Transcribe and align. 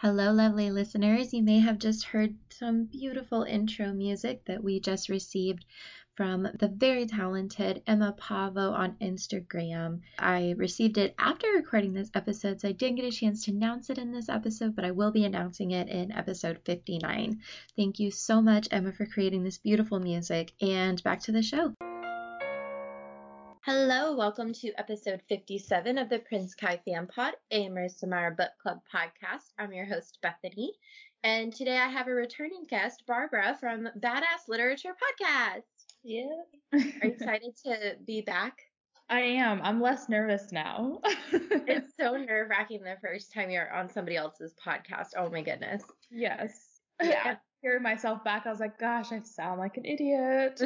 Hello, 0.00 0.30
lovely 0.30 0.70
listeners. 0.70 1.32
You 1.32 1.42
may 1.42 1.58
have 1.60 1.78
just 1.78 2.04
heard 2.04 2.34
some 2.50 2.84
beautiful 2.84 3.44
intro 3.44 3.94
music 3.94 4.44
that 4.44 4.62
we 4.62 4.78
just 4.78 5.08
received 5.08 5.64
from 6.14 6.46
the 6.58 6.68
very 6.68 7.06
talented 7.06 7.82
Emma 7.86 8.14
Pavvo 8.20 8.74
on 8.74 8.96
Instagram. 9.00 10.00
I 10.18 10.54
received 10.58 10.98
it 10.98 11.14
after 11.18 11.48
recording 11.48 11.94
this 11.94 12.10
episode, 12.14 12.60
so 12.60 12.68
I 12.68 12.72
didn't 12.72 12.96
get 12.96 13.06
a 13.06 13.10
chance 13.10 13.46
to 13.46 13.52
announce 13.52 13.88
it 13.88 13.96
in 13.96 14.12
this 14.12 14.28
episode, 14.28 14.76
but 14.76 14.84
I 14.84 14.90
will 14.90 15.12
be 15.12 15.24
announcing 15.24 15.70
it 15.70 15.88
in 15.88 16.12
episode 16.12 16.58
59. 16.66 17.40
Thank 17.74 17.98
you 17.98 18.10
so 18.10 18.42
much, 18.42 18.68
Emma, 18.70 18.92
for 18.92 19.06
creating 19.06 19.44
this 19.44 19.56
beautiful 19.56 19.98
music, 19.98 20.52
and 20.60 21.02
back 21.04 21.20
to 21.20 21.32
the 21.32 21.42
show. 21.42 21.72
Hello, 23.66 24.14
welcome 24.14 24.52
to 24.52 24.72
episode 24.78 25.20
57 25.28 25.98
of 25.98 26.08
the 26.08 26.20
Prince 26.20 26.54
Kai 26.54 26.80
Fan 26.86 27.08
Pod, 27.08 27.34
a 27.50 27.68
Meyer 27.68 28.30
Book 28.30 28.50
Club 28.62 28.78
podcast. 28.94 29.50
I'm 29.58 29.72
your 29.72 29.86
host, 29.86 30.20
Bethanie, 30.24 30.68
and 31.24 31.52
today 31.52 31.76
I 31.76 31.88
have 31.88 32.06
a 32.06 32.12
returning 32.12 32.64
guest, 32.70 33.02
Barbara 33.08 33.56
from 33.58 33.88
Badass 33.98 34.46
Literature 34.46 34.94
Podcast. 34.94 35.62
Yeah. 36.04 36.26
Are 36.74 36.78
you 36.78 36.92
excited 37.02 37.56
to 37.64 37.96
be 38.06 38.20
back? 38.20 38.56
I 39.10 39.22
am. 39.22 39.60
I'm 39.64 39.80
less 39.80 40.08
nervous 40.08 40.52
now. 40.52 41.00
it's 41.32 41.90
so 41.98 42.16
nerve 42.16 42.48
wracking 42.48 42.84
the 42.84 42.94
first 43.02 43.34
time 43.34 43.50
you're 43.50 43.74
on 43.74 43.88
somebody 43.88 44.16
else's 44.16 44.54
podcast. 44.64 45.08
Oh 45.16 45.28
my 45.28 45.42
goodness. 45.42 45.82
Yes. 46.08 46.52
Yeah. 47.02 47.34
Hearing 47.62 47.82
myself 47.82 48.22
back, 48.22 48.46
I 48.46 48.50
was 48.50 48.60
like, 48.60 48.78
gosh, 48.78 49.10
I 49.10 49.20
sound 49.20 49.58
like 49.58 49.76
an 49.76 49.84
idiot. 49.84 50.62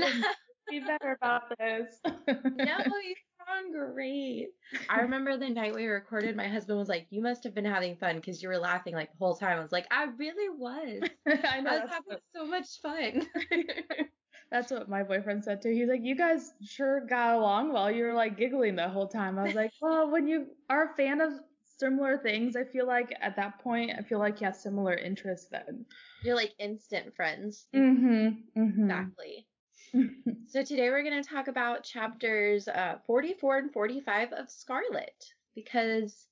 Be 0.71 0.81
better 0.81 1.17
about 1.21 1.43
this. 1.59 2.01
no, 2.05 2.77
you 2.87 3.15
sound 3.47 3.73
great. 3.73 4.49
I 4.89 5.01
remember 5.01 5.37
the 5.37 5.49
night 5.49 5.75
we 5.75 5.87
recorded, 5.87 6.37
my 6.37 6.49
husband 6.49 6.79
was 6.79 6.89
like, 6.89 7.07
You 7.11 7.23
must 7.23 7.45
have 7.45 7.55
been 7.55 7.65
having 7.65 7.97
fun 7.97 8.17
because 8.17 8.43
you 8.43 8.49
were 8.49 8.59
laughing 8.59 8.95
like 8.95 9.11
the 9.13 9.19
whole 9.19 9.37
time. 9.37 9.59
I 9.59 9.63
was 9.63 9.73
like, 9.73 9.87
I 9.91 10.05
really 10.17 10.49
was. 10.57 11.03
I 11.45 11.61
know. 11.61 11.71
I 11.71 11.81
was 11.81 11.91
having 11.91 12.19
so 12.35 12.47
much 12.47 12.81
fun. 12.83 13.27
that's 14.51 14.71
what 14.71 14.89
my 14.89 15.03
boyfriend 15.03 15.45
said 15.45 15.63
too. 15.63 15.71
He's 15.71 15.89
like, 15.89 16.03
You 16.03 16.17
guys 16.17 16.53
sure 16.63 17.07
got 17.07 17.37
along 17.37 17.73
well. 17.73 17.91
You 17.91 18.05
were 18.05 18.15
like 18.15 18.37
giggling 18.37 18.77
the 18.77 18.89
whole 18.89 19.09
time. 19.09 19.39
I 19.39 19.45
was 19.45 19.55
like, 19.55 19.73
Well, 19.81 20.11
when 20.11 20.27
you 20.27 20.47
are 20.69 20.93
a 20.93 20.97
fan 20.97 21.21
of 21.21 21.33
similar 21.79 22.19
things, 22.19 22.57
I 22.57 22.65
feel 22.65 22.87
like 22.87 23.15
at 23.21 23.37
that 23.37 23.59
point, 23.61 23.93
I 23.99 24.03
feel 24.03 24.19
like 24.19 24.41
you 24.41 24.45
have 24.45 24.57
similar 24.57 24.95
interests 24.95 25.49
then. 25.51 25.87
You're 26.23 26.37
like 26.37 26.53
instant 26.59 27.17
friends. 27.17 27.67
Mm-hmm. 27.75 28.61
mm-hmm. 28.61 28.85
Exactly. 28.85 29.47
so 30.49 30.63
today 30.63 30.91
we're 30.91 31.03
going 31.03 31.23
to 31.23 31.29
talk 31.29 31.49
about 31.49 31.85
chapters 31.85 32.69
uh, 32.69 32.97
44 33.07 33.59
and 33.59 33.73
45 33.73 34.33
of 34.33 34.51
Scarlet 34.51 35.25
because 35.55 36.27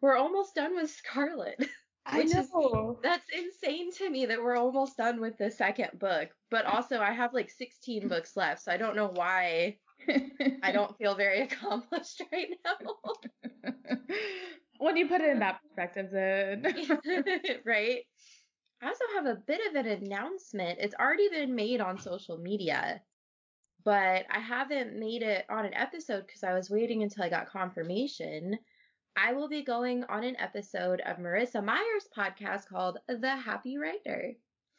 we're 0.00 0.16
almost 0.16 0.54
done 0.54 0.74
with 0.74 0.90
Scarlet. 0.90 1.56
I 2.06 2.22
know. 2.24 2.40
Is, 2.40 2.96
that's 3.02 3.26
insane 3.36 3.92
to 3.92 4.10
me 4.10 4.26
that 4.26 4.42
we're 4.42 4.56
almost 4.56 4.96
done 4.96 5.20
with 5.20 5.36
the 5.38 5.50
second 5.50 5.98
book. 5.98 6.30
But 6.50 6.64
also 6.64 7.00
I 7.00 7.12
have 7.12 7.34
like 7.34 7.50
16 7.50 8.08
books 8.08 8.36
left, 8.36 8.62
so 8.62 8.72
I 8.72 8.76
don't 8.76 8.96
know 8.96 9.10
why 9.14 9.76
I 10.62 10.72
don't 10.72 10.96
feel 10.96 11.14
very 11.14 11.42
accomplished 11.42 12.22
right 12.32 12.48
now. 12.64 13.72
when 14.78 14.96
you 14.96 15.06
put 15.08 15.20
it 15.20 15.30
in 15.30 15.38
that 15.40 15.60
perspective 15.62 16.08
then. 16.10 16.64
right? 17.64 18.00
I 18.82 18.86
also 18.86 19.04
have 19.14 19.26
a 19.26 19.40
bit 19.46 19.60
of 19.68 19.74
an 19.74 19.86
announcement. 19.86 20.78
It's 20.80 20.94
already 20.94 21.28
been 21.28 21.54
made 21.54 21.80
on 21.80 21.98
social 21.98 22.38
media, 22.38 23.02
but 23.84 24.24
I 24.30 24.38
haven't 24.38 24.98
made 24.98 25.22
it 25.22 25.44
on 25.50 25.66
an 25.66 25.74
episode 25.74 26.26
because 26.26 26.42
I 26.44 26.54
was 26.54 26.70
waiting 26.70 27.02
until 27.02 27.24
I 27.24 27.28
got 27.28 27.50
confirmation. 27.50 28.58
I 29.16 29.34
will 29.34 29.48
be 29.48 29.62
going 29.62 30.04
on 30.04 30.24
an 30.24 30.36
episode 30.38 31.02
of 31.04 31.18
Marissa 31.18 31.62
Meyer's 31.62 32.08
podcast 32.16 32.68
called 32.68 32.98
The 33.06 33.36
Happy 33.36 33.76
Writer, 33.76 34.32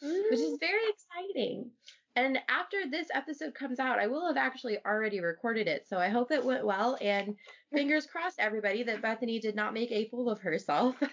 mm-hmm. 0.03 0.21
which 0.31 0.39
is 0.39 0.57
very 0.59 0.81
exciting. 0.89 1.69
And 2.15 2.39
after 2.49 2.89
this 2.89 3.07
episode 3.13 3.53
comes 3.53 3.79
out, 3.79 3.99
I 3.99 4.07
will 4.07 4.27
have 4.27 4.37
actually 4.37 4.77
already 4.85 5.21
recorded 5.21 5.67
it. 5.67 5.87
So 5.87 5.97
I 5.97 6.09
hope 6.09 6.31
it 6.31 6.43
went 6.43 6.65
well. 6.65 6.97
And 7.01 7.35
fingers 7.73 8.05
crossed, 8.05 8.39
everybody, 8.39 8.83
that 8.83 9.01
Bethanie 9.01 9.39
did 9.39 9.55
not 9.55 9.73
make 9.73 9.91
a 9.91 10.09
fool 10.09 10.29
of 10.29 10.39
herself. 10.39 10.95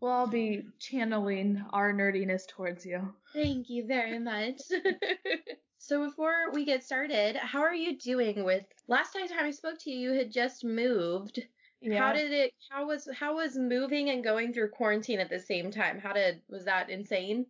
Well, 0.00 0.12
I'll 0.12 0.26
be 0.26 0.66
channeling 0.78 1.64
our 1.72 1.92
nerdiness 1.92 2.46
towards 2.46 2.84
you. 2.84 3.14
Thank 3.32 3.70
you 3.70 3.86
very 3.86 4.18
much. 4.32 4.60
so 5.78 6.04
before 6.04 6.50
we 6.52 6.64
get 6.64 6.84
started, 6.84 7.36
how 7.36 7.60
are 7.60 7.74
you 7.74 7.98
doing 7.98 8.44
with 8.44 8.64
last 8.88 9.12
time 9.12 9.28
I 9.38 9.50
spoke 9.50 9.78
to 9.80 9.90
you, 9.90 10.10
you 10.10 10.18
had 10.18 10.30
just 10.30 10.64
moved. 10.64 11.40
Yeah. 11.80 11.98
How 11.98 12.12
did 12.12 12.32
it 12.32 12.52
how 12.70 12.86
was 12.86 13.08
how 13.14 13.36
was 13.36 13.56
moving 13.56 14.10
and 14.10 14.24
going 14.24 14.52
through 14.52 14.70
quarantine 14.70 15.20
at 15.20 15.30
the 15.30 15.38
same 15.38 15.70
time? 15.70 15.98
How 15.98 16.12
did 16.12 16.40
was 16.48 16.64
that 16.64 16.90
insane? 16.90 17.46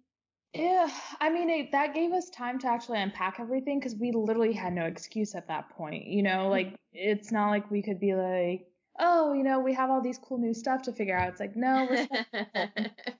Yeah, 0.52 0.88
I 1.20 1.30
mean 1.30 1.50
it, 1.50 1.72
that 1.72 1.94
gave 1.94 2.12
us 2.12 2.30
time 2.30 2.58
to 2.60 2.66
actually 2.66 3.00
unpack 3.00 3.38
everything 3.40 3.78
because 3.78 3.94
we 3.94 4.12
literally 4.12 4.52
had 4.52 4.72
no 4.72 4.84
excuse 4.86 5.34
at 5.34 5.48
that 5.48 5.70
point. 5.70 6.06
You 6.06 6.22
know, 6.22 6.48
like 6.48 6.68
mm-hmm. 6.68 6.76
it's 6.92 7.30
not 7.30 7.50
like 7.50 7.70
we 7.70 7.82
could 7.82 8.00
be 8.00 8.14
like, 8.14 8.66
oh, 8.98 9.32
you 9.32 9.42
know, 9.42 9.60
we 9.60 9.72
have 9.74 9.90
all 9.90 10.00
these 10.00 10.18
cool 10.18 10.38
new 10.38 10.54
stuff 10.54 10.82
to 10.82 10.92
figure 10.92 11.16
out. 11.16 11.28
It's 11.28 11.40
like, 11.40 11.56
no, 11.56 11.86
we're 11.90 12.06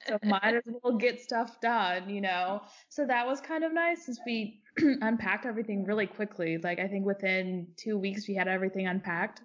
so 0.07 0.19
might 0.25 0.55
as 0.55 0.63
well 0.83 0.97
get 0.97 1.21
stuff 1.21 1.61
done, 1.61 2.09
you 2.09 2.21
know. 2.21 2.63
So 2.89 3.07
that 3.07 3.27
was 3.27 3.41
kind 3.41 3.65
of 3.65 3.73
nice 3.73 4.07
since 4.07 4.19
we 4.25 4.61
unpacked 4.79 5.47
everything 5.47 5.85
really 5.85 6.07
quickly. 6.07 6.59
Like 6.59 6.79
I 6.79 6.89
think 6.89 7.05
within 7.05 7.69
two 7.77 7.99
weeks 7.99 8.29
we 8.29 8.35
had 8.35 8.49
everything 8.49 8.87
unpacked. 8.87 9.43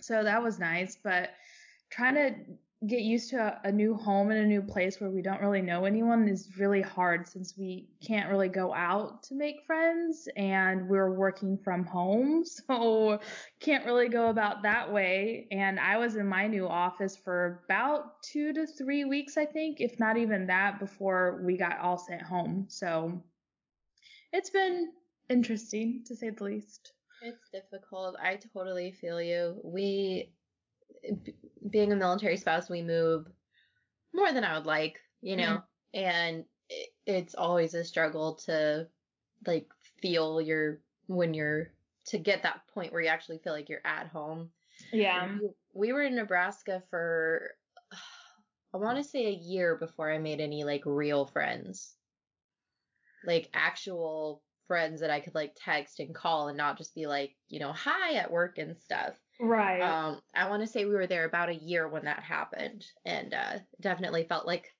So 0.00 0.22
that 0.22 0.42
was 0.42 0.58
nice. 0.58 0.98
But 1.02 1.30
trying 1.90 2.14
to 2.14 2.34
get 2.86 3.00
used 3.00 3.30
to 3.30 3.36
a, 3.36 3.68
a, 3.68 3.72
new 3.72 3.94
home 3.94 4.30
and 4.30 4.40
a 4.40 4.46
new 4.46 4.62
place 4.62 5.00
where 5.00 5.10
we 5.10 5.22
don't 5.22 5.40
really 5.40 5.62
know 5.62 5.84
anyone 5.84 6.28
is 6.28 6.48
really 6.58 6.82
hard 6.82 7.26
since 7.28 7.54
we 7.56 7.88
can't 8.06 8.30
really 8.30 8.48
go 8.48 8.72
out 8.74 9.22
to 9.24 9.34
make 9.34 9.64
friends 9.66 10.28
and 10.36 10.88
we're 10.88 11.12
working 11.12 11.58
from 11.58 11.84
home. 11.84 12.44
So 12.66 13.20
can't 13.60 13.84
really 13.84 14.08
go 14.08 14.28
about 14.28 14.62
that 14.62 14.92
way. 14.92 15.46
And 15.50 15.78
i 15.78 15.96
was 15.98 16.16
in 16.16 16.26
my 16.26 16.46
new 16.46 16.66
office 16.66 17.16
for 17.16 17.62
about 17.64 18.22
two 18.22 18.52
to 18.52 18.66
three 18.66 19.04
weeks 19.04 19.36
i 19.36 19.44
think 19.44 19.80
if 19.80 19.98
not 19.98 20.16
even 20.16 20.46
that 20.46 20.78
before 20.80 21.40
we 21.44 21.56
got 21.56 21.78
all 21.80 21.98
sent 21.98 22.22
home. 22.22 22.66
So 22.68 23.22
it's 24.32 24.50
been 24.50 24.92
interesting 25.28 26.02
to 26.06 26.16
say 26.16 26.30
the 26.30 26.44
least. 26.44 26.92
It's 27.22 27.48
difficult. 27.52 28.16
I 28.22 28.38
totally 28.52 28.92
feel 28.92 29.20
you. 29.20 29.60
We 29.64 30.32
being 31.70 31.92
a 31.92 31.96
military 31.96 32.36
spouse, 32.36 32.68
we 32.68 32.82
move 32.82 33.26
more 34.14 34.32
than 34.32 34.44
I 34.44 34.56
would 34.56 34.66
like, 34.66 35.00
you 35.20 35.36
know, 35.36 35.62
mm-hmm. 35.94 35.98
and 35.98 36.44
it, 36.68 36.88
it's 37.06 37.34
always 37.34 37.74
a 37.74 37.84
struggle 37.84 38.34
to 38.46 38.86
like 39.46 39.66
feel 40.00 40.40
your 40.40 40.80
when 41.06 41.34
you're 41.34 41.70
to 42.06 42.18
get 42.18 42.42
that 42.42 42.60
point 42.72 42.92
where 42.92 43.02
you 43.02 43.08
actually 43.08 43.38
feel 43.38 43.52
like 43.52 43.68
you're 43.68 43.80
at 43.84 44.08
home. 44.08 44.50
Yeah. 44.92 45.36
We, 45.40 45.48
we 45.74 45.92
were 45.92 46.02
in 46.02 46.14
Nebraska 46.14 46.82
for 46.90 47.50
I 48.74 48.78
want 48.78 48.98
to 48.98 49.04
say 49.04 49.26
a 49.26 49.30
year 49.30 49.76
before 49.76 50.10
I 50.10 50.18
made 50.18 50.40
any 50.40 50.64
like 50.64 50.82
real 50.84 51.26
friends. 51.26 51.94
Like 53.24 53.48
actual 53.54 54.42
friends 54.66 55.00
that 55.00 55.10
I 55.10 55.20
could 55.20 55.34
like 55.34 55.56
text 55.56 56.00
and 56.00 56.14
call 56.14 56.48
and 56.48 56.56
not 56.56 56.78
just 56.78 56.94
be 56.94 57.06
like, 57.06 57.34
you 57.48 57.58
know, 57.58 57.72
hi 57.72 58.14
at 58.14 58.30
work 58.30 58.58
and 58.58 58.76
stuff. 58.78 59.14
Right. 59.40 59.80
Um, 59.80 60.20
I 60.34 60.48
want 60.48 60.62
to 60.62 60.66
say 60.66 60.84
we 60.84 60.94
were 60.94 61.06
there 61.06 61.24
about 61.24 61.48
a 61.48 61.54
year 61.54 61.88
when 61.88 62.04
that 62.04 62.20
happened, 62.20 62.86
and 63.04 63.34
uh, 63.34 63.58
definitely 63.80 64.24
felt 64.24 64.46
like 64.46 64.72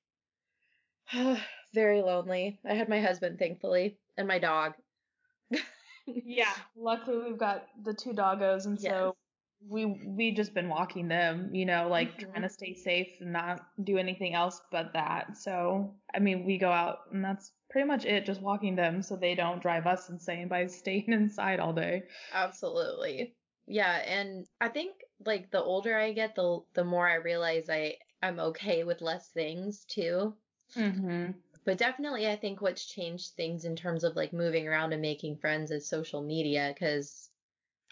very 1.74 2.02
lonely. 2.02 2.58
I 2.69 2.74
had 2.74 2.88
my 2.88 3.00
husband, 3.00 3.38
thankfully, 3.38 3.98
and 4.16 4.26
my 4.26 4.38
dog. 4.38 4.74
yeah, 6.06 6.53
luckily 6.76 7.18
we've 7.18 7.38
got 7.38 7.66
the 7.84 7.94
two 7.94 8.12
doggos, 8.12 8.66
and 8.66 8.78
yes. 8.80 8.92
so 8.92 9.16
we 9.68 9.84
we 9.84 10.33
just 10.33 10.54
been 10.54 10.68
walking 10.68 11.09
them, 11.09 11.54
you 11.54 11.66
know, 11.66 11.88
like 11.88 12.16
mm-hmm. 12.16 12.30
trying 12.30 12.42
to 12.42 12.48
stay 12.48 12.74
safe 12.74 13.09
and 13.21 13.33
not 13.33 13.66
do 13.84 13.98
anything 13.98 14.34
else 14.34 14.60
but 14.71 14.92
that. 14.94 15.36
So 15.36 15.94
I 16.15 16.18
mean, 16.18 16.44
we 16.44 16.59
go 16.59 16.71
out, 16.71 17.00
and 17.12 17.24
that's 17.24 17.53
pretty 17.71 17.86
much 17.86 18.04
it, 18.04 18.24
just 18.27 18.41
walking 18.41 18.77
them 18.77 19.03
so 19.03 19.16
they 19.16 19.34
don't 19.34 19.63
drive 19.63 19.86
us 19.86 20.09
insane 20.10 20.48
by 20.48 20.66
staying 20.68 21.13
inside 21.13 21.60
all 21.60 21.72
day. 21.72 22.04
Absolutely. 22.30 23.36
Yeah, 23.66 23.97
and 23.97 24.47
I 24.60 24.68
think 24.68 25.03
like 25.24 25.51
the 25.51 25.60
older 25.63 25.97
I 25.97 26.13
get, 26.13 26.36
the 26.36 26.65
the 26.74 26.84
more 26.84 27.09
I 27.09 27.15
realize 27.16 27.68
I 27.68 27.98
I'm 28.22 28.39
okay 28.39 28.84
with 28.84 29.01
less 29.01 29.30
things 29.33 29.84
too. 29.84 30.36
hmm 30.74 31.33
But 31.65 31.77
definitely, 31.77 32.27
I 32.28 32.36
think 32.36 32.63
what's 32.63 32.86
changed 32.86 33.34
things 33.34 33.66
in 33.66 33.77
terms 33.77 34.04
of 34.04 34.16
like 34.16 34.33
moving 34.33 34.66
around 34.66 34.95
and 34.95 35.03
making 35.03 35.36
friends 35.36 35.71
is 35.71 35.86
social 35.86 36.22
media 36.22 36.72
because 36.72 37.30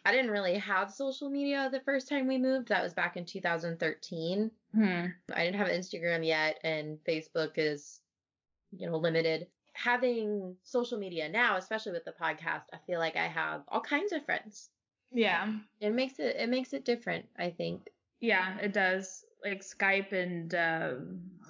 I 0.05 0.13
didn't 0.13 0.33
really 0.33 0.59
have 0.59 0.93
social 0.93 1.31
media 1.31 1.71
the 1.71 1.81
first 1.81 2.09
time 2.09 2.27
we 2.29 2.39
moved. 2.39 2.69
That 2.69 2.83
was 2.83 2.95
back 2.95 3.17
in 3.17 3.27
2013. 3.27 4.53
Hmm. 4.73 5.07
I 5.33 5.45
didn't 5.45 5.59
have 5.59 5.69
Instagram 5.69 6.27
yet, 6.27 6.61
and 6.65 7.03
Facebook 7.05 7.59
is, 7.59 8.03
you 8.73 8.89
know, 8.91 8.99
limited. 8.99 9.51
Having 9.75 10.57
social 10.63 10.99
media 10.99 11.29
now, 11.29 11.57
especially 11.57 11.93
with 11.93 12.05
the 12.05 12.13
podcast, 12.13 12.65
I 12.73 12.79
feel 12.87 12.99
like 12.99 13.17
I 13.17 13.27
have 13.27 13.63
all 13.69 13.81
kinds 13.81 14.13
of 14.13 14.25
friends. 14.25 14.71
Yeah. 15.13 15.53
It 15.81 15.93
makes 15.93 16.19
it 16.19 16.37
it 16.37 16.49
makes 16.49 16.73
it 16.73 16.85
different, 16.85 17.27
I 17.39 17.51
think. 17.51 17.91
Yeah, 18.21 18.59
it 18.59 18.73
does. 18.73 19.25
Like 19.45 19.61
Skype 19.63 20.13
and 20.13 20.55
uh, 20.55 20.95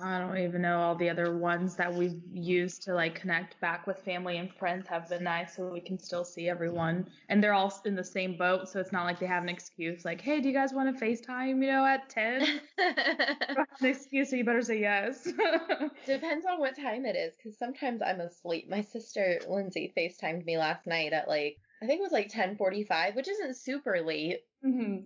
I 0.03 0.19
don't 0.19 0.37
even 0.39 0.63
know 0.63 0.81
all 0.81 0.97
the 0.97 1.09
other 1.09 1.37
ones 1.39 1.77
that 1.77 1.95
we've 1.95 2.21
used 2.33 2.83
to 2.83 2.95
like 2.95 3.15
connect 3.15 3.61
back 3.61 3.87
with 3.87 4.01
family 4.01 4.39
and 4.39 4.53
friends 4.53 4.89
have 4.89 5.09
been 5.09 5.23
nice, 5.23 5.55
so 5.57 5.69
we 5.71 5.81
can 5.81 5.99
still 5.99 6.25
see 6.25 6.49
everyone. 6.49 7.09
And 7.29 7.43
they're 7.43 7.55
all 7.55 7.73
in 7.85 7.95
the 7.95 8.03
same 8.05 8.37
boat, 8.37 8.69
so 8.69 8.81
it's 8.81 8.91
not 8.93 9.05
like 9.05 9.21
they 9.21 9.27
have 9.27 9.45
an 9.45 9.49
excuse 9.49 10.05
like, 10.05 10.21
"Hey, 10.21 10.41
do 10.41 10.49
you 10.49 10.55
guys 10.55 10.73
want 10.75 10.99
to 10.99 11.05
FaceTime? 11.05 11.63
You 11.63 11.71
know, 11.71 11.87
at 11.87 12.09
10? 12.09 12.61
an 12.79 13.67
excuse, 13.83 14.31
so 14.31 14.37
you 14.37 14.45
better 14.45 14.63
say 14.63 14.81
yes. 14.81 15.25
Depends 16.07 16.47
on 16.47 16.59
what 16.59 16.77
time 16.77 17.07
it 17.07 17.17
is, 17.17 17.37
because 17.37 17.57
sometimes 17.57 18.03
I'm 18.03 18.21
asleep. 18.21 18.69
My 18.69 18.81
sister 18.81 19.41
Lindsay 19.49 19.93
FaceTimed 19.97 20.45
me 20.45 20.59
last 20.59 20.87
night 20.87 21.13
at 21.13 21.29
like 21.29 21.59
I 21.83 21.87
think 21.87 22.01
it 22.01 22.03
was 22.03 22.13
like 22.13 22.29
10:45, 22.29 23.15
which 23.15 23.29
isn't 23.29 23.57
super 23.57 24.01
late. 24.01 24.41
hmm 24.63 24.97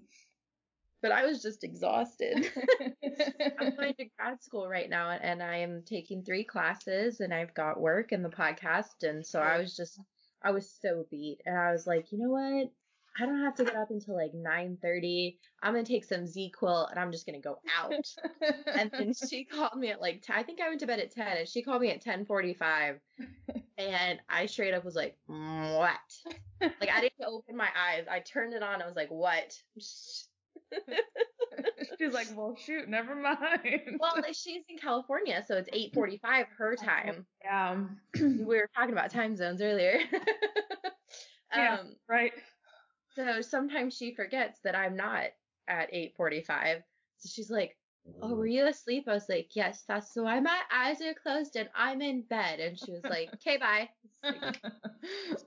but 1.02 1.12
I 1.12 1.24
was 1.24 1.42
just 1.42 1.64
exhausted. 1.64 2.50
I'm 3.60 3.76
going 3.76 3.94
to 3.94 4.06
grad 4.18 4.42
school 4.42 4.68
right 4.68 4.88
now 4.88 5.10
and 5.10 5.42
I 5.42 5.58
am 5.58 5.82
taking 5.86 6.22
three 6.22 6.44
classes 6.44 7.20
and 7.20 7.32
I've 7.32 7.54
got 7.54 7.80
work 7.80 8.12
and 8.12 8.24
the 8.24 8.28
podcast 8.28 9.02
and 9.02 9.24
so 9.24 9.40
I 9.40 9.58
was 9.58 9.76
just 9.76 10.00
I 10.42 10.50
was 10.50 10.70
so 10.80 11.04
beat 11.10 11.40
and 11.46 11.56
I 11.56 11.72
was 11.72 11.86
like, 11.86 12.12
you 12.12 12.18
know 12.18 12.30
what? 12.30 12.70
I 13.20 13.26
don't 13.26 13.42
have 13.42 13.56
to 13.56 13.64
get 13.64 13.74
up 13.74 13.90
until 13.90 14.14
like 14.14 14.32
9:30. 14.32 15.36
I'm 15.62 15.72
gonna 15.72 15.84
take 15.84 16.04
some 16.04 16.20
ZzzQuil 16.20 16.90
and 16.90 17.00
I'm 17.00 17.10
just 17.10 17.26
gonna 17.26 17.40
go 17.40 17.58
out. 17.76 17.92
and 18.66 18.90
then 18.92 19.12
she 19.28 19.44
called 19.44 19.76
me 19.76 19.90
at 19.90 20.00
like 20.00 20.22
10, 20.22 20.36
I 20.36 20.42
think 20.44 20.60
I 20.60 20.68
went 20.68 20.80
to 20.80 20.86
bed 20.86 21.00
at 21.00 21.12
10 21.12 21.26
and 21.38 21.48
she 21.48 21.62
called 21.62 21.82
me 21.82 21.90
at 21.90 22.04
10:45 22.04 23.00
and 23.76 24.20
I 24.28 24.46
straight 24.46 24.74
up 24.74 24.84
was 24.84 24.94
like, 24.94 25.16
what? 25.26 25.98
Like 26.60 26.90
I 26.90 27.00
didn't 27.00 27.24
open 27.26 27.56
my 27.56 27.68
eyes. 27.76 28.04
I 28.10 28.20
turned 28.20 28.52
it 28.54 28.62
on. 28.62 28.82
I 28.82 28.86
was 28.86 28.96
like, 28.96 29.10
what? 29.10 29.56
She's 31.98 32.12
like, 32.12 32.28
well, 32.36 32.56
shoot, 32.56 32.88
never 32.88 33.14
mind. 33.14 33.98
well, 33.98 34.14
she's 34.32 34.62
in 34.68 34.78
California, 34.78 35.42
so 35.46 35.56
it's 35.56 35.68
8:45 35.72 36.46
her 36.56 36.76
time. 36.76 37.26
Yeah. 37.42 37.84
we 38.20 38.44
were 38.44 38.68
talking 38.74 38.92
about 38.92 39.10
time 39.10 39.36
zones 39.36 39.60
earlier. 39.60 39.98
yeah. 41.54 41.78
um, 41.80 41.96
Right. 42.08 42.32
so 43.14 43.40
sometimes 43.40 43.96
she 43.96 44.14
forgets 44.14 44.60
that 44.64 44.74
I'm 44.76 44.96
not 44.96 45.26
at 45.66 45.90
8:45. 45.92 46.82
So 47.18 47.28
she's 47.32 47.50
like, 47.50 47.76
"Oh, 48.22 48.34
were 48.34 48.46
you 48.46 48.66
asleep?" 48.66 49.04
I 49.08 49.14
was 49.14 49.28
like, 49.28 49.50
"Yes, 49.56 49.84
that's 49.88 50.14
so 50.14 50.22
why 50.24 50.38
my 50.40 50.58
eyes 50.72 51.00
are 51.02 51.14
closed 51.14 51.56
and 51.56 51.68
I'm 51.74 52.00
in 52.00 52.22
bed." 52.22 52.60
And 52.60 52.78
she 52.78 52.92
was 52.92 53.02
like, 53.04 53.30
"Okay, 53.34 53.56
bye." 53.56 53.88
Like, 54.22 54.62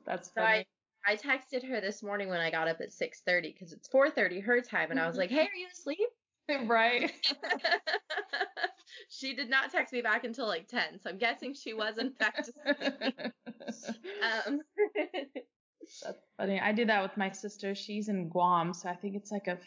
That's 0.05 0.27
so 0.29 0.33
funny. 0.41 0.47
I 0.47 0.65
texted 1.09 1.67
her 1.67 1.81
this 1.81 2.03
morning 2.03 2.29
when 2.29 2.39
I 2.39 2.51
got 2.51 2.67
up 2.67 2.81
at 2.81 2.91
6:30 2.91 3.53
because 3.53 3.73
it's 3.73 3.87
4:30 3.89 4.41
her 4.41 4.61
time, 4.61 4.91
and 4.91 4.99
I 4.99 5.07
was 5.07 5.17
like, 5.17 5.29
"Hey, 5.29 5.41
are 5.41 5.55
you 5.55 5.67
asleep?" 5.71 6.09
right. 6.67 7.11
she 9.09 9.33
did 9.33 9.49
not 9.49 9.71
text 9.71 9.93
me 9.93 10.01
back 10.01 10.23
until 10.23 10.47
like 10.47 10.67
10, 10.67 10.99
so 10.99 11.09
I'm 11.09 11.17
guessing 11.17 11.53
she 11.53 11.73
was 11.73 11.97
in 11.97 12.11
fact 12.11 12.49
asleep. 12.65 13.13
Um, 14.47 14.61
That's 16.03 16.25
funny. 16.37 16.59
I 16.59 16.71
do 16.71 16.85
that 16.85 17.01
with 17.01 17.17
my 17.17 17.31
sister. 17.31 17.73
She's 17.73 18.09
in 18.09 18.29
Guam, 18.29 18.73
so 18.73 18.89
I 18.89 18.95
think 18.95 19.15
it's 19.15 19.31
like 19.31 19.47
a 19.47 19.57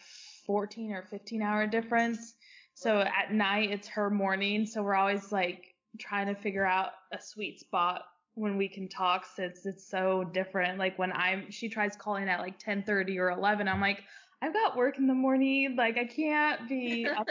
14 0.46 0.92
or 0.92 1.02
15 1.02 1.42
hour 1.42 1.66
difference. 1.66 2.34
So 2.74 3.00
at 3.00 3.32
night 3.32 3.70
it's 3.70 3.88
her 3.88 4.10
morning, 4.10 4.66
so 4.66 4.82
we're 4.82 4.94
always 4.94 5.32
like 5.32 5.74
trying 5.98 6.26
to 6.26 6.34
figure 6.34 6.66
out 6.66 6.90
a 7.12 7.20
sweet 7.20 7.60
spot 7.60 8.02
when 8.34 8.56
we 8.56 8.68
can 8.68 8.88
talk 8.88 9.26
since 9.36 9.66
it's 9.66 9.88
so 9.88 10.24
different. 10.24 10.78
Like 10.78 10.98
when 10.98 11.12
I'm 11.12 11.50
she 11.50 11.68
tries 11.68 11.96
calling 11.96 12.28
at 12.28 12.40
like 12.40 12.58
10:30 12.58 13.18
or 13.18 13.30
11, 13.30 13.68
I'm 13.68 13.80
like 13.80 14.02
I've 14.42 14.52
got 14.52 14.76
work 14.76 14.98
in 14.98 15.06
the 15.06 15.14
morning, 15.14 15.74
like 15.76 15.96
I 15.96 16.04
can't 16.04 16.68
be 16.68 17.06
up 17.06 17.28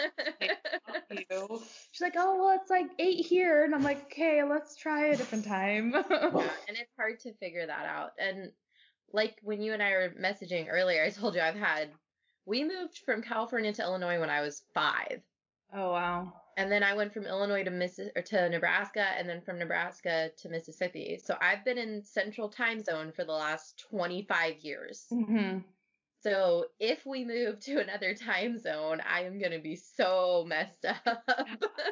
you. 1.30 1.62
She's 1.92 2.02
like, 2.02 2.16
"Oh, 2.18 2.40
well, 2.40 2.60
it's 2.60 2.70
like 2.70 2.88
8 3.00 3.26
here." 3.26 3.64
And 3.66 3.76
I'm 3.76 3.84
like, 3.84 4.04
"Okay, 4.06 4.44
let's 4.44 4.76
try 4.76 5.08
a 5.08 5.18
different 5.18 5.46
time." 5.46 5.92
yeah, 5.94 6.02
and 6.68 6.78
it's 6.78 6.92
hard 6.98 7.20
to 7.22 7.34
figure 7.36 7.66
that 7.66 7.86
out. 7.86 8.12
And 8.18 8.52
like 9.12 9.36
when 9.44 9.62
you 9.62 9.74
and 9.74 9.84
I 9.84 9.92
were 9.92 10.14
messaging 10.20 10.68
earlier, 10.70 11.04
I 11.04 11.10
told 11.10 11.36
you 11.36 11.42
I've 11.42 11.56
had 11.56 11.90
we 12.46 12.64
moved 12.64 13.00
from 13.06 13.22
California 13.22 13.74
to 13.74 13.84
Illinois 13.84 14.20
when 14.20 14.30
I 14.30 14.42
was 14.42 14.64
five. 14.74 15.22
oh, 15.74 15.92
wow. 15.92 16.34
And 16.56 16.72
then 16.72 16.84
I 16.84 16.94
went 16.94 17.14
from 17.14 17.26
Illinois 17.26 17.64
to 17.64 17.72
Missi- 17.72 18.12
or 18.16 18.22
to 18.22 18.50
Nebraska 18.50 19.02
and 19.18 19.28
then 19.28 19.42
from 19.42 19.58
Nebraska 19.58 20.32
to 20.38 20.50
Mississippi. 20.50 21.20
So 21.24 21.38
I've 21.42 21.66
been 21.66 21.78
in 21.78 22.04
central 22.04 22.50
time 22.50 22.80
zone 22.80 23.12
for 23.12 23.24
the 23.24 23.32
last 23.34 23.80
25 23.90 24.60
years. 24.60 25.08
Mhm. 25.12 25.64
So 26.24 26.68
if 26.80 27.06
we 27.06 27.25
move 27.25 27.60
to 27.62 27.81
another 27.81 28.14
time 28.16 28.58
zone, 28.58 29.02
I 29.02 29.24
am 29.24 29.40
going 29.40 29.52
to 29.52 29.60
be 29.60 29.75
so 29.75 30.46
messed 30.48 30.86
up. 30.86 31.30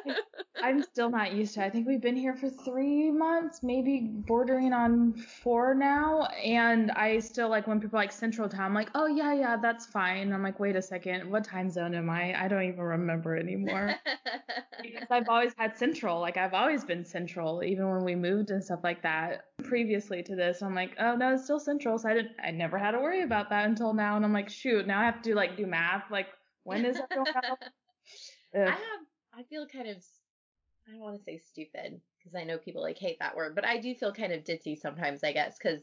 I'm 0.62 0.82
still 0.82 1.10
not 1.10 1.34
used 1.34 1.54
to 1.54 1.60
it. 1.60 1.66
I 1.66 1.70
think 1.70 1.86
we've 1.86 2.00
been 2.00 2.16
here 2.16 2.34
for 2.34 2.48
three 2.48 3.10
months, 3.10 3.62
maybe 3.62 4.08
bordering 4.10 4.72
on 4.72 5.12
four 5.12 5.74
now. 5.74 6.22
And 6.42 6.90
I 6.92 7.18
still 7.18 7.50
like 7.50 7.66
when 7.66 7.78
people 7.78 7.98
like 7.98 8.10
Central 8.10 8.48
Time, 8.48 8.62
I'm 8.62 8.74
like, 8.74 8.90
oh, 8.94 9.06
yeah, 9.06 9.34
yeah, 9.34 9.56
that's 9.60 9.84
fine. 9.84 10.32
I'm 10.32 10.42
like, 10.42 10.58
wait 10.58 10.76
a 10.76 10.82
second, 10.82 11.30
what 11.30 11.44
time 11.44 11.68
zone 11.68 11.94
am 11.94 12.08
I? 12.08 12.34
I 12.42 12.48
don't 12.48 12.62
even 12.62 12.80
remember 12.80 13.36
anymore. 13.36 13.96
because 14.82 15.08
I've 15.10 15.28
always 15.28 15.52
had 15.58 15.76
Central. 15.76 16.20
Like, 16.20 16.38
I've 16.38 16.54
always 16.54 16.84
been 16.84 17.04
Central, 17.04 17.62
even 17.62 17.90
when 17.90 18.04
we 18.04 18.14
moved 18.14 18.50
and 18.50 18.64
stuff 18.64 18.80
like 18.82 19.02
that. 19.02 19.44
Previously 19.62 20.22
to 20.22 20.36
this, 20.36 20.62
I'm 20.62 20.74
like, 20.74 20.96
oh, 20.98 21.16
no, 21.16 21.34
it's 21.34 21.44
still 21.44 21.60
Central. 21.60 21.98
So 21.98 22.08
I 22.08 22.14
didn't, 22.14 22.32
I 22.42 22.50
never 22.50 22.78
had 22.78 22.92
to 22.92 22.98
worry 22.98 23.22
about 23.22 23.50
that 23.50 23.66
until 23.66 23.94
now. 23.94 24.16
And 24.16 24.24
I'm 24.24 24.32
like, 24.32 24.50
shoot, 24.50 24.86
now 24.86 25.00
I 25.00 25.04
have 25.04 25.22
to 25.22 25.34
like 25.34 25.56
do 25.56 25.66
math. 25.66 26.10
Like, 26.10 26.28
when 26.64 26.84
is 26.84 26.96
else? 26.96 27.10
I 28.54 28.58
have, 28.58 28.78
I 29.34 29.42
feel 29.44 29.66
kind 29.66 29.88
of, 29.88 29.96
I 30.86 30.92
don't 30.92 31.00
want 31.00 31.16
to 31.16 31.24
say 31.24 31.38
stupid 31.38 32.00
because 32.18 32.34
I 32.34 32.44
know 32.44 32.58
people 32.58 32.82
like 32.82 32.98
hate 32.98 33.18
that 33.20 33.36
word, 33.36 33.54
but 33.54 33.64
I 33.64 33.78
do 33.78 33.94
feel 33.94 34.12
kind 34.12 34.32
of 34.32 34.44
ditzy 34.44 34.78
sometimes, 34.78 35.24
I 35.24 35.32
guess, 35.32 35.56
because 35.58 35.82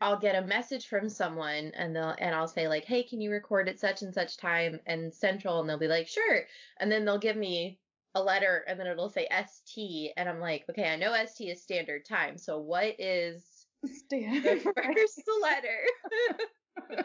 I'll 0.00 0.18
get 0.18 0.42
a 0.42 0.46
message 0.46 0.86
from 0.86 1.08
someone 1.08 1.72
and 1.76 1.94
they'll, 1.94 2.14
and 2.18 2.34
I'll 2.34 2.48
say 2.48 2.68
like, 2.68 2.84
hey, 2.84 3.02
can 3.02 3.20
you 3.20 3.30
record 3.30 3.68
at 3.68 3.78
such 3.78 4.02
and 4.02 4.12
such 4.12 4.36
time 4.36 4.80
and 4.86 5.12
central? 5.12 5.60
And 5.60 5.68
they'll 5.68 5.78
be 5.78 5.88
like, 5.88 6.08
sure. 6.08 6.42
And 6.78 6.90
then 6.90 7.04
they'll 7.04 7.18
give 7.18 7.36
me 7.36 7.78
a 8.14 8.22
letter 8.22 8.64
and 8.68 8.78
then 8.78 8.86
it'll 8.86 9.08
say 9.08 9.26
ST. 9.46 10.12
And 10.16 10.28
I'm 10.28 10.40
like, 10.40 10.64
okay, 10.70 10.92
I 10.92 10.96
know 10.96 11.14
ST 11.26 11.48
is 11.50 11.62
standard 11.62 12.04
time. 12.04 12.38
So 12.38 12.58
what 12.58 12.94
is 12.98 13.66
Stand- 13.84 14.44
the 14.44 14.56
first 14.58 15.22
letter? 15.40 15.78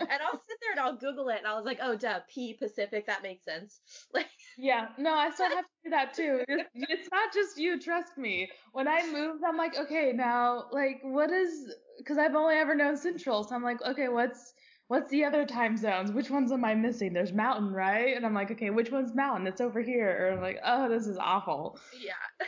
and 0.00 0.22
I'll 0.22 0.40
sit 0.40 0.58
there 0.60 0.72
and 0.72 0.80
I'll 0.80 0.96
Google 0.96 1.28
it 1.28 1.38
and 1.38 1.46
I 1.46 1.54
was 1.54 1.64
like, 1.64 1.78
oh, 1.82 1.96
duh, 1.96 2.20
P 2.28 2.54
Pacific, 2.54 3.06
that 3.06 3.22
makes 3.22 3.44
sense. 3.44 3.80
Like, 4.12 4.26
Yeah, 4.58 4.88
no, 4.96 5.14
I 5.14 5.30
still 5.30 5.50
have 5.50 5.64
to 5.64 5.70
do 5.84 5.90
that 5.90 6.14
too. 6.14 6.42
It's, 6.48 6.70
it's 6.74 7.08
not 7.12 7.32
just 7.32 7.58
you, 7.58 7.78
trust 7.78 8.16
me. 8.16 8.50
When 8.72 8.88
I 8.88 9.06
moved, 9.10 9.44
I'm 9.44 9.56
like, 9.58 9.76
okay, 9.76 10.12
now, 10.14 10.68
like, 10.72 11.00
what 11.02 11.30
is? 11.30 11.74
Because 11.98 12.16
I've 12.16 12.34
only 12.34 12.54
ever 12.54 12.74
known 12.74 12.96
Central, 12.96 13.44
so 13.44 13.54
I'm 13.54 13.62
like, 13.62 13.82
okay, 13.82 14.08
what's 14.08 14.54
what's 14.88 15.10
the 15.10 15.24
other 15.24 15.44
time 15.44 15.76
zones? 15.76 16.12
Which 16.12 16.30
ones 16.30 16.52
am 16.52 16.64
I 16.64 16.74
missing? 16.74 17.12
There's 17.12 17.32
Mountain, 17.32 17.72
right? 17.72 18.16
And 18.16 18.24
I'm 18.24 18.34
like, 18.34 18.50
okay, 18.52 18.70
which 18.70 18.90
one's 18.90 19.14
Mountain? 19.14 19.46
It's 19.46 19.60
over 19.60 19.80
here. 19.82 20.08
Or 20.28 20.32
I'm 20.34 20.40
like, 20.42 20.58
oh, 20.64 20.88
this 20.88 21.06
is 21.06 21.18
awful. 21.18 21.78
yeah. 22.00 22.12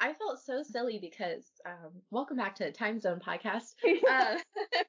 I 0.00 0.14
felt 0.14 0.40
so 0.42 0.64
silly 0.64 0.98
because, 1.00 1.44
um, 1.64 1.92
welcome 2.10 2.36
back 2.36 2.56
to 2.56 2.64
the 2.64 2.72
Time 2.72 2.98
Zone 2.98 3.20
podcast. 3.24 3.74
Uh, 4.10 4.36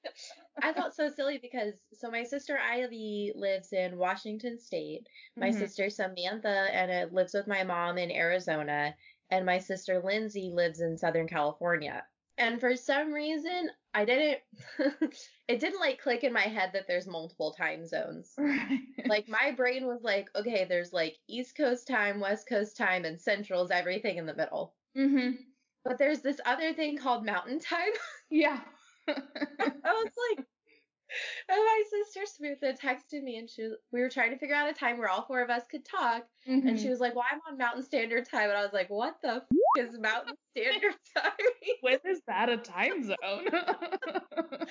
I 0.64 0.74
felt 0.74 0.96
so 0.96 1.10
silly 1.10 1.38
because, 1.40 1.74
so 1.94 2.10
my 2.10 2.24
sister 2.24 2.58
Ivy 2.58 3.32
lives 3.36 3.74
in 3.74 3.98
Washington 3.98 4.60
State. 4.60 5.08
My 5.38 5.50
Mhm. 5.50 5.60
sister 5.60 5.90
Samantha 5.90 6.68
and 6.72 6.90
it 6.92 7.14
lives 7.14 7.34
with 7.34 7.48
my 7.48 7.64
mom 7.64 7.98
in 8.00 8.12
Arizona, 8.12 8.96
and 9.30 9.46
my 9.46 9.60
sister 9.60 10.02
Lindsay 10.04 10.52
lives 10.54 10.80
in 10.82 10.98
Southern 10.98 11.28
California. 11.28 12.04
And 12.38 12.60
for 12.60 12.76
some 12.76 13.14
reason, 13.14 13.70
I 13.94 14.06
didn't. 14.06 14.40
it 15.48 15.60
didn't 15.60 15.80
like 15.80 16.02
click 16.02 16.24
in 16.24 16.34
my 16.34 16.42
head 16.42 16.72
that 16.74 16.88
there's 16.88 17.06
multiple 17.08 17.54
time 17.54 17.86
zones. 17.86 18.34
Right. 18.38 18.80
Like 19.06 19.28
my 19.28 19.52
brain 19.52 19.86
was 19.86 20.02
like, 20.04 20.30
okay, 20.36 20.66
there's 20.66 20.94
like 20.94 21.18
East 21.28 21.56
Coast 21.56 21.88
time, 21.88 22.20
West 22.20 22.48
Coast 22.48 22.76
time, 22.78 23.06
and 23.06 23.20
Central's 23.20 23.70
everything 23.72 24.18
in 24.18 24.26
the 24.26 24.36
middle. 24.36 24.76
mhm. 24.98 25.38
But 25.86 25.98
there's 25.98 26.22
this 26.22 26.40
other 26.46 26.74
thing 26.74 26.98
called 26.98 27.26
Mountain 27.26 27.60
Time. 27.60 27.92
Yeah. 28.32 28.62
I 29.08 29.14
was 29.84 30.12
like, 30.38 30.46
and 31.50 31.58
my 31.58 31.84
sister 31.90 32.26
Samantha 32.26 32.74
texted 32.74 33.22
me, 33.22 33.38
and 33.38 33.50
she 33.50 33.64
was, 33.64 33.74
we 33.92 34.00
were 34.02 34.10
trying 34.10 34.32
to 34.32 34.38
figure 34.38 34.56
out 34.56 34.70
a 34.70 34.74
time 34.74 34.98
where 34.98 35.10
all 35.10 35.26
four 35.26 35.42
of 35.42 35.50
us 35.50 35.64
could 35.70 35.86
talk, 35.86 36.26
and 36.64 36.64
Mhm. 36.64 36.80
she 36.80 36.90
was 36.90 37.00
like, 37.00 37.14
"Well, 37.16 37.26
I'm 37.30 37.42
on 37.48 37.58
Mountain 37.58 37.84
Standard 37.84 38.28
Time," 38.28 38.50
and 38.50 38.58
I 38.58 38.64
was 38.64 38.74
like, 38.74 38.90
"What 38.90 39.18
the 39.22 39.36
f- 39.36 39.48
is 39.78 39.98
Mountain 40.00 40.36
Standard 40.56 40.96
Time?" 41.18 41.32
when 41.82 42.00
is 42.06 42.22
that 42.28 42.50
a 42.50 42.58
time 42.58 43.04
zone? 43.04 43.18
oh, 43.24 44.66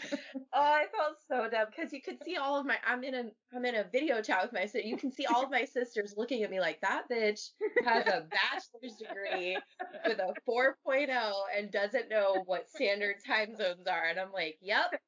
I 0.52 0.86
felt 0.96 1.16
so 1.28 1.48
dumb 1.50 1.66
because 1.74 1.92
you 1.92 2.00
could 2.00 2.22
see 2.24 2.36
all 2.36 2.58
of 2.58 2.66
my. 2.66 2.76
I'm 2.86 3.04
in 3.04 3.14
a 3.14 3.24
I'm 3.54 3.64
in 3.64 3.76
a 3.76 3.84
video 3.92 4.20
chat 4.22 4.42
with 4.42 4.52
my 4.52 4.62
sister. 4.62 4.80
You 4.80 4.96
can 4.96 5.12
see 5.12 5.26
all 5.26 5.42
of 5.42 5.50
my 5.50 5.64
sisters 5.64 6.14
looking 6.16 6.42
at 6.42 6.50
me 6.50 6.60
like 6.60 6.80
that 6.80 7.04
bitch 7.10 7.50
has 7.84 8.06
a 8.06 8.26
bachelor's 8.30 8.96
degree 8.96 9.58
with 10.06 10.18
a 10.18 10.34
4.0 10.48 11.32
and 11.56 11.70
doesn't 11.70 12.08
know 12.08 12.42
what 12.46 12.68
standard 12.68 13.16
time 13.26 13.54
zones 13.56 13.86
are. 13.86 14.06
And 14.08 14.18
I'm 14.18 14.32
like, 14.32 14.58
yep. 14.60 15.00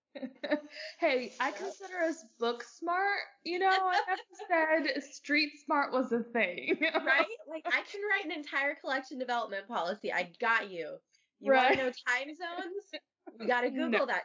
hey, 1.01 1.33
I 1.41 1.51
consider 1.51 1.99
us 2.09 2.25
book 2.39 2.63
smart. 2.63 3.19
You 3.45 3.59
know, 3.59 3.69
I 3.69 4.01
never 4.09 4.87
said 4.95 5.03
street 5.03 5.53
smart 5.65 5.93
was 5.93 6.13
a 6.13 6.23
thing. 6.23 6.79
right? 6.81 7.27
Like 7.49 7.67
I 7.67 7.83
can 7.91 8.01
write 8.11 8.25
an 8.25 8.33
entire 8.33 8.75
collection 8.75 9.19
development 9.19 9.67
policy. 9.69 10.13
I 10.13 10.31
got 10.41 10.64
you. 10.65 10.97
You 11.41 11.53
right. 11.53 11.63
want 11.63 11.79
to 11.79 11.85
know 11.85 11.93
time 12.09 12.35
zones? 12.35 13.03
You 13.41 13.47
got 13.47 13.63
to 13.63 13.71
Google 13.71 13.91
no. 13.91 14.07
that. 14.07 14.23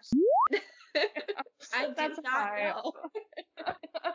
I 1.75 1.87
That's 1.95 2.15
did 2.15 2.23
not 2.23 2.49
know. 2.57 2.93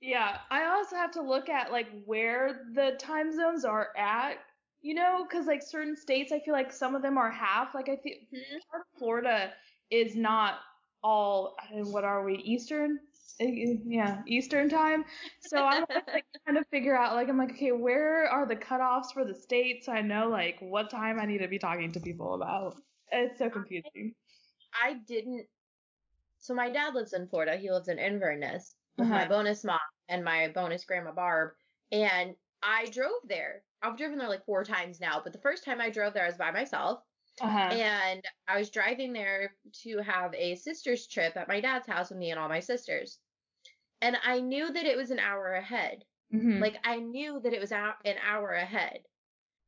yeah, 0.00 0.38
I 0.50 0.66
also 0.66 0.96
have 0.96 1.12
to 1.12 1.22
look 1.22 1.48
at 1.48 1.70
like 1.70 1.88
where 2.04 2.66
the 2.74 2.96
time 2.98 3.34
zones 3.34 3.64
are 3.64 3.88
at. 3.96 4.38
You 4.80 4.94
know, 4.94 5.26
because 5.28 5.46
like 5.46 5.60
certain 5.62 5.96
states, 5.96 6.30
I 6.30 6.38
feel 6.38 6.54
like 6.54 6.72
some 6.72 6.94
of 6.94 7.02
them 7.02 7.18
are 7.18 7.30
half. 7.30 7.74
Like 7.74 7.88
I 7.88 7.96
feel 7.96 8.14
mm-hmm. 8.32 8.78
Florida 8.96 9.50
is 9.90 10.14
not 10.14 10.54
all. 11.02 11.56
What 11.72 12.04
are 12.04 12.24
we? 12.24 12.36
Eastern? 12.36 12.98
Yeah, 13.40 14.22
Eastern 14.26 14.68
time. 14.68 15.04
So 15.40 15.58
I'm 15.64 15.84
like 15.90 16.24
trying 16.44 16.56
to 16.56 16.64
figure 16.70 16.96
out 16.96 17.14
like 17.14 17.28
I'm 17.28 17.38
like, 17.38 17.52
okay, 17.52 17.72
where 17.72 18.28
are 18.28 18.46
the 18.46 18.56
cutoffs 18.56 19.12
for 19.12 19.24
the 19.24 19.34
states? 19.34 19.86
So 19.86 19.92
I 19.92 20.02
know 20.02 20.28
like 20.28 20.56
what 20.60 20.90
time 20.90 21.18
I 21.20 21.26
need 21.26 21.38
to 21.38 21.48
be 21.48 21.58
talking 21.58 21.92
to 21.92 22.00
people 22.00 22.34
about. 22.34 22.76
It's 23.12 23.38
so 23.38 23.48
confusing. 23.48 24.14
I, 24.74 24.90
I 24.90 24.94
didn't. 25.06 25.46
So 26.38 26.54
my 26.54 26.70
dad 26.70 26.94
lives 26.94 27.12
in 27.12 27.28
Florida. 27.28 27.56
He 27.56 27.70
lives 27.70 27.88
in 27.88 27.98
Inverness 27.98 28.74
with 28.96 29.08
uh-huh. 29.08 29.18
my 29.18 29.28
bonus 29.28 29.64
mom 29.64 29.78
and 30.08 30.24
my 30.24 30.48
bonus 30.54 30.84
grandma 30.84 31.12
Barb, 31.12 31.50
and 31.92 32.34
I 32.62 32.86
drove 32.86 33.22
there. 33.28 33.62
I've 33.82 33.96
driven 33.96 34.18
there 34.18 34.28
like 34.28 34.44
four 34.44 34.64
times 34.64 35.00
now, 35.00 35.20
but 35.22 35.32
the 35.32 35.38
first 35.38 35.64
time 35.64 35.80
I 35.80 35.90
drove 35.90 36.14
there, 36.14 36.24
I 36.24 36.28
was 36.28 36.36
by 36.36 36.50
myself. 36.50 37.00
Uh-huh. 37.40 37.56
And 37.56 38.20
I 38.48 38.58
was 38.58 38.68
driving 38.68 39.12
there 39.12 39.52
to 39.84 39.98
have 39.98 40.34
a 40.34 40.56
sister's 40.56 41.06
trip 41.06 41.36
at 41.36 41.46
my 41.46 41.60
dad's 41.60 41.86
house 41.86 42.10
with 42.10 42.18
me 42.18 42.32
and 42.32 42.40
all 42.40 42.48
my 42.48 42.58
sisters 42.58 43.20
and 44.00 44.16
I 44.24 44.40
knew 44.40 44.72
that 44.72 44.84
it 44.84 44.96
was 44.96 45.10
an 45.10 45.18
hour 45.18 45.52
ahead. 45.52 46.04
Mm-hmm. 46.34 46.60
Like 46.60 46.76
I 46.84 46.96
knew 46.96 47.40
that 47.40 47.52
it 47.52 47.60
was 47.60 47.72
an 47.72 48.16
hour 48.26 48.52
ahead. 48.52 49.00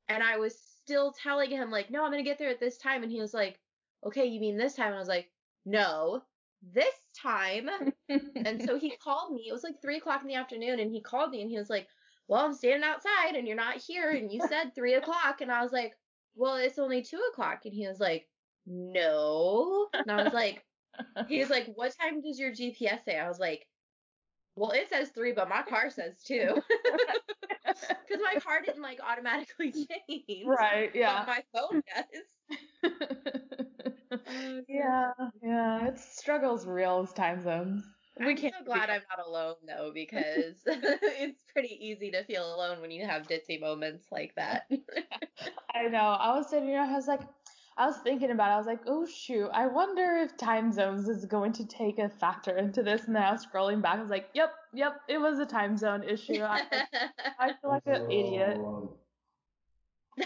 And 0.09 0.23
I 0.23 0.39
was 0.39 0.59
still 0.59 1.13
telling 1.13 1.51
him 1.51 1.71
like, 1.71 1.91
"No, 1.91 2.05
I'm 2.05 2.11
going 2.11 2.23
to 2.23 2.29
get 2.29 2.39
there 2.39 2.51
at 2.51 2.61
this 2.61 2.79
time." 2.79 3.03
And 3.03 3.13
he 3.13 3.21
was 3.21 3.33
like, 3.33 3.61
"Okay, 4.05 4.27
you 4.27 4.41
mean 4.41 4.57
this 4.57 4.75
time?" 4.75 4.89
And 4.89 4.97
I 4.97 4.99
was 4.99 5.09
like, 5.09 5.31
"No, 5.65 6.23
this 6.63 6.95
time." 7.17 7.69
and 8.09 8.63
so 8.63 8.79
he 8.79 8.97
called 9.03 9.33
me. 9.33 9.47
It 9.49 9.53
was 9.53 9.63
like 9.63 9.81
three 9.81 9.99
o'clock 9.99 10.23
in 10.23 10.29
the 10.29 10.35
afternoon, 10.35 10.81
and 10.81 10.91
he 10.91 11.01
called 11.01 11.31
me 11.31 11.43
and 11.43 11.51
he 11.51 11.59
was 11.59 11.71
like, 11.71 11.87
"Well, 12.29 12.45
I'm 12.45 12.53
standing 12.55 12.89
outside, 12.89 13.37
and 13.37 13.47
you're 13.47 13.57
not 13.57 13.77
here, 13.77 14.11
and 14.11 14.33
you 14.33 14.41
said 14.49 14.75
three 14.75 14.95
o'clock." 14.95 15.41
And 15.41 15.51
I 15.51 15.63
was 15.63 15.73
like, 15.73 15.95
"Well, 16.35 16.57
it's 16.57 16.79
only 16.79 17.03
two 17.03 17.23
o'clock." 17.33 17.61
And 17.65 17.73
he 17.73 17.87
was 17.87 18.01
like, 18.01 18.29
"No." 18.67 19.89
And 19.95 20.11
I 20.11 20.25
was 20.25 20.35
like, 20.35 20.65
"He 21.29 21.39
was 21.39 21.51
like, 21.51 21.69
what 21.75 21.97
time 21.99 22.21
does 22.21 22.39
your 22.39 22.51
GPS 22.51 23.05
say?" 23.05 23.19
I 23.19 23.29
was 23.29 23.39
like, 23.39 23.67
well, 24.57 24.71
it 24.71 24.89
says 24.89 25.11
three, 25.11 25.33
but 25.33 25.49
my 25.49 25.63
car 25.63 25.91
says 25.91 26.23
two. 26.23 26.57
Because 28.09 28.23
my 28.35 28.41
car 28.41 28.61
didn't 28.65 28.83
like 28.83 29.01
automatically 29.01 29.73
change. 30.09 30.47
Right, 30.47 30.91
yeah. 30.95 31.25
my 31.27 31.43
phone 31.55 31.83
does. 31.95 32.93
Mm-hmm. 34.13 34.59
yeah, 34.69 35.13
yeah. 35.43 35.87
It 35.87 35.99
struggles 35.99 36.67
real 36.67 37.01
as 37.07 37.13
time 37.13 37.41
zones. 37.41 37.85
We 38.19 38.31
I'm 38.33 38.37
so 38.39 38.51
glad 38.67 38.91
I'm 38.91 39.03
not 39.09 39.25
alone 39.27 39.55
though, 39.67 39.93
because 39.95 40.57
it's 40.67 41.43
pretty 41.53 41.79
easy 41.81 42.11
to 42.11 42.25
feel 42.25 42.55
alone 42.55 42.81
when 42.81 42.91
you 42.91 43.07
have 43.07 43.29
ditzy 43.29 43.61
moments 43.61 44.07
like 44.11 44.35
that. 44.35 44.65
I 45.75 45.83
know. 45.89 45.99
I 45.99 46.37
was 46.37 46.51
sitting 46.51 46.69
here, 46.69 46.81
I 46.81 46.93
was 46.93 47.07
like, 47.07 47.21
I 47.81 47.87
was 47.87 47.97
thinking 47.97 48.31
about 48.31 48.51
it. 48.51 48.53
I 48.53 48.59
was 48.59 48.67
like, 48.67 48.83
oh 48.87 49.07
shoot, 49.07 49.49
I 49.55 49.67
wonder 49.67 50.19
if 50.19 50.37
time 50.37 50.71
zones 50.71 51.09
is 51.09 51.25
going 51.25 51.55
to 51.55 51.65
take 51.65 51.99
a 51.99 52.11
factor 52.11 52.59
into 52.59 52.83
this. 52.83 53.05
And 53.07 53.17
then 53.17 53.23
I 53.23 53.33
was 53.33 53.47
scrolling 53.47 53.81
back. 53.81 53.97
I 53.97 54.03
was 54.03 54.11
like, 54.11 54.29
yep, 54.35 54.53
yep, 54.75 55.01
it 55.09 55.17
was 55.17 55.39
a 55.39 55.47
time 55.47 55.79
zone 55.79 56.03
issue. 56.03 56.43
I, 56.43 56.61
I 57.39 57.53
feel 57.63 57.71
like 57.71 57.87
an 57.87 58.11
idiot. 58.11 58.59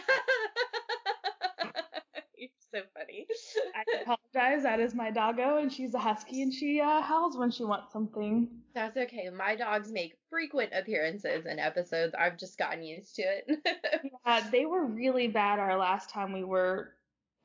You're 2.36 2.50
so 2.72 2.80
funny. 2.92 3.28
I 3.76 3.84
apologize. 4.02 4.64
That 4.64 4.80
is 4.80 4.92
my 4.92 5.12
doggo, 5.12 5.58
and 5.58 5.72
she's 5.72 5.94
a 5.94 6.00
husky, 6.00 6.42
and 6.42 6.52
she 6.52 6.80
uh, 6.80 7.02
howls 7.02 7.36
when 7.36 7.52
she 7.52 7.62
wants 7.62 7.92
something. 7.92 8.48
That's 8.74 8.96
okay. 8.96 9.30
My 9.32 9.54
dogs 9.54 9.92
make 9.92 10.16
frequent 10.28 10.72
appearances 10.76 11.46
in 11.46 11.60
episodes. 11.60 12.16
I've 12.18 12.36
just 12.36 12.58
gotten 12.58 12.82
used 12.82 13.14
to 13.14 13.22
it. 13.22 13.60
yeah, 14.26 14.40
they 14.50 14.66
were 14.66 14.84
really 14.84 15.28
bad 15.28 15.60
our 15.60 15.78
last 15.78 16.10
time 16.10 16.32
we 16.32 16.42
were 16.42 16.94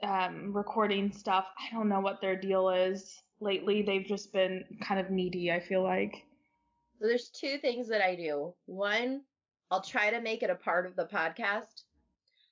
um, 0.04 0.54
recording 0.54 1.12
stuff. 1.12 1.48
I 1.58 1.74
don't 1.74 1.90
know 1.90 2.00
what 2.00 2.22
their 2.22 2.36
deal 2.36 2.70
is 2.70 3.22
lately. 3.40 3.82
They've 3.82 4.06
just 4.06 4.32
been 4.34 4.64
kind 4.82 5.00
of 5.00 5.10
needy, 5.10 5.52
I 5.52 5.60
feel 5.60 5.84
like. 5.84 6.26
So 7.00 7.08
there's 7.08 7.30
two 7.30 7.58
things 7.58 7.88
that 7.90 8.02
I 8.02 8.16
do. 8.16 8.54
One, 8.66 9.22
I'll 9.72 9.82
try 9.82 10.10
to 10.10 10.22
make 10.22 10.44
it 10.44 10.50
a 10.50 10.56
part 10.56 10.86
of 10.86 10.96
the 10.96 11.06
podcast. 11.06 11.84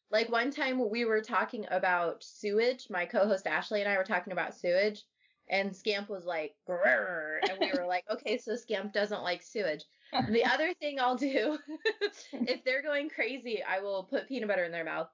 Like 0.10 0.30
one 0.30 0.51
time 0.51 0.89
we 0.89 1.04
were 1.04 1.22
talking 1.22 1.66
about 1.70 2.24
sewage, 2.24 2.88
my 2.89 3.06
co-host 3.06 3.46
Ashley 3.46 3.82
and 3.82 3.89
I 3.89 3.98
were 3.98 4.06
talking 4.06 4.32
about 4.32 4.56
sewage, 4.56 5.04
and 5.50 5.75
Scamp 5.75 6.10
was 6.10 6.25
like, 6.25 6.56
Grrr, 6.68 7.39
and 7.50 7.58
we 7.60 7.72
were 7.77 7.86
like, 7.88 8.06
okay, 8.10 8.38
so 8.38 8.56
Scamp 8.56 8.94
doesn't 8.94 9.24
like 9.24 9.42
sewage. 9.42 9.84
the 10.30 10.46
other 10.46 10.74
thing 10.75 11.00
I'll 11.00 11.18
do, 11.18 11.58
if 12.34 12.63
they're 12.63 12.82
going 12.82 13.10
crazy, 13.10 13.62
I 13.63 13.80
will 13.80 14.04
put 14.04 14.27
peanut 14.27 14.48
butter 14.48 14.63
in 14.63 14.72
their 14.72 14.86
mouth. 14.86 15.10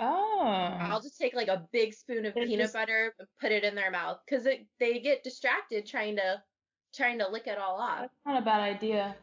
Oh. 0.00 0.76
I'll 0.80 1.00
just 1.00 1.18
take 1.18 1.34
like 1.34 1.48
a 1.48 1.66
big 1.72 1.94
spoon 1.94 2.24
of 2.26 2.34
peanut 2.34 2.58
just... 2.58 2.74
butter 2.74 3.14
and 3.18 3.28
put 3.40 3.52
it 3.52 3.64
in 3.64 3.74
their 3.74 3.90
mouth 3.90 4.18
because 4.28 4.44
they 4.44 5.00
get 5.00 5.24
distracted 5.24 5.86
trying 5.86 6.16
to 6.16 6.42
trying 6.94 7.18
to 7.18 7.28
lick 7.28 7.46
it 7.46 7.58
all 7.58 7.80
off. 7.80 8.00
That's 8.00 8.26
not 8.26 8.42
a 8.42 8.44
bad 8.44 8.60
idea. 8.60 9.16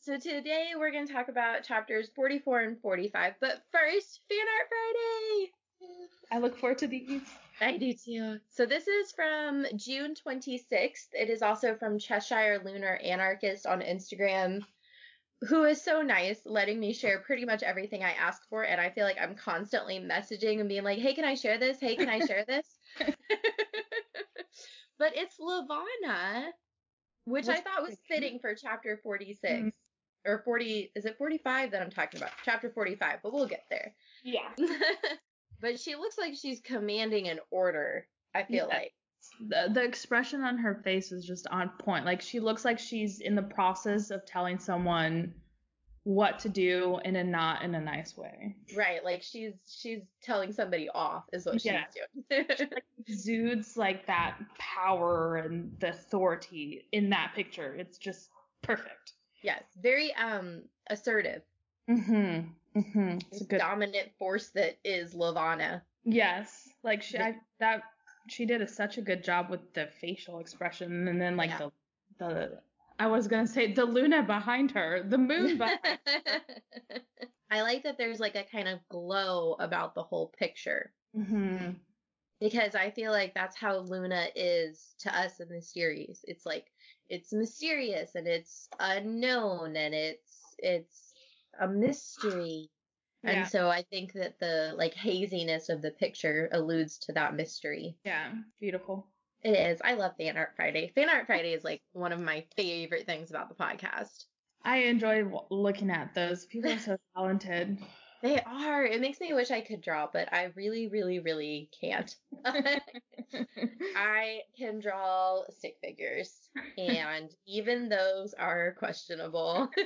So 0.00 0.16
today 0.16 0.70
we're 0.76 0.92
going 0.92 1.06
to 1.06 1.12
talk 1.12 1.28
about 1.28 1.64
chapters 1.64 2.10
44 2.14 2.60
and 2.60 2.80
45. 2.80 3.34
But 3.40 3.62
first, 3.72 4.20
Fan 4.28 4.38
Art 4.38 4.68
Friday. 4.68 5.52
I 6.30 6.38
look 6.38 6.58
forward 6.58 6.78
to 6.78 6.86
these. 6.86 7.22
I 7.60 7.76
do 7.76 7.92
too. 7.92 8.38
So 8.48 8.64
this 8.66 8.86
is 8.86 9.12
from 9.12 9.66
June 9.76 10.14
26th. 10.14 11.08
It 11.12 11.28
is 11.28 11.42
also 11.42 11.74
from 11.74 11.98
Cheshire 11.98 12.60
Lunar 12.64 12.96
Anarchist 13.02 13.66
on 13.66 13.80
Instagram 13.80 14.62
who 15.42 15.64
is 15.64 15.82
so 15.82 16.02
nice, 16.02 16.40
letting 16.44 16.80
me 16.80 16.92
share 16.92 17.20
pretty 17.20 17.44
much 17.44 17.62
everything 17.62 18.02
I 18.02 18.12
ask 18.12 18.42
for. 18.48 18.64
And 18.64 18.80
I 18.80 18.90
feel 18.90 19.04
like 19.04 19.18
I'm 19.20 19.34
constantly 19.36 19.98
messaging 20.00 20.60
and 20.60 20.68
being 20.68 20.82
like, 20.84 20.98
hey, 20.98 21.14
can 21.14 21.24
I 21.24 21.34
share 21.34 21.58
this? 21.58 21.78
Hey, 21.80 21.94
can 21.94 22.08
I 22.08 22.18
share 22.20 22.44
this? 22.46 22.66
but 24.98 25.12
it's 25.14 25.36
Levana, 25.38 26.50
which 27.24 27.48
I 27.48 27.60
thought 27.60 27.82
was 27.82 27.96
fitting 28.08 28.40
for 28.40 28.54
chapter 28.54 28.98
46. 29.02 29.52
Mm-hmm. 29.52 29.68
Or 30.26 30.42
40, 30.44 30.90
is 30.96 31.04
it 31.04 31.16
45 31.16 31.70
that 31.70 31.80
I'm 31.80 31.90
talking 31.90 32.20
about? 32.20 32.32
Chapter 32.44 32.70
45, 32.70 33.20
but 33.22 33.32
we'll 33.32 33.46
get 33.46 33.64
there. 33.70 33.94
Yeah. 34.24 34.48
but 35.60 35.78
she 35.78 35.94
looks 35.94 36.18
like 36.18 36.34
she's 36.34 36.60
commanding 36.60 37.28
an 37.28 37.38
order, 37.50 38.08
I 38.34 38.42
feel 38.42 38.66
yeah. 38.68 38.78
like 38.78 38.92
the, 39.40 39.70
the 39.72 39.82
expression 39.82 40.42
on 40.42 40.58
her 40.58 40.74
face 40.74 41.12
is 41.12 41.24
just 41.24 41.46
on 41.48 41.70
point. 41.78 42.04
Like 42.04 42.20
she 42.20 42.40
looks 42.40 42.64
like 42.64 42.78
she's 42.78 43.20
in 43.20 43.34
the 43.34 43.42
process 43.42 44.10
of 44.10 44.24
telling 44.26 44.58
someone 44.58 45.34
what 46.04 46.38
to 46.38 46.48
do 46.48 46.98
in 47.04 47.16
a 47.16 47.24
not 47.24 47.62
in 47.62 47.74
a 47.74 47.80
nice 47.80 48.16
way. 48.16 48.56
Right, 48.74 49.04
like 49.04 49.22
she's 49.22 49.52
she's 49.68 50.00
telling 50.22 50.52
somebody 50.52 50.88
off 50.88 51.24
is 51.32 51.44
what 51.44 51.62
yeah. 51.64 51.84
she's 51.92 52.24
doing. 52.30 52.46
she 52.56 52.64
like 52.64 52.84
exudes 53.06 53.76
like 53.76 54.06
that 54.06 54.38
power 54.58 55.36
and 55.36 55.76
the 55.80 55.90
authority 55.90 56.86
in 56.92 57.10
that 57.10 57.32
picture. 57.34 57.74
It's 57.74 57.98
just 57.98 58.30
perfect. 58.62 59.12
Yes, 59.42 59.62
very 59.82 60.14
um 60.14 60.62
assertive. 60.88 61.42
Mhm. 61.90 62.48
Mhm. 62.74 63.22
It's 63.30 63.42
a 63.42 63.44
good 63.44 63.58
dominant 63.58 64.10
force 64.18 64.48
that 64.50 64.78
is 64.84 65.14
Levana. 65.14 65.82
Yes, 66.04 66.68
like 66.82 67.02
she 67.02 67.18
I, 67.18 67.36
that 67.60 67.82
she 68.28 68.46
did 68.46 68.62
a, 68.62 68.68
such 68.68 68.98
a 68.98 69.02
good 69.02 69.24
job 69.24 69.50
with 69.50 69.72
the 69.74 69.88
facial 70.00 70.38
expression 70.38 71.08
and 71.08 71.20
then 71.20 71.36
like 71.36 71.50
yeah. 71.50 71.68
the 72.18 72.26
the 72.26 72.60
I 72.98 73.06
was 73.06 73.28
gonna 73.28 73.46
say 73.46 73.72
the 73.72 73.84
Luna 73.84 74.22
behind 74.22 74.72
her, 74.72 75.04
the 75.06 75.18
moon 75.18 75.58
behind 75.58 75.78
her. 75.84 76.40
I 77.50 77.62
like 77.62 77.84
that 77.84 77.96
there's 77.96 78.20
like 78.20 78.34
a 78.34 78.44
kind 78.44 78.68
of 78.68 78.80
glow 78.88 79.54
about 79.60 79.94
the 79.94 80.02
whole 80.02 80.32
picture. 80.38 80.92
Mm-hmm. 81.16 81.70
Because 82.40 82.74
I 82.74 82.90
feel 82.90 83.10
like 83.12 83.34
that's 83.34 83.56
how 83.56 83.78
Luna 83.78 84.26
is 84.34 84.94
to 85.00 85.16
us 85.16 85.40
in 85.40 85.48
the 85.48 85.62
series. 85.62 86.24
It's 86.24 86.44
like 86.44 86.66
it's 87.08 87.32
mysterious 87.32 88.14
and 88.14 88.26
it's 88.26 88.68
unknown 88.80 89.76
and 89.76 89.94
it's 89.94 90.54
it's 90.58 91.14
a 91.60 91.68
mystery 91.68 92.68
and 93.24 93.38
yeah. 93.38 93.46
so 93.46 93.68
I 93.68 93.82
think 93.90 94.12
that 94.14 94.38
the 94.38 94.74
like 94.76 94.94
haziness 94.94 95.68
of 95.68 95.82
the 95.82 95.90
picture 95.90 96.48
alludes 96.52 96.98
to 96.98 97.12
that 97.12 97.34
mystery. 97.34 97.96
Yeah, 98.04 98.32
beautiful. 98.60 99.06
It 99.42 99.50
is. 99.50 99.80
I 99.84 99.94
love 99.94 100.16
Fan 100.18 100.36
Art 100.36 100.54
Friday. 100.56 100.90
Fan 100.94 101.08
Art 101.08 101.26
Friday 101.26 101.52
is 101.52 101.64
like 101.64 101.80
one 101.92 102.12
of 102.12 102.20
my 102.20 102.44
favorite 102.56 103.06
things 103.06 103.30
about 103.30 103.48
the 103.48 103.54
podcast. 103.54 104.24
I 104.64 104.78
enjoy 104.78 105.22
w- 105.22 105.40
looking 105.50 105.90
at 105.90 106.14
those. 106.14 106.44
People 106.46 106.72
are 106.72 106.78
so 106.78 106.96
talented. 107.16 107.78
They 108.20 108.40
are. 108.40 108.84
It 108.84 109.00
makes 109.00 109.20
me 109.20 109.32
wish 109.32 109.52
I 109.52 109.60
could 109.60 109.80
draw, 109.80 110.08
but 110.12 110.32
I 110.32 110.50
really, 110.56 110.88
really, 110.88 111.20
really 111.20 111.70
can't. 111.80 112.14
I 113.96 114.40
can 114.58 114.80
draw 114.80 115.42
stick 115.50 115.76
figures, 115.80 116.47
and 116.76 117.34
even 117.46 117.88
those 117.88 118.34
are 118.34 118.74
questionable. 118.78 119.68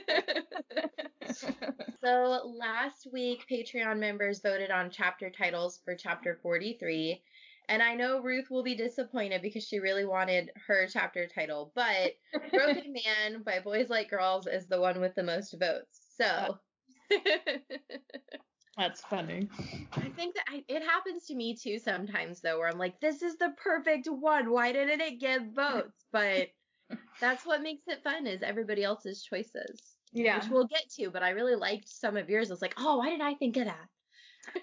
so 2.04 2.54
last 2.58 3.06
week, 3.12 3.44
Patreon 3.50 3.98
members 3.98 4.40
voted 4.40 4.70
on 4.70 4.90
chapter 4.90 5.30
titles 5.30 5.80
for 5.84 5.94
chapter 5.94 6.38
43. 6.42 7.22
And 7.68 7.82
I 7.82 7.94
know 7.94 8.20
Ruth 8.20 8.50
will 8.50 8.64
be 8.64 8.74
disappointed 8.74 9.40
because 9.40 9.66
she 9.66 9.78
really 9.78 10.04
wanted 10.04 10.50
her 10.66 10.86
chapter 10.92 11.26
title, 11.26 11.72
but 11.74 12.12
Broken 12.50 12.92
Man 13.22 13.42
by 13.42 13.60
Boys 13.60 13.88
Like 13.88 14.10
Girls 14.10 14.46
is 14.46 14.66
the 14.66 14.80
one 14.80 15.00
with 15.00 15.14
the 15.14 15.22
most 15.22 15.54
votes. 15.58 16.00
So. 16.16 16.58
That's 18.76 19.02
funny. 19.02 19.48
I 19.92 20.08
think 20.16 20.34
that 20.34 20.44
I, 20.48 20.64
it 20.66 20.82
happens 20.82 21.26
to 21.26 21.34
me 21.34 21.54
too 21.54 21.78
sometimes 21.78 22.40
though, 22.40 22.58
where 22.58 22.68
I'm 22.68 22.78
like, 22.78 23.00
this 23.00 23.22
is 23.22 23.36
the 23.36 23.54
perfect 23.62 24.08
one. 24.08 24.50
Why 24.50 24.72
didn't 24.72 25.00
it 25.00 25.20
get 25.20 25.52
votes? 25.54 26.04
But 26.10 26.48
that's 27.20 27.46
what 27.46 27.62
makes 27.62 27.82
it 27.86 28.02
fun 28.02 28.26
is 28.26 28.42
everybody 28.42 28.84
else's 28.84 29.22
choices. 29.22 29.80
Yeah. 30.12 30.38
Which 30.38 30.50
we'll 30.50 30.66
get 30.66 30.90
to, 30.98 31.10
but 31.10 31.22
I 31.22 31.30
really 31.30 31.54
liked 31.54 31.88
some 31.88 32.16
of 32.16 32.28
yours. 32.28 32.50
I 32.50 32.54
was 32.54 32.62
like, 32.62 32.74
oh, 32.76 32.98
why 32.98 33.10
didn't 33.10 33.22
I 33.22 33.34
think 33.34 33.56
of 33.56 33.66
that? 33.66 33.88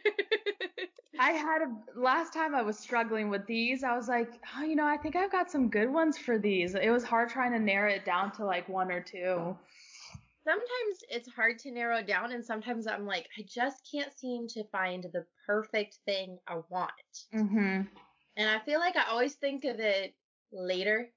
I 1.19 1.31
had 1.31 1.61
a 1.63 1.99
last 1.99 2.33
time 2.33 2.55
I 2.55 2.61
was 2.61 2.79
struggling 2.79 3.29
with 3.29 3.45
these. 3.45 3.83
I 3.83 3.95
was 3.95 4.07
like, 4.07 4.31
oh, 4.55 4.63
you 4.63 4.75
know, 4.75 4.85
I 4.85 4.95
think 4.95 5.15
I've 5.15 5.31
got 5.31 5.51
some 5.51 5.69
good 5.69 5.91
ones 5.91 6.17
for 6.17 6.37
these. 6.37 6.75
It 6.75 6.89
was 6.89 7.03
hard 7.03 7.29
trying 7.29 7.51
to 7.51 7.59
narrow 7.59 7.91
it 7.91 8.05
down 8.05 8.31
to 8.33 8.45
like 8.45 8.69
one 8.69 8.89
or 8.89 9.01
two. 9.01 9.57
Sometimes 10.45 11.03
it's 11.09 11.29
hard 11.29 11.59
to 11.59 11.71
narrow 11.71 12.01
down, 12.01 12.31
and 12.31 12.43
sometimes 12.43 12.87
I'm 12.87 13.05
like, 13.05 13.27
I 13.37 13.43
just 13.45 13.87
can't 13.91 14.17
seem 14.17 14.47
to 14.49 14.63
find 14.71 15.05
the 15.11 15.25
perfect 15.45 15.99
thing 16.05 16.37
I 16.47 16.59
want. 16.69 16.91
Mm-hmm. 17.35 17.81
And 18.37 18.49
I 18.49 18.59
feel 18.59 18.79
like 18.79 18.95
I 18.95 19.09
always 19.09 19.35
think 19.35 19.65
of 19.65 19.79
it 19.79 20.15
later. 20.53 21.09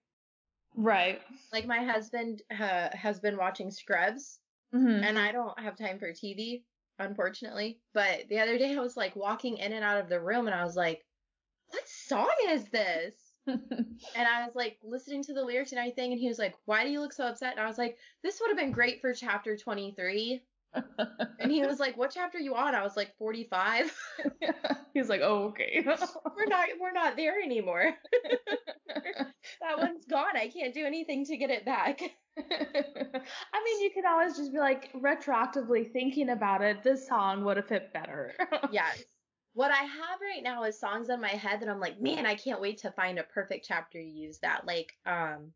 Right. 0.74 1.20
Like 1.52 1.66
my 1.66 1.84
husband 1.84 2.42
uh, 2.50 2.88
has 2.92 3.20
been 3.20 3.36
watching 3.36 3.70
Scrubs, 3.70 4.38
Mm-hmm. 4.74 5.04
and 5.04 5.18
I 5.18 5.32
don't 5.32 5.58
have 5.60 5.76
time 5.76 5.98
for 5.98 6.10
TV, 6.12 6.64
unfortunately. 6.98 7.78
But 7.92 8.28
the 8.30 8.38
other 8.40 8.56
day 8.56 8.74
I 8.74 8.80
was 8.80 8.96
like 8.96 9.14
walking 9.14 9.58
in 9.58 9.74
and 9.74 9.84
out 9.84 10.00
of 10.00 10.08
the 10.08 10.18
room 10.18 10.46
and 10.46 10.54
I 10.54 10.64
was 10.64 10.76
like, 10.76 11.04
what 11.68 11.86
song 11.86 12.30
is 12.48 12.64
this? 12.70 13.14
And 14.14 14.28
I 14.28 14.44
was 14.44 14.54
like 14.54 14.78
listening 14.82 15.22
to 15.24 15.34
the 15.34 15.44
lyrics 15.44 15.72
and 15.72 15.78
everything, 15.78 16.12
and 16.12 16.20
he 16.20 16.28
was 16.28 16.38
like, 16.38 16.54
why 16.64 16.84
do 16.84 16.90
you 16.90 17.00
look 17.00 17.12
so 17.12 17.26
upset? 17.26 17.52
And 17.52 17.60
I 17.60 17.66
was 17.66 17.78
like, 17.78 17.98
this 18.22 18.40
would 18.40 18.48
have 18.48 18.58
been 18.58 18.72
great 18.72 19.00
for 19.00 19.12
chapter 19.14 19.56
23. 19.56 20.42
And 20.74 21.50
he 21.50 21.66
was 21.66 21.80
like, 21.80 21.96
what 21.96 22.12
chapter 22.12 22.38
are 22.38 22.40
you 22.40 22.54
on? 22.54 22.74
I 22.74 22.82
was 22.82 22.96
like, 22.96 23.16
45. 23.18 23.92
He's 24.94 25.08
like, 25.08 25.20
oh, 25.22 25.48
okay. 25.48 25.82
we're 25.84 26.46
not 26.46 26.68
we're 26.80 26.92
not 26.92 27.16
there 27.16 27.40
anymore. 27.42 27.94
that 28.88 29.78
one's 29.78 30.04
gone. 30.06 30.36
I 30.36 30.48
can't 30.48 30.72
do 30.72 30.86
anything 30.86 31.24
to 31.26 31.36
get 31.36 31.50
it 31.50 31.64
back. 31.64 32.00
I 32.38 33.64
mean, 33.64 33.82
you 33.82 33.90
could 33.94 34.04
always 34.06 34.36
just 34.36 34.52
be 34.52 34.58
like 34.58 34.92
retroactively 34.92 35.92
thinking 35.92 36.30
about 36.30 36.62
it. 36.62 36.82
This 36.82 37.08
song 37.08 37.44
would 37.44 37.56
have 37.56 37.66
fit 37.68 37.92
better. 37.92 38.32
yes. 38.70 39.02
What 39.54 39.70
I 39.70 39.82
have 39.82 40.20
right 40.20 40.42
now 40.42 40.64
is 40.64 40.80
songs 40.80 41.10
in 41.10 41.20
my 41.20 41.28
head 41.28 41.60
that 41.60 41.68
I'm 41.68 41.80
like, 41.80 42.00
man, 42.00 42.24
I 42.24 42.36
can't 42.36 42.60
wait 42.60 42.78
to 42.78 42.90
find 42.92 43.18
a 43.18 43.24
perfect 43.24 43.66
chapter 43.68 43.98
to 43.98 44.04
use 44.04 44.38
that. 44.38 44.66
Like, 44.66 44.92
um, 45.04 45.52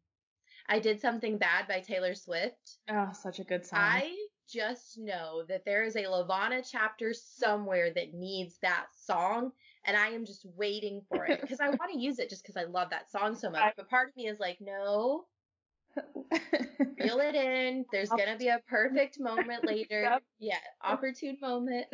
I 0.69 0.81
did 0.81 1.01
something 1.01 1.39
bad 1.39 1.69
by 1.69 1.81
Taylor 1.81 2.15
Swift. 2.15 2.79
Oh, 2.91 3.11
such 3.13 3.39
a 3.39 3.45
good 3.45 3.65
song. 3.65 3.79
I 3.81 4.15
just 4.49 4.99
know 4.99 5.43
that 5.49 5.65
there 5.65 5.83
is 5.85 5.97
a 5.97 6.07
Levana 6.07 6.63
chapter 6.63 7.13
somewhere 7.13 7.91
that 7.95 8.15
needs 8.15 8.59
that 8.63 8.87
song, 8.95 9.53
and 9.85 9.97
I 9.97 10.09
am 10.09 10.25
just 10.25 10.47
waiting 10.57 11.03
for 11.09 11.25
it 11.27 11.41
because 11.43 11.61
I 11.61 11.69
want 11.71 11.93
to 11.93 11.99
use 11.99 12.19
it 12.19 12.31
just 12.31 12.43
because 12.43 12.57
I 12.57 12.65
love 12.65 12.91
that 12.91 13.11
song 13.11 13.35
so 13.35 13.51
much. 13.51 13.75
But 13.77 13.89
part 13.91 14.09
of 14.09 14.17
me 14.17 14.27
is 14.29 14.39
like, 14.39 14.59
no, 14.61 15.25
reel 15.97 17.21
it 17.21 17.35
in. 17.35 17.85
There's 17.93 18.09
gonna 18.11 18.37
be 18.39 18.49
a 18.49 18.61
perfect 18.69 19.19
moment 19.21 19.65
later. 19.67 20.03
Yep. 20.03 20.23
Yeah, 20.39 20.59
opportune 20.85 21.39
moment. 21.41 21.87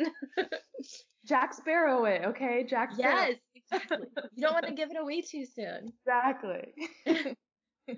Jack 1.25 1.53
Sparrow 1.53 2.05
it, 2.05 2.21
okay? 2.25 2.65
Jack 2.69 2.91
Sparrow. 2.93 3.27
yes, 3.29 3.35
exactly. 3.55 4.07
You 4.35 4.41
don't 4.41 4.53
want 4.53 4.67
to 4.67 4.73
give 4.73 4.89
it 4.91 4.97
away 4.99 5.21
too 5.21 5.45
soon. 5.45 5.93
Exactly. 6.05 6.73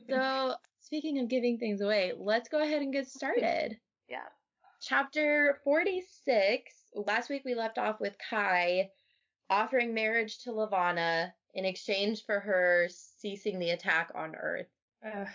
So, 0.09 0.55
speaking 0.81 1.19
of 1.19 1.27
giving 1.27 1.57
things 1.59 1.81
away, 1.81 2.13
let's 2.17 2.49
go 2.49 2.61
ahead 2.61 2.81
and 2.81 2.91
get 2.91 3.07
started. 3.07 3.77
yeah. 4.09 4.25
Chapter 4.81 5.59
46. 5.63 6.73
Last 6.95 7.29
week 7.29 7.43
we 7.45 7.55
left 7.55 7.77
off 7.77 7.99
with 7.99 8.15
Kai 8.29 8.89
offering 9.49 9.93
marriage 9.93 10.39
to 10.39 10.51
Levana 10.51 11.33
in 11.53 11.65
exchange 11.65 12.23
for 12.25 12.39
her 12.39 12.87
ceasing 12.89 13.59
the 13.59 13.71
attack 13.71 14.11
on 14.15 14.35
Earth. 14.35 14.67
Ugh, 15.05 15.27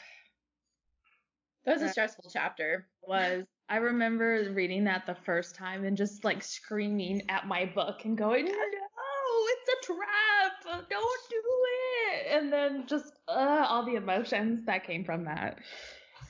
That 1.65 1.73
was 1.75 1.83
a 1.83 1.89
stressful 1.89 2.31
chapter. 2.33 2.87
was. 3.03 3.45
I 3.69 3.77
remember 3.77 4.51
reading 4.53 4.85
that 4.85 5.07
the 5.07 5.15
first 5.15 5.55
time 5.55 5.85
and 5.85 5.97
just 5.97 6.25
like 6.25 6.43
screaming 6.43 7.23
at 7.29 7.47
my 7.47 7.67
book 7.67 8.05
and 8.05 8.19
going, 8.19 8.47
no, 8.47 8.51
it's 8.53 9.69
a 9.69 9.87
trap. 9.87 10.87
Don't 10.91 11.21
do 11.31 11.43
it. 12.13 12.27
And 12.33 12.53
then 12.53 12.85
just 12.89 13.13
uh, 13.29 13.65
all 13.69 13.87
the 13.87 13.95
emotions 13.95 14.67
that 14.67 14.85
came 14.85 15.05
from 15.05 15.25
that. 15.27 15.59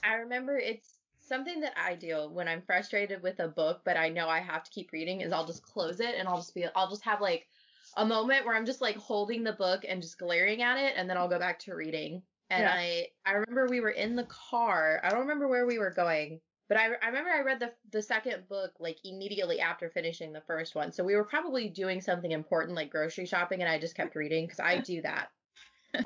I 0.05 0.14
remember 0.16 0.59
it's 0.59 0.87
something 1.31 1.61
that 1.61 1.79
I 1.79 1.95
do 1.95 2.29
when 2.29 2.49
I'm 2.49 2.62
frustrated 2.62 3.23
with 3.23 3.40
a 3.40 3.49
book, 3.49 3.83
but 3.85 3.97
I 3.97 4.11
know 4.11 4.29
I 4.29 4.40
have 4.40 4.64
to 4.64 4.71
keep 4.71 4.93
reading 4.93 5.23
is 5.23 5.33
I'll 5.33 5.47
just 5.47 5.62
close 5.62 6.01
it 6.01 6.16
and 6.16 6.29
I'll 6.29 6.38
just 6.38 6.55
be 6.55 6.66
I'll 6.75 6.90
just 6.90 7.05
have 7.05 7.23
like 7.23 7.49
a 7.97 8.05
moment 8.05 8.45
where 8.45 8.57
I'm 8.57 8.66
just 8.66 8.81
like 8.83 8.97
holding 8.97 9.45
the 9.45 9.53
book 9.53 9.85
and 9.88 10.03
just 10.03 10.19
glaring 10.19 10.62
at 10.62 10.79
it 10.79 10.95
and 10.97 11.09
then 11.09 11.16
I'll 11.16 11.29
go 11.29 11.38
back 11.38 11.61
to 11.61 11.75
reading. 11.75 12.25
And 12.51 12.66
Yeah. 12.66 12.75
I 12.75 13.09
I 13.25 13.33
remember 13.33 13.69
we 13.69 13.81
were 13.81 13.90
in 13.90 14.16
the 14.16 14.27
car. 14.27 15.01
I 15.05 15.11
don't 15.11 15.21
remember 15.21 15.49
where 15.49 15.66
we 15.66 15.79
were 15.79 15.93
going, 15.93 16.40
but 16.69 16.77
I 16.79 16.87
I 17.03 17.07
remember 17.09 17.31
I 17.31 17.43
read 17.43 17.61
the 17.61 17.75
the 17.90 18.03
second 18.03 18.49
book 18.49 18.73
like 18.81 18.99
immediately 19.05 19.61
after 19.61 19.88
finishing 19.88 20.33
the 20.33 20.43
first 20.43 20.75
one. 20.75 20.93
So 20.93 21.05
we 21.05 21.14
were 21.16 21.25
probably 21.25 21.69
doing 21.71 22.01
something 22.01 22.33
important 22.33 22.77
like 22.77 22.90
grocery 22.90 23.27
shopping 23.27 23.61
and 23.62 23.71
I 23.71 23.79
just 23.79 23.95
kept 23.97 24.16
reading 24.16 24.49
cuz 24.49 24.61
I 24.61 24.79
do 24.79 25.03
that. 25.03 25.31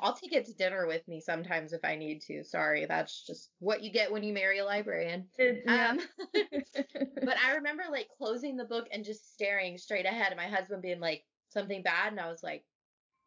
I'll 0.01 0.15
take 0.15 0.33
it 0.33 0.45
to 0.45 0.53
dinner 0.53 0.87
with 0.87 1.07
me 1.07 1.19
sometimes 1.19 1.73
if 1.73 1.83
I 1.83 1.95
need 1.95 2.21
to. 2.23 2.43
Sorry, 2.43 2.85
that's 2.85 3.25
just 3.25 3.49
what 3.59 3.83
you 3.83 3.91
get 3.91 4.11
when 4.11 4.23
you 4.23 4.33
marry 4.33 4.59
a 4.59 4.65
librarian. 4.65 5.27
Yeah. 5.37 5.89
Um, 5.91 5.99
but 6.33 7.37
I 7.43 7.53
remember 7.55 7.83
like 7.91 8.07
closing 8.17 8.57
the 8.57 8.65
book 8.65 8.87
and 8.91 9.05
just 9.05 9.33
staring 9.33 9.77
straight 9.77 10.05
ahead, 10.05 10.31
and 10.31 10.37
my 10.37 10.47
husband 10.47 10.81
being 10.81 10.99
like 10.99 11.23
something 11.49 11.83
bad, 11.83 12.11
and 12.11 12.19
I 12.19 12.29
was 12.29 12.43
like, 12.43 12.63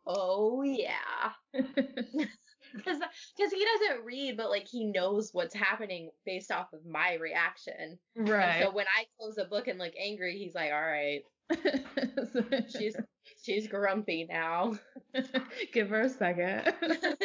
"Oh 0.07 0.63
yeah," 0.63 1.33
because 1.53 2.99
because 3.37 3.53
he 3.53 3.65
doesn't 3.65 4.05
read, 4.05 4.37
but 4.37 4.51
like 4.51 4.67
he 4.67 4.85
knows 4.85 5.31
what's 5.33 5.55
happening 5.55 6.11
based 6.25 6.51
off 6.51 6.73
of 6.73 6.85
my 6.87 7.15
reaction. 7.15 7.99
And 8.17 8.29
right. 8.29 8.63
so 8.63 8.71
when 8.73 8.87
I 8.97 9.07
close 9.19 9.39
a 9.39 9.45
book 9.45 9.69
and 9.69 9.79
look 9.79 9.95
angry, 9.99 10.39
he's 10.39 10.55
like, 10.55 10.73
"All 10.73 10.81
right, 10.81 11.23
she's 12.69 12.97
she's 13.43 13.69
grumpy 13.69 14.27
now." 14.29 14.75
Give 15.73 15.89
her 15.89 16.03
a 16.03 16.09
second. 16.09 16.75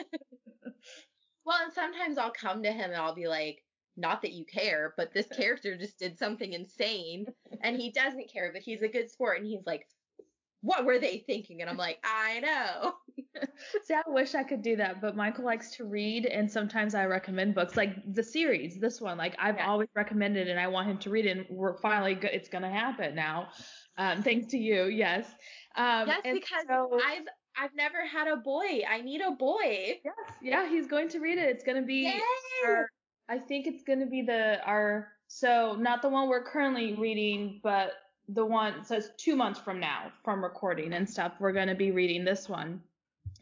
Well, 1.45 1.57
and 1.61 1.73
sometimes 1.73 2.17
I'll 2.17 2.31
come 2.31 2.63
to 2.63 2.71
him 2.71 2.91
and 2.91 2.95
I'll 2.95 3.15
be 3.15 3.27
like, 3.27 3.65
not 3.97 4.21
that 4.21 4.31
you 4.31 4.45
care, 4.45 4.93
but 4.95 5.13
this 5.13 5.27
character 5.27 5.77
just 5.77 5.99
did 5.99 6.17
something 6.17 6.53
insane 6.53 7.25
and 7.61 7.75
he 7.75 7.91
doesn't 7.91 8.31
care, 8.31 8.51
but 8.53 8.61
he's 8.61 8.81
a 8.81 8.87
good 8.87 9.11
sport. 9.11 9.39
And 9.39 9.45
he's 9.45 9.65
like, 9.65 9.85
what 10.61 10.85
were 10.85 10.99
they 10.99 11.17
thinking? 11.27 11.59
And 11.59 11.69
I'm 11.69 11.75
like, 11.75 11.99
I 12.05 12.39
know. 12.39 12.93
See, 13.83 13.93
I 13.93 14.03
wish 14.07 14.35
I 14.35 14.43
could 14.43 14.61
do 14.61 14.77
that, 14.77 15.01
but 15.01 15.17
Michael 15.17 15.43
likes 15.43 15.75
to 15.75 15.83
read, 15.83 16.25
and 16.25 16.49
sometimes 16.49 16.95
I 16.95 17.05
recommend 17.07 17.55
books, 17.55 17.75
like 17.75 17.97
the 18.13 18.23
series, 18.23 18.79
this 18.79 19.01
one. 19.01 19.17
Like 19.17 19.35
I've 19.37 19.57
Yeah. 19.57 19.67
always 19.69 19.89
recommended, 19.95 20.47
and 20.47 20.57
I 20.57 20.67
want 20.67 20.87
him 20.89 20.97
to 20.99 21.09
read 21.09 21.25
it. 21.25 21.37
And 21.37 21.45
we're 21.49 21.77
finally, 21.79 22.15
go- 22.15 22.29
it's 22.31 22.47
gonna 22.47 22.71
happen 22.71 23.15
now, 23.15 23.49
um, 23.97 24.23
thanks 24.23 24.47
to 24.47 24.57
you. 24.57 24.85
Yes. 24.85 25.27
Um, 25.75 26.07
yes, 26.07 26.21
because 26.23 26.65
so- 26.67 26.99
I've 27.05 27.27
I've 27.55 27.75
never 27.75 28.05
had 28.05 28.27
a 28.27 28.37
boy. 28.37 28.81
I 28.89 29.01
need 29.01 29.21
a 29.21 29.31
boy. 29.31 29.99
yes, 30.03 30.13
yeah, 30.41 30.67
he's 30.67 30.87
going 30.87 31.07
to 31.09 31.19
read 31.19 31.37
it. 31.37 31.49
It's 31.49 31.63
gonna 31.63 31.83
be. 31.83 32.03
Yay! 32.03 32.19
our- 32.65 32.89
I 33.29 33.37
think 33.37 33.67
it's 33.67 33.83
gonna 33.83 34.05
be 34.05 34.21
the 34.21 34.61
our 34.65 35.07
so 35.27 35.75
not 35.79 36.01
the 36.01 36.09
one 36.09 36.27
we're 36.27 36.43
currently 36.43 36.93
reading, 36.93 37.59
but 37.63 37.93
the 38.29 38.45
one 38.45 38.83
so 38.83 38.95
it's 38.95 39.09
two 39.17 39.35
months 39.35 39.59
from 39.59 39.79
now 39.79 40.11
from 40.23 40.43
recording 40.43 40.93
and 40.93 41.09
stuff. 41.09 41.33
We're 41.39 41.53
gonna 41.53 41.75
be 41.75 41.91
reading 41.91 42.25
this 42.25 42.49
one. 42.49 42.81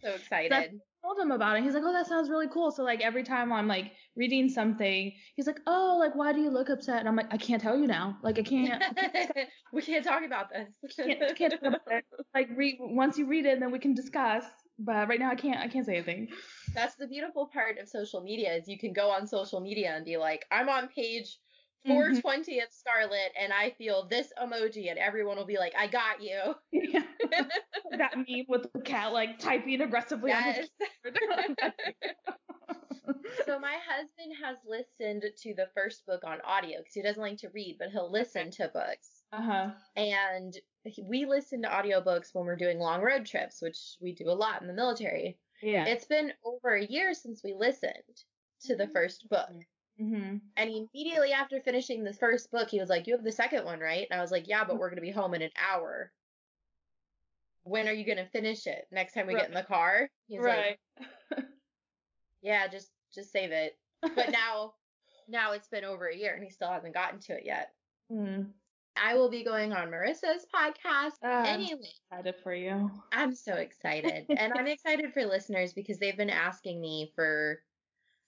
So 0.01 0.11
excited. 0.11 0.79
Told 1.01 1.17
him 1.17 1.31
about 1.31 1.57
it. 1.57 1.63
He's 1.63 1.73
like, 1.73 1.83
"Oh, 1.85 1.93
that 1.93 2.07
sounds 2.07 2.29
really 2.29 2.47
cool." 2.47 2.71
So 2.71 2.83
like 2.83 3.01
every 3.01 3.23
time 3.23 3.51
I'm 3.51 3.67
like 3.67 3.91
reading 4.15 4.49
something, 4.49 5.13
he's 5.35 5.47
like, 5.47 5.59
"Oh, 5.67 5.97
like 5.99 6.15
why 6.15 6.33
do 6.33 6.39
you 6.39 6.49
look 6.49 6.69
upset?" 6.69 6.99
And 6.99 7.07
I'm 7.07 7.15
like, 7.15 7.31
"I 7.31 7.37
can't 7.37 7.61
tell 7.61 7.77
you 7.77 7.87
now. 7.87 8.17
Like 8.23 8.39
I 8.39 8.43
can't, 8.43 8.83
we 9.73 9.81
can't 9.81 10.05
talk 10.05 10.23
about 10.25 10.49
this. 10.51 10.95
can't, 10.95 11.35
can't 11.37 11.53
talk 11.53 11.61
about. 11.61 12.03
Like 12.33 12.49
read 12.55 12.77
once 12.79 13.17
you 13.17 13.27
read 13.27 13.45
it, 13.45 13.59
then 13.59 13.71
we 13.71 13.79
can 13.79 13.93
discuss." 13.93 14.45
but 14.83 15.07
right 15.07 15.19
now 15.19 15.29
I 15.29 15.35
can't 15.35 15.59
I 15.59 15.67
can't 15.67 15.85
say 15.85 15.95
anything. 15.95 16.27
That's 16.73 16.95
the 16.95 17.07
beautiful 17.07 17.47
part 17.47 17.77
of 17.77 17.87
social 17.87 18.21
media 18.21 18.53
is 18.53 18.67
you 18.67 18.79
can 18.79 18.93
go 18.93 19.09
on 19.09 19.27
social 19.27 19.59
media 19.59 19.93
and 19.95 20.05
be 20.05 20.17
like, 20.17 20.45
I'm 20.51 20.69
on 20.69 20.87
page 20.87 21.37
420 21.85 22.53
mm-hmm. 22.53 22.63
of 22.63 22.71
Scarlet 22.71 23.31
and 23.39 23.51
I 23.51 23.71
feel 23.71 24.07
this 24.07 24.31
emoji 24.41 24.89
and 24.89 24.99
everyone 24.99 25.37
will 25.37 25.45
be 25.45 25.57
like, 25.57 25.73
I 25.77 25.87
got 25.87 26.21
you. 26.21 26.55
Yeah. 26.71 27.03
that 27.97 28.15
meme 28.15 28.45
with 28.47 28.71
the 28.73 28.81
cat 28.81 29.13
like 29.13 29.39
typing 29.39 29.81
aggressively 29.81 30.31
yes. 30.31 30.67
so 33.45 33.59
my 33.59 33.75
husband 33.87 34.33
has 34.43 34.57
listened 34.67 35.23
to 35.41 35.53
the 35.55 35.67
first 35.75 36.05
book 36.05 36.21
on 36.25 36.39
audio 36.45 36.79
because 36.79 36.93
he 36.93 37.01
doesn't 37.01 37.21
like 37.21 37.37
to 37.37 37.49
read, 37.53 37.77
but 37.79 37.89
he'll 37.89 38.11
listen 38.11 38.51
to 38.51 38.69
books. 38.73 39.23
Uh-huh. 39.33 39.69
And 39.95 40.53
we 41.03 41.25
listen 41.25 41.61
to 41.63 41.69
audiobooks 41.69 42.29
when 42.33 42.45
we're 42.45 42.55
doing 42.55 42.79
long 42.79 43.01
road 43.01 43.25
trips, 43.25 43.61
which 43.61 43.77
we 44.01 44.13
do 44.13 44.29
a 44.29 44.33
lot 44.33 44.61
in 44.61 44.67
the 44.67 44.73
military. 44.73 45.37
Yeah. 45.61 45.85
It's 45.85 46.05
been 46.05 46.33
over 46.43 46.75
a 46.75 46.85
year 46.85 47.13
since 47.13 47.41
we 47.43 47.53
listened 47.53 47.93
to 48.65 48.75
the 48.75 48.87
first 48.87 49.29
book. 49.29 49.49
Mm-hmm. 49.99 50.37
And 50.57 50.69
immediately 50.69 51.31
after 51.31 51.59
finishing 51.61 52.03
the 52.03 52.13
first 52.13 52.51
book, 52.51 52.69
he 52.69 52.79
was 52.79 52.89
like, 52.89 53.07
You 53.07 53.15
have 53.15 53.23
the 53.23 53.31
second 53.31 53.65
one, 53.65 53.79
right? 53.79 54.07
And 54.09 54.19
I 54.19 54.21
was 54.21 54.31
like, 54.31 54.47
Yeah, 54.47 54.63
but 54.63 54.77
we're 54.77 54.89
going 54.89 54.97
to 54.97 55.01
be 55.01 55.11
home 55.11 55.33
in 55.33 55.41
an 55.41 55.51
hour. 55.71 56.11
When 57.63 57.87
are 57.87 57.93
you 57.93 58.05
going 58.05 58.17
to 58.17 58.25
finish 58.25 58.65
it? 58.65 58.87
Next 58.91 59.13
time 59.13 59.27
we 59.27 59.33
right. 59.33 59.41
get 59.41 59.49
in 59.49 59.55
the 59.55 59.63
car? 59.63 60.09
He's 60.27 60.39
right. 60.39 60.77
like, 61.31 61.45
Yeah, 62.41 62.67
just 62.67 62.89
just 63.13 63.31
save 63.31 63.51
it. 63.51 63.77
But 64.01 64.31
now 64.31 64.73
now 65.27 65.53
it's 65.53 65.67
been 65.67 65.85
over 65.85 66.07
a 66.07 66.15
year 66.15 66.33
and 66.33 66.43
he 66.43 66.49
still 66.49 66.69
hasn't 66.69 66.93
gotten 66.93 67.19
to 67.19 67.33
it 67.33 67.43
yet. 67.45 67.71
Mm. 68.11 68.47
I 68.97 69.15
will 69.15 69.29
be 69.29 69.43
going 69.43 69.71
on 69.71 69.89
Marissa's 69.89 70.45
podcast 70.53 71.13
uh, 71.23 71.45
anyway. 71.47 71.79
I'm 72.11 72.19
excited 72.19 72.35
for 72.43 72.53
you. 72.53 72.91
I'm 73.13 73.33
so 73.33 73.53
excited. 73.53 74.25
and 74.29 74.53
I'm 74.53 74.67
excited 74.67 75.13
for 75.13 75.25
listeners 75.25 75.73
because 75.73 75.97
they've 75.97 76.17
been 76.17 76.29
asking 76.29 76.81
me 76.81 77.11
for 77.15 77.61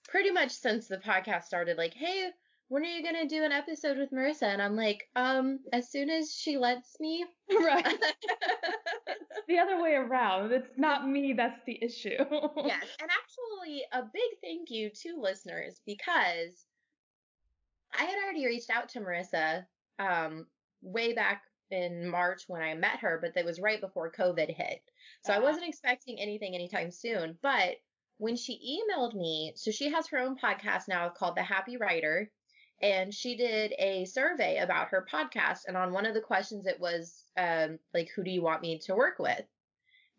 pretty 0.07 0.31
much 0.31 0.51
since 0.51 0.87
the 0.87 0.97
podcast 0.97 1.43
started, 1.43 1.77
like, 1.77 1.93
hey, 1.93 2.29
when 2.69 2.83
are 2.83 2.87
you 2.87 3.03
gonna 3.03 3.27
do 3.27 3.43
an 3.43 3.51
episode 3.51 3.97
with 3.97 4.11
Marissa? 4.11 4.43
And 4.43 4.61
I'm 4.61 4.75
like, 4.75 5.07
um, 5.15 5.59
as 5.71 5.91
soon 5.91 6.09
as 6.09 6.33
she 6.33 6.57
lets 6.57 6.99
me. 6.99 7.25
Right. 7.61 7.85
the 9.47 9.59
other 9.59 9.81
way 9.81 9.93
around. 9.93 10.51
It's 10.51 10.77
not 10.77 11.07
me 11.07 11.33
that's 11.33 11.61
the 11.65 11.77
issue. 11.83 12.09
yes. 12.09 12.85
And 12.99 13.09
actually 13.11 13.83
a 13.91 14.01
big 14.01 14.39
thank 14.41 14.71
you 14.71 14.89
to 15.03 15.21
listeners 15.21 15.81
because 15.85 16.65
I 17.97 18.05
had 18.05 18.15
already 18.23 18.45
reached 18.45 18.69
out 18.69 18.89
to 18.89 19.01
Marissa 19.01 19.65
um 19.99 20.47
way 20.81 21.13
back 21.13 21.43
in 21.69 22.07
March 22.07 22.43
when 22.47 22.61
I 22.61 22.73
met 22.73 22.99
her, 22.99 23.19
but 23.21 23.33
that 23.35 23.45
was 23.45 23.59
right 23.59 23.81
before 23.81 24.11
COVID 24.11 24.53
hit. 24.55 24.81
So 25.25 25.33
uh-huh. 25.33 25.41
I 25.41 25.43
wasn't 25.43 25.67
expecting 25.67 26.19
anything 26.19 26.55
anytime 26.55 26.91
soon. 26.91 27.37
But 27.41 27.75
when 28.23 28.37
she 28.37 28.79
emailed 28.79 29.13
me, 29.13 29.51
so 29.57 29.69
she 29.69 29.91
has 29.91 30.07
her 30.07 30.17
own 30.17 30.37
podcast 30.37 30.87
now 30.87 31.09
called 31.09 31.35
The 31.35 31.43
Happy 31.43 31.75
Writer, 31.75 32.31
and 32.81 33.13
she 33.13 33.35
did 33.35 33.73
a 33.77 34.05
survey 34.05 34.59
about 34.59 34.87
her 34.87 35.05
podcast. 35.11 35.65
And 35.67 35.75
on 35.75 35.91
one 35.91 36.05
of 36.05 36.13
the 36.13 36.21
questions, 36.21 36.65
it 36.65 36.79
was 36.79 37.25
um, 37.35 37.79
like, 37.93 38.09
"Who 38.15 38.23
do 38.23 38.31
you 38.31 38.41
want 38.41 38.61
me 38.61 38.79
to 38.85 38.95
work 38.95 39.19
with?" 39.19 39.43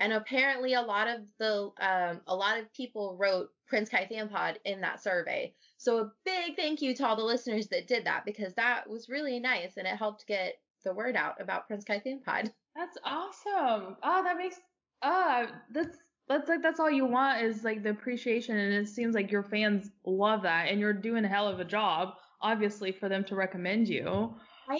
And 0.00 0.12
apparently, 0.12 0.74
a 0.74 0.82
lot 0.82 1.08
of 1.08 1.22
the 1.38 1.70
um, 1.80 2.20
a 2.26 2.36
lot 2.36 2.58
of 2.58 2.70
people 2.74 3.16
wrote 3.18 3.48
Prince 3.66 3.88
Kai 3.88 4.06
Pod 4.30 4.58
in 4.66 4.82
that 4.82 5.02
survey. 5.02 5.54
So 5.78 5.98
a 6.00 6.12
big 6.26 6.56
thank 6.56 6.82
you 6.82 6.94
to 6.96 7.06
all 7.06 7.16
the 7.16 7.24
listeners 7.24 7.68
that 7.68 7.88
did 7.88 8.04
that 8.04 8.26
because 8.26 8.52
that 8.54 8.86
was 8.86 9.08
really 9.08 9.40
nice 9.40 9.78
and 9.78 9.86
it 9.86 9.96
helped 9.96 10.26
get 10.26 10.56
the 10.84 10.92
word 10.92 11.16
out 11.16 11.40
about 11.40 11.68
Prince 11.68 11.84
Kai 11.84 12.02
Pod. 12.26 12.52
That's 12.76 12.98
awesome. 13.02 13.96
Oh, 14.02 14.22
that 14.24 14.36
makes 14.36 14.60
uh 15.00 15.46
that's 15.72 15.96
that's 16.28 16.48
like 16.48 16.62
that's 16.62 16.80
all 16.80 16.90
you 16.90 17.06
want 17.06 17.42
is 17.42 17.64
like 17.64 17.82
the 17.82 17.90
appreciation 17.90 18.56
and 18.56 18.72
it 18.74 18.88
seems 18.88 19.14
like 19.14 19.30
your 19.30 19.42
fans 19.42 19.90
love 20.04 20.42
that 20.42 20.68
and 20.68 20.80
you're 20.80 20.92
doing 20.92 21.24
a 21.24 21.28
hell 21.28 21.48
of 21.48 21.60
a 21.60 21.64
job 21.64 22.14
obviously 22.40 22.92
for 22.92 23.08
them 23.08 23.24
to 23.24 23.34
recommend 23.34 23.88
you. 23.88 24.34
I 24.68 24.78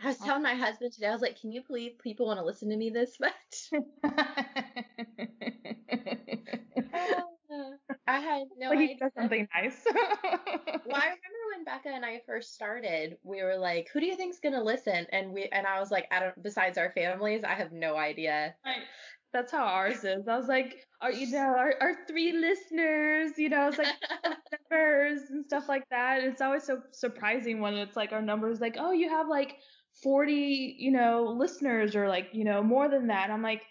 I 0.00 0.08
was 0.08 0.18
telling 0.18 0.42
my 0.42 0.54
husband 0.54 0.92
today, 0.92 1.08
I 1.08 1.12
was 1.12 1.22
like, 1.22 1.40
can 1.40 1.50
you 1.50 1.62
believe 1.66 1.98
people 1.98 2.26
want 2.26 2.38
to 2.38 2.44
listen 2.44 2.70
to 2.70 2.76
me 2.76 2.90
this 2.90 3.18
much? 3.20 3.82
I 8.06 8.20
had 8.20 8.44
no 8.56 8.68
like 8.70 8.78
idea. 8.78 9.10
something 9.18 9.48
nice. 9.54 9.84
well, 9.84 9.96
I 10.04 11.08
remember 11.08 11.42
when 11.54 11.64
Becca 11.64 11.88
and 11.88 12.04
I 12.04 12.22
first 12.26 12.54
started, 12.54 13.16
we 13.22 13.42
were 13.42 13.56
like, 13.56 13.88
"Who 13.92 14.00
do 14.00 14.06
you 14.06 14.16
think's 14.16 14.38
gonna 14.40 14.62
listen?" 14.62 15.06
And 15.12 15.32
we 15.32 15.48
and 15.50 15.66
I 15.66 15.80
was 15.80 15.90
like, 15.90 16.06
"I 16.10 16.20
don't." 16.20 16.42
Besides 16.42 16.78
our 16.78 16.90
families, 16.92 17.44
I 17.44 17.54
have 17.54 17.72
no 17.72 17.96
idea. 17.96 18.54
Right. 18.64 18.82
That's 19.32 19.52
how 19.52 19.64
ours 19.64 20.04
is. 20.04 20.26
I 20.26 20.36
was 20.38 20.48
like, 20.48 20.84
"Are 21.02 21.12
you 21.12 21.30
know 21.30 21.54
our, 21.56 21.74
our 21.80 22.06
three 22.06 22.32
listeners?" 22.32 23.32
You 23.36 23.50
know, 23.50 23.68
it's 23.68 23.78
like 23.78 23.94
numbers 24.70 25.20
and 25.30 25.44
stuff 25.44 25.68
like 25.68 25.84
that. 25.90 26.22
It's 26.22 26.40
always 26.40 26.64
so 26.64 26.80
surprising 26.92 27.60
when 27.60 27.74
it's 27.74 27.96
like 27.96 28.12
our 28.12 28.22
numbers, 28.22 28.60
like, 28.60 28.76
"Oh, 28.78 28.92
you 28.92 29.08
have 29.10 29.28
like 29.28 29.56
40, 30.02 30.76
you 30.78 30.90
know, 30.90 31.34
listeners," 31.38 31.94
or 31.94 32.08
like, 32.08 32.28
you 32.32 32.44
know, 32.44 32.62
more 32.62 32.88
than 32.88 33.08
that. 33.08 33.30
I'm 33.30 33.42
like 33.42 33.62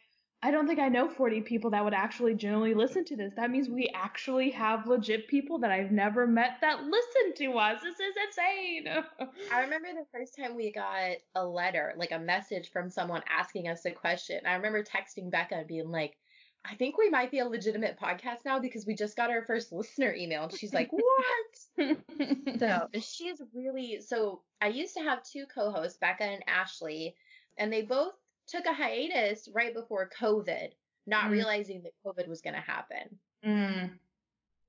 I 0.43 0.51
don't 0.51 0.67
think 0.67 0.79
I 0.79 0.87
know 0.87 1.09
40 1.09 1.41
people 1.41 1.71
that 1.71 1.83
would 1.83 1.95
actually 1.95 2.35
generally 2.35 2.75
listen 2.75 3.03
to 3.05 3.15
this. 3.15 3.33
That 3.35 3.49
means 3.49 3.69
we 3.69 3.89
actually 3.95 4.51
have 4.51 4.85
legit 4.85 5.27
people 5.27 5.57
that 5.59 5.71
I've 5.71 5.91
never 5.91 6.27
met 6.27 6.57
that 6.61 6.83
listen 6.83 7.33
to 7.37 7.57
us. 7.57 7.81
This 7.81 7.99
is 7.99 8.15
insane. 8.27 9.03
I 9.51 9.61
remember 9.61 9.87
the 9.93 10.05
first 10.11 10.37
time 10.37 10.55
we 10.55 10.71
got 10.71 11.17
a 11.33 11.43
letter, 11.43 11.93
like 11.97 12.11
a 12.11 12.19
message 12.19 12.69
from 12.71 12.91
someone 12.91 13.23
asking 13.27 13.67
us 13.67 13.83
a 13.85 13.91
question. 13.91 14.41
I 14.45 14.53
remember 14.53 14.83
texting 14.83 15.31
Becca 15.31 15.55
and 15.55 15.67
being 15.67 15.89
like, 15.89 16.17
I 16.63 16.75
think 16.75 16.97
we 16.97 17.09
might 17.09 17.31
be 17.31 17.39
a 17.39 17.47
legitimate 17.47 17.97
podcast 17.99 18.45
now 18.45 18.59
because 18.59 18.85
we 18.85 18.93
just 18.93 19.15
got 19.15 19.31
our 19.31 19.43
first 19.43 19.71
listener 19.71 20.13
email. 20.13 20.43
And 20.43 20.53
she's 20.53 20.73
like, 20.73 20.89
What? 20.91 21.97
so 22.59 22.87
she's 23.01 23.41
really 23.55 24.01
so 24.01 24.41
I 24.61 24.67
used 24.67 24.93
to 24.95 25.01
have 25.01 25.23
two 25.23 25.45
co-hosts, 25.53 25.97
Becca 25.97 26.23
and 26.23 26.43
Ashley, 26.47 27.15
and 27.57 27.71
they 27.73 27.81
both 27.81 28.13
took 28.47 28.65
a 28.65 28.73
hiatus 28.73 29.49
right 29.53 29.73
before 29.73 30.09
COVID, 30.19 30.69
not 31.05 31.25
mm. 31.25 31.31
realizing 31.31 31.83
that 31.83 31.93
COVID 32.05 32.27
was 32.27 32.41
going 32.41 32.55
to 32.55 32.61
happen. 32.61 33.19
Mm. 33.45 33.91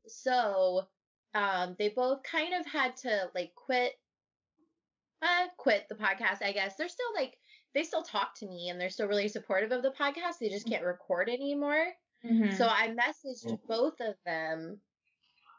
So 0.07 0.87
um, 1.35 1.77
they 1.79 1.91
both 1.91 2.23
kind 2.23 2.55
of 2.55 2.67
had 2.67 2.97
to 2.99 3.31
like 3.35 3.53
quit, 3.55 3.93
uh, 5.23 5.47
quit 5.57 5.87
the 5.89 5.95
podcast. 5.95 6.43
I 6.43 6.53
guess 6.53 6.77
they're 6.77 6.89
still 6.89 7.15
like 7.15 7.37
they 7.75 7.83
still 7.83 8.03
talk 8.03 8.35
to 8.37 8.47
me 8.47 8.71
and 8.71 8.81
they're 8.81 8.91
still 8.91 9.09
really 9.09 9.29
supportive 9.29 9.73
of 9.73 9.83
the 9.83 9.91
podcast. 9.91 10.39
They 10.41 10.49
just 10.49 10.69
can't 10.69 10.85
record 10.85 11.29
anymore. 11.29 11.87
Mm-hmm. 12.25 12.57
So 12.57 12.67
I 12.67 12.89
messaged 12.89 13.47
mm. 13.47 13.59
both 13.69 14.01
of 14.01 14.15
them 14.25 14.81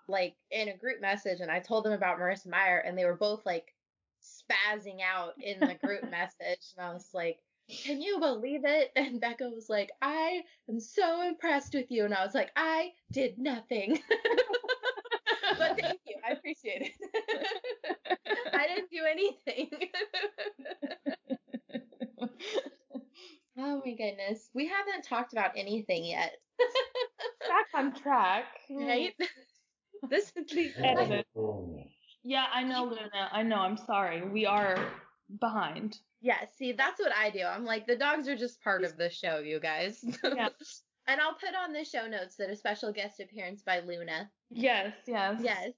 like 0.08 0.36
in 0.51 0.69
a 0.69 0.77
group 0.77 0.99
message 1.01 1.39
and 1.39 1.51
I 1.51 1.60
told 1.60 1.86
them 1.86 1.93
about 1.93 2.19
Marissa 2.19 2.47
Meyer 2.47 2.79
and 2.79 2.97
they 2.97 3.05
were 3.05 3.15
both 3.15 3.45
like 3.45 3.73
spazzing 4.21 4.97
out 5.01 5.34
in 5.41 5.60
the 5.60 5.75
group 5.75 6.03
message 6.12 6.73
and 6.75 6.86
I 6.86 6.91
was 6.91 7.10
like 7.13 7.38
can 7.69 8.01
you 8.01 8.19
believe 8.19 8.62
it? 8.65 8.91
And 8.95 9.21
Becca 9.21 9.49
was 9.49 9.69
like, 9.69 9.91
I 10.01 10.41
am 10.67 10.79
so 10.79 11.21
impressed 11.21 11.73
with 11.73 11.89
you. 11.89 12.05
And 12.05 12.13
I 12.13 12.23
was 12.23 12.36
like, 12.36 12.51
I 12.55 12.91
did 13.12 13.38
nothing. 13.38 13.99
but 15.58 15.79
thank 15.79 15.99
you. 16.05 16.15
I 16.27 16.32
appreciate 16.34 16.82
it. 16.82 18.17
I 18.53 18.67
didn't 18.67 18.89
do 18.91 19.03
anything. 19.10 19.69
oh 23.58 23.82
my 23.86 23.93
goodness. 23.93 24.49
We 24.53 24.67
haven't 24.67 25.03
talked 25.03 25.34
about 25.34 25.51
anything 25.55 26.05
yet. 26.05 26.34
Back 27.47 27.67
on 27.73 27.93
track. 27.93 28.45
Right? 28.69 29.13
this 30.10 30.32
is 30.36 30.51
the 30.51 30.71
edited. 30.77 31.25
Oh, 31.38 31.84
yeah, 32.23 32.45
I 32.53 32.63
know, 32.63 32.84
Luna. 32.84 33.29
I 33.32 33.43
know. 33.43 33.58
I'm 33.58 33.77
sorry. 33.77 34.27
We 34.27 34.45
are 34.45 34.77
behind. 35.39 35.99
Yeah, 36.21 36.37
see, 36.57 36.73
that's 36.73 36.99
what 36.99 37.13
I 37.15 37.29
do. 37.29 37.43
I'm 37.43 37.65
like, 37.65 37.87
the 37.87 37.95
dogs 37.95 38.27
are 38.27 38.35
just 38.35 38.61
part 38.61 38.83
of 38.83 38.97
the 38.97 39.09
show, 39.09 39.39
you 39.39 39.59
guys. 39.59 40.03
Yeah. 40.23 40.49
and 41.07 41.21
I'll 41.21 41.33
put 41.33 41.55
on 41.55 41.73
the 41.73 41.85
show 41.85 42.07
notes 42.07 42.35
that 42.37 42.49
a 42.49 42.55
special 42.55 42.91
guest 42.91 43.19
appearance 43.19 43.61
by 43.61 43.79
Luna. 43.79 44.29
Yes, 44.49 44.93
yes. 45.07 45.39
Yes. 45.41 45.71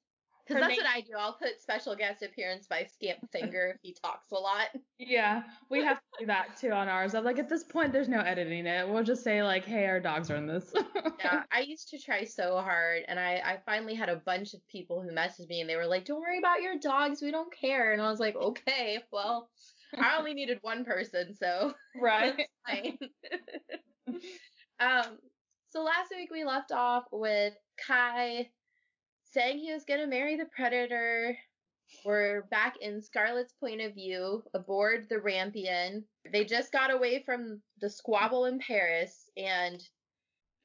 Because 0.54 0.68
that's 0.68 0.78
name- 0.78 0.86
what 0.86 0.96
I 0.96 1.02
do. 1.02 1.14
I'll 1.18 1.34
put 1.34 1.62
special 1.62 1.96
guest 1.96 2.24
appearance 2.24 2.68
by 2.68 2.86
Scamp 2.86 3.32
Finger 3.32 3.74
if 3.76 3.82
he 3.82 3.94
talks 3.94 4.32
a 4.32 4.36
lot. 4.36 4.68
Yeah, 5.00 5.44
we 5.70 5.84
have 5.84 5.98
to 5.98 6.04
do 6.20 6.26
that 6.28 6.58
too 6.60 6.72
on 6.72 6.88
ours. 6.88 7.16
I'm 7.16 7.24
like, 7.24 7.40
at 7.40 7.50
this 7.50 7.64
point, 7.64 7.92
there's 7.92 8.10
no 8.10 8.20
editing 8.20 8.66
it. 8.66 8.88
We'll 8.88 9.04
just 9.04 9.24
say 9.24 9.44
like, 9.44 9.66
hey, 9.66 9.86
our 9.86 10.00
dogs 10.00 10.30
are 10.30 10.36
in 10.36 10.48
this. 10.48 10.74
yeah, 11.20 11.44
I 11.52 11.62
used 11.62 11.90
to 11.90 12.00
try 12.00 12.24
so 12.24 12.58
hard, 12.58 13.04
and 13.08 13.20
I, 13.20 13.42
I 13.44 13.60
finally 13.66 13.96
had 13.96 14.10
a 14.10 14.18
bunch 14.18 14.54
of 14.54 14.66
people 14.68 15.02
who 15.02 15.12
messaged 15.12 15.50
me, 15.50 15.62
and 15.62 15.70
they 15.70 15.76
were 15.76 15.88
like, 15.88 16.06
don't 16.06 16.22
worry 16.22 16.38
about 16.40 16.62
your 16.62 16.78
dogs. 16.80 17.22
We 17.22 17.32
don't 17.32 17.54
care. 17.54 17.94
And 17.94 18.02
I 18.02 18.10
was 18.10 18.20
like, 18.20 18.36
okay, 18.36 19.00
well, 19.12 19.50
I 19.98 20.18
only 20.18 20.34
needed 20.34 20.60
one 20.62 20.86
person, 20.86 21.36
so 21.36 21.74
right. 22.02 22.36
um, 24.80 25.18
so 25.70 25.84
last 25.84 26.12
week 26.12 26.30
we 26.32 26.44
left 26.44 26.72
off 26.72 27.06
with 27.12 27.54
Kai 27.88 28.50
saying 29.32 29.60
he 29.60 29.74
was 29.74 29.86
gonna 29.86 30.08
marry 30.08 30.36
the 30.36 30.46
Predator. 30.46 31.38
We're 32.06 32.44
back 32.44 32.78
in 32.82 33.02
Scarlet's 33.02 33.54
point 33.54 33.82
of 33.82 33.94
view 33.94 34.44
aboard 34.54 35.08
the 35.10 35.20
Rampion. 35.20 36.04
They 36.32 36.46
just 36.46 36.72
got 36.72 36.92
away 36.92 37.24
from 37.24 37.62
the 37.80 37.90
squabble 37.90 38.46
in 38.46 38.60
Paris, 38.60 39.30
and 39.38 39.82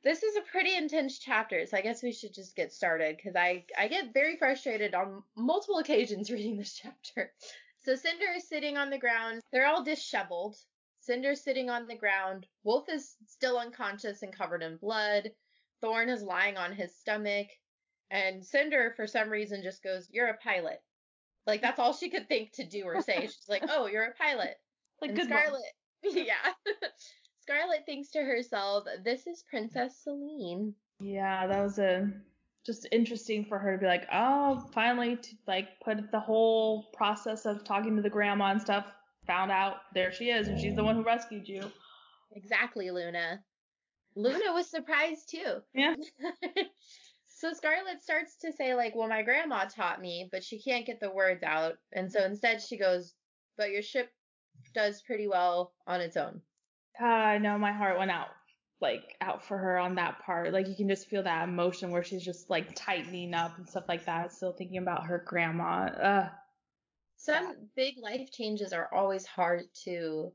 this 0.03 0.23
is 0.23 0.37
a 0.37 0.51
pretty 0.53 0.77
intense 0.77 1.19
chapter, 1.19 1.65
so 1.67 1.77
I 1.77 1.81
guess 1.81 2.03
we 2.03 2.13
should 2.13 2.35
just 2.35 2.55
get 2.55 2.73
started 2.73 3.17
because 3.17 3.37
I 3.37 3.65
I 3.79 3.89
get 3.89 4.13
very 4.13 4.37
frustrated 4.37 4.95
on 4.95 5.23
multiple 5.37 5.79
occasions 5.79 6.31
reading 6.33 6.57
this 6.57 6.75
chapter. 6.75 7.33
So 7.81 7.95
Cinder 7.95 8.33
is 8.37 8.49
sitting 8.49 8.77
on 8.77 8.91
the 8.91 8.99
ground. 8.99 9.43
They're 9.53 9.67
all 9.67 9.85
disheveled. 9.85 10.57
Cinder's 11.01 11.43
sitting 11.43 11.71
on 11.71 11.87
the 11.87 11.97
ground. 11.97 12.47
Wolf 12.65 12.89
is 12.89 13.15
still 13.27 13.59
unconscious 13.59 14.23
and 14.23 14.33
covered 14.33 14.63
in 14.63 14.77
blood. 14.77 15.31
Thorne 15.81 16.09
is 16.09 16.23
lying 16.23 16.57
on 16.57 16.73
his 16.73 16.97
stomach. 16.97 17.47
And 18.11 18.45
Cinder, 18.45 18.93
for 18.97 19.07
some 19.07 19.31
reason, 19.31 19.63
just 19.63 19.83
goes, 19.83 20.09
You're 20.11 20.29
a 20.29 20.37
pilot. 20.37 20.83
Like, 21.47 21.63
that's 21.63 21.79
all 21.79 21.93
she 21.93 22.11
could 22.11 22.29
think 22.29 22.53
to 22.53 22.65
do 22.65 22.85
or 22.85 23.01
say. 23.03 23.21
She's 23.23 23.49
like, 23.49 23.65
Oh, 23.69 23.87
you're 23.87 24.05
a 24.05 24.15
pilot. 24.15 24.57
Like 25.01 25.11
and 25.11 25.19
good 25.19 25.29
Scarlet, 25.29 25.63
yeah. 26.03 26.53
Scarlet 27.41 27.85
thinks 27.87 28.11
to 28.11 28.21
herself, 28.21 28.85
This 29.05 29.27
is 29.27 29.45
Princess 29.49 29.99
Selene. 30.03 30.75
Yeah, 31.01 31.47
that 31.47 31.63
was 31.63 31.79
a 31.79 32.11
just 32.67 32.89
interesting 32.91 33.45
for 33.45 33.59
her 33.59 33.73
to 33.73 33.79
be 33.79 33.87
like, 33.87 34.07
oh, 34.13 34.69
finally, 34.75 35.17
to 35.17 35.31
like 35.47 35.69
put 35.81 36.11
the 36.11 36.19
whole 36.19 36.91
process 36.93 37.47
of 37.47 37.65
talking 37.65 37.95
to 37.95 38.03
the 38.03 38.11
grandma 38.11 38.51
and 38.51 38.61
stuff, 38.61 38.85
found 39.27 39.53
out 39.53 39.77
there 39.95 40.13
she 40.13 40.31
is, 40.31 40.49
and 40.49 40.61
she's 40.61 40.75
the 40.75 40.83
one 40.83 40.97
who 40.97 41.05
rescued 41.05 41.49
you. 41.49 41.63
Exactly, 42.33 42.91
Luna. 42.91 43.41
Luna 44.17 44.53
was 44.53 44.69
surprised 44.69 45.31
too. 45.31 45.63
Yeah. 45.75 45.95
so 47.37 47.53
Scarlet 47.53 48.03
starts 48.03 48.37
to 48.39 48.53
say 48.53 48.75
like, 48.75 48.97
"Well, 48.97 49.09
my 49.09 49.23
grandma 49.23 49.67
taught 49.67 50.01
me, 50.01 50.29
but 50.33 50.43
she 50.43 50.59
can't 50.59 50.87
get 50.87 51.01
the 51.01 51.11
words 51.11 51.43
out." 51.43 51.75
And 51.93 52.11
so 52.11 52.25
instead 52.25 52.63
she 52.63 52.79
goes, 52.79 53.15
"But 53.59 53.71
your 53.71 53.83
ship 53.83 54.11
does 54.75 55.03
pretty 55.03 55.29
well 55.29 55.75
on 55.87 56.01
its 56.01 56.17
own." 56.17 56.41
I 56.99 57.37
know 57.37 57.59
my 57.59 57.73
heart 57.73 57.99
went 57.99 58.11
out 58.11 58.29
like 58.81 59.17
out 59.21 59.45
for 59.45 59.59
her 59.59 59.79
on 59.79 59.97
that 59.97 60.21
part. 60.21 60.53
Like 60.53 60.67
you 60.67 60.77
can 60.77 60.89
just 60.89 61.09
feel 61.09 61.23
that 61.23 61.49
emotion 61.49 61.91
where 61.91 62.03
she's 62.03 62.25
just 62.25 62.49
like 62.49 62.75
tightening 62.75 63.35
up 63.35 63.57
and 63.59 63.69
stuff 63.69 63.85
like 63.87 64.07
that, 64.07 64.33
still 64.33 64.53
thinking 64.53 64.79
about 64.79 65.07
her 65.07 65.23
grandma. 65.27 65.91
Ugh. 66.01 66.31
Some 67.19 67.69
big 67.75 67.97
life 67.99 68.31
changes 68.31 68.73
are 68.73 68.93
always 68.93 69.27
hard 69.27 69.65
to 69.85 70.33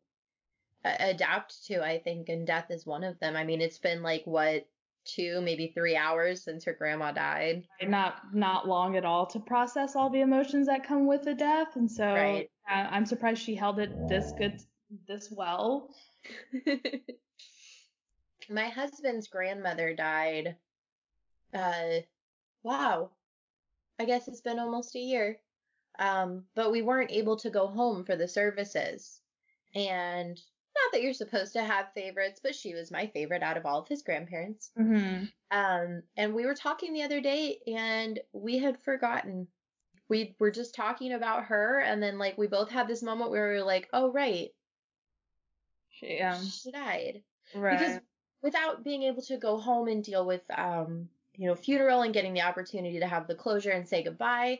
uh, 0.83 0.95
adapt 0.99 1.65
to, 1.65 1.83
I 1.83 1.99
think, 1.99 2.29
and 2.29 2.45
death 2.45 2.67
is 2.69 2.85
one 2.85 3.03
of 3.03 3.19
them. 3.19 3.35
I 3.35 3.43
mean, 3.43 3.61
it's 3.61 3.77
been 3.79 4.01
like 4.01 4.23
what 4.25 4.67
two, 5.05 5.41
maybe 5.41 5.71
three 5.73 5.95
hours 5.95 6.43
since 6.43 6.65
her 6.65 6.73
grandma 6.73 7.11
died. 7.11 7.65
Not 7.81 8.33
not 8.33 8.67
long 8.67 8.95
at 8.97 9.05
all 9.05 9.25
to 9.27 9.39
process 9.39 9.95
all 9.95 10.09
the 10.09 10.21
emotions 10.21 10.67
that 10.67 10.83
come 10.85 11.07
with 11.07 11.27
a 11.27 11.33
death, 11.33 11.75
and 11.75 11.89
so 11.89 12.13
right. 12.13 12.49
uh, 12.69 12.87
I'm 12.89 13.05
surprised 13.05 13.41
she 13.41 13.55
held 13.55 13.79
it 13.79 14.07
this 14.07 14.31
good, 14.37 14.61
this 15.07 15.31
well. 15.31 15.89
My 18.49 18.67
husband's 18.67 19.27
grandmother 19.27 19.93
died. 19.93 20.55
Uh, 21.53 22.01
wow. 22.63 23.11
I 23.99 24.05
guess 24.05 24.27
it's 24.27 24.41
been 24.41 24.59
almost 24.59 24.95
a 24.95 24.99
year. 24.99 25.37
Um, 25.99 26.45
but 26.55 26.71
we 26.71 26.81
weren't 26.81 27.11
able 27.11 27.37
to 27.37 27.49
go 27.49 27.67
home 27.67 28.03
for 28.03 28.15
the 28.15 28.27
services. 28.27 29.21
And 29.75 30.39
not 30.91 30.97
that 30.97 31.03
you're 31.03 31.13
supposed 31.13 31.53
to 31.53 31.63
have 31.63 31.93
favorites, 31.93 32.39
but 32.43 32.55
she 32.55 32.73
was 32.73 32.91
my 32.91 33.07
favorite 33.07 33.43
out 33.43 33.57
of 33.57 33.65
all 33.65 33.79
of 33.79 33.87
his 33.87 34.01
grandparents. 34.01 34.71
Mm-hmm. 34.77 35.25
Um, 35.51 36.03
and 36.17 36.33
we 36.33 36.45
were 36.45 36.55
talking 36.55 36.93
the 36.93 37.03
other 37.03 37.21
day, 37.21 37.59
and 37.67 38.19
we 38.33 38.57
had 38.57 38.81
forgotten. 38.81 39.47
We 40.09 40.35
were 40.39 40.51
just 40.51 40.75
talking 40.75 41.13
about 41.13 41.45
her, 41.45 41.79
and 41.79 42.03
then 42.03 42.17
like 42.17 42.37
we 42.37 42.47
both 42.47 42.69
had 42.69 42.87
this 42.87 43.03
moment 43.03 43.31
where 43.31 43.49
we 43.49 43.55
were 43.55 43.63
like, 43.65 43.87
"Oh 43.93 44.11
right, 44.11 44.49
she 45.89 46.19
um 46.19 46.45
she 46.45 46.71
died." 46.71 47.23
Right. 47.55 47.79
Because 47.79 47.99
without 48.41 48.83
being 48.83 49.03
able 49.03 49.21
to 49.23 49.37
go 49.37 49.57
home 49.57 49.87
and 49.87 50.03
deal 50.03 50.25
with 50.25 50.41
um 50.57 51.07
you 51.37 51.47
know 51.47 51.55
funeral 51.55 52.01
and 52.01 52.13
getting 52.13 52.33
the 52.33 52.41
opportunity 52.41 52.99
to 52.99 53.07
have 53.07 53.27
the 53.27 53.35
closure 53.35 53.71
and 53.71 53.87
say 53.87 54.03
goodbye, 54.03 54.59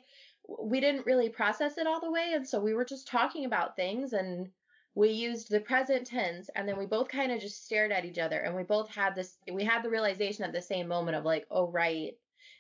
we 0.62 0.80
didn't 0.80 1.06
really 1.06 1.28
process 1.28 1.78
it 1.78 1.88
all 1.88 2.00
the 2.00 2.12
way, 2.12 2.32
and 2.34 2.48
so 2.48 2.62
we 2.62 2.74
were 2.74 2.86
just 2.86 3.08
talking 3.08 3.44
about 3.44 3.76
things 3.76 4.14
and 4.14 4.50
we 4.96 5.10
used 5.10 5.50
the 5.50 5.60
present 5.60 6.06
tense 6.06 6.50
and 6.56 6.68
then 6.68 6.78
we 6.78 6.86
both 6.86 7.08
kind 7.08 7.32
of 7.32 7.40
just 7.40 7.66
stared 7.66 7.92
at 7.92 8.06
each 8.06 8.18
other 8.18 8.40
and 8.40 8.56
we 8.56 8.64
both 8.64 8.90
had 8.94 9.16
this 9.16 9.38
we 9.52 9.64
had 9.64 9.84
the 9.84 9.90
realization 9.90 10.44
at 10.44 10.52
the 10.52 10.62
same 10.62 10.88
moment 10.88 11.18
of 11.18 11.26
like 11.26 11.46
oh 11.50 11.70
right. 11.70 12.14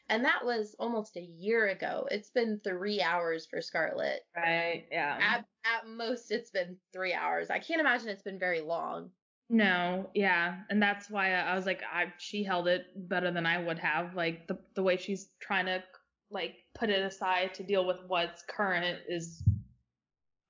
And 0.09 0.25
that 0.25 0.43
was 0.43 0.75
almost 0.77 1.15
a 1.15 1.21
year 1.21 1.69
ago. 1.69 2.05
It's 2.11 2.31
been 2.31 2.59
three 2.65 3.01
hours 3.01 3.45
for 3.45 3.61
Scarlet. 3.61 4.21
Right 4.35 4.85
yeah. 4.91 5.17
At, 5.21 5.45
at 5.65 5.87
most 5.87 6.31
it's 6.31 6.51
been 6.51 6.77
three 6.93 7.13
hours. 7.13 7.49
I 7.49 7.59
can't 7.59 7.81
imagine 7.81 8.09
it's 8.09 8.23
been 8.23 8.39
very 8.39 8.61
long. 8.61 9.09
No 9.49 10.09
yeah 10.15 10.59
and 10.69 10.81
that's 10.81 11.09
why 11.09 11.33
i 11.33 11.53
was 11.53 11.65
like 11.65 11.81
i 11.93 12.05
she 12.17 12.41
held 12.41 12.69
it 12.69 12.85
better 12.95 13.31
than 13.31 13.45
i 13.45 13.61
would 13.61 13.77
have 13.79 14.15
like 14.15 14.47
the, 14.47 14.57
the 14.75 14.81
way 14.81 14.95
she's 14.95 15.27
trying 15.41 15.65
to 15.65 15.83
like 16.29 16.53
put 16.73 16.89
it 16.89 17.03
aside 17.03 17.53
to 17.55 17.63
deal 17.63 17.85
with 17.85 17.97
what's 18.07 18.43
current 18.43 18.99
is 19.09 19.43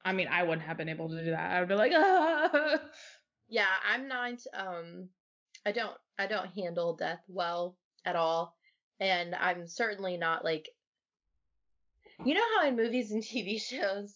I 0.03 0.13
mean, 0.13 0.27
I 0.27 0.43
wouldn't 0.43 0.65
have 0.67 0.77
been 0.77 0.89
able 0.89 1.09
to 1.09 1.23
do 1.23 1.31
that. 1.31 1.51
I 1.51 1.59
would 1.59 1.69
be 1.69 1.75
like, 1.75 1.91
ah. 1.95 2.79
Yeah, 3.49 3.65
I'm 3.85 4.07
not. 4.07 4.39
Um, 4.53 5.09
I 5.65 5.73
don't. 5.73 5.97
I 6.17 6.27
don't 6.27 6.49
handle 6.55 6.95
death 6.95 7.21
well 7.27 7.77
at 8.05 8.15
all, 8.15 8.55
and 8.99 9.35
I'm 9.35 9.67
certainly 9.67 10.17
not 10.17 10.45
like. 10.45 10.69
You 12.23 12.33
know 12.35 12.43
how 12.55 12.67
in 12.67 12.77
movies 12.77 13.11
and 13.11 13.21
TV 13.23 13.61
shows 13.61 14.15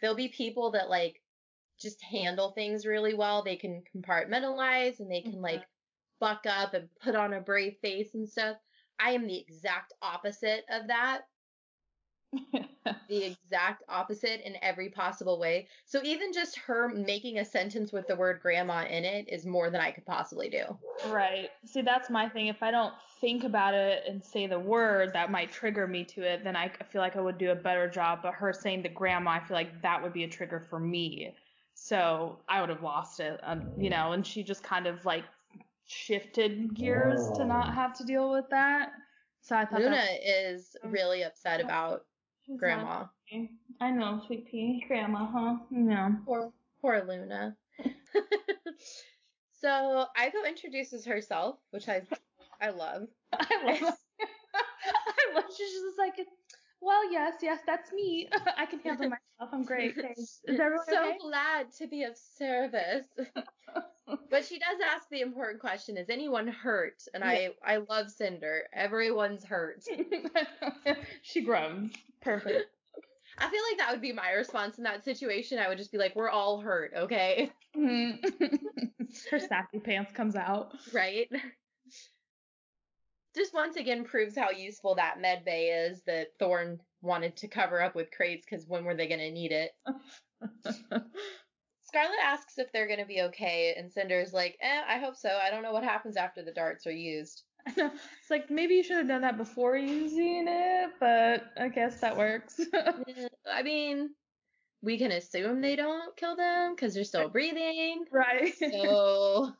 there'll 0.00 0.16
be 0.16 0.28
people 0.28 0.72
that 0.72 0.88
like 0.88 1.20
just 1.80 2.02
handle 2.02 2.52
things 2.52 2.86
really 2.86 3.14
well. 3.14 3.42
They 3.42 3.56
can 3.56 3.82
compartmentalize 3.94 5.00
and 5.00 5.10
they 5.10 5.22
can 5.22 5.32
mm-hmm. 5.32 5.42
like 5.42 5.62
buck 6.20 6.44
up 6.46 6.74
and 6.74 6.88
put 7.02 7.14
on 7.14 7.34
a 7.34 7.40
brave 7.40 7.74
face 7.82 8.14
and 8.14 8.28
stuff. 8.28 8.56
I 8.98 9.10
am 9.10 9.26
the 9.26 9.38
exact 9.38 9.92
opposite 10.00 10.64
of 10.70 10.88
that. 10.88 11.22
the 13.08 13.24
exact 13.24 13.82
opposite 13.88 14.46
in 14.46 14.56
every 14.62 14.88
possible 14.88 15.38
way. 15.38 15.68
So 15.84 16.00
even 16.02 16.32
just 16.32 16.58
her 16.58 16.88
making 16.88 17.38
a 17.38 17.44
sentence 17.44 17.92
with 17.92 18.06
the 18.06 18.16
word 18.16 18.40
grandma 18.40 18.84
in 18.84 19.04
it 19.04 19.28
is 19.28 19.46
more 19.46 19.70
than 19.70 19.80
I 19.80 19.90
could 19.90 20.06
possibly 20.06 20.48
do. 20.48 20.64
Right. 21.08 21.50
See, 21.64 21.82
that's 21.82 22.10
my 22.10 22.28
thing. 22.28 22.48
If 22.48 22.62
I 22.62 22.70
don't 22.70 22.94
think 23.20 23.44
about 23.44 23.74
it 23.74 24.04
and 24.08 24.22
say 24.22 24.46
the 24.46 24.58
word 24.58 25.12
that 25.12 25.30
might 25.30 25.50
trigger 25.50 25.86
me 25.86 26.04
to 26.04 26.22
it, 26.22 26.44
then 26.44 26.56
I 26.56 26.70
feel 26.90 27.00
like 27.00 27.16
I 27.16 27.20
would 27.20 27.38
do 27.38 27.50
a 27.50 27.54
better 27.54 27.88
job. 27.88 28.20
But 28.22 28.34
her 28.34 28.52
saying 28.52 28.82
the 28.82 28.88
grandma, 28.88 29.32
I 29.32 29.40
feel 29.40 29.56
like 29.56 29.82
that 29.82 30.02
would 30.02 30.12
be 30.12 30.24
a 30.24 30.28
trigger 30.28 30.60
for 30.60 30.80
me. 30.80 31.34
So 31.74 32.38
I 32.48 32.60
would 32.60 32.70
have 32.70 32.82
lost 32.82 33.20
it, 33.20 33.38
um, 33.42 33.68
you 33.76 33.90
know, 33.90 34.12
and 34.12 34.26
she 34.26 34.42
just 34.42 34.62
kind 34.62 34.86
of 34.86 35.04
like 35.04 35.24
shifted 35.86 36.74
gears 36.74 37.30
to 37.36 37.44
not 37.44 37.74
have 37.74 37.96
to 37.98 38.04
deal 38.04 38.30
with 38.30 38.48
that. 38.50 38.92
So 39.42 39.56
I 39.56 39.64
thought 39.64 39.80
Luna 39.80 40.04
is 40.24 40.76
really 40.84 41.22
upset 41.22 41.60
about 41.60 42.04
Grandma. 42.56 43.06
I 43.80 43.90
know, 43.90 44.22
sweet 44.26 44.46
pea. 44.46 44.84
Grandma, 44.86 45.26
huh? 45.26 45.56
No. 45.70 46.16
Poor, 46.24 46.52
poor 46.80 47.02
Luna. 47.06 47.56
so 49.60 50.06
Iko 50.16 50.46
introduces 50.46 51.04
herself, 51.04 51.58
which 51.70 51.88
I 51.88 52.02
I 52.60 52.70
love. 52.70 53.08
I 53.32 53.80
love. 53.82 53.94
I 54.54 55.34
love. 55.34 55.44
She's 55.56 55.72
just 55.72 55.98
like, 55.98 56.14
well, 56.80 57.10
yes, 57.10 57.34
yes, 57.42 57.60
that's 57.66 57.92
me. 57.92 58.28
I 58.56 58.66
can 58.66 58.78
handle 58.80 59.10
myself. 59.10 59.50
I'm 59.52 59.64
great. 59.64 59.96
Is 60.16 60.40
everyone 60.48 60.86
so 60.88 61.08
okay? 61.08 61.18
glad 61.20 61.72
to 61.78 61.86
be 61.86 62.04
of 62.04 62.16
service. 62.16 63.06
but 64.30 64.44
she 64.44 64.58
does 64.58 64.78
ask 64.94 65.08
the 65.10 65.20
important 65.20 65.60
question: 65.60 65.96
Is 65.96 66.10
anyone 66.10 66.46
hurt? 66.46 67.02
And 67.14 67.22
yeah. 67.24 67.48
I 67.64 67.74
I 67.74 67.76
love 67.88 68.10
Cinder. 68.10 68.62
Everyone's 68.72 69.44
hurt. 69.44 69.84
she 71.22 71.42
groans. 71.42 71.92
Perfect. 72.20 72.66
I 73.38 73.50
feel 73.50 73.62
like 73.70 73.78
that 73.78 73.90
would 73.90 74.00
be 74.00 74.12
my 74.12 74.30
response 74.30 74.78
in 74.78 74.84
that 74.84 75.04
situation. 75.04 75.58
I 75.58 75.68
would 75.68 75.78
just 75.78 75.92
be 75.92 75.98
like, 75.98 76.16
"We're 76.16 76.30
all 76.30 76.60
hurt, 76.60 76.92
okay?" 76.96 77.50
Mm-hmm. 77.76 78.26
Her 79.30 79.38
sassy 79.38 79.80
pants 79.80 80.12
comes 80.12 80.36
out. 80.36 80.72
Right. 80.92 81.28
Just 83.34 83.52
once 83.52 83.76
again 83.76 84.04
proves 84.04 84.36
how 84.36 84.50
useful 84.50 84.94
that 84.94 85.20
med 85.20 85.44
bay 85.44 85.66
is 85.66 86.02
that 86.06 86.28
Thorne 86.38 86.80
wanted 87.02 87.36
to 87.36 87.48
cover 87.48 87.82
up 87.82 87.94
with 87.94 88.10
crates 88.10 88.46
because 88.48 88.66
when 88.66 88.84
were 88.84 88.94
they 88.94 89.08
going 89.08 89.20
to 89.20 89.30
need 89.30 89.52
it? 89.52 89.72
Scarlet 91.96 92.18
asks 92.22 92.58
if 92.58 92.70
they're 92.72 92.86
going 92.86 92.98
to 92.98 93.06
be 93.06 93.22
okay, 93.22 93.74
and 93.74 93.90
Cinder's 93.90 94.34
like, 94.34 94.58
eh, 94.60 94.82
I 94.86 94.98
hope 94.98 95.16
so. 95.16 95.30
I 95.30 95.48
don't 95.48 95.62
know 95.62 95.72
what 95.72 95.82
happens 95.82 96.18
after 96.18 96.42
the 96.42 96.52
darts 96.52 96.86
are 96.86 96.92
used. 96.92 97.44
It's 97.76 98.30
like 98.30 98.50
maybe 98.50 98.74
you 98.74 98.82
should 98.82 98.98
have 98.98 99.08
done 99.08 99.22
that 99.22 99.38
before 99.38 99.76
using 99.76 100.44
it, 100.46 100.90
but 101.00 101.52
I 101.56 101.68
guess 101.68 102.00
that 102.00 102.16
works. 102.16 102.60
I 103.50 103.62
mean, 103.62 104.10
we 104.82 104.98
can 104.98 105.10
assume 105.10 105.62
they 105.62 105.74
don't 105.74 106.14
kill 106.16 106.36
them 106.36 106.74
because 106.74 106.92
they're 106.94 107.04
still 107.04 107.30
breathing. 107.30 108.04
Right. 108.12 108.52
So 108.58 109.52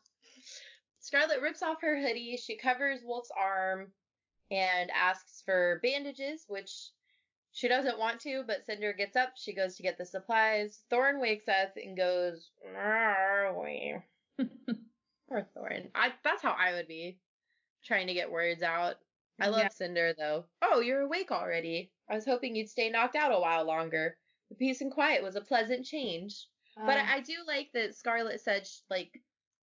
Scarlet 1.00 1.40
rips 1.40 1.62
off 1.62 1.80
her 1.80 1.98
hoodie. 1.98 2.36
She 2.36 2.58
covers 2.58 3.00
Wolf's 3.02 3.30
arm 3.36 3.92
and 4.50 4.90
asks 4.90 5.42
for 5.44 5.80
bandages, 5.82 6.44
which 6.48 6.90
she 7.56 7.68
doesn't 7.68 7.98
want 7.98 8.20
to, 8.20 8.42
but 8.46 8.66
Cinder 8.66 8.92
gets 8.92 9.16
up. 9.16 9.30
She 9.36 9.54
goes 9.54 9.76
to 9.76 9.82
get 9.82 9.96
the 9.96 10.04
supplies. 10.04 10.80
Thorne 10.90 11.20
wakes 11.20 11.48
up 11.48 11.72
and 11.82 11.96
goes, 11.96 12.50
Where 12.60 12.76
are 13.48 13.58
we? 13.58 13.96
Poor 15.28 15.48
Thorne. 15.54 15.88
I, 15.94 16.12
that's 16.22 16.42
how 16.42 16.54
I 16.58 16.72
would 16.74 16.86
be. 16.86 17.18
trying 17.82 18.08
to 18.08 18.14
get 18.14 18.30
words 18.30 18.62
out. 18.62 18.96
I 19.40 19.48
love 19.48 19.60
Yeah. 19.60 19.68
Cinder 19.70 20.12
though. 20.18 20.44
Oh, 20.60 20.80
you're 20.80 21.00
awake 21.00 21.30
already. 21.30 21.92
I 22.10 22.14
was 22.14 22.26
hoping 22.26 22.54
you'd 22.54 22.68
stay 22.68 22.90
knocked 22.90 23.16
out 23.16 23.32
a 23.34 23.40
while 23.40 23.64
longer. 23.64 24.16
The 24.50 24.54
peace 24.56 24.82
and 24.82 24.92
quiet 24.92 25.22
was 25.22 25.36
a 25.36 25.40
pleasant 25.40 25.86
change. 25.86 26.46
But 26.76 26.98
Uh, 26.98 27.04
I, 27.06 27.14
I 27.16 27.20
do 27.20 27.34
like 27.46 27.70
that 27.72 27.94
Scarlet 27.96 28.40
said 28.40 28.66
sh- 28.66 28.80
like 28.90 29.22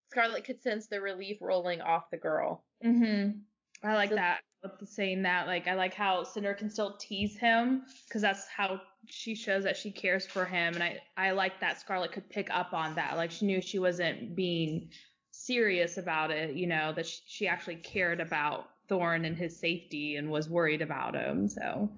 Scarlet 0.09 0.45
could 0.45 0.61
sense 0.61 0.87
the 0.87 1.01
relief 1.01 1.37
rolling 1.41 1.81
off 1.81 2.09
the 2.09 2.17
girl. 2.17 2.63
Mm-hmm. 2.83 3.39
I 3.83 3.95
like 3.95 4.09
So- 4.09 4.15
that. 4.15 4.41
Saying 4.85 5.23
that, 5.23 5.47
like, 5.47 5.67
I 5.67 5.73
like 5.73 5.95
how 5.95 6.23
Cinder 6.23 6.53
can 6.53 6.69
still 6.69 6.95
tease 6.97 7.35
him 7.35 7.81
because 8.07 8.21
that's 8.21 8.47
how 8.47 8.79
she 9.07 9.33
shows 9.33 9.63
that 9.63 9.75
she 9.75 9.89
cares 9.89 10.23
for 10.27 10.45
him, 10.45 10.75
and 10.75 10.83
I 10.83 11.01
I 11.17 11.31
like 11.31 11.59
that 11.61 11.79
Scarlet 11.79 12.11
could 12.11 12.29
pick 12.29 12.51
up 12.51 12.71
on 12.71 12.93
that. 12.93 13.17
Like, 13.17 13.31
she 13.31 13.47
knew 13.47 13.59
she 13.59 13.79
wasn't 13.79 14.35
being 14.35 14.91
serious 15.31 15.97
about 15.97 16.29
it, 16.29 16.55
you 16.55 16.67
know, 16.67 16.93
that 16.93 17.07
she, 17.07 17.21
she 17.25 17.47
actually 17.47 17.77
cared 17.77 18.21
about 18.21 18.69
Thorne 18.87 19.25
and 19.25 19.35
his 19.35 19.59
safety 19.59 20.17
and 20.17 20.29
was 20.29 20.47
worried 20.47 20.83
about 20.83 21.15
him. 21.15 21.47
So, 21.47 21.89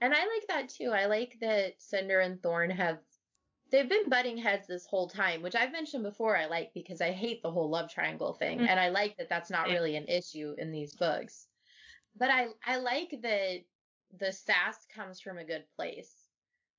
And 0.00 0.14
I 0.14 0.18
like 0.26 0.46
that 0.46 0.68
too. 0.68 0.92
I 0.94 1.06
like 1.06 1.38
that 1.40 1.74
Cinder 1.82 2.20
and 2.20 2.40
Thorne 2.40 2.70
have 2.70 2.98
they've 3.70 3.88
been 3.88 4.08
butting 4.08 4.36
heads 4.36 4.66
this 4.66 4.86
whole 4.86 5.08
time, 5.08 5.42
which 5.42 5.54
I've 5.54 5.72
mentioned 5.72 6.04
before 6.04 6.36
I 6.36 6.46
like 6.46 6.72
because 6.74 7.00
I 7.00 7.10
hate 7.10 7.42
the 7.42 7.50
whole 7.50 7.68
love 7.68 7.90
triangle 7.90 8.32
thing 8.34 8.60
Mm. 8.60 8.68
and 8.68 8.80
I 8.80 8.88
like 8.90 9.16
that 9.16 9.28
that's 9.28 9.50
not 9.50 9.68
really 9.68 9.96
an 9.96 10.06
issue 10.08 10.54
in 10.58 10.70
these 10.70 10.94
books. 10.94 11.46
But 12.16 12.30
I 12.30 12.48
I 12.64 12.76
like 12.76 13.18
that 13.22 13.58
the 14.18 14.32
sass 14.32 14.86
comes 14.94 15.20
from 15.20 15.38
a 15.38 15.44
good 15.44 15.64
place. 15.76 16.12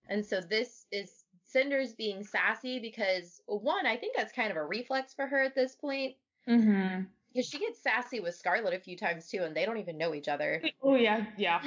And 0.10 0.26
so 0.26 0.40
this 0.42 0.86
is 0.92 1.26
Cinder's 1.46 1.94
being 1.94 2.24
sassy 2.24 2.80
because 2.80 3.42
one, 3.46 3.86
I 3.86 3.98
think 3.98 4.16
that's 4.16 4.34
kind 4.34 4.52
of 4.52 4.58
a 4.58 4.66
reflex 4.66 5.14
for 5.14 5.28
her 5.28 5.42
at 5.42 5.56
this 5.56 5.76
point. 5.76 6.16
mm-hmm. 6.48 7.04
Because 7.34 7.50
she 7.50 7.60
gets 7.60 7.84
sassy 7.84 8.20
with 8.22 8.36
Scarlet 8.36 8.74
a 8.74 8.80
few 8.80 8.98
times 8.98 9.30
too, 9.30 9.44
and 9.44 9.56
they 9.56 9.66
don't 9.66 9.78
even 9.78 9.98
know 9.98 10.16
each 10.16 10.28
other. 10.30 10.62
oh 10.82 10.96
yeah, 10.96 11.26
yeah, 11.38 11.62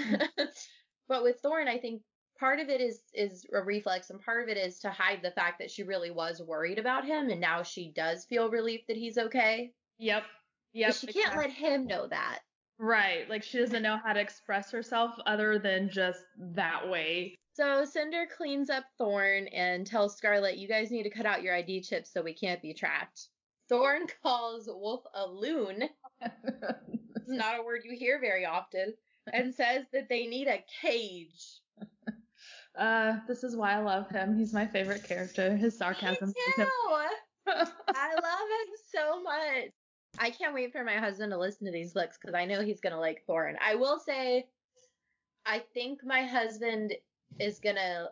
but 1.08 1.22
with 1.22 1.38
Thorne, 1.40 1.68
I 1.68 1.78
think 1.78 2.02
part 2.40 2.58
of 2.58 2.70
it 2.70 2.80
is 2.80 3.02
is 3.14 3.46
a 3.52 3.62
reflex, 3.62 4.10
and 4.10 4.20
part 4.20 4.42
of 4.42 4.48
it 4.48 4.56
is 4.56 4.80
to 4.80 4.90
hide 4.90 5.20
the 5.22 5.30
fact 5.30 5.58
that 5.58 5.70
she 5.70 5.82
really 5.82 6.10
was 6.10 6.40
worried 6.40 6.78
about 6.78 7.04
him, 7.04 7.28
and 7.28 7.40
now 7.40 7.62
she 7.62 7.92
does 7.94 8.24
feel 8.24 8.50
relief 8.50 8.80
that 8.88 8.96
he's 8.96 9.18
okay. 9.18 9.72
yep, 9.98 10.24
But 10.72 10.78
yep. 10.80 10.94
she 10.94 11.06
can't 11.08 11.36
let 11.36 11.50
him 11.50 11.86
know 11.86 12.06
that. 12.08 12.40
Right, 12.78 13.28
like 13.28 13.42
she 13.42 13.58
doesn't 13.58 13.82
know 13.82 13.98
how 14.02 14.14
to 14.14 14.20
express 14.20 14.70
herself 14.70 15.12
other 15.26 15.58
than 15.58 15.90
just 15.90 16.20
that 16.54 16.88
way. 16.88 17.36
So 17.52 17.84
Cinder 17.84 18.26
cleans 18.34 18.70
up 18.70 18.84
Thorne 18.96 19.48
and 19.48 19.86
tells 19.86 20.16
Scarlet, 20.16 20.56
"You 20.56 20.66
guys 20.66 20.90
need 20.90 21.02
to 21.02 21.10
cut 21.10 21.26
out 21.26 21.42
your 21.42 21.54
ID 21.54 21.82
chips 21.82 22.10
so 22.10 22.22
we 22.22 22.32
can't 22.32 22.62
be 22.62 22.72
tracked." 22.72 23.28
Thorne 23.68 24.06
calls 24.22 24.66
Wolf 24.66 25.04
a 25.14 25.26
loon. 25.26 25.84
It's 27.16 27.38
not 27.38 27.60
a 27.60 27.62
word 27.62 27.82
you 27.84 27.96
hear 27.96 28.18
very 28.18 28.44
often, 28.44 28.94
and 29.32 29.54
says 29.54 29.84
that 29.92 30.08
they 30.08 30.26
need 30.26 30.48
a 30.48 30.64
cage. 30.80 31.60
Uh, 32.78 33.18
this 33.26 33.44
is 33.44 33.56
why 33.56 33.72
I 33.74 33.78
love 33.78 34.08
him. 34.08 34.36
He's 34.38 34.52
my 34.52 34.66
favorite 34.66 35.04
character. 35.04 35.56
His 35.56 35.76
sarcasm. 35.76 36.28
Me 36.28 36.34
too. 36.56 36.66
I 37.46 38.14
love 38.14 38.48
him 38.48 38.74
so 38.94 39.22
much. 39.22 39.70
I 40.18 40.30
can't 40.30 40.54
wait 40.54 40.72
for 40.72 40.84
my 40.84 40.96
husband 40.96 41.32
to 41.32 41.38
listen 41.38 41.66
to 41.66 41.72
these 41.72 41.92
books 41.92 42.18
because 42.20 42.34
I 42.34 42.44
know 42.44 42.62
he's 42.62 42.80
gonna 42.80 43.00
like 43.00 43.22
Thorne. 43.26 43.56
I 43.64 43.74
will 43.74 43.98
say, 43.98 44.46
I 45.46 45.62
think 45.74 46.00
my 46.04 46.24
husband 46.24 46.94
is 47.38 47.58
gonna. 47.58 48.08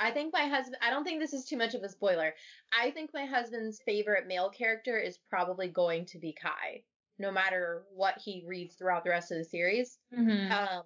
I 0.00 0.10
think 0.10 0.32
my 0.32 0.46
husband. 0.46 0.76
I 0.82 0.90
don't 0.90 1.04
think 1.04 1.20
this 1.20 1.32
is 1.32 1.44
too 1.44 1.56
much 1.56 1.74
of 1.74 1.82
a 1.82 1.88
spoiler. 1.88 2.34
I 2.78 2.90
think 2.90 3.10
my 3.14 3.24
husband's 3.24 3.80
favorite 3.84 4.26
male 4.26 4.50
character 4.50 4.98
is 4.98 5.18
probably 5.30 5.68
going 5.68 6.06
to 6.06 6.18
be 6.18 6.32
Kai, 6.32 6.82
no 7.18 7.30
matter 7.30 7.84
what 7.94 8.18
he 8.18 8.44
reads 8.46 8.74
throughout 8.74 9.04
the 9.04 9.10
rest 9.10 9.30
of 9.30 9.38
the 9.38 9.44
series. 9.44 9.98
Mhm. 10.12 10.50
Um, 10.50 10.84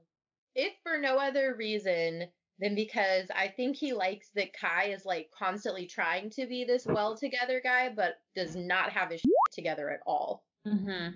if 0.55 0.75
for 0.83 0.99
no 0.99 1.17
other 1.17 1.55
reason 1.55 2.29
than 2.59 2.75
because 2.75 3.29
I 3.35 3.49
think 3.49 3.77
he 3.77 3.93
likes 3.93 4.31
that 4.35 4.53
Kai 4.59 4.87
is 4.87 5.05
like 5.05 5.29
constantly 5.37 5.87
trying 5.87 6.31
to 6.31 6.47
be 6.47 6.65
this 6.65 6.87
well 6.87 7.17
together 7.17 7.61
guy, 7.63 7.91
but 7.95 8.15
does 8.35 8.57
not 8.57 8.91
have 8.93 9.11
his 9.11 9.21
shit 9.21 9.31
together 9.53 9.91
at 9.91 10.01
all. 10.07 10.45
Mhm. 10.67 11.15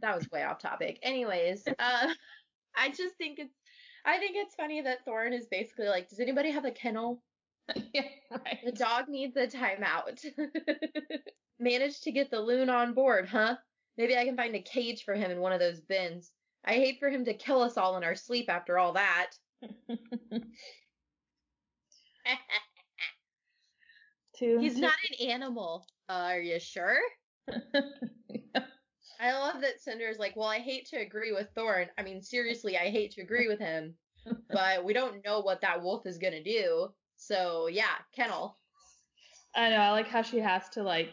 That 0.00 0.16
was 0.16 0.30
way 0.30 0.42
off 0.42 0.58
topic. 0.58 0.98
Anyways, 1.02 1.66
uh, 1.78 2.08
I 2.76 2.88
just 2.88 3.16
think 3.16 3.38
it's, 3.38 3.54
I 4.04 4.18
think 4.18 4.36
it's 4.36 4.54
funny 4.54 4.80
that 4.82 5.04
Thorne 5.04 5.32
is 5.32 5.46
basically 5.50 5.88
like, 5.88 6.08
does 6.08 6.20
anybody 6.20 6.50
have 6.50 6.64
a 6.64 6.70
kennel? 6.70 7.22
yeah, 7.92 8.02
right. 8.30 8.58
The 8.64 8.72
dog 8.72 9.08
needs 9.08 9.36
a 9.36 9.46
timeout. 9.48 10.24
Managed 11.58 12.04
to 12.04 12.12
get 12.12 12.30
the 12.30 12.40
loon 12.40 12.70
on 12.70 12.94
board, 12.94 13.28
huh? 13.28 13.56
Maybe 13.98 14.16
I 14.16 14.24
can 14.24 14.36
find 14.36 14.54
a 14.54 14.62
cage 14.62 15.04
for 15.04 15.14
him 15.14 15.30
in 15.30 15.40
one 15.40 15.52
of 15.52 15.58
those 15.58 15.80
bins. 15.80 16.30
I 16.64 16.74
hate 16.74 16.98
for 17.00 17.08
him 17.08 17.24
to 17.24 17.34
kill 17.34 17.62
us 17.62 17.76
all 17.76 17.96
in 17.96 18.04
our 18.04 18.14
sleep 18.14 18.48
after 18.48 18.78
all 18.78 18.92
that. 18.92 19.30
Two. 24.38 24.58
He's 24.58 24.76
not 24.76 24.92
an 25.10 25.28
animal. 25.28 25.86
Uh, 26.08 26.12
are 26.12 26.40
you 26.40 26.60
sure? 26.60 26.98
I 29.18 29.32
love 29.32 29.62
that 29.62 29.80
Cinder's 29.80 30.18
like, 30.18 30.36
well, 30.36 30.48
I 30.48 30.58
hate 30.58 30.86
to 30.88 30.96
agree 30.98 31.32
with 31.32 31.48
Thorne. 31.54 31.88
I 31.96 32.02
mean, 32.02 32.20
seriously, 32.22 32.76
I 32.76 32.90
hate 32.90 33.12
to 33.12 33.22
agree 33.22 33.48
with 33.48 33.58
him, 33.58 33.94
but 34.50 34.84
we 34.84 34.92
don't 34.92 35.24
know 35.24 35.40
what 35.40 35.62
that 35.62 35.82
wolf 35.82 36.06
is 36.06 36.18
gonna 36.18 36.42
do. 36.42 36.88
So 37.16 37.68
yeah, 37.68 37.94
kennel. 38.14 38.58
I 39.54 39.70
know. 39.70 39.76
I 39.76 39.90
like 39.92 40.08
how 40.08 40.20
she 40.20 40.38
has 40.38 40.68
to 40.70 40.82
like 40.82 41.08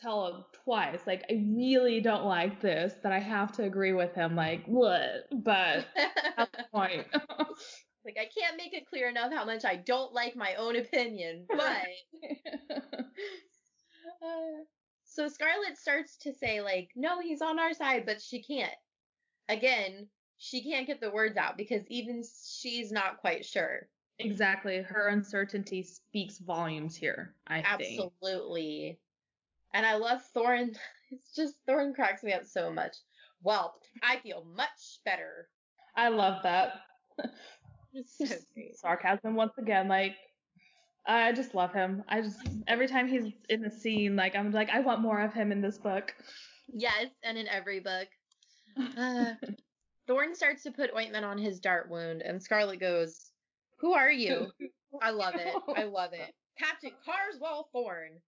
tell 0.00 0.26
him 0.26 0.44
twice. 0.64 1.00
Like, 1.06 1.24
I 1.30 1.34
really 1.56 2.00
don't 2.00 2.24
like 2.24 2.60
this. 2.60 2.94
That 3.02 3.12
I 3.12 3.18
have 3.18 3.52
to 3.52 3.64
agree 3.64 3.92
with 3.92 4.14
him. 4.14 4.36
Like, 4.36 4.64
what? 4.66 5.26
But 5.32 5.86
at 6.36 6.52
the 6.52 6.64
point. 6.72 7.06
like 8.04 8.16
I 8.18 8.28
can't 8.38 8.56
make 8.56 8.72
it 8.74 8.86
clear 8.88 9.08
enough 9.08 9.32
how 9.32 9.44
much 9.44 9.64
I 9.64 9.76
don't 9.76 10.12
like 10.14 10.34
my 10.36 10.54
own 10.54 10.76
opinion, 10.76 11.46
but 11.56 11.86
Uh, 14.22 14.64
so 15.04 15.28
Scarlet 15.28 15.76
starts 15.76 16.16
to 16.18 16.32
say 16.32 16.60
like, 16.60 16.90
no, 16.96 17.20
he's 17.20 17.42
on 17.42 17.58
our 17.58 17.74
side, 17.74 18.04
but 18.06 18.20
she 18.22 18.42
can't. 18.42 18.72
Again, 19.48 20.08
she 20.38 20.62
can't 20.62 20.86
get 20.86 21.00
the 21.00 21.10
words 21.10 21.36
out 21.36 21.56
because 21.56 21.82
even 21.88 22.22
she's 22.46 22.90
not 22.92 23.18
quite 23.18 23.44
sure. 23.44 23.88
exactly. 24.18 24.80
Her 24.82 25.08
uncertainty 25.08 25.82
speaks 25.82 26.38
volumes 26.38 26.96
here. 26.96 27.34
I 27.46 27.62
think. 27.76 28.00
Absolutely. 28.22 28.98
And 29.72 29.86
I 29.86 29.96
love 29.96 30.22
Thorne. 30.34 30.72
It's 31.12 31.34
just 31.34 31.56
Thorne 31.66 31.92
cracks 31.92 32.22
me 32.22 32.32
up 32.32 32.44
so 32.44 32.72
much. 32.72 32.94
Well, 33.42 33.74
I 34.00 34.18
feel 34.18 34.46
much 34.54 35.00
better. 35.04 35.48
I 35.96 36.08
love 36.08 36.42
that. 36.44 36.82
So 38.04 38.26
sarcasm 38.76 39.34
once 39.34 39.58
again. 39.58 39.88
Like, 39.88 40.14
I 41.06 41.32
just 41.32 41.56
love 41.56 41.72
him. 41.72 42.04
I 42.08 42.20
just 42.20 42.38
every 42.68 42.86
time 42.86 43.08
he's 43.08 43.32
in 43.48 43.62
the 43.62 43.70
scene, 43.70 44.14
like 44.14 44.36
I'm 44.36 44.52
like, 44.52 44.70
I 44.70 44.78
want 44.78 45.00
more 45.00 45.20
of 45.20 45.34
him 45.34 45.50
in 45.50 45.60
this 45.60 45.78
book. 45.78 46.14
Yes, 46.72 47.06
and 47.24 47.36
in 47.36 47.48
every 47.48 47.80
book. 47.80 48.08
Uh, 48.96 49.34
Thorne 50.06 50.34
starts 50.34 50.62
to 50.62 50.70
put 50.70 50.94
ointment 50.96 51.24
on 51.24 51.38
his 51.38 51.58
dart 51.60 51.90
wound, 51.90 52.22
and 52.22 52.42
Scarlet 52.42 52.78
goes, 52.78 53.30
Who 53.80 53.92
are 53.94 54.10
you? 54.10 54.52
I 55.02 55.10
love 55.10 55.34
it. 55.34 55.54
I 55.76 55.84
love 55.84 56.12
it. 56.12 56.32
Captain 56.58 56.92
Carswell 57.04 57.68
Thorne. 57.72 58.20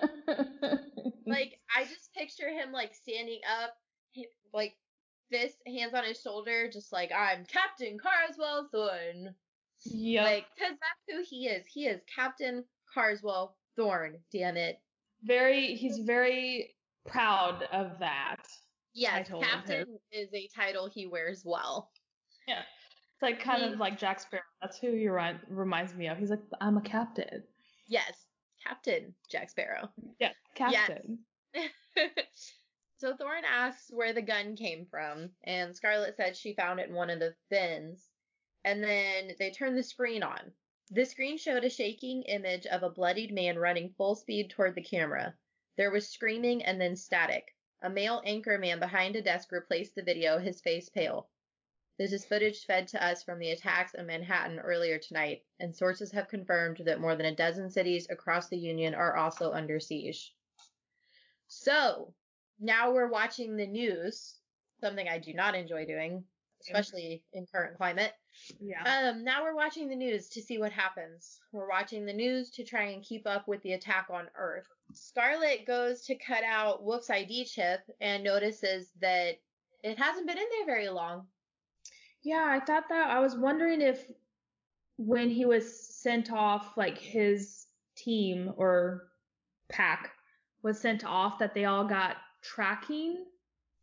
Like, 1.26 1.58
I 1.74 1.84
just 1.84 2.12
picture 2.14 2.50
him, 2.50 2.70
like, 2.70 2.94
standing 2.94 3.40
up, 3.62 3.74
like, 4.52 4.74
this 5.30 5.54
hands 5.66 5.94
on 5.94 6.04
his 6.04 6.20
shoulder, 6.20 6.68
just 6.70 6.92
like, 6.92 7.10
I'm 7.16 7.46
Captain 7.46 7.96
Carswell 7.98 8.68
Thorne. 8.70 9.34
Yeah. 9.86 10.24
Like, 10.24 10.44
because 10.54 10.72
that's 10.72 11.02
who 11.08 11.24
he 11.26 11.46
is. 11.46 11.64
He 11.66 11.86
is 11.86 12.02
Captain 12.14 12.62
Carswell 12.92 13.56
Thorne, 13.74 14.18
damn 14.32 14.58
it. 14.58 14.80
very, 15.24 15.74
he's 15.74 15.98
very 15.98 16.74
proud 17.06 17.64
of 17.72 17.98
that. 18.00 18.42
Yes, 18.92 19.28
him 19.28 19.40
Captain 19.40 19.98
is 20.12 20.28
a 20.32 20.48
title 20.54 20.88
he 20.92 21.06
wears 21.06 21.42
well. 21.44 21.90
Yeah. 22.46 22.60
It's 22.60 23.22
like 23.22 23.40
kind 23.40 23.64
of 23.64 23.78
like 23.80 23.98
Jack 23.98 24.20
Sparrow. 24.20 24.42
That's 24.60 24.78
who 24.78 24.92
he 24.92 25.08
reminds 25.08 25.94
me 25.94 26.06
of. 26.08 26.18
He's 26.18 26.30
like, 26.30 26.42
I'm 26.60 26.76
a 26.76 26.82
captain. 26.82 27.42
Yes, 27.88 28.23
Captain 28.66 29.14
Jack 29.28 29.50
Sparrow. 29.50 29.90
Yeah, 30.18 30.32
captain. 30.54 31.18
so 32.96 33.14
Thorne 33.16 33.44
asks 33.44 33.90
where 33.90 34.12
the 34.12 34.22
gun 34.22 34.56
came 34.56 34.86
from, 34.86 35.30
and 35.44 35.76
Scarlet 35.76 36.16
said 36.16 36.36
she 36.36 36.54
found 36.54 36.80
it 36.80 36.88
in 36.88 36.94
one 36.94 37.10
of 37.10 37.18
the 37.18 37.34
bins. 37.50 38.10
And 38.64 38.82
then 38.82 39.34
they 39.38 39.50
turned 39.50 39.76
the 39.76 39.82
screen 39.82 40.22
on. 40.22 40.52
The 40.90 41.04
screen 41.04 41.36
showed 41.36 41.64
a 41.64 41.70
shaking 41.70 42.22
image 42.22 42.66
of 42.66 42.82
a 42.82 42.90
bloodied 42.90 43.32
man 43.32 43.58
running 43.58 43.90
full 43.90 44.14
speed 44.14 44.50
toward 44.50 44.74
the 44.74 44.82
camera. 44.82 45.36
There 45.76 45.90
was 45.90 46.08
screaming 46.08 46.64
and 46.64 46.80
then 46.80 46.96
static. 46.96 47.54
A 47.82 47.90
male 47.90 48.22
anchor 48.24 48.56
man 48.56 48.80
behind 48.80 49.16
a 49.16 49.22
desk 49.22 49.52
replaced 49.52 49.94
the 49.94 50.02
video, 50.02 50.38
his 50.38 50.62
face 50.62 50.88
pale. 50.88 51.28
This 51.98 52.12
is 52.12 52.24
footage 52.24 52.64
fed 52.64 52.88
to 52.88 53.04
us 53.04 53.22
from 53.22 53.38
the 53.38 53.50
attacks 53.50 53.94
in 53.94 54.06
Manhattan 54.06 54.58
earlier 54.58 54.98
tonight, 54.98 55.42
and 55.60 55.74
sources 55.74 56.10
have 56.12 56.28
confirmed 56.28 56.82
that 56.84 57.00
more 57.00 57.14
than 57.14 57.26
a 57.26 57.36
dozen 57.36 57.70
cities 57.70 58.06
across 58.10 58.48
the 58.48 58.58
Union 58.58 58.94
are 58.94 59.16
also 59.16 59.52
under 59.52 59.78
siege. 59.78 60.34
So, 61.46 62.14
now 62.58 62.92
we're 62.92 63.10
watching 63.10 63.56
the 63.56 63.66
news 63.66 64.36
something 64.84 65.08
I 65.08 65.18
do 65.18 65.32
not 65.32 65.54
enjoy 65.54 65.86
doing, 65.86 66.24
especially 66.60 67.24
in 67.32 67.46
current 67.46 67.76
climate. 67.76 68.12
Yeah. 68.60 68.82
Um, 68.82 69.24
now 69.24 69.42
we're 69.42 69.54
watching 69.54 69.88
the 69.88 69.96
news 69.96 70.28
to 70.30 70.42
see 70.42 70.58
what 70.58 70.72
happens. 70.72 71.40
We're 71.52 71.68
watching 71.68 72.04
the 72.04 72.12
news 72.12 72.50
to 72.50 72.64
try 72.64 72.84
and 72.88 73.02
keep 73.02 73.26
up 73.26 73.48
with 73.48 73.62
the 73.62 73.72
attack 73.72 74.08
on 74.10 74.26
Earth. 74.36 74.66
Scarlet 74.92 75.66
goes 75.66 76.02
to 76.02 76.16
cut 76.16 76.44
out 76.44 76.84
Wolf's 76.84 77.10
ID 77.10 77.46
chip 77.46 77.80
and 78.00 78.22
notices 78.22 78.90
that 79.00 79.36
it 79.82 79.98
hasn't 79.98 80.26
been 80.26 80.38
in 80.38 80.44
there 80.50 80.66
very 80.66 80.88
long. 80.88 81.26
Yeah, 82.24 82.46
I 82.48 82.64
thought 82.64 82.88
that 82.88 83.10
I 83.10 83.20
was 83.20 83.36
wondering 83.36 83.82
if 83.82 84.10
when 84.96 85.28
he 85.28 85.44
was 85.44 85.94
sent 85.94 86.32
off, 86.32 86.76
like 86.76 86.98
his 86.98 87.66
team 87.96 88.52
or 88.56 89.08
pack 89.68 90.12
was 90.62 90.80
sent 90.80 91.04
off, 91.04 91.38
that 91.38 91.54
they 91.54 91.66
all 91.66 91.84
got 91.84 92.16
tracking 92.42 93.26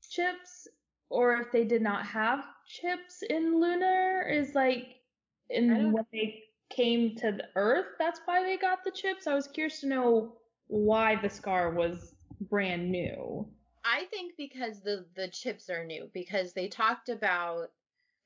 chips, 0.09 0.67
or 1.09 1.35
if 1.35 1.51
they 1.51 1.63
did 1.63 1.81
not 1.81 2.05
have 2.05 2.45
chips 2.65 3.23
in 3.29 3.59
Lunar, 3.59 4.27
is 4.27 4.55
like 4.55 5.01
in 5.49 5.91
when 5.91 6.05
they 6.11 6.43
came 6.69 7.15
to 7.17 7.31
the 7.33 7.45
Earth, 7.55 7.87
that's 7.99 8.21
why 8.25 8.43
they 8.43 8.57
got 8.57 8.83
the 8.83 8.91
chips. 8.91 9.27
I 9.27 9.35
was 9.35 9.47
curious 9.47 9.81
to 9.81 9.87
know 9.87 10.37
why 10.67 11.15
the 11.21 11.29
scar 11.29 11.71
was 11.71 12.15
brand 12.49 12.91
new. 12.91 13.45
I 13.83 14.05
think 14.05 14.33
because 14.37 14.81
the 14.81 15.05
the 15.15 15.27
chips 15.27 15.69
are 15.69 15.83
new 15.83 16.09
because 16.13 16.53
they 16.53 16.67
talked 16.67 17.09
about 17.09 17.71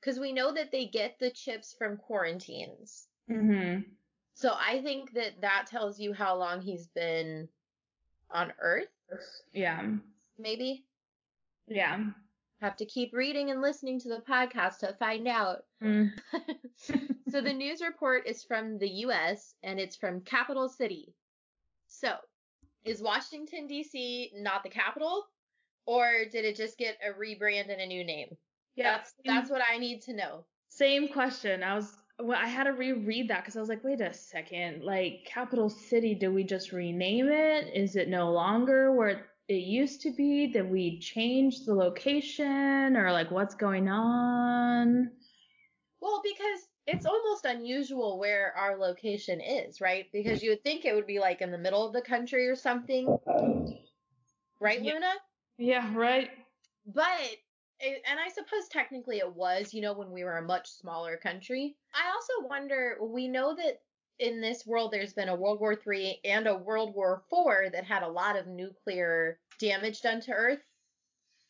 because 0.06 0.20
we 0.20 0.32
know 0.32 0.52
that 0.54 0.70
they 0.70 0.86
get 0.86 1.18
the 1.18 1.30
chips 1.30 1.74
from 1.76 1.96
quarantines. 1.96 3.08
Mm-hmm. 3.28 3.80
So 4.34 4.52
I 4.54 4.80
think 4.82 5.12
that 5.14 5.40
that 5.40 5.66
tells 5.68 5.98
you 5.98 6.12
how 6.12 6.36
long 6.36 6.60
he's 6.60 6.86
been 6.86 7.48
on 8.30 8.52
Earth. 8.60 8.86
Yeah. 9.52 9.94
Maybe 10.38 10.84
Yeah. 11.66 12.04
have 12.60 12.76
to 12.76 12.86
keep 12.86 13.12
reading 13.14 13.50
and 13.50 13.60
listening 13.60 13.98
to 14.00 14.08
the 14.08 14.22
podcast 14.28 14.78
to 14.78 14.94
find 15.00 15.26
out. 15.26 15.64
Mm. 15.82 16.12
so 17.28 17.40
the 17.40 17.52
news 17.52 17.80
report 17.80 18.28
is 18.28 18.44
from 18.44 18.78
the 18.78 18.88
U.S. 18.88 19.54
and 19.64 19.80
it's 19.80 19.96
from 19.96 20.20
Capital 20.20 20.68
City. 20.68 21.16
So 21.88 22.14
is 22.84 23.02
Washington 23.02 23.66
D.C. 23.66 24.30
not 24.36 24.62
the 24.62 24.70
capital, 24.70 25.24
or 25.84 26.26
did 26.30 26.44
it 26.44 26.54
just 26.54 26.78
get 26.78 26.96
a 27.04 27.12
rebrand 27.18 27.72
and 27.72 27.80
a 27.80 27.86
new 27.86 28.04
name? 28.04 28.36
Yeah. 28.76 28.96
That's 28.96 29.14
that's 29.24 29.50
what 29.50 29.62
I 29.68 29.78
need 29.78 30.02
to 30.02 30.12
know. 30.14 30.44
Same 30.68 31.08
question. 31.08 31.62
I 31.62 31.74
was 31.74 31.96
well, 32.18 32.38
I 32.40 32.46
had 32.46 32.64
to 32.64 32.70
reread 32.70 33.28
that 33.28 33.42
because 33.42 33.56
I 33.56 33.60
was 33.60 33.68
like, 33.68 33.84
wait 33.84 34.00
a 34.00 34.12
second, 34.12 34.82
like 34.82 35.26
capital 35.26 35.68
city, 35.68 36.14
did 36.14 36.28
we 36.28 36.44
just 36.44 36.72
rename 36.72 37.28
it? 37.28 37.70
Is 37.74 37.96
it 37.96 38.08
no 38.08 38.32
longer 38.32 38.92
where 38.92 39.26
it 39.48 39.54
used 39.54 40.00
to 40.02 40.10
be? 40.12 40.46
Did 40.46 40.70
we 40.70 40.98
change 40.98 41.64
the 41.64 41.74
location 41.74 42.96
or 42.96 43.12
like 43.12 43.30
what's 43.30 43.54
going 43.54 43.88
on? 43.88 45.10
Well, 46.00 46.22
because 46.22 46.68
it's 46.86 47.04
almost 47.06 47.44
unusual 47.44 48.18
where 48.18 48.54
our 48.56 48.76
location 48.78 49.40
is, 49.40 49.80
right? 49.80 50.06
Because 50.12 50.42
you 50.42 50.50
would 50.50 50.62
think 50.62 50.84
it 50.84 50.94
would 50.94 51.06
be 51.06 51.18
like 51.18 51.42
in 51.42 51.50
the 51.50 51.58
middle 51.58 51.86
of 51.86 51.92
the 51.92 52.02
country 52.02 52.48
or 52.48 52.56
something, 52.56 53.06
right, 54.60 54.82
Yeah. 54.82 54.92
Luna? 54.94 55.12
Yeah, 55.58 55.94
right. 55.94 56.30
But 56.86 57.36
and 57.80 58.18
I 58.18 58.28
suppose 58.28 58.68
technically 58.70 59.18
it 59.18 59.34
was, 59.34 59.74
you 59.74 59.80
know, 59.82 59.92
when 59.92 60.10
we 60.10 60.24
were 60.24 60.38
a 60.38 60.46
much 60.46 60.68
smaller 60.70 61.16
country. 61.16 61.76
I 61.94 62.10
also 62.10 62.48
wonder. 62.48 62.98
We 63.00 63.28
know 63.28 63.54
that 63.54 63.80
in 64.18 64.40
this 64.40 64.66
world 64.66 64.92
there's 64.92 65.12
been 65.12 65.28
a 65.28 65.36
World 65.36 65.60
War 65.60 65.76
Three 65.76 66.20
and 66.24 66.46
a 66.46 66.56
World 66.56 66.94
War 66.94 67.22
Four 67.28 67.66
that 67.72 67.84
had 67.84 68.02
a 68.02 68.08
lot 68.08 68.36
of 68.36 68.46
nuclear 68.46 69.38
damage 69.60 70.00
done 70.00 70.20
to 70.22 70.32
Earth. 70.32 70.62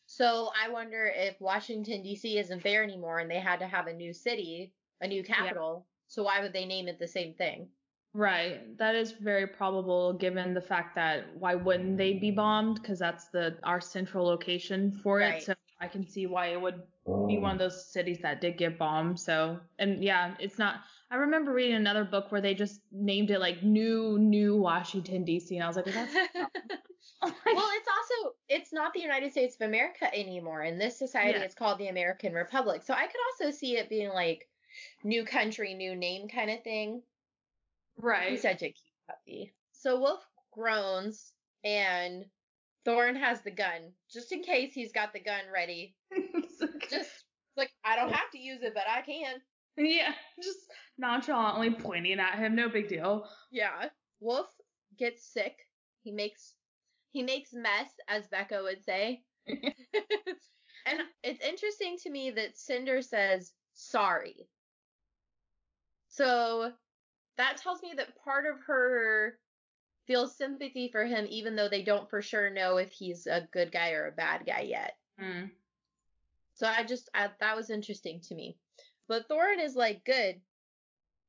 So 0.05 0.49
I 0.61 0.69
wonder 0.69 1.11
if 1.13 1.39
Washington 1.41 2.01
D.C. 2.01 2.37
isn't 2.37 2.63
there 2.63 2.83
anymore 2.83 3.19
and 3.19 3.29
they 3.29 3.39
had 3.39 3.59
to 3.59 3.67
have 3.67 3.87
a 3.87 3.93
new 3.93 4.13
city, 4.13 4.73
a 5.01 5.07
new 5.07 5.23
capital. 5.23 5.85
So 6.07 6.23
why 6.23 6.41
would 6.41 6.53
they 6.53 6.65
name 6.65 6.87
it 6.87 6.97
the 6.97 7.07
same 7.07 7.33
thing? 7.33 7.67
Right. 8.13 8.77
That 8.77 8.95
is 8.95 9.11
very 9.11 9.45
probable 9.45 10.13
given 10.13 10.53
the 10.53 10.61
fact 10.61 10.95
that 10.95 11.35
why 11.37 11.55
wouldn't 11.55 11.97
they 11.97 12.13
be 12.13 12.31
bombed? 12.31 12.81
Because 12.81 12.97
that's 12.97 13.27
the 13.29 13.57
our 13.63 13.81
central 13.81 14.25
location 14.25 14.91
for 15.03 15.17
Right. 15.17 15.41
it. 15.41 15.45
So 15.45 15.53
I 15.79 15.87
can 15.87 16.07
see 16.07 16.25
why 16.25 16.47
it 16.47 16.61
would 16.61 16.81
be 17.05 17.37
oh. 17.37 17.39
one 17.39 17.51
of 17.51 17.59
those 17.59 17.85
cities 17.91 18.19
that 18.23 18.41
did 18.41 18.57
get 18.57 18.77
bombed. 18.77 19.19
So 19.19 19.59
and 19.79 20.03
yeah, 20.03 20.33
it's 20.39 20.57
not. 20.57 20.81
I 21.09 21.15
remember 21.15 21.53
reading 21.53 21.75
another 21.75 22.03
book 22.03 22.31
where 22.31 22.41
they 22.41 22.53
just 22.53 22.81
named 22.91 23.31
it 23.31 23.39
like 23.39 23.63
New 23.63 24.17
New 24.19 24.57
Washington 24.57 25.23
D.C. 25.23 25.55
and 25.55 25.63
I 25.63 25.67
was 25.67 25.77
like, 25.77 25.85
well, 25.95 25.95
oh 27.21 27.31
that's 27.45 27.45
well, 27.45 27.69
it's 27.73 27.87
also 27.87 28.35
it's 28.49 28.73
not 28.73 28.93
the 28.93 29.01
United 29.01 29.31
States 29.31 29.55
of 29.55 29.67
America 29.67 30.13
anymore. 30.13 30.63
In 30.63 30.77
this 30.77 30.97
society, 30.97 31.37
Yeah. 31.37 31.45
it's 31.45 31.55
called 31.55 31.77
the 31.79 31.87
American 31.87 32.33
Republic. 32.33 32.81
So 32.83 32.93
I 32.93 33.05
could 33.05 33.21
also 33.31 33.55
see 33.55 33.77
it 33.77 33.89
being 33.89 34.09
like 34.09 34.47
new 35.03 35.25
country, 35.25 35.73
new 35.73 35.95
name 35.95 36.27
kind 36.27 36.49
of 36.49 36.63
thing. 36.63 37.01
He's 37.95 38.03
right. 38.03 38.41
such 38.41 38.61
a 38.63 38.67
cute 38.67 38.77
puppy. 39.07 39.53
So 39.71 39.99
Wolf 39.99 40.25
groans 40.51 41.33
and 41.63 42.25
Thorne 42.87 43.17
has 43.17 43.41
the 43.41 43.51
gun, 43.51 43.91
just 44.09 44.31
in 44.31 44.41
case 44.41 44.71
he's 44.73 44.93
got 44.93 45.11
the 45.11 45.19
gun 45.19 45.41
ready. 45.53 45.93
Just 46.89 47.25
like 47.57 47.69
I 47.83 47.97
don't 47.97 48.13
have 48.13 48.31
to 48.31 48.39
use 48.39 48.61
it, 48.61 48.73
but 48.73 48.85
I 48.89 49.01
can. 49.01 49.41
yeah, 49.77 50.13
just 50.41 50.59
nonchalantly 50.97 51.71
pointing 51.71 52.17
at 52.19 52.39
him. 52.39 52.55
No 52.55 52.69
big 52.69 52.87
deal. 52.87 53.27
Yeah. 53.51 53.89
Wolf 54.21 54.47
gets 54.97 55.33
sick. 55.33 55.57
He 56.03 56.13
makes 56.13 56.53
he 57.11 57.23
makes 57.23 57.49
mess, 57.51 57.89
as 58.07 58.27
Becca 58.27 58.61
would 58.63 58.81
say. 58.85 59.21
and 59.47 61.01
it's 61.23 61.43
interesting 61.45 61.97
to 62.03 62.09
me 62.09 62.31
that 62.31 62.57
Cinder 62.57 63.01
says 63.01 63.51
sorry. 63.73 64.47
So 66.07 66.71
that 67.35 67.57
tells 67.57 67.81
me 67.81 67.91
that 67.97 68.17
part 68.23 68.45
of 68.45 68.61
her 68.67 69.37
feels 70.07 70.37
sympathy 70.37 70.89
for 70.91 71.05
him, 71.05 71.27
even 71.29 71.55
though 71.55 71.69
they 71.69 71.83
don't 71.83 72.09
for 72.09 72.21
sure 72.21 72.49
know 72.49 72.77
if 72.77 72.91
he's 72.91 73.27
a 73.27 73.47
good 73.51 73.71
guy 73.71 73.91
or 73.91 74.07
a 74.07 74.11
bad 74.11 74.45
guy 74.45 74.61
yet. 74.61 74.93
Mm. 75.21 75.51
So 76.55 76.65
I 76.65 76.83
just 76.83 77.09
I, 77.13 77.29
that 77.39 77.55
was 77.55 77.69
interesting 77.69 78.21
to 78.21 78.35
me. 78.35 78.57
But 79.07 79.27
Thorne 79.27 79.59
is 79.59 79.75
like, 79.75 80.03
good. 80.05 80.41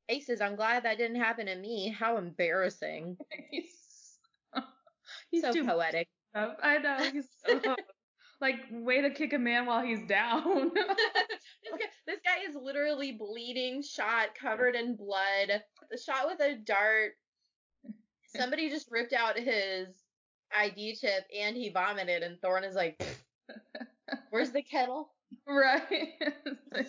Aces, 0.09 0.41
I'm 0.41 0.57
glad 0.57 0.85
that 0.85 0.97
didn't 0.97 1.21
happen 1.21 1.47
to 1.47 1.55
me. 1.55 1.95
How 1.97 2.17
embarrassing. 2.17 3.19
He's, 3.51 4.19
he's 5.31 5.43
so 5.43 5.53
poetic. 5.65 6.09
I 6.35 6.79
know. 6.79 6.97
He's 7.13 7.29
so, 7.47 7.61
like 8.41 8.57
way 8.71 9.03
to 9.03 9.11
kick 9.11 9.33
a 9.33 9.39
man 9.39 9.67
while 9.67 9.85
he's 9.85 10.07
down. 10.07 10.71
this, 10.75 11.73
guy, 11.73 11.87
this 12.07 12.21
guy 12.25 12.49
is 12.49 12.55
literally 12.55 13.13
bleeding, 13.13 13.83
shot, 13.83 14.29
covered 14.41 14.75
in 14.75 14.97
blood, 14.97 15.63
The 15.91 15.99
shot 15.99 16.27
with 16.27 16.41
a 16.41 16.57
dart. 16.57 17.13
Somebody 18.37 18.69
just 18.71 18.91
ripped 18.91 19.13
out 19.13 19.39
his 19.39 19.89
ID 20.57 20.95
chip 20.97 21.25
and 21.37 21.57
he 21.57 21.71
vomited, 21.71 22.23
and 22.23 22.41
Thorne 22.41 22.65
is 22.65 22.75
like, 22.75 23.03
"Where's 24.31 24.51
the 24.53 24.63
kettle?" 24.63 25.11
right. 25.47 26.13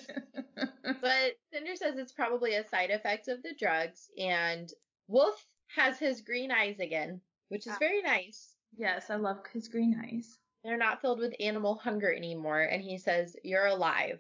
But 1.02 1.38
Cinder 1.54 1.76
says 1.76 1.98
it's 1.98 2.12
probably 2.12 2.56
a 2.56 2.68
side 2.68 2.90
effect 2.92 3.28
of 3.28 3.42
the 3.44 3.54
drugs, 3.58 4.10
and 4.18 4.70
Wolf 5.08 5.46
has 5.76 5.98
his 6.00 6.22
green 6.22 6.52
eyes 6.52 6.80
again, 6.80 7.22
which 7.50 7.66
is 7.68 7.74
Ah. 7.74 7.80
very 7.80 8.02
nice. 8.02 8.56
yes, 8.78 9.10
I 9.10 9.16
love 9.16 9.40
his 9.54 9.68
green 9.68 10.00
eyes. 10.04 10.38
They're 10.64 10.78
not 10.78 11.00
filled 11.02 11.20
with 11.20 11.34
animal 11.40 11.76
hunger 11.76 12.14
anymore, 12.14 12.62
and 12.62 12.82
he 12.82 12.98
says, 12.98 13.36
You're 13.44 13.68
alive. 13.68 14.20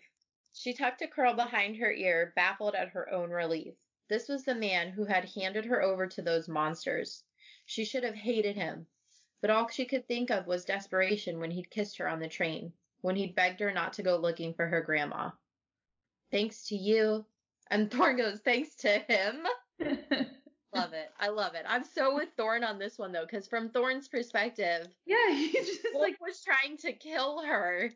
She 0.53 0.73
tucked 0.73 1.01
a 1.01 1.07
curl 1.07 1.33
behind 1.33 1.77
her 1.77 1.91
ear, 1.91 2.33
baffled 2.35 2.75
at 2.75 2.89
her 2.89 3.11
own 3.11 3.29
relief. 3.29 3.75
This 4.09 4.27
was 4.27 4.43
the 4.43 4.55
man 4.55 4.89
who 4.89 5.05
had 5.05 5.25
handed 5.25 5.65
her 5.65 5.81
over 5.81 6.07
to 6.07 6.21
those 6.21 6.47
monsters. 6.47 7.23
She 7.65 7.85
should 7.85 8.03
have 8.03 8.15
hated 8.15 8.55
him, 8.55 8.87
but 9.39 9.51
all 9.51 9.69
she 9.69 9.85
could 9.85 10.07
think 10.07 10.31
of 10.31 10.47
was 10.47 10.65
desperation 10.65 11.39
when 11.39 11.51
he'd 11.51 11.69
kissed 11.69 11.97
her 11.99 12.07
on 12.07 12.19
the 12.19 12.27
train, 12.27 12.73
when 13.01 13.15
he'd 13.15 13.35
begged 13.35 13.59
her 13.59 13.71
not 13.71 13.93
to 13.93 14.03
go 14.03 14.17
looking 14.17 14.53
for 14.53 14.67
her 14.67 14.81
grandma. 14.81 15.29
Thanks 16.31 16.67
to 16.69 16.75
you. 16.75 17.25
And 17.67 17.91
Thorne 17.91 18.17
goes, 18.17 18.39
Thanks 18.39 18.75
to 18.77 18.99
him. 18.99 19.45
Love 20.73 20.93
it. 20.93 21.11
I 21.19 21.29
love 21.29 21.55
it. 21.55 21.65
I'm 21.67 21.83
so 21.83 22.13
with 22.15 22.29
Thorne 22.37 22.63
on 22.63 22.77
this 22.77 22.99
one, 22.99 23.11
though, 23.11 23.25
because 23.25 23.47
from 23.47 23.69
Thorne's 23.69 24.07
perspective, 24.07 24.87
yeah, 25.05 25.31
he's 25.31 25.53
just 25.67 25.87
Wolf 25.93 26.03
like 26.03 26.21
was 26.21 26.43
trying 26.43 26.77
to 26.77 26.93
kill 26.93 27.43
her. 27.43 27.91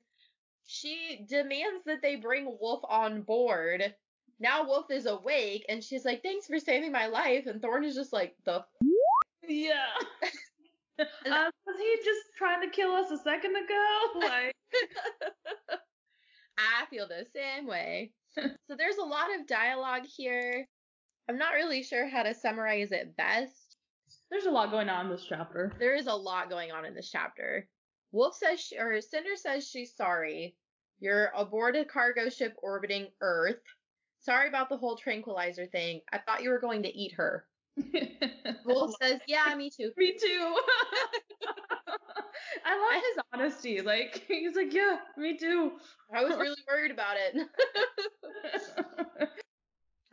She 0.65 1.23
demands 1.29 1.83
that 1.85 2.01
they 2.01 2.15
bring 2.15 2.45
Wolf 2.59 2.81
on 2.89 3.21
board. 3.21 3.93
Now 4.39 4.65
Wolf 4.65 4.91
is 4.91 5.05
awake, 5.05 5.65
and 5.69 5.83
she's 5.83 6.05
like, 6.05 6.21
"Thanks 6.23 6.47
for 6.47 6.59
saving 6.59 6.91
my 6.91 7.07
life." 7.07 7.45
And 7.45 7.61
Thorne 7.61 7.83
is 7.83 7.95
just 7.95 8.13
like, 8.13 8.35
"The 8.45 8.55
f-? 8.55 8.65
yeah. 9.47 9.93
uh, 10.99 11.51
was 11.65 11.77
he 11.77 11.95
just 12.03 12.21
trying 12.37 12.61
to 12.61 12.69
kill 12.69 12.91
us 12.91 13.11
a 13.11 13.17
second 13.17 13.55
ago? 13.55 13.99
Like, 14.19 14.55
I 16.57 16.85
feel 16.89 17.07
the 17.07 17.25
same 17.35 17.67
way." 17.67 18.11
so 18.35 18.75
there's 18.75 18.97
a 18.97 19.05
lot 19.05 19.27
of 19.39 19.47
dialogue 19.47 20.05
here. 20.05 20.67
I'm 21.29 21.37
not 21.37 21.53
really 21.53 21.83
sure 21.83 22.07
how 22.07 22.23
to 22.23 22.33
summarize 22.33 22.91
it 22.91 23.15
best. 23.15 23.77
there's 24.29 24.45
a 24.45 24.51
lot 24.51 24.71
going 24.71 24.89
on 24.89 25.05
in 25.05 25.11
this 25.11 25.25
chapter. 25.27 25.71
There 25.79 25.95
is 25.95 26.07
a 26.07 26.13
lot 26.13 26.49
going 26.49 26.71
on 26.71 26.85
in 26.85 26.95
this 26.95 27.09
chapter. 27.09 27.67
Wolf 28.11 28.35
says, 28.35 28.59
she, 28.59 28.77
or 28.77 28.99
Cinder 29.01 29.35
says 29.35 29.67
she's 29.67 29.95
sorry. 29.95 30.55
You're 30.99 31.31
aboard 31.35 31.75
a 31.75 31.85
cargo 31.85 32.29
ship 32.29 32.55
orbiting 32.61 33.07
Earth. 33.21 33.61
Sorry 34.23 34.47
about 34.47 34.69
the 34.69 34.77
whole 34.77 34.95
tranquilizer 34.95 35.65
thing. 35.65 35.99
I 36.11 36.17
thought 36.17 36.43
you 36.43 36.49
were 36.49 36.59
going 36.59 36.83
to 36.83 36.97
eat 36.97 37.13
her. 37.15 37.45
Wolf 38.65 38.95
says, 39.01 39.19
Yeah, 39.27 39.53
me 39.57 39.69
too. 39.69 39.91
Me 39.97 40.17
too. 40.17 40.55
I 42.65 42.77
love 42.77 43.03
his 43.03 43.23
honesty. 43.33 43.81
Like 43.81 44.23
he's 44.27 44.55
like, 44.55 44.73
yeah, 44.73 44.97
me 45.17 45.35
too. 45.37 45.73
I 46.13 46.23
was 46.23 46.37
really 46.37 46.61
worried 46.67 46.91
about 46.91 47.17
it. 47.17 47.35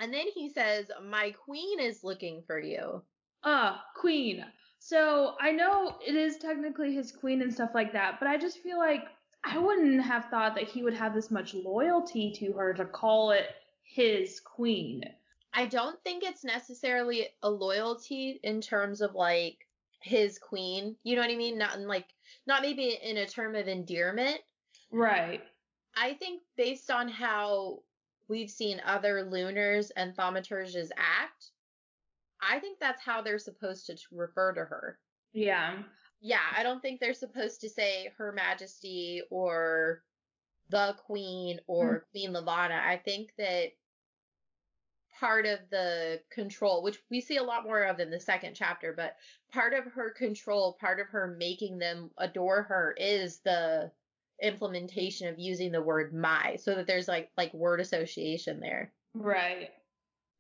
and 0.01 0.13
then 0.13 0.27
he 0.35 0.49
says, 0.49 0.91
My 1.09 1.31
queen 1.31 1.79
is 1.79 2.03
looking 2.03 2.43
for 2.47 2.59
you. 2.59 3.03
Ah, 3.45 3.77
uh, 3.77 3.81
queen. 3.95 4.45
So 4.81 5.37
I 5.41 5.53
know 5.53 5.99
it 6.05 6.17
is 6.17 6.39
technically 6.39 6.95
his 6.95 7.13
queen 7.13 7.43
and 7.43 7.53
stuff 7.53 7.71
like 7.75 7.93
that, 7.93 8.19
but 8.19 8.27
I 8.27 8.39
just 8.39 8.59
feel 8.59 8.79
like 8.79 9.05
I 9.45 9.59
wouldn't 9.59 10.03
have 10.03 10.25
thought 10.27 10.57
that 10.57 10.65
he 10.65 10.83
would 10.83 10.95
have 10.95 11.15
this 11.15 11.31
much 11.31 11.55
loyalty 11.55 12.33
to 12.39 12.53
her 12.55 12.75
to 12.75 12.85
call 12.87 13.31
it 13.31 13.47
his 13.91 14.41
queen. 14.41 15.05
I 15.53 15.67
don't 15.67 16.01
think 16.05 16.23
it's 16.23 16.45
necessarily 16.45 17.29
a 17.43 17.51
loyalty 17.51 18.39
in 18.43 18.61
terms 18.61 19.01
of 19.01 19.15
like 19.15 19.59
his 20.01 20.39
queen. 20.39 20.97
You 21.03 21.17
know 21.17 21.23
what 21.23 21.31
I 21.31 21.37
mean? 21.37 21.59
Not 21.59 21.77
in 21.77 21.89
like 21.89 22.07
not 22.47 22.63
maybe 22.63 22.99
in 23.03 23.17
a 23.17 23.27
term 23.27 23.57
of 23.57 23.69
endearment. 23.69 24.39
Right. 24.93 25.43
I 25.97 26.15
think 26.15 26.43
based 26.57 26.91
on 26.91 27.09
how 27.09 27.81
we've 28.29 28.51
seen 28.51 28.81
other 28.85 29.25
lunars 29.25 29.91
and 29.91 30.15
thaumaturges 30.15 30.91
act, 30.97 31.51
I 32.41 32.61
think 32.61 32.79
that's 32.79 33.03
how 33.03 33.23
they're 33.23 33.39
supposed 33.39 33.87
to 33.87 33.97
refer 34.13 34.53
to 34.53 34.61
her. 34.61 34.99
Yeah. 35.33 35.83
Yeah, 36.21 36.39
I 36.57 36.63
don't 36.63 36.81
think 36.81 37.01
they're 37.01 37.15
supposed 37.15 37.61
to 37.63 37.69
say 37.69 38.13
Her 38.17 38.33
Majesty 38.33 39.23
or 39.31 40.03
the 40.69 40.95
Queen 41.07 41.61
or 41.67 41.85
mm. 41.95 42.03
Queen 42.13 42.33
Levana. 42.33 42.81
I 42.85 42.99
think 43.05 43.33
that 43.39 43.73
part 45.21 45.45
of 45.45 45.59
the 45.71 46.19
control, 46.31 46.83
which 46.83 46.99
we 47.11 47.21
see 47.21 47.37
a 47.37 47.43
lot 47.43 47.65
more 47.65 47.83
of 47.83 48.01
in 48.01 48.11
the 48.11 48.19
second 48.19 48.55
chapter, 48.55 48.95
but 48.97 49.17
part 49.53 49.75
of 49.75 49.85
her 49.93 50.11
control, 50.11 50.79
part 50.81 50.99
of 50.99 51.07
her 51.09 51.37
making 51.39 51.79
them 51.79 52.11
adore 52.17 52.63
her 52.63 52.97
is 52.99 53.41
the 53.41 53.93
implementation 54.43 55.29
of 55.29 55.39
using 55.39 55.71
the 55.71 55.83
word 55.83 56.15
my 56.15 56.57
so 56.57 56.75
that 56.75 56.87
there's 56.87 57.07
like 57.07 57.31
like 57.37 57.53
word 57.53 57.81
association 57.81 58.59
there. 58.59 58.91
Right. 59.15 59.71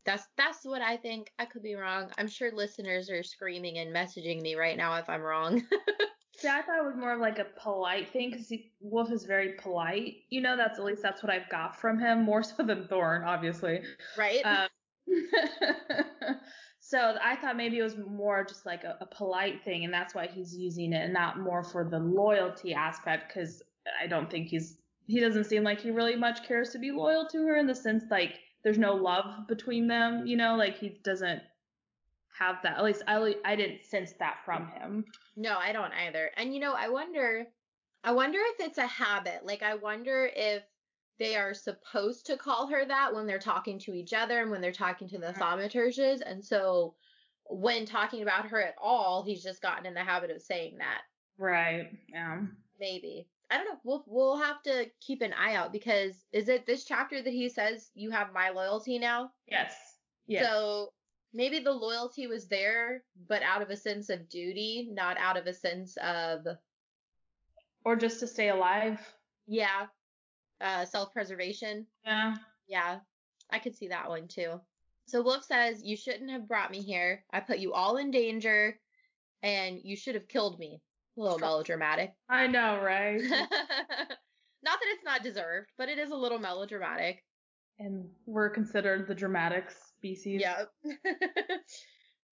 That's 0.07 0.26
that's 0.39 0.64
what 0.64 0.81
I 0.81 0.97
think. 0.97 1.31
I 1.39 1.45
could 1.45 1.62
be 1.62 1.74
wrong. 1.74 2.11
I'm 2.16 2.28
sure 2.28 2.51
listeners 2.51 3.11
are 3.11 3.22
screaming 3.22 3.78
and 3.78 3.95
messaging 3.95 4.41
me 4.41 4.55
right 4.55 4.78
now 4.78 4.97
if 4.97 5.11
I'm 5.11 5.20
wrong. 5.20 5.62
See, 6.41 6.49
I 6.49 6.62
thought 6.62 6.78
it 6.78 6.86
was 6.86 6.97
more 6.97 7.12
of 7.12 7.20
like 7.20 7.38
a 7.38 7.47
polite 7.61 8.09
thing 8.09 8.30
because 8.30 8.51
Wolf 8.80 9.12
is 9.12 9.24
very 9.24 9.53
polite. 9.59 10.22
You 10.30 10.41
know, 10.41 10.57
that's 10.57 10.78
at 10.78 10.84
least 10.86 11.03
that's 11.03 11.22
what 11.22 11.30
I've 11.30 11.49
got 11.51 11.78
from 11.78 11.99
him, 11.99 12.24
more 12.24 12.43
so 12.43 12.62
than 12.62 12.86
Thorne, 12.88 13.24
obviously. 13.24 13.80
Right. 14.16 14.41
Um, 14.43 14.68
so 16.80 17.16
I 17.22 17.36
thought 17.36 17.59
maybe 17.59 17.78
it 17.78 17.82
was 17.82 17.99
more 17.99 18.43
just 18.45 18.64
like 18.64 18.84
a, 18.84 18.97
a, 19.03 19.07
polite 19.07 19.62
thing, 19.64 19.84
and 19.84 19.93
that's 19.93 20.14
why 20.14 20.28
he's 20.28 20.57
using 20.57 20.95
it, 20.95 21.05
and 21.05 21.12
not 21.12 21.38
more 21.38 21.62
for 21.62 21.86
the 21.88 21.99
loyalty 21.99 22.72
aspect. 22.72 23.28
Because 23.28 23.62
I 24.03 24.07
don't 24.07 24.30
think 24.30 24.49
he's 24.49 24.78
he 25.07 25.20
doesn't 25.20 25.45
seem 25.45 25.62
like 25.62 25.82
he 25.82 25.91
really 25.91 26.16
much 26.16 26.47
cares 26.49 26.70
to 26.70 26.78
be 26.78 26.91
loyal 26.91 27.26
to 27.26 27.47
her 27.47 27.57
in 27.57 27.66
the 27.66 27.74
sense 27.74 28.05
like 28.11 28.38
there's 28.62 28.78
no 28.78 28.95
love 28.95 29.47
between 29.49 29.88
them, 29.88 30.26
you 30.26 30.36
know, 30.36 30.57
like 30.57 30.78
he 30.78 31.01
doesn't 31.03 31.43
have 32.41 32.57
that. 32.62 32.78
At 32.78 32.84
least 32.84 33.03
I 33.07 33.36
I 33.45 33.55
didn't 33.55 33.84
sense 33.84 34.12
that 34.18 34.38
from 34.45 34.68
him. 34.68 35.05
No, 35.36 35.57
I 35.59 35.72
don't 35.72 35.93
either. 35.93 36.30
And 36.36 36.53
you 36.55 36.61
know, 36.61 36.74
I 36.74 36.88
wonder 36.88 37.47
I 38.03 38.12
wonder 38.12 38.38
if 38.41 38.66
it's 38.66 38.78
a 38.78 38.86
habit. 38.86 39.45
Like 39.45 39.62
I 39.62 39.74
wonder 39.74 40.30
if 40.34 40.62
they 41.18 41.36
are 41.36 41.53
supposed 41.53 42.26
to 42.26 42.36
call 42.38 42.66
her 42.68 42.84
that 42.86 43.14
when 43.14 43.26
they're 43.26 43.38
talking 43.38 43.78
to 43.80 43.93
each 43.93 44.14
other 44.14 44.41
and 44.41 44.51
when 44.51 44.62
they're 44.62 44.72
talking 44.72 45.07
to 45.11 45.18
the 45.18 45.34
thaumaturges. 45.34 46.20
And 46.24 46.43
so 46.43 46.95
when 47.51 47.84
talking 47.84 48.22
about 48.22 48.47
her 48.47 48.62
at 48.62 48.74
all, 48.80 49.22
he's 49.22 49.43
just 49.43 49.61
gotten 49.61 49.84
in 49.84 49.93
the 49.93 50.01
habit 50.03 50.30
of 50.30 50.41
saying 50.41 50.78
that. 50.78 51.03
Right. 51.36 51.91
Yeah. 52.09 52.41
Maybe. 52.78 53.28
I 53.51 53.59
don't 53.59 53.66
know. 53.66 53.80
We'll 53.84 54.05
we'll 54.07 54.38
have 54.38 54.62
to 54.62 54.86
keep 55.01 55.20
an 55.20 55.34
eye 55.34 55.57
out 55.57 55.72
because 55.72 56.24
is 56.32 56.49
it 56.49 56.66
this 56.66 56.84
chapter 56.84 57.20
that 57.20 57.32
he 57.32 57.49
says 57.49 57.91
you 57.95 58.11
have 58.11 58.32
my 58.32 58.51
loyalty 58.51 58.99
now? 58.99 59.32
Yes. 59.47 59.74
Yes. 60.26 60.47
So 60.47 60.93
maybe 61.33 61.61
the 61.61 61.72
loyalty 61.72 62.26
was 62.26 62.47
there, 62.49 63.03
but 63.28 63.43
out 63.43 63.62
of 63.62 63.70
a 63.70 63.76
sense 63.76 64.11
of 64.11 64.28
duty, 64.28 64.89
not 64.93 65.16
out 65.18 65.37
of 65.37 65.47
a 65.47 65.55
sense 65.55 65.97
of 66.03 66.47
or 67.85 67.97
just 67.97 68.20
to 68.20 68.26
stay 68.26 68.49
alive. 68.51 69.01
Yeah. 69.47 69.87
Uh 70.61 70.85
self-preservation. 70.85 71.87
Yeah. 72.05 72.37
Yeah. 72.68 72.99
I 73.51 73.59
could 73.59 73.76
see 73.76 73.89
that 73.89 74.09
one 74.09 74.28
too. 74.28 74.61
So 75.07 75.22
Wolf 75.22 75.45
says, 75.45 75.83
You 75.83 75.97
shouldn't 75.97 76.31
have 76.31 76.49
brought 76.49 76.70
me 76.70 76.83
here. 76.83 77.24
I 77.33 77.41
put 77.41 77.59
you 77.59 77.72
all 77.72 77.97
in 77.97 78.11
danger 78.11 78.78
and 79.43 79.81
you 79.83 79.97
should 79.97 80.14
have 80.14 80.28
killed 80.28 80.59
me. 80.59 80.81
A 81.18 81.20
little 81.20 81.39
melodramatic. 81.39 82.12
I 82.28 82.47
know, 82.47 82.81
right? 82.81 83.20
not 84.62 84.78
that 84.78 84.89
it's 84.93 85.05
not 85.05 85.22
deserved, 85.22 85.70
but 85.76 85.89
it 85.89 85.99
is 85.99 86.12
a 86.12 86.16
little 86.16 86.39
melodramatic. 86.39 87.24
And 87.78 88.09
we're 88.26 88.51
considered 88.51 89.09
the 89.09 89.14
dramatic 89.14 89.72
species. 90.01 90.40
Yep. 90.40 90.72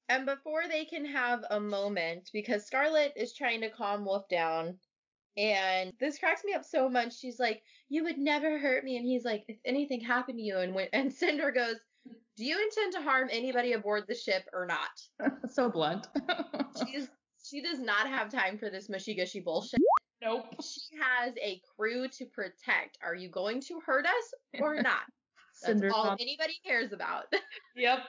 and 0.08 0.26
before 0.26 0.62
they 0.68 0.84
can 0.84 1.04
have 1.04 1.44
a 1.50 1.60
moment, 1.60 2.30
because 2.32 2.66
Scarlet 2.66 3.12
is 3.14 3.34
trying 3.34 3.60
to 3.60 3.68
calm 3.70 4.04
Wolf 4.04 4.26
down, 4.28 4.78
and 5.36 5.92
this 6.00 6.18
cracks 6.18 6.42
me 6.44 6.54
up 6.54 6.64
so 6.64 6.88
much. 6.88 7.18
She's 7.18 7.38
like, 7.38 7.62
"You 7.88 8.04
would 8.04 8.18
never 8.18 8.58
hurt 8.58 8.84
me," 8.84 8.96
and 8.96 9.06
he's 9.06 9.24
like, 9.24 9.44
"If 9.48 9.58
anything 9.64 10.00
happened 10.00 10.38
to 10.38 10.44
you," 10.44 10.58
and 10.58 10.74
when 10.74 10.88
and 10.92 11.12
Cinder 11.12 11.50
goes, 11.50 11.76
"Do 12.36 12.44
you 12.44 12.58
intend 12.60 12.94
to 12.94 13.02
harm 13.02 13.28
anybody 13.30 13.74
aboard 13.74 14.04
the 14.08 14.14
ship 14.14 14.48
or 14.52 14.66
not?" 14.66 14.90
so 15.52 15.68
blunt. 15.68 16.08
She's 16.86 17.08
she 17.44 17.62
does 17.62 17.78
not 17.78 18.08
have 18.08 18.30
time 18.30 18.58
for 18.58 18.70
this 18.70 18.88
mushy 18.88 19.14
gushy 19.14 19.40
bullshit. 19.40 19.80
Nope. 20.20 20.46
She 20.60 20.80
has 21.00 21.34
a 21.40 21.60
crew 21.76 22.08
to 22.08 22.26
protect. 22.26 22.98
Are 23.02 23.14
you 23.14 23.28
going 23.28 23.60
to 23.62 23.80
hurt 23.86 24.04
us 24.06 24.60
or 24.60 24.82
not? 24.82 25.02
That's 25.61 25.82
all 25.94 26.04
not- 26.04 26.20
anybody 26.20 26.54
cares 26.64 26.92
about. 26.92 27.24
Yep. 27.76 28.00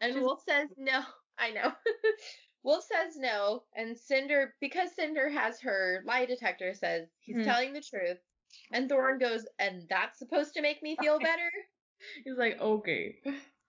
and 0.00 0.20
Wolf 0.20 0.42
says 0.48 0.68
no. 0.78 1.00
I 1.38 1.50
know. 1.50 1.72
Wolf 2.62 2.84
says 2.84 3.16
no, 3.16 3.64
and 3.76 3.96
Cinder, 3.96 4.54
because 4.60 4.94
Cinder 4.94 5.28
has 5.28 5.60
her 5.60 6.02
lie 6.06 6.24
detector, 6.24 6.72
says 6.72 7.08
he's 7.20 7.38
mm. 7.38 7.44
telling 7.44 7.72
the 7.72 7.82
truth. 7.82 8.18
And 8.72 8.88
Thorne 8.88 9.18
goes, 9.18 9.44
and 9.58 9.82
that's 9.90 10.18
supposed 10.18 10.54
to 10.54 10.62
make 10.62 10.82
me 10.82 10.96
feel 11.02 11.18
better? 11.18 11.50
he's 12.24 12.38
like, 12.38 12.58
okay. 12.60 13.16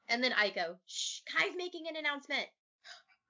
And 0.07 0.23
then 0.23 0.33
I 0.33 0.49
go, 0.49 0.75
shh, 0.87 1.19
Kai's 1.31 1.53
making 1.57 1.85
an 1.89 1.97
announcement. 1.97 2.45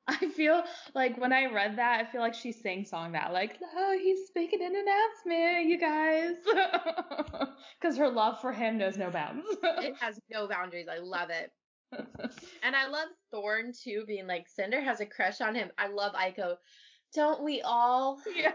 I 0.08 0.30
feel 0.30 0.64
like 0.94 1.20
when 1.20 1.34
I 1.34 1.46
read 1.52 1.78
that, 1.78 2.00
I 2.00 2.12
feel 2.12 2.22
like 2.22 2.36
she 2.36 2.52
sang 2.52 2.86
song 2.86 3.14
that, 3.14 3.34
like, 3.34 3.58
oh, 3.76 3.98
he's 4.02 4.20
making 4.36 4.62
an 4.62 4.76
announcement, 4.76 5.68
you 5.68 5.80
guys. 5.80 6.36
Because 7.82 7.98
her 7.98 8.10
love 8.10 8.40
for 8.42 8.52
him 8.52 8.78
knows 8.78 8.98
no 8.98 9.12
bounds. 9.12 9.46
it 9.62 9.96
has 10.00 10.18
no 10.32 10.48
boundaries. 10.48 10.88
I 10.92 11.00
love 11.00 11.30
it. 11.30 11.52
and 12.64 12.76
I 12.76 12.88
love 12.88 13.10
Thorne 13.32 13.74
too, 13.74 14.06
being 14.08 14.28
like, 14.28 14.48
Cinder 14.48 14.82
has 14.82 15.02
a 15.02 15.06
crush 15.06 15.42
on 15.42 15.54
him. 15.54 15.70
I 15.78 15.88
love 15.88 16.14
Iko. 16.14 16.56
Don't 17.14 17.44
we 17.44 17.62
all? 17.62 18.20
Yeah. 18.36 18.54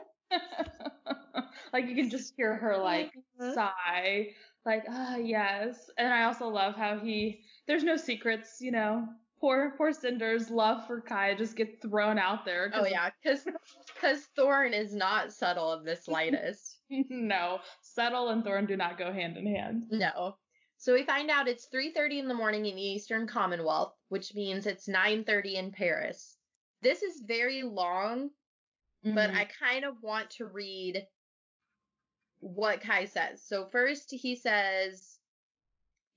like 1.72 1.86
you 1.86 1.94
can 1.94 2.10
just 2.10 2.34
hear 2.36 2.56
her 2.56 2.76
like 2.78 3.12
sigh, 3.54 4.28
like, 4.64 4.84
ah, 4.88 5.14
oh, 5.14 5.18
yes. 5.18 5.90
And 5.98 6.12
I 6.12 6.24
also 6.24 6.48
love 6.48 6.74
how 6.74 6.98
he, 6.98 7.42
there's 7.66 7.84
no 7.84 7.96
secrets, 7.96 8.56
you 8.60 8.72
know 8.72 9.06
poor 9.40 9.74
poor 9.76 9.92
Cinder's 9.92 10.50
love 10.50 10.86
for 10.86 11.00
Kai 11.00 11.34
just 11.34 11.56
get 11.56 11.80
thrown 11.82 12.18
out 12.18 12.44
there. 12.44 12.70
Oh 12.74 12.86
yeah, 12.86 13.10
because 13.22 13.44
because 13.94 14.28
Thorne 14.36 14.74
is 14.74 14.94
not 14.94 15.32
subtle 15.32 15.74
in 15.74 15.84
the 15.84 15.96
slightest. 15.96 16.78
no, 16.90 17.60
subtle 17.82 18.28
and 18.28 18.44
Thorne 18.44 18.66
do 18.66 18.76
not 18.76 18.98
go 18.98 19.12
hand 19.12 19.36
in 19.36 19.46
hand. 19.46 19.84
No. 19.90 20.36
So 20.76 20.94
we 20.94 21.04
find 21.04 21.30
out 21.30 21.48
it's 21.48 21.68
3:30 21.74 22.20
in 22.20 22.28
the 22.28 22.34
morning 22.34 22.66
in 22.66 22.76
the 22.76 22.82
Eastern 22.82 23.26
Commonwealth, 23.26 23.94
which 24.08 24.34
means 24.34 24.66
it's 24.66 24.88
9:30 24.88 25.54
in 25.54 25.72
Paris. 25.72 26.36
This 26.82 27.02
is 27.02 27.22
very 27.26 27.62
long, 27.62 28.30
mm-hmm. 29.04 29.14
but 29.14 29.30
I 29.30 29.46
kind 29.60 29.84
of 29.84 30.02
want 30.02 30.30
to 30.32 30.46
read 30.46 31.06
what 32.38 32.80
Kai 32.80 33.04
says. 33.04 33.42
So 33.46 33.68
first 33.70 34.10
he 34.10 34.34
says 34.34 35.09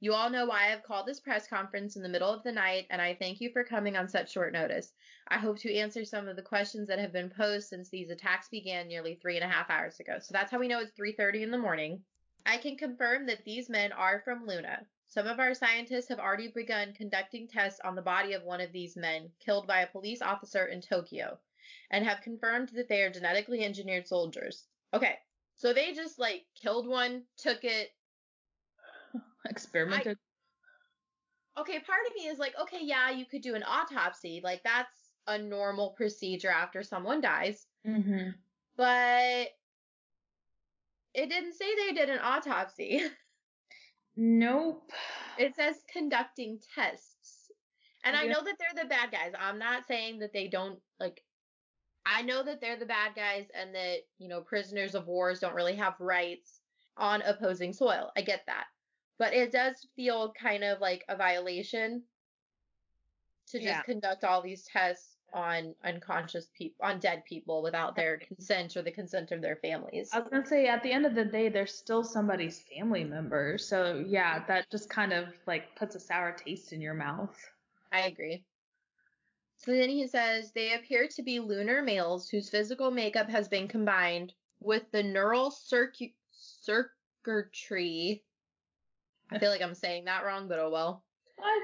you 0.04 0.14
all 0.14 0.30
know 0.30 0.46
why 0.46 0.74
I've 0.74 0.84
called 0.84 1.08
this 1.08 1.22
press 1.22 1.48
conference 1.48 1.96
in 1.96 2.04
the 2.04 2.10
middle 2.10 2.30
of 2.30 2.44
the 2.44 2.52
night, 2.52 2.88
and 2.90 3.02
I 3.02 3.16
thank 3.16 3.40
you 3.40 3.50
for 3.54 3.64
coming 3.64 3.96
on 3.96 4.10
such 4.10 4.34
short 4.34 4.52
notice. 4.52 4.92
I 5.30 5.38
hope 5.38 5.58
to 5.60 5.74
answer 5.74 6.04
some 6.04 6.28
of 6.28 6.36
the 6.36 6.42
questions 6.42 6.90
that 6.90 7.00
have 7.00 7.14
been 7.14 7.30
posed 7.30 7.70
since 7.70 7.88
these 7.88 8.10
attacks 8.10 8.50
began 8.50 8.90
nearly 8.90 9.16
three 9.16 9.38
and 9.38 9.46
a 9.46 9.48
half 9.48 9.70
hours 9.70 10.02
ago. 10.02 10.18
So 10.20 10.34
that's 10.34 10.52
how 10.52 10.60
we 10.60 10.68
know 10.68 10.82
it's 10.82 10.92
3:30 10.92 11.44
in 11.44 11.52
the 11.52 11.58
morning. 11.58 12.04
I 12.46 12.58
can 12.58 12.76
confirm 12.76 13.28
that 13.28 13.46
these 13.46 13.70
men 13.70 13.94
are 13.94 14.20
from 14.26 14.46
Luna. 14.46 14.86
Some 15.08 15.26
of 15.26 15.40
our 15.40 15.54
scientists 15.54 16.10
have 16.10 16.20
already 16.20 16.50
begun 16.50 16.92
conducting 16.92 17.48
tests 17.48 17.80
on 17.86 17.96
the 17.96 18.02
body 18.02 18.34
of 18.34 18.44
one 18.44 18.60
of 18.60 18.74
these 18.74 18.98
men 18.98 19.32
killed 19.40 19.68
by 19.68 19.84
a 19.84 19.88
police 19.88 20.22
officer 20.22 20.66
in 20.66 20.82
Tokyo, 20.82 21.40
and 21.92 22.04
have 22.04 22.20
confirmed 22.20 22.68
that 22.76 22.90
they 22.90 23.04
are 23.04 23.10
genetically 23.10 23.64
engineered 23.64 24.06
soldiers. 24.06 24.68
Okay, 24.94 25.18
So 25.56 25.72
they 25.72 25.94
just 25.94 26.20
like 26.20 26.46
killed 26.62 26.88
one, 26.88 27.24
took 27.38 27.64
it. 27.64 27.92
Experimented. 29.50 30.18
Okay, 31.58 31.80
part 31.80 32.00
of 32.08 32.16
me 32.16 32.30
is 32.30 32.40
like, 32.40 32.54
okay, 32.60 32.80
yeah, 32.82 33.12
you 33.12 33.26
could 33.26 33.42
do 33.42 33.56
an 33.56 33.64
autopsy. 33.64 34.42
Like 34.44 34.62
that's 34.64 34.96
a 35.28 35.38
normal 35.38 35.92
procedure 35.92 36.50
after 36.50 36.84
someone 36.84 37.22
dies. 37.22 37.68
mm-hmm. 37.88 38.30
But 38.76 39.50
it 41.14 41.30
didn't 41.30 41.54
say 41.54 41.66
they 41.76 41.94
did 41.94 42.10
an 42.10 42.20
autopsy. 42.22 43.04
Nope. 44.16 44.92
It 45.38 45.56
says 45.56 45.76
conducting 45.92 46.60
tests. 46.76 47.50
And 48.06 48.16
I 48.16 48.26
know 48.26 48.44
that 48.44 48.58
they're 48.60 48.84
the 48.84 48.88
bad 48.88 49.12
guys. 49.12 49.32
I'm 49.40 49.58
not 49.58 49.88
saying 49.88 50.20
that 50.20 50.34
they 50.34 50.48
don't 50.48 50.80
like 51.00 51.24
I 52.06 52.22
know 52.22 52.44
that 52.44 52.60
they're 52.60 52.78
the 52.78 52.86
bad 52.86 53.16
guys 53.16 53.46
and 53.58 53.74
that, 53.74 54.00
you 54.18 54.28
know, 54.28 54.42
prisoners 54.42 54.94
of 54.94 55.08
wars 55.08 55.40
don't 55.40 55.56
really 55.56 55.76
have 55.76 55.94
rights 56.00 56.60
on 56.98 57.22
opposing 57.22 57.72
soil. 57.72 58.12
I 58.18 58.22
get 58.22 58.42
that. 58.48 58.66
But 59.18 59.34
it 59.34 59.52
does 59.52 59.88
feel 59.96 60.34
kind 60.34 60.64
of 60.64 60.82
like 60.82 61.06
a 61.08 61.16
violation 61.16 62.04
to 63.48 63.60
just 63.60 63.68
Yeah. 63.68 63.82
conduct 63.84 64.24
all 64.24 64.42
these 64.42 64.64
tests 64.64 65.18
on 65.34 65.76
unconscious 65.84 66.48
people 66.56 66.86
on 66.86 67.00
dead 67.00 67.26
people 67.26 67.64
without 67.64 67.96
their 67.96 68.18
consent 68.18 68.78
or 68.78 68.84
the 68.84 68.92
consent 68.92 69.32
of 69.32 69.42
their 69.42 69.56
families. 69.58 70.10
I 70.14 70.20
was 70.20 70.30
gonna 70.30 70.46
say 70.46 70.68
at 70.68 70.84
the 70.84 70.92
end 70.92 71.06
of 71.06 71.16
the 71.16 71.26
day, 71.26 71.50
they're 71.50 71.66
still 71.66 72.04
somebody's 72.04 72.60
family 72.60 73.04
member. 73.04 73.58
So 73.58 74.04
yeah, 74.08 74.38
mm-hmm. 74.38 74.48
that 74.48 74.70
just 74.70 74.90
kind 74.90 75.12
of 75.12 75.30
like 75.48 75.76
puts 75.76 75.96
a 75.96 76.00
sour 76.00 76.32
taste 76.34 76.72
in 76.72 76.82
your 76.82 76.94
mouth. 76.94 77.36
I 77.92 78.02
agree. 78.02 78.44
So 79.58 79.72
then 79.72 79.90
he 79.90 80.08
says 80.08 80.52
they 80.52 80.74
appear 80.74 81.08
to 81.08 81.24
be 81.24 81.40
lunar 81.40 81.82
males 81.82 82.30
whose 82.30 82.50
physical 82.50 82.92
makeup 82.92 83.30
has 83.30 83.48
been 83.48 83.68
combined 83.68 84.34
with 84.60 84.84
the 84.92 85.04
neural 85.04 85.52
circu- 85.52 86.14
circuitry. 86.32 88.24
I 89.34 89.40
feel 89.40 89.50
like 89.50 89.62
I'm 89.62 89.74
saying 89.76 90.06
that 90.06 90.24
wrong, 90.26 90.48
but 90.48 90.60
oh 90.60 90.70
well. 90.70 91.04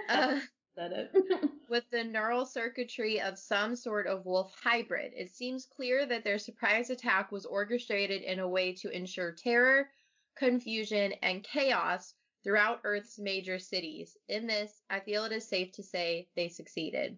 Uh, 0.10 0.40
said 0.76 0.92
it. 0.92 1.12
with 1.70 1.84
the 1.92 2.04
neural 2.04 2.46
circuitry 2.46 3.22
of 3.22 3.38
some 3.38 3.76
sort 3.76 4.08
of 4.08 4.26
wolf 4.26 4.56
hybrid. 4.62 5.12
It 5.16 5.30
seems 5.30 5.68
clear 5.68 6.06
that 6.08 6.24
their 6.24 6.40
surprise 6.40 6.90
attack 6.90 7.32
was 7.32 7.46
orchestrated 7.46 8.24
in 8.24 8.40
a 8.40 8.48
way 8.48 8.74
to 8.74 8.90
ensure 8.90 9.32
terror, 9.32 9.90
confusion, 10.36 11.14
and 11.22 11.44
chaos 11.44 12.16
throughout 12.44 12.82
Earth's 12.84 13.20
major 13.20 13.60
cities. 13.60 14.18
In 14.30 14.48
this, 14.48 14.82
I 14.90 15.00
feel 15.00 15.26
it 15.26 15.32
is 15.32 15.48
safe 15.48 15.72
to 15.74 15.84
say 15.84 16.28
they 16.36 16.50
succeeded. 16.50 17.18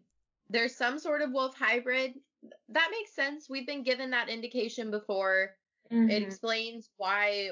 There's 0.49 0.75
some 0.75 0.99
sort 0.99 1.21
of 1.21 1.31
wolf 1.31 1.55
hybrid. 1.55 2.15
That 2.69 2.89
makes 2.91 3.13
sense. 3.15 3.49
We've 3.49 3.67
been 3.67 3.83
given 3.83 4.09
that 4.09 4.27
indication 4.27 4.91
before. 4.91 5.55
It 5.89 5.95
Mhm. 5.95 6.25
explains 6.25 6.89
why 6.97 7.51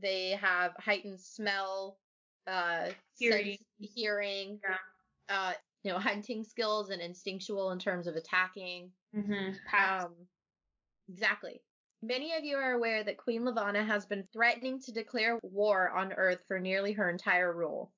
they 0.00 0.30
have 0.30 0.74
heightened 0.78 1.20
smell, 1.20 1.99
uh, 2.46 2.90
Hearing. 3.18 3.56
sense- 3.78 3.92
hearing, 3.94 4.60
Yeah. 4.62 4.78
uh, 5.28 5.54
you 5.82 5.92
know, 5.92 5.98
hunting 5.98 6.44
skills 6.44 6.90
and 6.90 7.00
instinctual 7.00 7.70
in 7.72 7.78
terms 7.78 8.06
of 8.06 8.16
attacking. 8.16 8.92
Mhm. 9.14 9.56
Um, 9.72 10.28
exactly. 11.08 11.62
Many 12.02 12.34
of 12.34 12.44
you 12.44 12.56
are 12.56 12.72
aware 12.72 13.04
that 13.04 13.18
Queen 13.18 13.44
Levana 13.44 13.84
has 13.84 14.06
been 14.06 14.26
threatening 14.32 14.80
to 14.80 14.92
declare 14.92 15.38
war 15.42 15.90
on 15.90 16.12
Earth 16.14 16.44
for 16.46 16.58
nearly 16.58 16.92
her 16.92 17.10
entire 17.10 17.52
rule. 17.52 17.92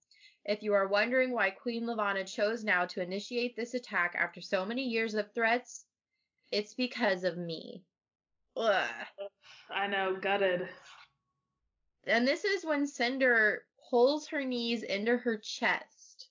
If 0.44 0.62
you 0.62 0.74
are 0.74 0.88
wondering 0.88 1.30
why 1.30 1.50
Queen 1.52 1.86
Levana 1.86 2.24
chose 2.24 2.64
now 2.64 2.84
to 2.86 3.00
initiate 3.00 3.54
this 3.54 3.74
attack 3.74 4.16
after 4.16 4.40
so 4.40 4.64
many 4.64 4.82
years 4.88 5.14
of 5.14 5.32
threats, 5.34 5.86
it's 6.50 6.74
because 6.74 7.22
of 7.22 7.36
me. 7.38 7.84
Ugh. 8.56 9.06
I 9.70 9.86
know, 9.86 10.16
gutted. 10.16 10.68
And 12.04 12.26
this 12.26 12.44
is 12.44 12.64
when 12.64 12.86
Cinder 12.86 13.64
pulls 13.92 14.28
her 14.28 14.44
knees 14.44 14.82
into 14.82 15.18
her 15.18 15.38
chest 15.38 16.28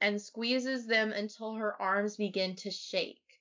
and 0.00 0.22
squeezes 0.22 0.86
them 0.86 1.12
until 1.12 1.54
her 1.56 1.80
arms 1.82 2.16
begin 2.16 2.56
to 2.56 2.70
shake. 2.70 3.40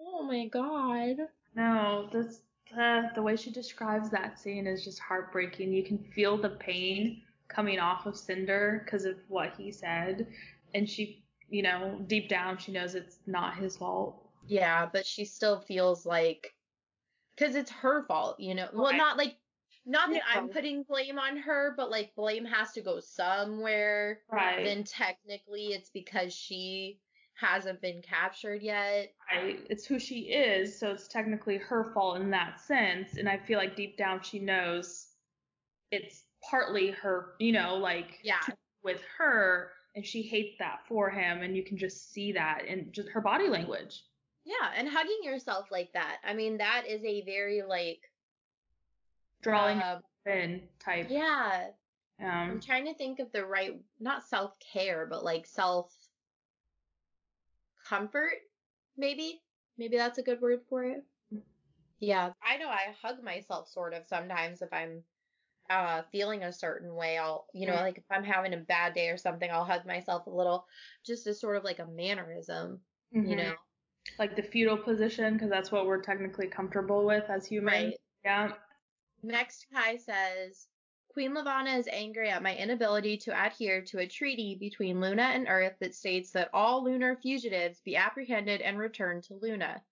Oh 0.00 0.22
my 0.24 0.46
god. 0.46 1.28
No, 1.54 2.08
this 2.12 2.40
uh, 2.78 3.02
the 3.14 3.22
way 3.22 3.36
she 3.36 3.50
describes 3.50 4.10
that 4.10 4.38
scene 4.38 4.66
is 4.66 4.84
just 4.84 4.98
heartbreaking. 4.98 5.72
You 5.72 5.84
can 5.84 5.98
feel 5.98 6.36
the 6.38 6.50
pain 6.50 7.22
coming 7.48 7.78
off 7.78 8.06
of 8.06 8.16
Cinder 8.16 8.82
because 8.84 9.04
of 9.04 9.16
what 9.28 9.54
he 9.56 9.70
said, 9.70 10.26
and 10.74 10.88
she, 10.88 11.24
you 11.50 11.62
know, 11.62 12.00
deep 12.06 12.28
down 12.28 12.58
she 12.58 12.72
knows 12.72 12.94
it's 12.94 13.18
not 13.26 13.56
his 13.56 13.76
fault. 13.76 14.22
Yeah, 14.48 14.88
but 14.92 15.06
she 15.06 15.24
still 15.24 15.60
feels 15.60 16.06
like 16.06 16.54
because 17.36 17.54
it's 17.56 17.70
her 17.70 18.02
fault, 18.04 18.40
you 18.40 18.54
know. 18.54 18.68
Well, 18.72 18.92
Right. 18.92 18.96
not 18.96 19.18
like 19.18 19.36
not 19.86 20.10
that 20.12 20.22
I'm 20.28 20.48
putting 20.48 20.82
blame 20.82 21.18
on 21.18 21.36
her, 21.38 21.72
but 21.76 21.90
like 21.90 22.14
blame 22.16 22.44
has 22.44 22.72
to 22.72 22.80
go 22.80 23.00
somewhere. 23.00 24.20
Right. 24.30 24.64
Then 24.64 24.84
technically 24.84 25.66
it's 25.68 25.90
because 25.90 26.34
she 26.34 26.98
hasn't 27.34 27.80
been 27.82 28.02
captured 28.02 28.62
yet. 28.62 29.12
right. 29.30 29.60
It's 29.70 29.84
who 29.86 29.98
she 29.98 30.20
is, 30.32 30.78
so 30.78 30.90
it's 30.90 31.06
technically 31.06 31.58
her 31.58 31.84
fault 31.92 32.16
in 32.20 32.30
that 32.30 32.60
sense. 32.60 33.16
And 33.16 33.28
I 33.28 33.36
feel 33.38 33.58
like 33.58 33.76
deep 33.76 33.96
down 33.96 34.22
she 34.22 34.38
knows 34.38 35.06
it's 35.92 36.24
partly 36.50 36.90
her, 36.92 37.34
you 37.38 37.52
know, 37.52 37.76
like 37.76 38.18
Yeah. 38.22 38.40
with 38.82 39.02
her, 39.18 39.70
and 39.94 40.04
she 40.04 40.22
hates 40.22 40.56
that 40.58 40.80
for 40.88 41.10
him, 41.10 41.42
and 41.42 41.56
you 41.56 41.62
can 41.64 41.76
just 41.76 42.12
see 42.12 42.32
that 42.32 42.64
in 42.66 42.90
just 42.92 43.08
her 43.10 43.20
body 43.20 43.48
language. 43.48 44.02
Yeah, 44.44 44.72
and 44.76 44.88
hugging 44.88 45.20
yourself 45.22 45.66
like 45.70 45.92
that. 45.92 46.18
I 46.24 46.32
mean, 46.34 46.58
that 46.58 46.84
is 46.88 47.04
a 47.04 47.22
very 47.24 47.62
like 47.62 48.00
Drawing 49.50 49.78
uh, 49.78 50.00
in 50.26 50.68
type. 50.78 51.08
yeah. 51.10 51.68
I'm 52.20 52.54
Um, 52.54 52.60
trying 52.60 52.86
to 52.86 52.94
think 52.94 53.18
of 53.20 53.30
the 53.32 53.44
right 53.44 53.80
not 54.00 54.24
self-care, 54.24 55.06
but 55.06 55.24
like 55.24 55.46
self 55.46 55.92
comfort 57.88 58.34
maybe. 58.96 59.42
Maybe 59.78 59.96
that's 59.96 60.18
a 60.18 60.22
good 60.22 60.40
word 60.40 60.60
for 60.68 60.84
it. 60.84 61.04
Yeah, 62.00 62.32
I 62.42 62.56
know 62.58 62.68
I 62.68 62.94
hug 63.02 63.22
myself 63.22 63.68
sort 63.68 63.94
of 63.94 64.06
sometimes 64.06 64.62
if 64.62 64.72
I'm 64.72 65.02
uh 65.70 66.02
feeling 66.12 66.42
a 66.44 66.52
certain 66.52 66.94
way. 66.94 67.18
I'll, 67.18 67.46
you 67.52 67.66
know, 67.66 67.74
like 67.76 67.98
if 67.98 68.04
I'm 68.10 68.24
having 68.24 68.54
a 68.54 68.58
bad 68.58 68.94
day 68.94 69.08
or 69.08 69.16
something, 69.16 69.50
I'll 69.50 69.64
hug 69.64 69.86
myself 69.86 70.26
a 70.26 70.30
little 70.30 70.66
just 71.04 71.26
as 71.26 71.40
sort 71.40 71.56
of 71.56 71.64
like 71.64 71.78
a 71.78 71.86
mannerism, 71.86 72.80
you 73.22 73.36
mhm. 73.36 73.36
know. 73.36 73.54
like 74.18 74.36
the 74.36 74.42
fetal 74.42 74.76
position, 74.76 75.34
because 75.34 75.50
that's 75.50 75.72
what 75.72 75.86
we're 75.86 76.02
technically 76.02 76.48
comfortable 76.48 77.04
with 77.04 77.24
as 77.30 77.46
humans. 77.46 77.74
Right. 77.74 77.94
Yeah. 78.24 78.52
Next, 79.22 79.66
Kai 79.72 79.96
says, 79.96 80.68
Queen 81.08 81.34
Levana 81.34 81.70
is 81.70 81.88
angry 81.90 82.28
at 82.28 82.42
my 82.42 82.54
inability 82.54 83.16
to 83.16 83.46
adhere 83.46 83.80
to 83.82 84.00
a 84.00 84.06
treaty 84.06 84.54
between 84.54 85.00
Luna 85.00 85.22
and 85.22 85.46
Earth 85.48 85.74
that 85.80 85.94
states 85.94 86.30
that 86.32 86.50
all 86.52 86.84
lunar 86.84 87.16
fugitives 87.16 87.80
be 87.80 87.96
apprehended 87.96 88.60
and 88.60 88.78
returned 88.78 89.22
to 89.24 89.34
Luna. 89.34 89.82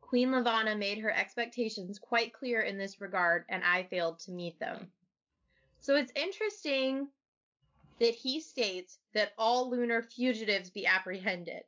Queen 0.00 0.32
Levana 0.32 0.74
made 0.74 0.98
her 0.98 1.10
expectations 1.10 1.98
quite 1.98 2.32
clear 2.32 2.62
in 2.62 2.78
this 2.78 3.00
regard, 3.00 3.44
and 3.48 3.62
I 3.62 3.82
failed 3.82 4.20
to 4.20 4.32
meet 4.32 4.58
them. 4.58 4.90
So 5.80 5.96
it's 5.96 6.12
interesting 6.16 7.08
that 8.00 8.14
he 8.14 8.40
states 8.40 8.98
that 9.12 9.32
all 9.36 9.68
lunar 9.68 10.02
fugitives 10.02 10.70
be 10.70 10.86
apprehended. 10.86 11.62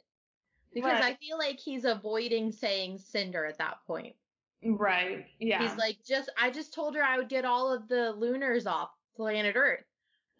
Because 0.72 1.00
I 1.02 1.14
feel 1.14 1.38
like 1.38 1.58
he's 1.58 1.84
avoiding 1.84 2.52
saying 2.52 2.98
Cinder 2.98 3.46
at 3.46 3.58
that 3.58 3.78
point. 3.86 4.16
Right. 4.64 5.26
Yeah. 5.38 5.62
He's 5.62 5.76
like, 5.76 5.98
just 6.06 6.30
I 6.38 6.50
just 6.50 6.74
told 6.74 6.94
her 6.96 7.02
I 7.02 7.18
would 7.18 7.28
get 7.28 7.44
all 7.44 7.72
of 7.72 7.88
the 7.88 8.12
lunars 8.12 8.66
off 8.66 8.90
planet 9.16 9.56
Earth. 9.56 9.84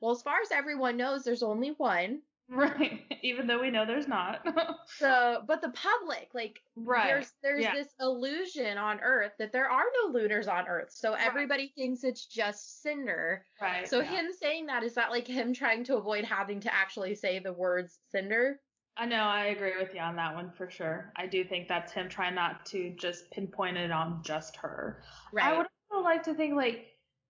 Well, 0.00 0.12
as 0.12 0.22
far 0.22 0.40
as 0.42 0.52
everyone 0.52 0.96
knows, 0.96 1.24
there's 1.24 1.42
only 1.42 1.70
one. 1.70 2.20
right. 2.48 3.00
Even 3.22 3.46
though 3.46 3.60
we 3.60 3.70
know 3.70 3.86
there's 3.86 4.08
not. 4.08 4.46
So, 4.98 5.42
but 5.48 5.60
the 5.60 5.70
public, 5.70 6.28
like, 6.32 6.60
right. 6.76 7.06
there's 7.06 7.32
there's 7.42 7.64
yeah. 7.64 7.74
this 7.74 7.88
illusion 8.00 8.78
on 8.78 9.00
Earth 9.00 9.32
that 9.38 9.52
there 9.52 9.68
are 9.68 9.82
no 10.04 10.12
lunars 10.12 10.46
on 10.46 10.68
Earth. 10.68 10.92
So 10.92 11.12
everybody 11.14 11.72
thinks 11.74 12.04
it's 12.04 12.24
just 12.24 12.82
Cinder. 12.82 13.44
right. 13.60 13.86
So 13.86 13.98
yeah. 14.00 14.10
him 14.10 14.26
saying 14.40 14.66
that 14.66 14.84
is 14.84 14.94
that 14.94 15.10
like 15.10 15.26
him 15.26 15.52
trying 15.52 15.82
to 15.84 15.96
avoid 15.96 16.24
having 16.24 16.60
to 16.60 16.72
actually 16.72 17.16
say 17.16 17.40
the 17.40 17.52
words 17.52 17.98
Cinder? 18.12 18.60
I 18.96 19.04
know. 19.06 19.16
I 19.16 19.46
agree 19.46 19.74
with 19.78 19.94
you 19.94 20.00
on 20.00 20.16
that 20.16 20.34
one 20.34 20.50
for 20.50 20.70
sure. 20.70 21.12
I 21.16 21.26
do 21.26 21.44
think 21.44 21.68
that's 21.68 21.92
him 21.92 22.08
trying 22.08 22.34
not 22.34 22.64
to 22.66 22.90
just 22.98 23.30
pinpoint 23.30 23.76
it 23.76 23.90
on 23.90 24.22
just 24.22 24.56
her. 24.56 25.02
Right. 25.32 25.44
I 25.44 25.56
would 25.56 25.66
also 25.90 26.04
like 26.04 26.22
to 26.24 26.34
think 26.34 26.54
like. 26.54 26.86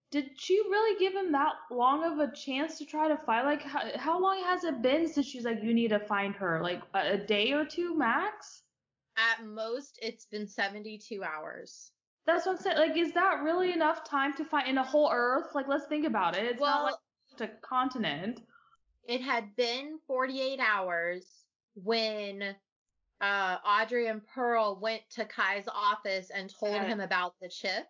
Did 0.09 0.29
she 0.37 0.55
really 0.69 0.97
give 0.97 1.13
him 1.13 1.33
that 1.33 1.51
long 1.69 2.05
of 2.05 2.19
a 2.19 2.33
chance 2.33 2.77
to 2.77 2.85
try 2.85 3.09
to 3.09 3.17
fight? 3.17 3.43
Like, 3.43 3.61
how, 3.61 3.81
how 3.97 4.21
long 4.21 4.41
has 4.41 4.63
it 4.63 4.81
been 4.81 5.05
since 5.05 5.25
she's 5.25 5.43
like, 5.43 5.61
you 5.61 5.73
need 5.73 5.89
to 5.89 5.99
find 5.99 6.33
her? 6.35 6.61
Like, 6.63 6.81
a, 6.93 7.15
a 7.15 7.17
day 7.17 7.51
or 7.51 7.65
two 7.65 7.93
max? 7.93 8.63
At 9.17 9.45
most, 9.45 9.99
it's 10.01 10.25
been 10.25 10.47
72 10.47 11.21
hours. 11.25 11.91
That's 12.25 12.45
what 12.45 12.55
I'm 12.55 12.61
saying. 12.61 12.77
Like, 12.77 12.95
is 12.95 13.11
that 13.15 13.41
really 13.43 13.73
enough 13.73 14.05
time 14.05 14.33
to 14.35 14.45
find 14.45 14.69
in 14.69 14.77
a 14.77 14.83
whole 14.83 15.09
Earth? 15.13 15.47
Like, 15.53 15.67
let's 15.67 15.87
think 15.87 16.05
about 16.05 16.37
it. 16.37 16.45
It's 16.45 16.61
well, 16.61 16.83
not 16.83 16.99
like 17.41 17.49
a 17.49 17.67
continent. 17.67 18.39
it 19.09 19.19
had 19.19 19.57
been 19.57 19.99
48 20.07 20.61
hours 20.61 21.25
when 21.83 22.55
uh, 23.21 23.59
Adri 23.59 24.09
and 24.09 24.25
Pearl 24.25 24.79
went 24.79 25.03
to 25.11 25.25
Kai's 25.25 25.67
office 25.67 26.29
and 26.29 26.49
told 26.49 26.73
Yeah. 26.73 26.83
him 26.83 26.99
about 26.99 27.35
the 27.39 27.49
chip. 27.49 27.87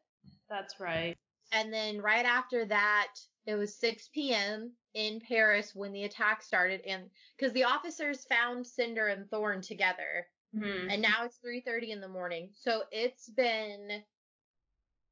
That's 0.49 0.79
right. 0.79 1.17
And 1.51 1.71
then 1.73 2.01
right 2.01 2.25
after 2.25 2.65
that, 2.65 3.13
it 3.45 3.55
was 3.55 3.79
6 3.79 4.09
p.m. 4.09 4.73
in 4.93 5.21
Paris 5.21 5.73
when 5.73 5.93
the 5.93 6.03
attack 6.03 6.41
started, 6.43 6.81
and 6.81 7.09
because 7.37 7.53
the 7.53 7.63
officers 7.63 8.25
found 8.25 8.67
Cinder 8.67 9.07
and 9.07 9.29
Thorne 9.29 9.61
together, 9.61 10.27
Mhm. 10.53 10.89
and 10.89 11.01
now 11.01 11.23
it's 11.23 11.37
3:30 11.37 11.91
in 11.91 12.01
the 12.01 12.09
morning. 12.09 12.51
So 12.53 12.83
it's 12.91 13.29
been 13.29 14.03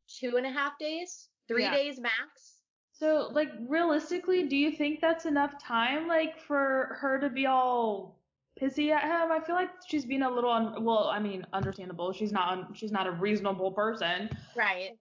two 0.08 0.38
and 0.38 0.46
a 0.46 0.52
half 0.52 0.78
days, 0.78 1.30
three 1.48 1.64
Yeah. 1.64 1.72
days 1.72 2.00
max. 2.00 2.62
So, 2.92 3.28
like, 3.32 3.50
realistically, 3.68 4.48
do 4.48 4.56
you 4.56 4.72
think 4.72 5.02
that's 5.02 5.26
enough 5.26 5.62
time, 5.62 6.08
like, 6.08 6.40
for 6.40 6.98
her 7.02 7.20
to 7.20 7.30
be 7.30 7.46
all 7.46 8.15
pissy 8.62 8.92
at 8.92 9.04
him? 9.04 9.32
I 9.32 9.40
feel 9.46 9.56
like 9.56 9.70
she's 9.88 10.06
being 10.06 10.22
a 10.22 10.30
little, 10.30 10.52
un- 10.52 10.84
well, 10.84 11.06
I 11.06 11.20
mean, 11.20 11.46
understandable. 11.54 12.14
She's 12.14 12.32
not, 12.32 12.52
un- 12.52 12.74
she's 12.74 12.92
not 12.92 13.08
a 13.08 13.12
reasonable 13.12 13.72
person. 13.72 14.30
Right. 14.56 14.92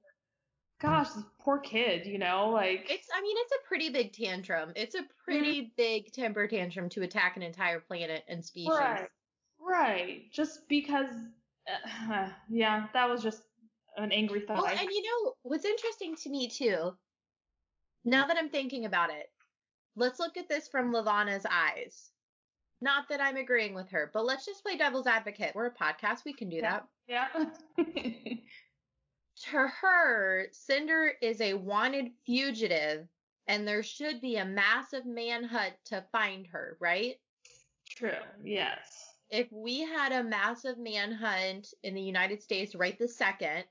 Gosh, 0.80 1.10
this 1.10 1.24
poor 1.40 1.58
kid, 1.58 2.04
you 2.06 2.18
know, 2.18 2.50
like, 2.50 2.86
It's, 2.90 3.08
I 3.16 3.22
mean, 3.22 3.36
it's 3.38 3.52
a 3.52 3.66
pretty 3.66 3.90
big 3.90 4.12
tantrum. 4.12 4.72
It's 4.76 4.94
a 4.94 5.02
pretty 5.24 5.72
big 5.76 6.12
temper 6.12 6.46
tantrum 6.46 6.88
to 6.90 7.02
attack 7.02 7.36
an 7.36 7.42
entire 7.42 7.80
planet 7.80 8.24
and 8.28 8.44
species. 8.44 8.72
right, 8.76 9.08
right, 9.60 10.22
just 10.32 10.68
because, 10.68 11.08
uh, 12.10 12.28
yeah, 12.50 12.86
that 12.92 13.08
was 13.08 13.22
just 13.22 13.42
an 13.96 14.12
angry 14.12 14.40
thought. 14.40 14.56
Well, 14.56 14.66
and 14.66 14.90
you 14.90 15.02
know 15.02 15.34
what's 15.42 15.64
interesting 15.64 16.16
to 16.16 16.28
me 16.28 16.48
too. 16.48 16.92
Now 18.04 18.26
that 18.26 18.36
I'm 18.36 18.50
thinking 18.50 18.84
about 18.84 19.10
it, 19.10 19.30
let's 19.96 20.18
look 20.18 20.36
at 20.36 20.48
this 20.48 20.68
from 20.68 20.92
Levana's 20.92 21.46
eyes. 21.50 22.10
Not 22.84 23.08
that 23.08 23.18
I'm 23.22 23.38
agreeing 23.38 23.74
with 23.74 23.88
her, 23.88 24.10
but 24.12 24.26
let's 24.26 24.44
just 24.44 24.62
play 24.62 24.76
devil's 24.76 25.06
advocate. 25.06 25.52
We're 25.54 25.68
a 25.68 25.74
podcast, 25.74 26.26
we 26.26 26.34
can 26.34 26.50
do 26.50 26.60
that. 26.60 26.86
yeah. 27.08 27.28
To 29.50 29.66
her, 29.80 30.46
Cinder 30.52 31.12
is 31.20 31.40
a 31.40 31.54
wanted 31.54 32.12
fugitive, 32.24 33.08
and 33.48 33.66
there 33.66 33.82
should 33.82 34.20
be 34.20 34.36
a 34.36 34.44
massive 34.44 35.06
manhunt 35.06 35.72
to 35.86 36.04
find 36.12 36.46
her, 36.46 36.76
right? 36.78 37.16
True, 37.90 38.12
yes. 38.44 39.14
if 39.30 39.50
we 39.50 39.80
had 39.80 40.12
a 40.12 40.22
massive 40.22 40.78
manhunt 40.78 41.74
in 41.82 41.94
the 41.94 42.00
United 42.00 42.42
States 42.42 42.76
right 42.76 42.96
this 42.96 43.18
second, 43.18 43.64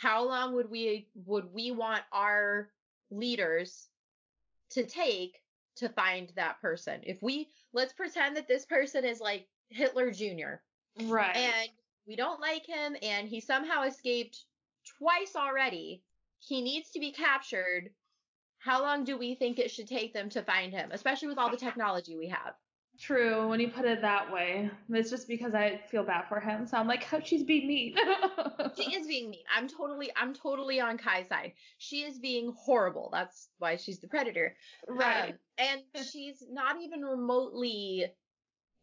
how 0.00 0.26
long 0.26 0.54
would 0.54 0.70
we 0.70 1.08
would 1.26 1.52
we 1.52 1.70
want 1.72 2.02
our 2.10 2.70
leaders 3.10 3.88
to 4.70 4.86
take 4.86 5.38
to 5.76 5.88
find 5.88 6.32
that 6.36 6.60
person? 6.60 7.00
If 7.02 7.22
we 7.22 7.48
let's 7.72 7.92
pretend 7.92 8.36
that 8.36 8.48
this 8.48 8.64
person 8.64 9.04
is 9.04 9.20
like 9.20 9.46
Hitler 9.68 10.10
Jr. 10.10 10.60
Right. 11.06 11.36
and 11.36 11.70
we 12.06 12.16
don't 12.16 12.40
like 12.40 12.66
him 12.66 12.96
and 13.02 13.28
he 13.28 13.40
somehow 13.40 13.82
escaped 13.82 14.44
twice 14.98 15.34
already. 15.36 16.02
He 16.38 16.62
needs 16.62 16.90
to 16.90 17.00
be 17.00 17.12
captured. 17.12 17.90
How 18.58 18.82
long 18.82 19.04
do 19.04 19.18
we 19.18 19.34
think 19.34 19.58
it 19.58 19.70
should 19.70 19.88
take 19.88 20.12
them 20.14 20.28
to 20.30 20.42
find 20.42 20.72
him, 20.72 20.90
especially 20.92 21.28
with 21.28 21.38
all 21.38 21.50
the 21.50 21.56
technology 21.56 22.16
we 22.16 22.28
have? 22.28 22.54
True, 22.98 23.48
when 23.48 23.58
you 23.60 23.68
put 23.68 23.84
it 23.84 24.00
that 24.02 24.32
way. 24.32 24.70
It's 24.88 25.10
just 25.10 25.26
because 25.26 25.52
I 25.54 25.80
feel 25.90 26.04
bad 26.04 26.28
for 26.28 26.38
him, 26.38 26.66
so 26.66 26.76
I'm 26.76 26.86
like, 26.86 27.04
oh, 27.12 27.20
she's 27.24 27.42
being 27.42 27.66
mean. 27.66 27.96
She 28.76 28.94
is 28.94 29.06
being 29.06 29.30
mean. 29.30 29.42
I'm 29.54 29.68
totally 29.68 30.10
I'm 30.16 30.32
totally 30.32 30.80
on 30.80 30.96
Kai's 30.98 31.28
side. 31.28 31.52
She 31.78 32.02
is 32.02 32.18
being 32.18 32.52
horrible. 32.56 33.10
That's 33.12 33.48
why 33.58 33.76
she's 33.76 33.98
the 33.98 34.08
predator. 34.08 34.56
right. 34.88 35.30
Um, 35.30 35.38
and 35.58 35.80
she's 36.06 36.42
not 36.50 36.80
even 36.80 37.02
remotely 37.02 38.06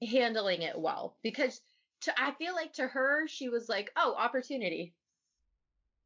handling 0.02 0.62
it 0.62 0.80
well 0.80 1.18
because 1.24 1.62
to 2.02 2.14
I 2.22 2.32
feel 2.34 2.54
like 2.54 2.74
to 2.74 2.88
her 2.88 3.28
she 3.28 3.50
was 3.50 3.70
like, 3.70 3.92
"Oh, 3.96 4.16
opportunity." 4.18 4.94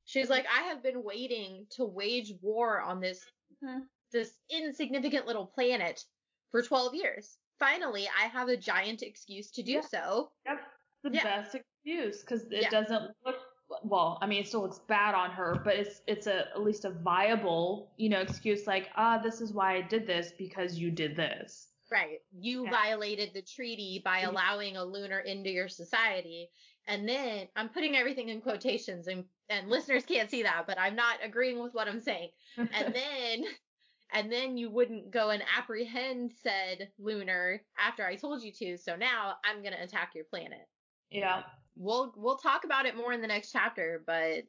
She's 0.05 0.29
like, 0.29 0.45
"I 0.53 0.63
have 0.63 0.83
been 0.83 1.03
waiting 1.03 1.65
to 1.71 1.85
wage 1.85 2.33
war 2.41 2.79
on 2.81 2.99
this 2.99 3.25
Mhm. 3.63 3.87
this 4.11 4.37
insignificant 4.49 5.25
little 5.25 5.47
planet 5.47 6.05
for 6.51 6.61
12 6.61 6.93
years. 6.95 7.37
Finally, 7.59 8.07
I 8.07 8.27
have 8.27 8.49
a 8.49 8.57
giant 8.57 9.01
excuse 9.01 9.51
to 9.51 9.63
do 9.63 9.73
Yeah. 9.73 9.81
so." 9.81 10.31
Yep. 10.45 10.61
The 11.03 11.09
Yeah. 11.11 11.23
best 11.23 11.55
excuse 11.55 12.21
because 12.21 12.43
it 12.51 12.63
Yeah. 12.63 12.69
doesn't 12.69 13.15
look 13.25 13.37
well. 13.83 14.17
I 14.21 14.27
mean, 14.27 14.41
it 14.41 14.47
still 14.47 14.61
looks 14.61 14.79
bad 14.79 15.15
on 15.15 15.31
her, 15.31 15.55
but 15.63 15.75
it's 15.75 16.01
it's 16.07 16.27
a 16.27 16.49
at 16.49 16.61
least 16.61 16.85
a 16.85 16.89
viable 16.91 17.91
you 17.97 18.09
know 18.09 18.21
excuse 18.21 18.65
like 18.67 18.89
ah 18.95 19.17
this 19.17 19.41
is 19.41 19.53
why 19.53 19.75
I 19.75 19.81
did 19.81 20.05
this 20.07 20.31
because 20.37 20.77
you 20.77 20.91
did 20.91 21.15
this. 21.15 21.71
Right. 21.91 22.19
You 22.31 22.63
Yeah. 22.65 22.71
violated 22.71 23.33
the 23.33 23.43
treaty 23.43 24.01
by 24.03 24.21
Mhm. 24.21 24.29
allowing 24.29 24.77
a 24.77 24.83
lunar 24.83 25.19
into 25.19 25.51
your 25.51 25.67
society. 25.67 26.49
And 26.87 27.07
then 27.07 27.47
I'm 27.55 27.69
putting 27.69 27.95
everything 27.95 28.29
in 28.29 28.41
quotations 28.41 29.07
and, 29.07 29.25
and 29.49 29.69
listeners 29.69 30.05
can't 30.05 30.29
see 30.29 30.43
that, 30.43 30.65
but 30.67 30.79
I'm 30.79 30.95
not 30.95 31.19
agreeing 31.23 31.59
with 31.59 31.73
what 31.75 31.87
I'm 31.87 31.99
saying. 31.99 32.31
And 32.73 32.93
then 32.95 33.45
and 34.13 34.31
then 34.31 34.57
you 34.57 34.69
wouldn't 34.69 35.11
go 35.11 35.29
and 35.31 35.43
apprehend 35.57 36.31
said 36.41 36.89
lunar 36.99 37.61
after 37.77 38.05
I 38.05 38.15
told 38.15 38.43
you 38.43 38.51
to. 38.53 38.77
So 38.77 38.95
now 38.95 39.35
I'm 39.43 39.63
gonna 39.63 39.77
attack 39.81 40.11
your 40.15 40.25
planet. 40.25 40.67
yeah. 41.09 41.43
We'll 41.77 42.13
we'll 42.15 42.37
talk 42.37 42.63
about 42.63 42.85
it 42.85 42.95
more 42.95 43.11
in 43.11 43.19
the 43.21 43.27
next 43.27 43.51
chapter, 43.51 44.01
but 44.07 44.43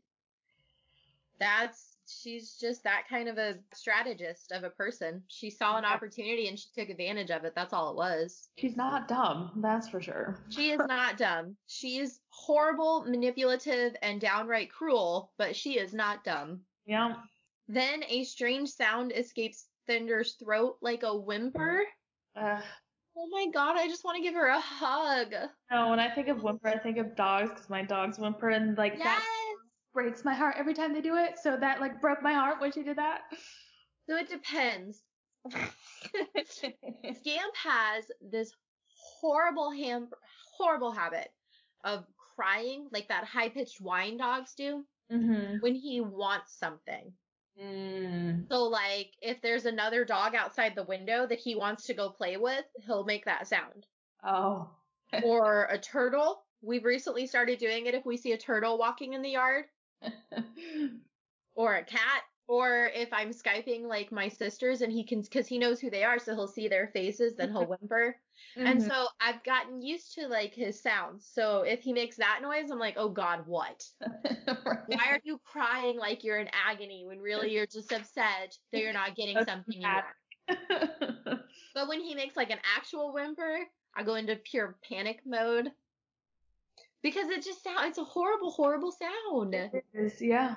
that's 1.38 1.96
she's 2.06 2.56
just 2.56 2.84
that 2.84 3.02
kind 3.10 3.28
of 3.28 3.36
a 3.36 3.56
strategist 3.74 4.52
of 4.52 4.62
a 4.62 4.70
person. 4.70 5.22
She 5.28 5.50
saw 5.50 5.76
an 5.76 5.84
opportunity 5.84 6.46
and 6.48 6.56
she 6.58 6.68
took 6.76 6.88
advantage 6.88 7.30
of 7.30 7.44
it. 7.44 7.52
That's 7.56 7.72
all 7.72 7.90
it 7.90 7.96
was. 7.96 8.48
She's 8.56 8.76
not 8.76 9.08
dumb, 9.08 9.50
that's 9.56 9.88
for 9.88 10.00
sure. 10.00 10.38
She 10.50 10.70
is 10.70 10.80
not 10.86 11.18
dumb. 11.18 11.56
She 11.66 11.98
is 11.98 12.20
horrible, 12.28 13.04
manipulative, 13.08 13.96
and 14.02 14.20
downright 14.20 14.70
cruel, 14.72 15.32
but 15.36 15.56
she 15.56 15.78
is 15.78 15.92
not 15.92 16.22
dumb. 16.24 16.60
Yeah. 16.86 17.14
Then 17.68 18.02
a 18.08 18.24
strange 18.24 18.70
sound 18.70 19.12
escapes 19.12 19.66
Cinder's 19.86 20.34
throat 20.34 20.76
like 20.80 21.02
a 21.02 21.16
whimper. 21.16 21.82
Uh, 22.34 22.60
Oh 23.18 23.28
my 23.30 23.46
god, 23.52 23.76
I 23.78 23.88
just 23.88 24.04
want 24.04 24.16
to 24.16 24.22
give 24.22 24.34
her 24.34 24.48
a 24.48 24.60
hug. 24.60 25.32
no, 25.70 25.88
when 25.88 25.98
I 25.98 26.10
think 26.10 26.28
of 26.28 26.42
whimper, 26.42 26.68
I 26.68 26.78
think 26.78 26.98
of 26.98 27.16
dogs 27.16 27.48
because 27.48 27.70
my 27.70 27.82
dogs 27.82 28.18
whimper 28.18 28.50
and 28.50 28.76
like 28.76 28.94
Yes! 28.98 29.04
that 29.04 29.24
breaks 29.94 30.24
my 30.24 30.34
heart 30.34 30.56
every 30.58 30.74
time 30.74 30.92
they 30.92 31.00
do 31.00 31.16
it. 31.16 31.38
So 31.42 31.56
that 31.56 31.80
like 31.80 32.00
broke 32.00 32.22
my 32.22 32.34
heart 32.34 32.60
when 32.60 32.72
she 32.72 32.82
did 32.82 32.98
that. 32.98 33.22
So 34.08 34.16
it 34.16 34.28
depends. 34.28 35.02
Scamp 35.50 37.56
has 37.56 38.04
this 38.20 38.52
horrible 39.20 39.70
ham 39.70 40.08
horrible 40.58 40.92
habit 40.92 41.28
of 41.84 42.04
crying 42.34 42.88
like 42.92 43.08
that 43.08 43.24
high 43.24 43.48
pitched 43.48 43.80
whine 43.80 44.18
dogs 44.18 44.52
do 44.54 44.84
mm-hmm. 45.10 45.56
when 45.60 45.74
he 45.74 46.02
wants 46.02 46.58
something. 46.58 47.12
Mm. 47.62 48.48
So 48.48 48.64
like 48.64 49.12
if 49.22 49.40
there's 49.40 49.64
another 49.64 50.04
dog 50.04 50.34
outside 50.34 50.74
the 50.74 50.82
window 50.82 51.26
that 51.26 51.38
he 51.38 51.54
wants 51.54 51.86
to 51.86 51.94
go 51.94 52.10
play 52.10 52.36
with, 52.36 52.64
he'll 52.86 53.04
make 53.04 53.24
that 53.24 53.48
sound. 53.48 53.86
Oh. 54.24 54.70
or 55.22 55.68
a 55.70 55.78
turtle. 55.78 56.42
We've 56.62 56.84
recently 56.84 57.26
started 57.26 57.58
doing 57.58 57.86
it 57.86 57.94
if 57.94 58.04
we 58.04 58.16
see 58.16 58.32
a 58.32 58.38
turtle 58.38 58.78
walking 58.78 59.12
in 59.12 59.22
the 59.22 59.30
yard 59.30 59.66
or 61.54 61.74
a 61.74 61.84
cat 61.84 62.22
or 62.48 62.90
if 62.94 63.12
I'm 63.12 63.30
skyping 63.30 63.82
like 63.82 64.12
my 64.12 64.28
sisters 64.28 64.82
and 64.82 64.92
he 64.92 65.04
can 65.04 65.22
cuz 65.22 65.46
he 65.46 65.58
knows 65.58 65.80
who 65.80 65.90
they 65.90 66.04
are 66.04 66.18
so 66.18 66.34
he'll 66.34 66.46
see 66.48 66.68
their 66.68 66.88
faces 66.88 67.36
then 67.36 67.50
he'll 67.50 67.66
whimper. 67.68 68.16
And 68.64 68.80
Mhm. 68.80 68.88
so 68.90 69.08
I've 69.20 69.42
gotten 69.44 69.82
used 69.82 70.14
to 70.14 70.28
like 70.28 70.54
his 70.54 70.80
sounds. 70.80 71.26
So 71.26 71.62
if 71.62 71.80
he 71.80 71.92
makes 71.92 72.16
that 72.16 72.40
noise, 72.42 72.70
I'm 72.70 72.78
like, 72.78 72.94
"Oh 72.96 73.08
god, 73.08 73.46
what?" 73.46 73.84
Why 74.86 75.10
are 75.10 75.20
you 75.24 75.38
crying 75.44 75.98
like 75.98 76.22
you're 76.22 76.38
in 76.38 76.48
agony 76.52 77.04
when 77.06 77.18
really 77.20 77.50
you're 77.52 77.66
just 77.66 77.92
upset 77.92 78.56
that 78.72 78.78
you're 78.80 78.92
not 78.92 79.16
getting 79.16 79.36
That's 79.36 79.46
something 79.46 79.80
you 79.80 79.88
want? 79.88 80.06
But 81.74 81.88
when 81.88 82.00
he 82.00 82.14
makes 82.14 82.36
like 82.36 82.50
an 82.50 82.60
actual 82.76 83.12
whimper, 83.12 83.58
I 83.94 84.02
go 84.02 84.14
into 84.14 84.36
pure 84.36 84.78
panic 84.88 85.20
mode. 85.26 85.72
Because 87.02 87.28
it 87.28 87.42
just 87.42 87.62
sounds 87.62 87.88
it's 87.90 87.98
a 87.98 88.04
horrible, 88.04 88.50
horrible 88.50 88.92
sound. 88.92 89.54
It 89.54 89.84
is, 89.92 90.22
yeah. 90.22 90.56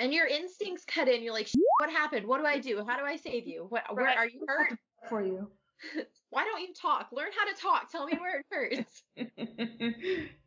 And 0.00 0.12
your 0.12 0.26
instincts 0.26 0.84
cut 0.84 1.08
in. 1.08 1.22
You're 1.22 1.34
like, 1.34 1.48
what 1.78 1.90
happened? 1.90 2.26
What 2.26 2.40
do 2.40 2.46
I 2.46 2.58
do? 2.58 2.84
How 2.86 2.98
do 2.98 3.04
I 3.04 3.16
save 3.16 3.46
you? 3.46 3.66
What, 3.68 3.84
where 3.94 4.08
are 4.08 4.26
you 4.26 4.44
hurt? 4.48 4.78
For 5.08 5.22
you. 5.22 5.50
Why 6.30 6.44
don't 6.44 6.60
you 6.60 6.74
talk? 6.74 7.08
Learn 7.12 7.30
how 7.38 7.44
to 7.44 7.60
talk. 7.60 7.90
Tell 7.90 8.06
me 8.06 8.18
where 8.18 8.40
it 8.40 8.46
hurts. 8.50 9.02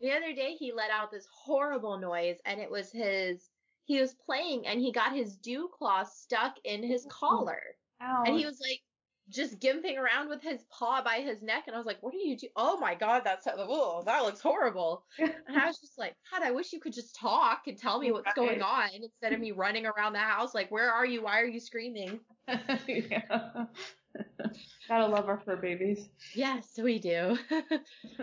The 0.00 0.12
other 0.12 0.34
day 0.34 0.54
he 0.58 0.72
let 0.72 0.90
out 0.90 1.10
this 1.10 1.26
horrible 1.32 1.98
noise 1.98 2.36
and 2.44 2.60
it 2.60 2.70
was 2.70 2.92
his 2.92 3.48
he 3.84 4.00
was 4.00 4.14
playing 4.14 4.66
and 4.66 4.80
he 4.80 4.92
got 4.92 5.14
his 5.14 5.36
dew 5.36 5.70
claw 5.72 6.02
stuck 6.02 6.56
in 6.64 6.82
his 6.82 7.06
collar. 7.08 7.62
Ow. 8.02 8.24
And 8.26 8.36
he 8.36 8.44
was 8.44 8.60
like 8.60 8.82
just 9.28 9.60
gimping 9.60 9.98
around 9.98 10.28
with 10.28 10.42
his 10.42 10.62
paw 10.70 11.02
by 11.02 11.16
his 11.16 11.42
neck 11.42 11.64
and 11.66 11.74
I 11.74 11.78
was 11.78 11.86
like, 11.86 12.02
What 12.02 12.14
are 12.14 12.18
you 12.18 12.36
doing? 12.36 12.52
Oh 12.54 12.78
my 12.78 12.94
god, 12.94 13.22
that's 13.24 13.46
oh, 13.48 14.02
that 14.06 14.22
looks 14.22 14.40
horrible. 14.40 15.04
And 15.18 15.58
I 15.58 15.66
was 15.66 15.78
just 15.78 15.98
like, 15.98 16.14
God, 16.30 16.42
I 16.42 16.52
wish 16.52 16.72
you 16.72 16.80
could 16.80 16.92
just 16.92 17.16
talk 17.16 17.62
and 17.66 17.76
tell 17.76 17.98
me 17.98 18.12
what's 18.12 18.32
going 18.34 18.62
on 18.62 18.88
instead 18.94 19.32
of 19.32 19.40
me 19.40 19.52
running 19.52 19.86
around 19.86 20.12
the 20.12 20.18
house 20.18 20.54
like, 20.54 20.70
Where 20.70 20.90
are 20.90 21.06
you? 21.06 21.22
Why 21.22 21.40
are 21.40 21.46
you 21.46 21.60
screaming? 21.60 22.20
yeah. 22.86 23.64
Gotta 24.88 25.06
love 25.06 25.28
our 25.28 25.40
fur 25.44 25.56
babies. 25.56 26.08
Yes, 26.34 26.78
we 26.80 26.98
do. 26.98 27.36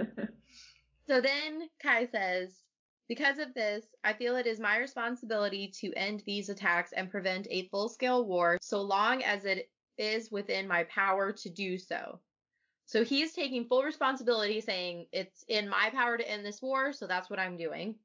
so 1.07 1.21
then 1.21 1.69
Kai 1.81 2.07
says, 2.07 2.61
Because 3.09 3.39
of 3.39 3.53
this, 3.53 3.85
I 4.05 4.13
feel 4.13 4.37
it 4.37 4.47
is 4.47 4.59
my 4.59 4.77
responsibility 4.77 5.71
to 5.81 5.93
end 5.93 6.23
these 6.25 6.47
attacks 6.47 6.93
and 6.93 7.11
prevent 7.11 7.47
a 7.49 7.67
full 7.67 7.89
scale 7.89 8.25
war 8.25 8.57
so 8.61 8.81
long 8.81 9.21
as 9.23 9.43
it 9.43 9.69
is 9.97 10.31
within 10.31 10.67
my 10.67 10.83
power 10.85 11.31
to 11.31 11.49
do 11.49 11.77
so. 11.77 12.19
So 12.85 13.03
he's 13.03 13.33
taking 13.33 13.65
full 13.65 13.83
responsibility, 13.83 14.61
saying 14.61 15.07
it's 15.11 15.43
in 15.47 15.69
my 15.69 15.89
power 15.93 16.17
to 16.17 16.29
end 16.29 16.45
this 16.45 16.61
war, 16.61 16.93
so 16.93 17.07
that's 17.07 17.29
what 17.29 17.39
I'm 17.39 17.57
doing. 17.57 17.95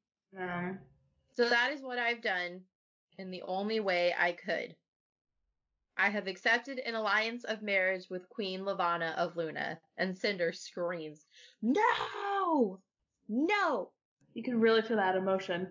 So 1.35 1.49
that 1.49 1.73
is 1.73 1.83
what 1.83 1.99
I've 1.99 2.23
done 2.23 2.61
in 3.19 3.31
the 3.31 3.43
only 3.43 3.81
way 3.81 4.15
I 4.19 4.33
could. 4.33 4.77
I 5.97 6.11
have 6.11 6.29
accepted 6.29 6.79
an 6.79 6.95
alliance 6.95 7.43
of 7.45 7.61
marriage 7.61 8.09
with 8.09 8.29
Queen 8.29 8.65
Levana 8.65 9.15
of 9.19 9.37
Luna. 9.37 9.81
And 9.97 10.17
Cinder 10.17 10.53
screams, 10.53 11.27
No! 11.61 12.79
No! 13.29 13.91
you 14.35 14.45
can 14.45 14.61
really 14.61 14.83
feel 14.83 14.97
that 14.99 15.17
emotion. 15.17 15.63
Yeah. 15.63 15.67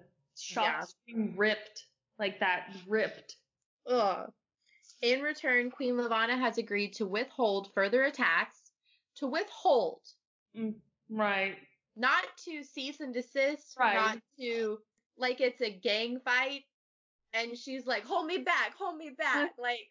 Shots 0.80 0.96
being 1.06 1.34
ripped 1.38 1.88
like 2.20 2.40
that, 2.42 2.76
ripped. 2.86 3.38
Ugh. 3.88 4.30
In 5.02 5.22
return, 5.22 5.70
Queen 5.70 5.98
Levana 5.98 6.38
has 6.38 6.58
agreed 6.58 6.94
to 6.94 7.06
withhold 7.06 7.72
further 7.74 8.04
attacks. 8.04 8.60
To 9.18 9.28
withhold. 9.28 10.02
Mm, 10.58 10.76
right. 11.10 11.56
Not 11.96 12.24
to 12.46 12.64
cease 12.64 13.00
and 13.00 13.14
desist. 13.14 13.76
Right. 13.80 13.96
Not 13.96 14.18
to, 14.40 14.80
like 15.18 15.42
it's 15.42 15.62
a 15.62 15.72
gang 15.72 16.20
fight. 16.24 16.64
And 17.34 17.58
she's 17.58 17.86
like, 17.86 18.06
hold 18.06 18.26
me 18.26 18.40
back, 18.40 18.76
hold 18.78 18.98
me 18.98 19.12
back. 19.18 19.52
like, 19.60 19.90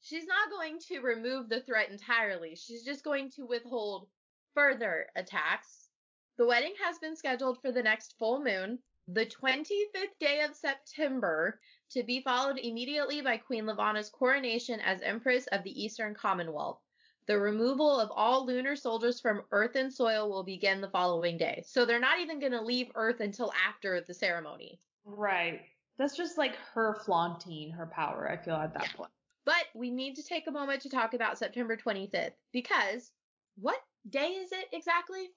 she's 0.00 0.26
not 0.26 0.50
going 0.50 0.78
to 0.88 1.00
remove 1.00 1.48
the 1.48 1.60
threat 1.60 1.90
entirely. 1.90 2.54
She's 2.54 2.84
just 2.84 3.04
going 3.04 3.30
to 3.32 3.46
withhold 3.46 4.08
further 4.54 5.06
attacks. 5.16 5.88
The 6.36 6.46
wedding 6.46 6.74
has 6.82 6.98
been 6.98 7.16
scheduled 7.16 7.60
for 7.60 7.72
the 7.72 7.82
next 7.82 8.14
full 8.18 8.42
moon, 8.42 8.78
the 9.08 9.26
25th 9.26 10.18
day 10.18 10.40
of 10.40 10.56
September, 10.56 11.60
to 11.90 12.02
be 12.02 12.22
followed 12.22 12.58
immediately 12.58 13.20
by 13.20 13.36
Queen 13.36 13.64
Levana's 13.64 14.10
coronation 14.10 14.80
as 14.80 15.02
Empress 15.02 15.46
of 15.48 15.62
the 15.62 15.84
Eastern 15.84 16.14
Commonwealth. 16.14 16.80
The 17.26 17.38
removal 17.38 18.00
of 18.00 18.10
all 18.14 18.44
lunar 18.44 18.76
soldiers 18.76 19.20
from 19.20 19.42
Earth 19.50 19.76
and 19.76 19.92
soil 19.92 20.28
will 20.28 20.44
begin 20.44 20.80
the 20.80 20.90
following 20.90 21.38
day. 21.38 21.62
So 21.66 21.84
they're 21.84 22.00
not 22.00 22.20
even 22.20 22.38
going 22.38 22.52
to 22.52 22.60
leave 22.60 22.90
Earth 22.94 23.20
until 23.20 23.52
after 23.66 24.00
the 24.00 24.12
ceremony. 24.12 24.78
Right. 25.04 25.60
That's 25.96 26.16
just 26.16 26.36
like 26.36 26.56
her 26.74 26.98
flaunting 27.04 27.70
her 27.72 27.86
power, 27.86 28.30
I 28.30 28.36
feel, 28.36 28.56
at 28.56 28.74
that 28.74 28.94
point. 28.96 29.10
But 29.44 29.64
we 29.74 29.90
need 29.90 30.16
to 30.16 30.22
take 30.22 30.46
a 30.48 30.50
moment 30.50 30.82
to 30.82 30.88
talk 30.88 31.14
about 31.14 31.38
September 31.38 31.76
25th 31.76 32.32
because 32.52 33.12
what 33.56 33.78
day 34.08 34.28
is 34.28 34.52
it 34.52 34.66
exactly? 34.72 35.28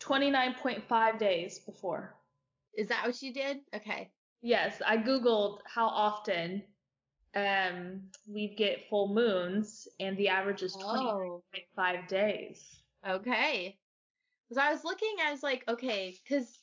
29.5 0.00 1.18
days 1.18 1.58
before. 1.60 2.14
Is 2.74 2.88
that 2.88 3.06
what 3.06 3.20
you 3.22 3.32
did? 3.32 3.58
Okay. 3.74 4.10
Yes, 4.40 4.80
I 4.86 4.96
googled 4.96 5.60
how 5.64 5.86
often 5.86 6.62
um 7.34 8.02
we 8.28 8.54
get 8.56 8.88
full 8.90 9.08
moons, 9.08 9.88
and 10.00 10.16
the 10.16 10.28
average 10.28 10.62
is 10.62 10.76
20.5 10.76 12.08
days. 12.08 12.82
Okay. 13.08 13.78
Because 14.48 14.62
I 14.62 14.72
was 14.72 14.84
looking, 14.84 15.16
I 15.24 15.30
was 15.30 15.42
like, 15.42 15.64
okay, 15.66 16.14
because 16.22 16.58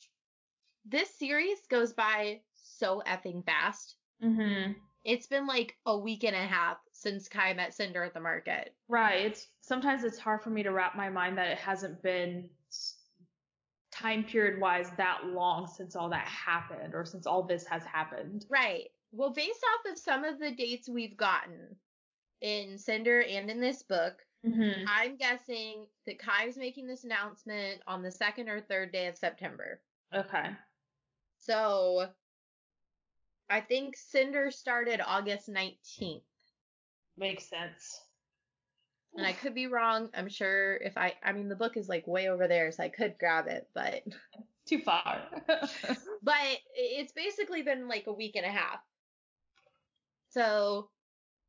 this 0.84 1.10
series 1.18 1.58
goes 1.68 1.92
by 1.92 2.40
so 2.54 3.02
effing 3.06 3.44
fast. 3.44 3.96
Mm-hmm. 4.22 4.72
It's 5.04 5.26
been 5.26 5.46
like 5.46 5.76
a 5.86 5.98
week 5.98 6.24
and 6.24 6.36
a 6.36 6.46
half 6.46 6.76
since 6.92 7.28
Kai 7.28 7.54
met 7.54 7.74
Cinder 7.74 8.04
at 8.04 8.14
the 8.14 8.20
market. 8.20 8.74
Right. 8.88 9.24
It's 9.26 9.48
sometimes 9.62 10.04
it's 10.04 10.18
hard 10.18 10.42
for 10.42 10.50
me 10.50 10.62
to 10.62 10.70
wrap 10.70 10.94
my 10.94 11.08
mind 11.08 11.38
that 11.38 11.48
it 11.48 11.58
hasn't 11.58 12.02
been 12.02 12.50
time 14.00 14.24
period 14.24 14.60
wise 14.60 14.90
that 14.96 15.26
long 15.26 15.66
since 15.66 15.96
all 15.96 16.08
that 16.10 16.26
happened 16.26 16.94
or 16.94 17.04
since 17.04 17.26
all 17.26 17.42
this 17.42 17.66
has 17.66 17.84
happened. 17.84 18.46
Right. 18.48 18.88
Well, 19.12 19.30
based 19.30 19.60
off 19.64 19.92
of 19.92 19.98
some 19.98 20.24
of 20.24 20.38
the 20.38 20.52
dates 20.52 20.88
we've 20.88 21.16
gotten 21.16 21.76
in 22.40 22.78
Cinder 22.78 23.22
and 23.22 23.50
in 23.50 23.60
this 23.60 23.82
book, 23.82 24.14
Mm-hmm. 24.46 24.84
I'm 24.88 25.16
guessing 25.16 25.86
that 26.06 26.18
Kai 26.18 26.46
was 26.46 26.56
making 26.56 26.86
this 26.86 27.04
announcement 27.04 27.82
on 27.86 28.02
the 28.02 28.10
second 28.10 28.48
or 28.48 28.60
third 28.60 28.92
day 28.92 29.06
of 29.06 29.16
September. 29.16 29.80
Okay. 30.14 30.50
So 31.40 32.06
I 33.50 33.60
think 33.60 33.96
Cinder 33.96 34.50
started 34.50 35.00
August 35.04 35.50
19th. 35.50 36.22
Makes 37.18 37.50
sense. 37.50 38.00
And 39.16 39.26
I 39.26 39.32
could 39.32 39.54
be 39.54 39.66
wrong. 39.66 40.08
I'm 40.14 40.28
sure 40.28 40.76
if 40.76 40.96
I, 40.96 41.14
I 41.22 41.32
mean, 41.32 41.48
the 41.48 41.56
book 41.56 41.76
is 41.76 41.88
like 41.88 42.06
way 42.06 42.28
over 42.28 42.46
there, 42.46 42.70
so 42.70 42.82
I 42.82 42.88
could 42.88 43.18
grab 43.18 43.46
it, 43.48 43.68
but, 43.74 44.02
Too 44.66 44.78
far. 44.78 45.20
but 46.22 46.58
it's 46.76 47.12
basically 47.12 47.62
been 47.62 47.88
like 47.88 48.06
a 48.06 48.12
week 48.12 48.36
and 48.36 48.46
a 48.46 48.50
half. 48.50 48.78
So 50.28 50.90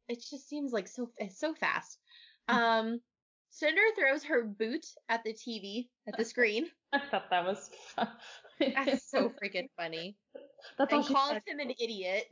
it 0.07 0.23
just 0.27 0.49
seems 0.49 0.71
like 0.71 0.87
so, 0.87 1.11
it's 1.17 1.39
so 1.39 1.53
fast. 1.53 1.99
Um, 2.47 2.99
Cinder 3.51 3.81
throws 3.97 4.23
her 4.23 4.43
boot 4.43 4.85
at 5.09 5.23
the 5.23 5.33
TV, 5.33 5.89
at 6.07 6.17
the 6.17 6.25
screen. 6.25 6.65
I 6.93 6.99
thought 7.11 7.29
that 7.29 7.45
was 7.45 7.69
fun. 7.95 8.07
That's 8.59 9.09
so 9.09 9.29
freaking 9.29 9.69
funny. 9.77 10.17
That's 10.77 10.93
And 10.93 11.05
calls 11.05 11.33
him 11.45 11.59
an 11.59 11.71
idiot. 11.79 12.25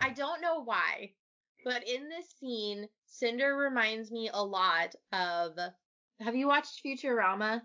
I 0.00 0.10
don't 0.10 0.40
know 0.40 0.62
why, 0.64 1.12
but 1.64 1.86
in 1.88 2.08
this 2.08 2.26
scene, 2.38 2.88
Cinder 3.06 3.56
reminds 3.56 4.10
me 4.10 4.30
a 4.32 4.42
lot 4.42 4.94
of. 5.12 5.52
Have 6.20 6.36
you 6.36 6.48
watched 6.48 6.82
Futurama? 6.84 7.62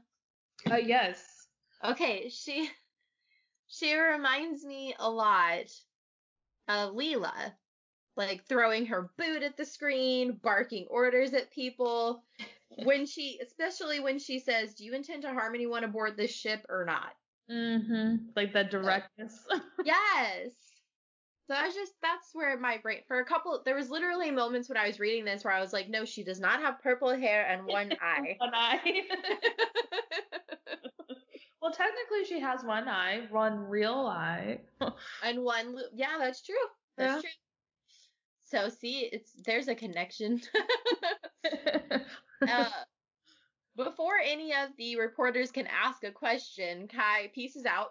uh, 0.70 0.76
yes. 0.76 1.48
Okay, 1.84 2.30
she 2.30 2.70
she 3.68 3.96
reminds 3.96 4.64
me 4.64 4.96
a 4.98 5.10
lot 5.10 5.72
of 6.68 6.94
Leela, 6.94 7.54
like 8.16 8.46
throwing 8.46 8.86
her 8.88 9.12
boot 9.18 9.44
at 9.44 9.58
the 9.58 9.66
screen, 9.66 10.40
barking 10.42 10.88
orders 10.90 11.34
at 11.34 11.52
people. 11.52 12.24
When 12.84 13.06
she, 13.06 13.40
especially 13.42 14.00
when 14.00 14.20
she 14.20 14.40
says, 14.40 14.74
"Do 14.74 14.84
you 14.84 14.94
intend 14.94 15.22
to 15.22 15.30
harm 15.30 15.56
anyone 15.56 15.84
aboard 15.84 16.18
this 16.18 16.36
ship 16.36 16.66
or 16.68 16.86
not?" 16.86 17.14
Mm-hmm. 17.50 18.28
Like 18.36 18.54
the 18.54 18.64
directness. 18.64 19.46
Yes. 19.84 20.52
So 21.48 21.54
I 21.54 21.66
was 21.68 21.76
just 21.76 21.94
that's 22.02 22.34
where 22.34 22.58
my 22.60 22.80
brain 22.80 23.02
for 23.08 23.20
a 23.20 23.26
couple 23.26 23.62
there 23.64 23.76
was 23.76 23.92
literally 23.92 24.32
moments 24.32 24.68
when 24.68 24.78
I 24.78 24.88
was 24.88 25.00
reading 25.00 25.26
this 25.26 25.44
where 25.44 25.54
I 25.54 25.62
was 25.62 25.74
like, 25.74 25.90
no, 25.90 26.04
she 26.04 26.24
does 26.24 26.40
not 26.40 26.60
have 26.62 26.82
purple 26.82 27.16
hair 27.16 27.46
and 27.48 27.66
one 27.68 27.92
eye. 28.02 28.36
one 28.40 28.54
eye. 28.54 28.82
well, 31.62 31.72
technically, 31.72 32.26
she 32.26 32.40
has 32.40 32.64
one 32.64 32.88
eye, 32.88 33.28
one 33.30 33.60
real 33.60 33.94
eye. 33.94 34.62
and 35.24 35.44
one 35.44 35.78
yeah, 35.94 36.18
that's 36.20 36.42
true. 36.42 36.56
That's 36.98 37.16
Yeah. 37.16 37.22
true. 37.22 37.30
So 38.44 38.70
see, 38.70 39.02
it's 39.12 39.34
there's 39.44 39.68
a 39.68 39.76
connection. 39.76 40.42
uh, 42.48 42.70
before 43.76 44.18
any 44.24 44.54
of 44.56 44.70
the 44.78 44.96
reporters 44.98 45.52
can 45.52 45.68
ask 45.68 46.04
a 46.04 46.12
question, 46.12 46.88
Kai 46.88 47.32
pieces 47.34 47.66
out. 47.66 47.90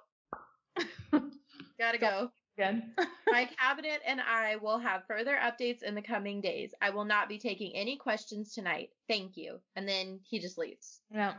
Gotta 1.78 1.98
go. 1.98 2.30
Again. 2.57 2.92
My 3.26 3.46
cabinet 3.59 4.00
and 4.07 4.20
I 4.20 4.57
will 4.57 4.78
have 4.78 5.02
further 5.09 5.36
updates 5.42 5.82
in 5.82 5.94
the 5.94 6.02
coming 6.02 6.40
days. 6.40 6.72
I 6.80 6.90
will 6.90 7.05
not 7.05 7.28
be 7.28 7.38
taking 7.38 7.74
any 7.74 7.96
questions 7.96 8.52
tonight. 8.55 8.90
Thank 9.09 9.36
you. 9.36 9.59
And 9.74 9.88
then 9.88 10.20
he 10.28 10.38
just 10.38 10.57
leaves. 10.59 11.00
yeah. 11.11 11.34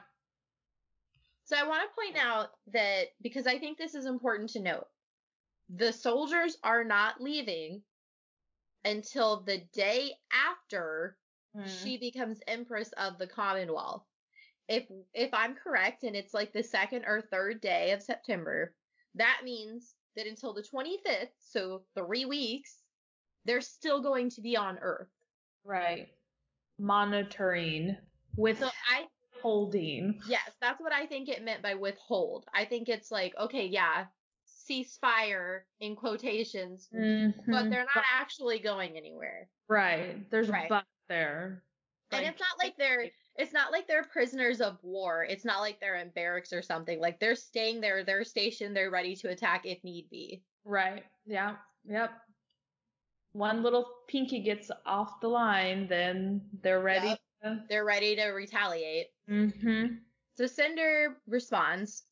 So 1.45 1.55
I 1.55 1.67
want 1.67 1.83
to 1.83 1.95
point 1.95 2.17
out 2.17 2.47
that 2.73 3.09
because 3.21 3.45
I 3.45 3.59
think 3.59 3.77
this 3.77 3.93
is 3.93 4.07
important 4.07 4.49
to 4.51 4.59
note, 4.61 4.87
the 5.69 5.93
soldiers 5.93 6.57
are 6.63 6.83
not 6.83 7.21
leaving 7.21 7.83
until 8.83 9.41
the 9.41 9.59
day 9.73 10.11
after 10.31 11.17
Mm. 11.55 11.67
she 11.83 11.97
becomes 11.97 12.41
empress 12.49 12.91
of 12.97 13.17
the 13.17 13.27
Commonwealth. 13.27 14.03
If 14.67 14.83
if 15.13 15.33
I'm 15.33 15.55
correct 15.55 16.03
and 16.03 16.13
it's 16.13 16.33
like 16.33 16.51
the 16.51 16.63
second 16.63 17.05
or 17.07 17.21
third 17.21 17.61
day 17.61 17.91
of 17.91 18.03
September, 18.03 18.73
that 19.13 19.39
means 19.45 19.94
that 20.15 20.27
until 20.27 20.53
the 20.53 20.63
25th, 20.63 21.29
so 21.39 21.83
3 21.95 22.25
weeks, 22.25 22.83
they're 23.45 23.61
still 23.61 24.01
going 24.01 24.29
to 24.31 24.41
be 24.41 24.57
on 24.57 24.77
Earth. 24.79 25.09
Right. 25.63 26.07
Monitoring 26.79 27.95
with 28.35 28.59
So 28.59 28.69
I 28.89 29.07
holding. 29.41 30.19
yes, 30.27 30.49
that's 30.61 30.79
what 30.81 30.93
I 30.93 31.05
think 31.05 31.29
it 31.29 31.43
meant 31.43 31.61
by 31.61 31.75
withhold. 31.75 32.45
I 32.53 32.65
think 32.65 32.89
it's 32.89 33.11
like, 33.11 33.33
okay, 33.37 33.65
yeah, 33.65 34.05
ceasefire 34.69 35.61
in 35.79 35.95
quotations, 35.95 36.87
but 36.91 37.01
Mhm. 37.01 37.69
they're 37.69 37.85
not 37.95 38.05
actually 38.11 38.59
going 38.59 38.97
anywhere. 38.97 39.49
right. 39.67 40.29
There's 40.29 40.49
Right. 40.49 40.69
but 40.69 40.85
there. 41.07 41.63
And 42.11 42.25
it's 42.25 42.39
not 42.39 42.57
like 42.59 42.77
they're 42.77 43.11
it's 43.37 43.53
not 43.53 43.71
like 43.71 43.87
they're 43.87 44.03
prisoners 44.03 44.61
of 44.61 44.77
war. 44.81 45.25
It's 45.27 45.45
not 45.45 45.59
like 45.59 45.79
they're 45.79 45.97
in 45.97 46.09
barracks 46.09 46.53
or 46.53 46.61
something. 46.61 46.99
Like 46.99 47.19
they're 47.19 47.35
staying 47.35 47.81
there, 47.81 48.03
they're 48.03 48.23
stationed, 48.23 48.75
they're 48.75 48.91
ready 48.91 49.15
to 49.17 49.29
attack 49.29 49.65
if 49.65 49.83
need 49.83 50.09
be. 50.09 50.41
Right. 50.63 51.03
Yeah. 51.25 51.55
Yep. 51.87 52.11
One 53.33 53.63
little 53.63 53.85
pinky 54.07 54.41
gets 54.41 54.71
off 54.85 55.19
the 55.19 55.27
line, 55.27 55.87
then 55.87 56.41
they're 56.61 56.81
ready. 56.81 57.17
Yep. 57.43 57.67
They're 57.69 57.85
ready 57.85 58.15
to 58.15 58.27
retaliate. 58.27 59.07
Mm-hmm. 59.29 59.95
So 60.37 60.47
Cinder 60.47 61.17
responds, 61.27 62.03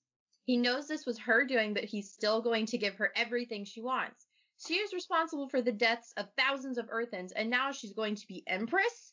he 0.46 0.58
knows 0.58 0.88
this 0.88 1.06
was 1.06 1.18
her 1.20 1.46
doing, 1.46 1.74
but 1.74 1.86
he's 1.86 2.12
still 2.12 2.42
going 2.42 2.66
to 2.68 2.78
give 2.78 2.96
her 2.96 3.12
everything 3.16 3.64
she 3.64 3.82
wants. 3.82 4.28
She 4.66 4.76
is 4.76 4.94
responsible 4.94 5.48
for 5.48 5.62
the 5.62 5.72
deaths 5.72 6.14
of 6.18 6.28
thousands 6.38 6.78
of 6.78 6.88
Earthens, 6.90 7.32
and 7.32 7.50
now 7.50 7.72
she's 7.72 7.94
going 7.94 8.16
to 8.16 8.28
be 8.28 8.44
Empress? 8.46 9.13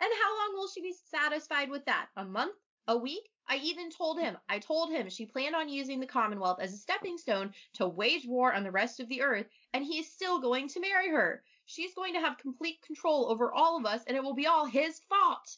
And 0.00 0.10
how 0.22 0.36
long 0.38 0.54
will 0.54 0.68
she 0.68 0.80
be 0.80 0.94
satisfied 1.10 1.70
with 1.70 1.84
that? 1.86 2.08
A 2.16 2.24
month? 2.24 2.54
A 2.86 2.96
week? 2.96 3.28
I 3.48 3.56
even 3.56 3.90
told 3.90 4.18
him, 4.18 4.36
I 4.48 4.58
told 4.58 4.90
him 4.90 5.08
she 5.08 5.26
planned 5.26 5.54
on 5.54 5.68
using 5.68 6.00
the 6.00 6.06
Commonwealth 6.06 6.60
as 6.60 6.72
a 6.72 6.76
stepping 6.76 7.16
stone 7.16 7.54
to 7.74 7.88
wage 7.88 8.26
war 8.26 8.52
on 8.52 8.62
the 8.62 8.70
rest 8.70 9.00
of 9.00 9.08
the 9.08 9.22
Earth, 9.22 9.46
and 9.72 9.84
he 9.84 9.98
is 9.98 10.12
still 10.12 10.38
going 10.38 10.68
to 10.68 10.80
marry 10.80 11.08
her. 11.08 11.42
She's 11.64 11.94
going 11.94 12.14
to 12.14 12.20
have 12.20 12.38
complete 12.38 12.82
control 12.82 13.30
over 13.30 13.52
all 13.52 13.76
of 13.76 13.86
us, 13.86 14.04
and 14.06 14.16
it 14.16 14.22
will 14.22 14.34
be 14.34 14.46
all 14.46 14.66
his 14.66 15.00
fault. 15.08 15.56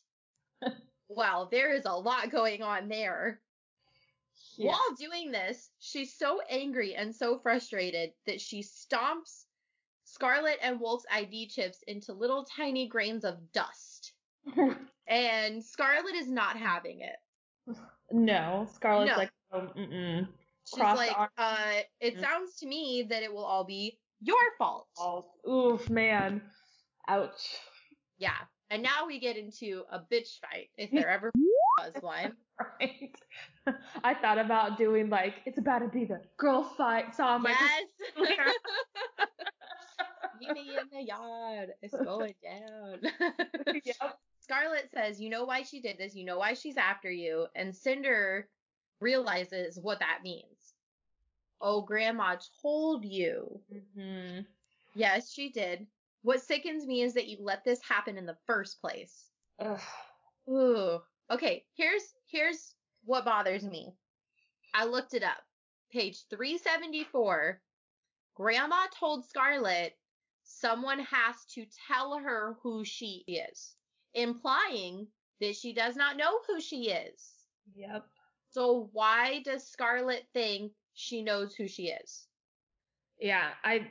well, 1.08 1.46
there 1.46 1.74
is 1.74 1.84
a 1.84 1.92
lot 1.92 2.30
going 2.30 2.62
on 2.62 2.88
there. 2.88 3.40
Yeah. 4.56 4.70
While 4.70 4.96
doing 4.98 5.32
this, 5.32 5.70
she's 5.80 6.14
so 6.14 6.40
angry 6.48 6.94
and 6.94 7.14
so 7.14 7.38
frustrated 7.38 8.12
that 8.26 8.40
she 8.40 8.62
stomps 8.62 9.46
Scarlet 10.04 10.58
and 10.62 10.80
Wolf's 10.80 11.06
ID 11.10 11.48
chips 11.48 11.82
into 11.86 12.12
little 12.12 12.44
tiny 12.44 12.88
grains 12.88 13.24
of 13.24 13.52
dust. 13.52 13.89
and 15.08 15.64
Scarlet 15.64 16.14
is 16.14 16.28
not 16.28 16.56
having 16.56 17.00
it. 17.00 17.76
No, 18.12 18.66
Scarlet's 18.74 19.12
no. 19.12 19.16
like, 19.16 19.30
oh, 19.52 19.68
mm-mm. 19.76 20.28
She's 20.64 20.80
Cross 20.80 20.96
like, 20.98 21.16
uh, 21.38 21.80
it 22.00 22.16
mm. 22.16 22.20
sounds 22.20 22.56
to 22.56 22.66
me 22.66 23.06
that 23.08 23.22
it 23.22 23.32
will 23.32 23.44
all 23.44 23.64
be 23.64 23.98
your 24.20 24.36
fault. 24.58 24.86
Oof, 25.48 25.88
man. 25.88 26.42
Ouch. 27.08 27.58
Yeah. 28.18 28.36
And 28.70 28.82
now 28.82 29.06
we 29.06 29.18
get 29.18 29.36
into 29.36 29.82
a 29.90 29.98
bitch 29.98 30.38
fight, 30.40 30.70
if 30.76 30.90
there 30.92 31.08
ever 31.08 31.32
was 31.78 31.92
one. 32.00 32.32
right. 32.80 33.14
I 34.04 34.14
thought 34.14 34.38
about 34.38 34.78
doing 34.78 35.08
like 35.08 35.34
it's 35.46 35.58
about 35.58 35.80
to 35.80 35.88
be 35.88 36.04
the 36.04 36.20
girl 36.36 36.62
fight 36.62 37.14
song. 37.14 37.44
Yes. 37.48 37.84
Meet 40.40 40.52
me 40.52 40.70
in 40.80 40.88
the 40.92 41.04
yard. 41.04 41.70
It's 41.82 41.94
going 41.94 42.34
down. 42.42 43.00
yep. 43.84 44.18
Scarlet 44.50 44.90
says, 44.92 45.20
"You 45.20 45.30
know 45.30 45.44
why 45.44 45.62
she 45.62 45.80
did 45.80 45.96
this. 45.96 46.16
You 46.16 46.24
know 46.24 46.38
why 46.38 46.54
she's 46.54 46.76
after 46.76 47.08
you." 47.10 47.46
And 47.54 47.74
Cinder 47.74 48.48
realizes 48.98 49.78
what 49.78 50.00
that 50.00 50.22
means. 50.24 50.74
Oh, 51.60 51.82
Grandma 51.82 52.36
told 52.60 53.04
you. 53.04 53.60
Mm-hmm. 53.72 54.40
Yes, 54.94 55.32
she 55.32 55.50
did. 55.50 55.86
What 56.22 56.42
sickens 56.42 56.84
me 56.84 57.02
is 57.02 57.14
that 57.14 57.28
you 57.28 57.36
let 57.40 57.64
this 57.64 57.80
happen 57.82 58.18
in 58.18 58.26
the 58.26 58.36
first 58.46 58.80
place. 58.80 59.30
Ugh. 59.60 59.80
Ooh. 60.48 61.00
Okay, 61.30 61.64
here's 61.76 62.14
here's 62.26 62.74
what 63.04 63.24
bothers 63.24 63.62
me. 63.62 63.94
I 64.74 64.84
looked 64.84 65.14
it 65.14 65.22
up. 65.22 65.44
Page 65.92 66.24
374. 66.28 67.60
Grandma 68.34 68.86
told 68.98 69.24
Scarlet 69.26 69.96
someone 70.42 70.98
has 71.00 71.44
to 71.54 71.66
tell 71.86 72.18
her 72.18 72.56
who 72.62 72.84
she 72.84 73.24
is, 73.28 73.76
implying 74.14 75.06
that 75.40 75.56
she 75.56 75.72
does 75.72 75.96
not 75.96 76.16
know 76.16 76.40
who 76.46 76.60
she 76.60 76.90
is. 76.90 77.30
Yep. 77.74 78.06
So 78.50 78.90
why 78.92 79.42
does 79.44 79.66
Scarlet 79.66 80.26
think 80.32 80.72
she 80.94 81.22
knows 81.22 81.54
who 81.54 81.68
she 81.68 81.88
is? 81.88 82.26
Yeah, 83.18 83.50
I 83.64 83.86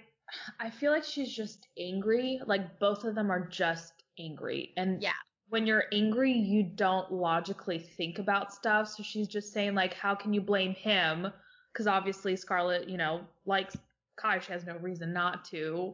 I 0.60 0.70
feel 0.70 0.92
like 0.92 1.04
she's 1.04 1.34
just 1.34 1.68
angry. 1.78 2.40
Like 2.46 2.80
both 2.80 3.04
of 3.04 3.16
them 3.16 3.32
are 3.32 3.48
just 3.48 4.04
angry. 4.20 4.74
And 4.78 5.02
yeah 5.02 5.14
when 5.50 5.66
you're 5.66 5.86
angry, 5.92 6.32
you 6.32 6.64
don't 6.64 7.12
logically 7.12 7.80
think 7.80 8.20
about 8.20 8.54
stuff. 8.54 8.88
So 8.88 9.04
she's 9.04 9.28
just 9.28 9.52
saying, 9.52 9.74
like, 9.74 9.96
how 9.96 10.16
can 10.16 10.34
you 10.34 10.42
blame 10.42 10.74
him? 10.74 11.28
Because 11.74 11.88
obviously 11.88 12.36
Scarlet, 12.36 12.88
you 12.88 12.98
know, 12.98 13.22
likes 13.46 13.76
Kai. 14.20 14.40
She 14.40 14.52
has 14.52 14.66
no 14.66 14.76
reason 14.78 15.14
not 15.14 15.46
to. 15.46 15.94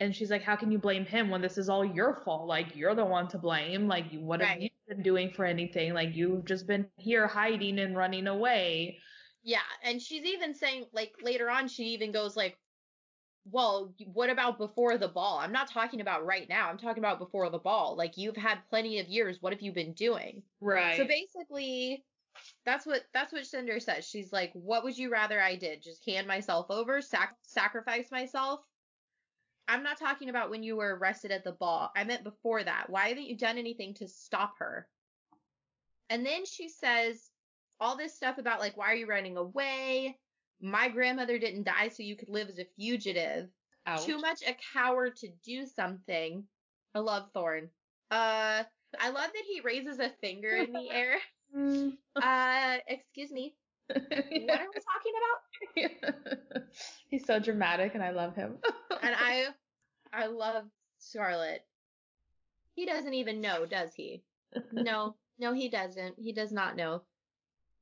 And 0.00 0.14
she's 0.14 0.30
like, 0.30 0.42
how 0.42 0.56
can 0.56 0.70
you 0.70 0.78
blame 0.78 1.04
him 1.04 1.30
when 1.30 1.40
this 1.40 1.58
is 1.58 1.68
all 1.68 1.84
your 1.84 2.22
fault? 2.24 2.46
Like, 2.46 2.74
you're 2.74 2.94
the 2.94 3.04
one 3.04 3.28
to 3.28 3.38
blame. 3.38 3.88
Like, 3.88 4.06
what 4.12 4.40
right. 4.40 4.48
have 4.48 4.60
you 4.60 4.70
been 4.88 5.02
doing 5.02 5.30
for 5.30 5.44
anything? 5.44 5.94
Like, 5.94 6.14
you've 6.14 6.44
just 6.44 6.66
been 6.66 6.86
here 6.96 7.26
hiding 7.26 7.78
and 7.78 7.96
running 7.96 8.26
away. 8.26 8.98
Yeah. 9.42 9.58
And 9.82 10.00
she's 10.00 10.24
even 10.24 10.54
saying, 10.54 10.86
like, 10.92 11.12
later 11.22 11.48
on, 11.50 11.68
she 11.68 11.84
even 11.94 12.12
goes, 12.12 12.36
like, 12.36 12.58
well, 13.50 13.94
what 14.12 14.30
about 14.30 14.58
before 14.58 14.98
the 14.98 15.08
ball? 15.08 15.38
I'm 15.38 15.52
not 15.52 15.70
talking 15.70 16.00
about 16.00 16.26
right 16.26 16.48
now. 16.48 16.68
I'm 16.68 16.78
talking 16.78 17.02
about 17.02 17.18
before 17.18 17.48
the 17.48 17.58
ball. 17.58 17.94
Like 17.96 18.16
you've 18.16 18.36
had 18.36 18.58
plenty 18.68 18.98
of 18.98 19.06
years. 19.06 19.38
What 19.40 19.52
have 19.52 19.62
you 19.62 19.72
been 19.72 19.92
doing? 19.92 20.42
Right. 20.60 20.96
So 20.96 21.06
basically, 21.06 22.04
that's 22.64 22.86
what 22.86 23.02
that's 23.12 23.32
what 23.32 23.46
Cinder 23.46 23.80
says. 23.80 24.06
She's 24.06 24.32
like, 24.32 24.52
"What 24.54 24.84
would 24.84 24.96
you 24.96 25.10
rather 25.10 25.40
I 25.40 25.56
did? 25.56 25.82
Just 25.82 26.04
hand 26.08 26.26
myself 26.26 26.66
over, 26.70 27.00
sac- 27.00 27.36
sacrifice 27.42 28.10
myself?" 28.10 28.60
I'm 29.68 29.82
not 29.82 29.98
talking 29.98 30.28
about 30.28 30.50
when 30.50 30.62
you 30.62 30.76
were 30.76 30.96
arrested 30.96 31.32
at 31.32 31.42
the 31.42 31.52
ball. 31.52 31.90
I 31.96 32.04
meant 32.04 32.22
before 32.22 32.62
that. 32.62 32.88
Why 32.88 33.08
haven't 33.08 33.26
you 33.26 33.36
done 33.36 33.58
anything 33.58 33.94
to 33.94 34.06
stop 34.06 34.54
her? 34.58 34.86
And 36.08 36.24
then 36.24 36.44
she 36.46 36.68
says 36.68 37.30
all 37.80 37.96
this 37.96 38.14
stuff 38.14 38.38
about 38.38 38.60
like, 38.60 38.76
why 38.76 38.92
are 38.92 38.96
you 38.96 39.06
running 39.06 39.36
away? 39.36 40.18
My 40.60 40.88
grandmother 40.88 41.38
didn't 41.38 41.64
die 41.64 41.88
so 41.88 42.02
you 42.02 42.16
could 42.16 42.28
live 42.28 42.48
as 42.48 42.58
a 42.58 42.66
fugitive. 42.76 43.48
Ouch. 43.86 44.04
Too 44.04 44.18
much 44.18 44.42
a 44.46 44.56
coward 44.72 45.16
to 45.16 45.28
do 45.44 45.66
something. 45.66 46.44
I 46.94 47.00
love 47.00 47.28
Thorne. 47.34 47.68
Uh, 48.10 48.62
I 48.98 49.08
love 49.10 49.30
that 49.32 49.44
he 49.46 49.60
raises 49.60 49.98
a 49.98 50.10
finger 50.20 50.50
in 50.50 50.72
the 50.72 50.90
air. 50.92 51.16
Mm. 51.54 51.92
uh, 52.16 52.76
excuse 52.88 53.30
me. 53.30 53.54
What 53.88 54.00
are 54.00 54.66
we 54.74 54.80
talking 54.82 55.12
about? 55.20 56.62
He's 57.08 57.24
so 57.24 57.38
dramatic 57.38 57.94
and 57.94 58.02
I 58.02 58.10
love 58.10 58.34
him. 58.34 58.54
and 59.02 59.14
I 59.16 59.46
I 60.12 60.26
love 60.26 60.64
Scarlet. 60.98 61.64
He 62.74 62.86
doesn't 62.86 63.14
even 63.14 63.40
know, 63.40 63.64
does 63.66 63.94
he? 63.94 64.22
No. 64.72 65.16
No, 65.38 65.52
he 65.52 65.68
doesn't. 65.68 66.16
He 66.18 66.32
does 66.32 66.52
not 66.52 66.76
know. 66.76 67.02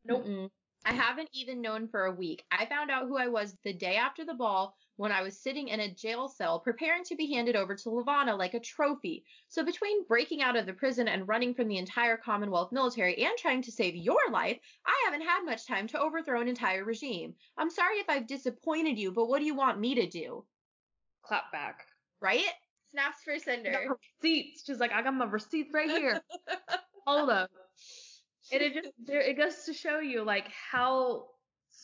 Nope. 0.04 0.24
Mm-mm. 0.26 0.50
I 0.84 0.92
haven't 0.92 1.30
even 1.32 1.62
known 1.62 1.88
for 1.88 2.04
a 2.04 2.12
week. 2.12 2.44
I 2.50 2.66
found 2.66 2.90
out 2.90 3.06
who 3.06 3.16
I 3.16 3.28
was 3.28 3.56
the 3.64 3.72
day 3.72 3.96
after 3.96 4.24
the 4.24 4.34
ball 4.34 4.76
when 4.97 5.12
I 5.12 5.22
was 5.22 5.38
sitting 5.38 5.68
in 5.68 5.80
a 5.80 5.92
jail 5.92 6.28
cell 6.28 6.61
preparing 6.61 7.05
to 7.05 7.16
be 7.16 7.32
handed 7.32 7.57
over 7.57 7.74
to 7.74 7.90
Levana 7.90 8.36
like 8.36 8.55
a 8.55 8.61
trophy. 8.61 9.24
So 9.49 9.64
between 9.64 10.07
breaking 10.07 10.42
out 10.42 10.57
of 10.57 10.66
the 10.66 10.72
prison 10.72 11.09
and 11.09 11.26
running 11.26 11.55
from 11.55 11.68
the 11.68 11.78
entire 11.78 12.16
Commonwealth 12.16 12.72
military 12.72 13.22
and 13.24 13.36
trying 13.36 13.62
to 13.62 13.72
save 13.72 13.97
your 13.97 14.30
life, 14.30 14.59
I 14.86 15.03
haven't 15.05 15.26
had 15.26 15.45
much 15.45 15.66
time 15.66 15.86
to 15.88 16.01
overthrow 16.01 16.40
an 16.40 16.49
entire 16.49 16.84
regime. 16.84 17.34
I'm 17.59 17.70
sorry 17.70 17.97
if 17.97 18.09
I've 18.09 18.26
disappointed 18.26 18.99
you, 18.99 19.12
but 19.12 19.26
what 19.26 19.40
do 19.40 19.45
you 19.45 19.55
want 19.55 19.80
me 19.80 19.97
to 19.97 20.07
do? 20.07 20.45
Clap 21.22 21.51
back. 21.53 21.86
Right? 22.20 22.45
Snaps 22.90 23.18
for 23.24 23.38
Cinder. 23.38 23.97
Receipts. 24.22 24.64
She's 24.64 24.78
like, 24.78 24.92
I 24.92 25.03
got 25.03 25.14
my 25.14 25.24
receipts 25.24 25.74
right 25.74 25.90
here. 25.90 26.20
Hold 27.07 27.30
up 27.30 27.51
and 28.53 28.62
it 28.62 28.74
just 28.74 28.88
it 29.09 29.36
goes 29.36 29.64
to 29.64 29.72
show 29.72 30.01
you 30.01 30.22
like 30.22 30.49
how 30.70 31.26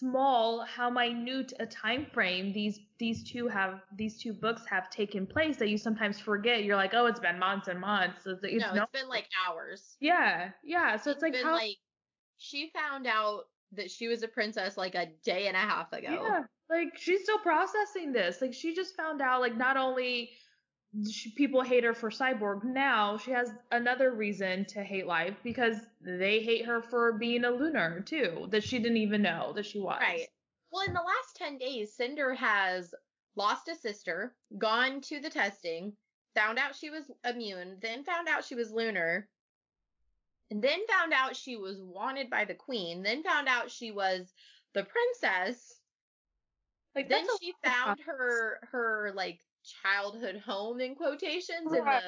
small 0.01 0.65
how 0.65 0.91
minute 0.91 1.53
a 1.61 1.67
time 1.67 2.07
frame 2.13 2.53
these 2.53 2.81
these 2.99 3.23
two 3.23 3.47
have 3.47 3.81
these 3.97 4.19
two 4.21 4.33
books 4.33 4.63
have 4.69 4.91
taken 4.91 5.27
place 5.27 5.57
that 5.59 5.69
you 5.69 5.79
sometimes 5.79 6.19
forget. 6.19 6.65
You're 6.65 6.77
like 6.77 6.95
oh 6.95 7.07
it's 7.07 7.21
been 7.21 7.39
months 7.39 7.69
and 7.69 7.79
months. 7.79 8.27
It's, 8.27 8.41
it's 8.43 8.65
no, 8.65 8.75
no 8.75 8.83
it's 8.83 9.01
been 9.01 9.09
like 9.09 9.27
hours. 9.47 9.97
Yeah 10.01 10.51
yeah. 10.65 10.97
So 10.97 11.11
it's, 11.11 11.17
it's 11.17 11.23
like 11.23 11.33
been 11.35 11.45
how 11.45 11.53
like 11.53 11.77
she 12.39 12.73
found 12.75 13.07
out 13.07 13.43
that 13.73 13.91
she 13.91 14.09
was 14.09 14.23
a 14.23 14.29
princess 14.29 14.77
like 14.77 14.95
a 14.95 15.09
day 15.23 15.47
and 15.47 15.57
a 15.57 15.61
half 15.61 15.93
ago. 15.93 16.09
Yeah 16.11 16.43
like 16.71 16.97
she's 16.97 17.23
still 17.23 17.39
processing 17.39 18.13
this. 18.13 18.41
Like 18.41 18.55
she 18.55 18.75
just 18.75 18.97
found 18.97 19.21
out 19.21 19.41
like 19.41 19.57
not 19.57 19.77
only 19.77 20.31
she, 21.11 21.31
people 21.31 21.63
hate 21.63 21.85
her 21.85 21.95
for 21.95 22.11
Cyborg. 22.11 22.65
Now 22.65 23.17
she 23.17 23.31
has 23.31 23.53
another 23.71 24.13
reason 24.13 24.65
to 24.67 24.83
hate 24.83 25.07
life 25.07 25.37
because 25.43 25.77
they 26.01 26.41
hate 26.41 26.67
her 26.67 26.83
for 26.83 27.13
being 27.13 27.45
a 27.45 27.51
lunar 27.51 28.01
too, 28.01 28.49
that 28.51 28.65
she 28.65 28.79
didn't 28.79 28.97
even 28.99 29.23
know 29.23 29.53
that 29.55 29.67
she 29.67 29.79
was. 29.79 30.01
Right. 30.01 30.27
Well, 30.73 30.87
in 30.87 30.93
the 30.93 31.01
last 31.01 31.37
10 31.37 31.59
days, 31.59 31.95
Cinder 31.95 32.35
has 32.35 32.95
lost 33.37 33.69
a 33.69 33.75
sister, 33.75 34.35
gone 34.59 35.01
to 35.03 35.21
the 35.21 35.31
testing, 35.31 35.93
found 36.35 36.59
out 36.59 36.77
she 36.77 36.91
was 36.91 37.05
immune, 37.25 37.79
then 37.81 38.05
found 38.05 38.29
out 38.29 38.45
she 38.45 38.55
was 38.55 38.71
lunar, 38.71 39.29
and 40.51 40.63
then 40.63 40.81
found 40.89 41.13
out 41.13 41.37
she 41.37 41.57
was 41.57 41.81
wanted 41.81 42.31
by 42.31 42.45
the 42.45 42.55
queen, 42.55 43.03
then 43.03 43.23
found 43.23 43.49
out 43.49 43.71
she 43.71 43.93
was 43.93 44.33
the 44.75 44.85
princess. 44.85 45.77
Like 46.95 47.09
then 47.09 47.25
she 47.41 47.53
found 47.65 48.01
her 48.05 48.59
her 48.73 49.13
like 49.15 49.41
childhood 49.65 50.41
home 50.45 50.81
in 50.81 50.95
quotations 50.95 51.71
right. 51.71 52.03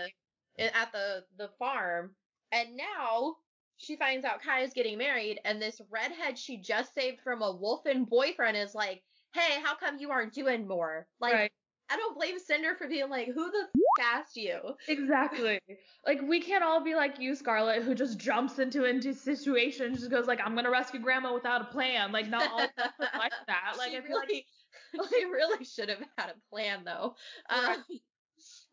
in 0.56 0.66
the 0.66 0.76
at 0.76 0.92
the 0.92 1.24
the 1.38 1.48
farm 1.58 2.14
and 2.52 2.76
now 2.76 3.36
she 3.82 3.96
finds 3.96 4.24
out 4.24 4.42
Kai 4.42 4.60
is 4.60 4.72
getting 4.72 4.98
married 4.98 5.40
and 5.44 5.60
this 5.60 5.80
redhead 5.90 6.38
she 6.38 6.56
just 6.56 6.94
saved 6.94 7.20
from 7.20 7.42
a 7.42 7.52
wolfen 7.52 8.08
boyfriend 8.08 8.56
is 8.56 8.74
like, 8.74 9.02
"Hey, 9.34 9.60
how 9.62 9.74
come 9.74 9.98
you 9.98 10.10
aren't 10.10 10.32
doing 10.32 10.68
more?" 10.68 11.08
Like 11.20 11.34
right. 11.34 11.52
I 11.90 11.96
don't 11.96 12.16
blame 12.16 12.38
Cinder 12.38 12.74
for 12.76 12.88
being 12.88 13.10
like, 13.10 13.26
who 13.26 13.50
the 13.50 13.64
f- 13.64 14.04
asked 14.14 14.36
you? 14.36 14.58
Exactly. 14.88 15.60
Like 16.06 16.22
we 16.22 16.40
can't 16.40 16.64
all 16.64 16.82
be 16.82 16.94
like 16.94 17.18
you, 17.18 17.34
Scarlet, 17.34 17.82
who 17.82 17.94
just 17.94 18.18
jumps 18.18 18.58
into 18.58 18.84
into 18.84 19.12
situations, 19.12 19.98
just 19.98 20.10
goes 20.10 20.26
like, 20.26 20.40
"I'm 20.44 20.54
gonna 20.54 20.70
rescue 20.70 21.00
Grandma 21.00 21.34
without 21.34 21.60
a 21.60 21.64
plan." 21.66 22.12
Like 22.12 22.28
not 22.28 22.50
all 22.50 22.58
like 22.58 23.32
that. 23.48 23.74
Like 23.78 23.90
she 23.90 23.96
I 23.96 24.00
feel 24.00 24.16
like 24.16 24.46
she 25.10 25.24
really 25.24 25.64
should 25.64 25.88
have 25.88 26.02
had 26.18 26.30
a 26.30 26.50
plan 26.50 26.84
though. 26.84 27.16
Right. 27.50 27.76
Um, 27.76 27.84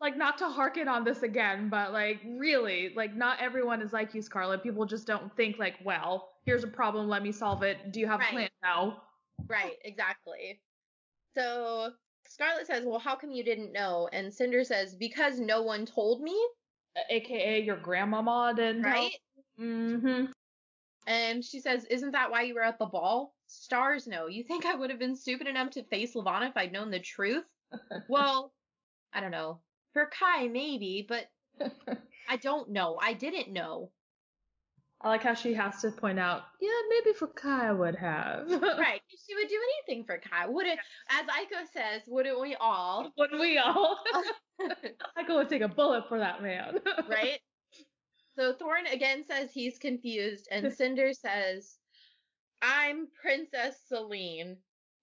like 0.00 0.16
not 0.16 0.38
to 0.38 0.48
harken 0.48 0.88
on 0.88 1.04
this 1.04 1.22
again, 1.22 1.68
but 1.68 1.92
like 1.92 2.20
really, 2.24 2.92
like 2.96 3.14
not 3.14 3.40
everyone 3.40 3.82
is 3.82 3.92
like 3.92 4.14
you, 4.14 4.22
Scarlet. 4.22 4.62
People 4.62 4.84
just 4.86 5.06
don't 5.06 5.34
think 5.36 5.58
like, 5.58 5.76
well, 5.84 6.30
here's 6.44 6.64
a 6.64 6.68
problem, 6.68 7.08
let 7.08 7.22
me 7.22 7.32
solve 7.32 7.62
it. 7.62 7.92
Do 7.92 8.00
you 8.00 8.06
have 8.06 8.20
Right. 8.20 8.28
a 8.28 8.32
plan 8.32 8.50
now? 8.62 9.02
right, 9.48 9.76
exactly. 9.84 10.60
So 11.34 11.92
Scarlet 12.26 12.66
says, 12.66 12.84
"Well, 12.84 12.98
how 12.98 13.16
come 13.16 13.30
you 13.30 13.42
didn't 13.44 13.72
know?" 13.72 14.08
And 14.12 14.32
Cinder 14.32 14.64
says, 14.64 14.94
"Because 14.94 15.40
no 15.40 15.62
one 15.62 15.86
told 15.86 16.22
me." 16.22 16.38
AKA 17.08 17.60
your 17.62 17.76
grandmama 17.76 18.52
didn't 18.56 18.82
Right? 18.82 19.12
Mm-hmm. 19.58 20.26
And 21.06 21.44
she 21.44 21.60
says, 21.60 21.84
Isn't 21.86 22.12
that 22.12 22.30
why 22.30 22.42
you 22.42 22.54
were 22.54 22.62
at 22.62 22.78
the 22.78 22.86
ball? 22.86 23.34
Stars 23.52 24.06
know. 24.06 24.28
You 24.28 24.44
think 24.44 24.64
I 24.64 24.76
would 24.76 24.90
have 24.90 25.00
been 25.00 25.16
stupid 25.16 25.48
enough 25.48 25.70
to 25.70 25.82
face 25.82 26.14
Levana 26.14 26.46
if 26.46 26.56
I'd 26.56 26.72
known 26.72 26.90
the 26.90 27.00
truth? 27.00 27.44
Well, 28.08 28.52
I 29.12 29.20
don't 29.20 29.30
know. 29.32 29.60
For 29.92 30.06
Kai, 30.06 30.46
maybe, 30.48 31.04
but 31.08 31.28
I 32.28 32.36
don't 32.36 32.70
know. 32.70 32.96
I 33.00 33.12
didn't 33.12 33.52
know. 33.52 33.90
I 35.00 35.08
like 35.08 35.22
how 35.22 35.34
she 35.34 35.54
has 35.54 35.80
to 35.80 35.90
point 35.90 36.18
out, 36.18 36.42
yeah, 36.60 36.68
maybe 36.90 37.16
for 37.16 37.26
Kai 37.26 37.68
I 37.68 37.72
would 37.72 37.96
have. 37.96 38.50
right. 38.50 39.00
She 39.08 39.34
would 39.34 39.48
do 39.48 39.58
anything 39.88 40.04
for 40.04 40.18
Kai. 40.18 40.46
Wouldn't, 40.46 40.78
as 41.08 41.26
Iko 41.26 41.66
says, 41.72 42.02
wouldn't 42.06 42.40
we 42.40 42.54
all? 42.60 43.10
Wouldn't 43.16 43.40
we 43.40 43.58
all? 43.58 43.98
I 45.16 45.22
go 45.26 45.38
and 45.38 45.48
take 45.48 45.62
a 45.62 45.68
bullet 45.68 46.08
for 46.08 46.18
that 46.18 46.42
man. 46.42 46.78
right? 47.08 47.40
So 48.36 48.52
Thorne 48.52 48.86
again 48.86 49.24
says 49.26 49.50
he's 49.52 49.78
confused, 49.78 50.48
and 50.50 50.72
Cinder 50.72 51.12
says, 51.12 51.78
I'm 52.62 53.08
Princess 53.20 53.76
Selene. 53.88 54.56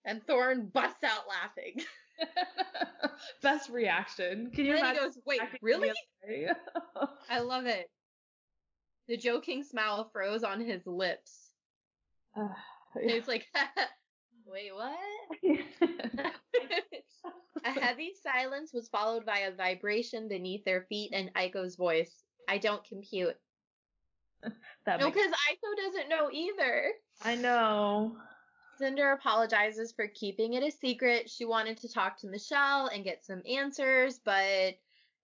And 0.06 0.22
Thorne 0.26 0.68
busts 0.74 1.04
out 1.04 1.26
laughing. 1.28 1.82
Best 3.42 3.70
reaction. 3.70 4.52
Can 4.52 4.66
you 4.66 4.72
And 4.72 4.80
imagine? 4.80 5.04
goes, 5.04 5.20
Wait, 5.26 5.42
really? 5.62 5.90
the 5.90 5.94
other 5.94 6.48
way? 6.48 6.52
I 7.30 7.40
love 7.40 7.66
it. 7.66 7.88
The 9.08 9.18
joking 9.18 9.64
smile 9.64 10.10
froze 10.12 10.44
on 10.44 10.62
his 10.62 10.86
lips. 10.86 11.52
Uh, 12.36 12.48
And 12.96 13.12
It's 13.12 13.28
like, 13.28 13.46
wait, 14.46 14.72
what? 14.74 14.98
a 17.66 17.70
heavy 17.80 18.14
silence 18.24 18.72
was 18.74 18.88
followed 18.90 19.26
by 19.26 19.40
a 19.40 19.52
vibration 19.56 20.28
beneath 20.28 20.64
their 20.66 20.86
feet 20.90 21.12
and 21.14 21.30
Iko's 21.38 21.76
voice. 21.76 22.24
I 22.50 22.58
don't 22.58 22.84
compute. 22.84 23.36
that 24.86 25.00
No, 25.00 25.08
because 25.10 25.32
Iko 25.32 25.86
doesn't 25.86 26.10
know 26.10 26.30
either. 26.32 26.92
I 27.24 27.36
know. 27.36 28.18
Cinder 28.78 29.12
apologizes 29.12 29.92
for 29.92 30.08
keeping 30.08 30.54
it 30.54 30.64
a 30.64 30.72
secret. 30.72 31.30
She 31.30 31.46
wanted 31.46 31.78
to 31.78 31.92
talk 31.92 32.20
to 32.20 32.28
Michelle 32.28 32.88
and 32.88 33.04
get 33.04 33.26
some 33.26 33.42
answers, 33.50 34.20
but 34.24 34.76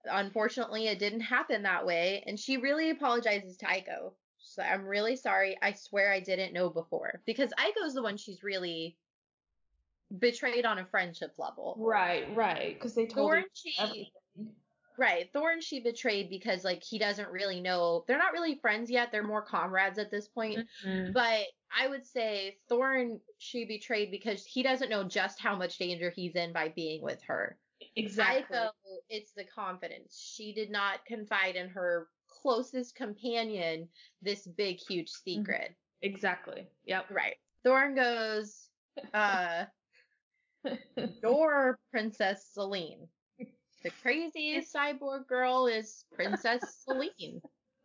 unfortunately 0.06 0.88
it 0.88 1.00
didn't 1.00 1.22
happen 1.22 1.64
that 1.64 1.86
way. 1.86 2.24
And 2.26 2.40
she 2.40 2.58
really 2.58 2.90
apologizes 2.90 3.58
to 3.58 3.66
Iko. 3.66 4.14
She's 4.40 4.58
like, 4.58 4.72
I'm 4.72 4.86
really 4.86 5.16
sorry. 5.16 5.58
I 5.62 5.74
swear 5.74 6.12
I 6.12 6.20
didn't 6.20 6.54
know 6.54 6.70
before. 6.70 7.22
Because 7.26 7.52
Iko's 7.60 7.94
the 7.94 8.04
one 8.04 8.18
she's 8.18 8.44
really 8.44 8.98
betrayed 10.18 10.66
on 10.66 10.80
a 10.80 10.86
friendship 10.86 11.34
level. 11.38 11.76
Right, 11.80 12.26
right. 12.36 12.74
Because 12.74 12.96
they 12.96 13.06
told 13.06 13.34
everything. 13.34 14.08
Right. 14.98 15.30
Thorne 15.34 15.62
she 15.62 15.80
betrayed 15.80 16.30
because 16.30 16.64
like 16.64 16.84
he 16.84 17.00
doesn't 17.00 17.30
really 17.30 17.62
know 17.62 18.04
they're 18.08 18.18
not 18.18 18.34
really 18.34 18.56
friends 18.56 18.90
yet. 18.92 19.12
They're 19.12 19.24
more 19.24 19.42
comrades 19.42 20.00
at 20.00 20.12
this 20.12 20.28
point. 20.28 20.68
Mhm. 20.86 21.14
But 21.14 21.46
I 21.76 21.88
would 21.88 22.06
say 22.06 22.58
Thorne 22.70 23.20
she 23.40 23.66
betrayed 23.66 24.12
because 24.12 24.46
he 24.46 24.64
doesn't 24.64 24.90
know 24.90 25.04
just 25.04 25.40
how 25.40 25.56
much 25.56 25.78
danger 25.78 26.10
he's 26.10 26.36
in 26.36 26.54
by 26.54 26.70
being 26.70 27.02
with 27.02 27.22
her. 27.24 27.58
Exactly. 27.96 28.58
Iko, 28.58 28.70
it's 29.10 29.34
the 29.34 29.44
confidence. 29.44 30.18
She 30.18 30.54
did 30.54 30.70
not 30.70 31.06
confide 31.06 31.56
in 31.56 31.70
her 31.70 32.08
closest 32.28 32.96
companion 32.96 33.90
this 34.22 34.48
big, 34.48 34.80
huge 34.80 35.10
secret. 35.10 35.76
Exactly. 36.02 36.68
Yep. 36.86 37.06
Right. 37.12 37.36
Thorne 37.64 37.96
goes, 37.96 38.70
uh, 39.14 39.66
your 41.24 41.80
Princess 41.92 42.46
Selene. 42.54 43.08
The 43.84 43.92
craziest 44.02 44.74
cyborg 44.74 45.28
girl 45.28 45.68
is 45.68 46.06
Princess 46.14 46.62
Selene. 46.88 47.42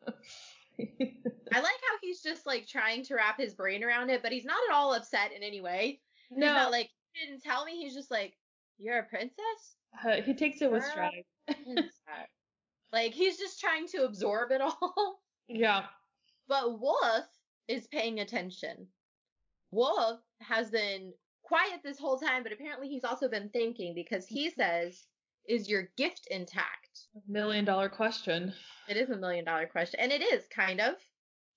I 0.06 1.60
like 1.60 1.80
how 1.80 1.96
he's 2.00 2.22
just 2.22 2.46
like 2.46 2.68
trying 2.68 3.02
to 3.04 3.16
wrap 3.16 3.38
his 3.38 3.54
brain 3.54 3.82
around 3.82 4.10
it, 4.10 4.22
but 4.22 4.32
he's 4.32 4.44
not 4.44 4.58
at 4.68 4.74
all 4.74 4.94
upset 4.94 5.32
in 5.36 5.42
any 5.42 5.60
way. 5.60 6.00
He's 6.28 6.38
no, 6.38 6.46
not 6.46 6.70
like, 6.70 6.88
he 7.12 7.26
didn't 7.26 7.42
tell 7.42 7.64
me. 7.64 7.82
He's 7.82 7.94
just 7.94 8.10
like, 8.10 8.34
you're 8.78 8.98
a 8.98 9.02
princess? 9.02 9.76
uh, 10.04 10.22
he 10.22 10.34
takes 10.34 10.62
it 10.62 10.70
with 10.70 10.84
stride. 10.84 11.24
Like, 12.90 13.12
he's 13.12 13.36
just 13.36 13.60
trying 13.60 13.86
to 13.88 14.04
absorb 14.04 14.50
it 14.50 14.62
all. 14.62 15.20
Yeah. 15.46 15.84
But 16.48 16.80
Wolf 16.80 17.26
is 17.68 17.86
paying 17.86 18.20
attention. 18.20 18.86
Wolf 19.70 20.20
has 20.40 20.70
been 20.70 21.12
quiet 21.42 21.80
this 21.84 21.98
whole 21.98 22.18
time, 22.18 22.42
but 22.42 22.52
apparently 22.52 22.88
he's 22.88 23.04
also 23.04 23.28
been 23.28 23.50
thinking 23.50 23.94
because 23.94 24.26
he 24.26 24.48
says, 24.48 25.04
Is 25.48 25.68
your 25.68 25.88
gift 25.96 26.28
intact? 26.30 27.06
Million 27.26 27.64
dollar 27.64 27.88
question. 27.88 28.52
It 28.86 28.96
is 28.96 29.10
a 29.10 29.16
million 29.16 29.44
dollar 29.44 29.66
question. 29.66 29.98
And 29.98 30.12
it 30.12 30.22
is, 30.22 30.46
kind 30.54 30.80
of. 30.80 30.94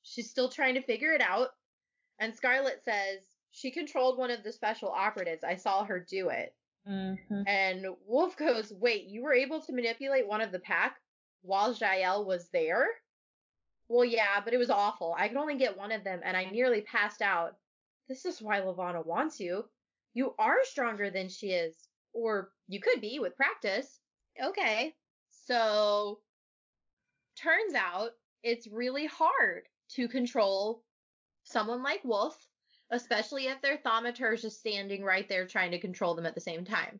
She's 0.03 0.29
still 0.29 0.49
trying 0.49 0.75
to 0.75 0.81
figure 0.81 1.11
it 1.11 1.21
out. 1.21 1.49
And 2.17 2.33
Scarlet 2.33 2.81
says, 2.83 3.19
She 3.51 3.69
controlled 3.69 4.17
one 4.17 4.31
of 4.31 4.43
the 4.43 4.51
special 4.51 4.89
operatives. 4.89 5.43
I 5.43 5.55
saw 5.55 5.83
her 5.83 5.99
do 5.99 6.29
it. 6.29 6.55
Mm-hmm. 6.89 7.43
And 7.47 7.85
Wolf 8.07 8.37
goes, 8.37 8.71
Wait, 8.71 9.05
you 9.07 9.23
were 9.23 9.33
able 9.33 9.61
to 9.61 9.73
manipulate 9.73 10.27
one 10.27 10.41
of 10.41 10.51
the 10.51 10.59
pack 10.59 10.95
while 11.41 11.73
Jael 11.73 12.25
was 12.25 12.49
there? 12.53 12.87
Well, 13.89 14.05
yeah, 14.05 14.39
but 14.43 14.53
it 14.53 14.57
was 14.57 14.69
awful. 14.69 15.13
I 15.17 15.27
could 15.27 15.37
only 15.37 15.57
get 15.57 15.77
one 15.77 15.91
of 15.91 16.05
them, 16.05 16.21
and 16.23 16.37
I 16.37 16.45
nearly 16.45 16.81
passed 16.81 17.21
out. 17.21 17.57
This 18.07 18.25
is 18.25 18.41
why 18.41 18.59
Levana 18.59 19.01
wants 19.01 19.39
you. 19.39 19.65
You 20.13 20.33
are 20.39 20.59
stronger 20.63 21.09
than 21.09 21.27
she 21.27 21.51
is. 21.51 21.75
Or 22.13 22.53
you 22.67 22.79
could 22.81 23.01
be 23.01 23.19
with 23.19 23.35
practice. 23.35 24.01
Okay. 24.41 24.95
So, 25.29 26.23
turns 27.35 27.73
out 27.73 28.11
it's 28.43 28.67
really 28.67 29.05
hard 29.05 29.67
to 29.89 30.07
control 30.07 30.83
someone 31.43 31.83
like 31.83 32.03
Wolf, 32.03 32.47
especially 32.91 33.47
if 33.47 33.61
their 33.61 33.77
thaumaturge 33.77 34.43
is 34.45 34.57
standing 34.57 35.03
right 35.03 35.27
there 35.29 35.47
trying 35.47 35.71
to 35.71 35.79
control 35.79 36.15
them 36.15 36.25
at 36.25 36.35
the 36.35 36.41
same 36.41 36.65
time. 36.65 36.99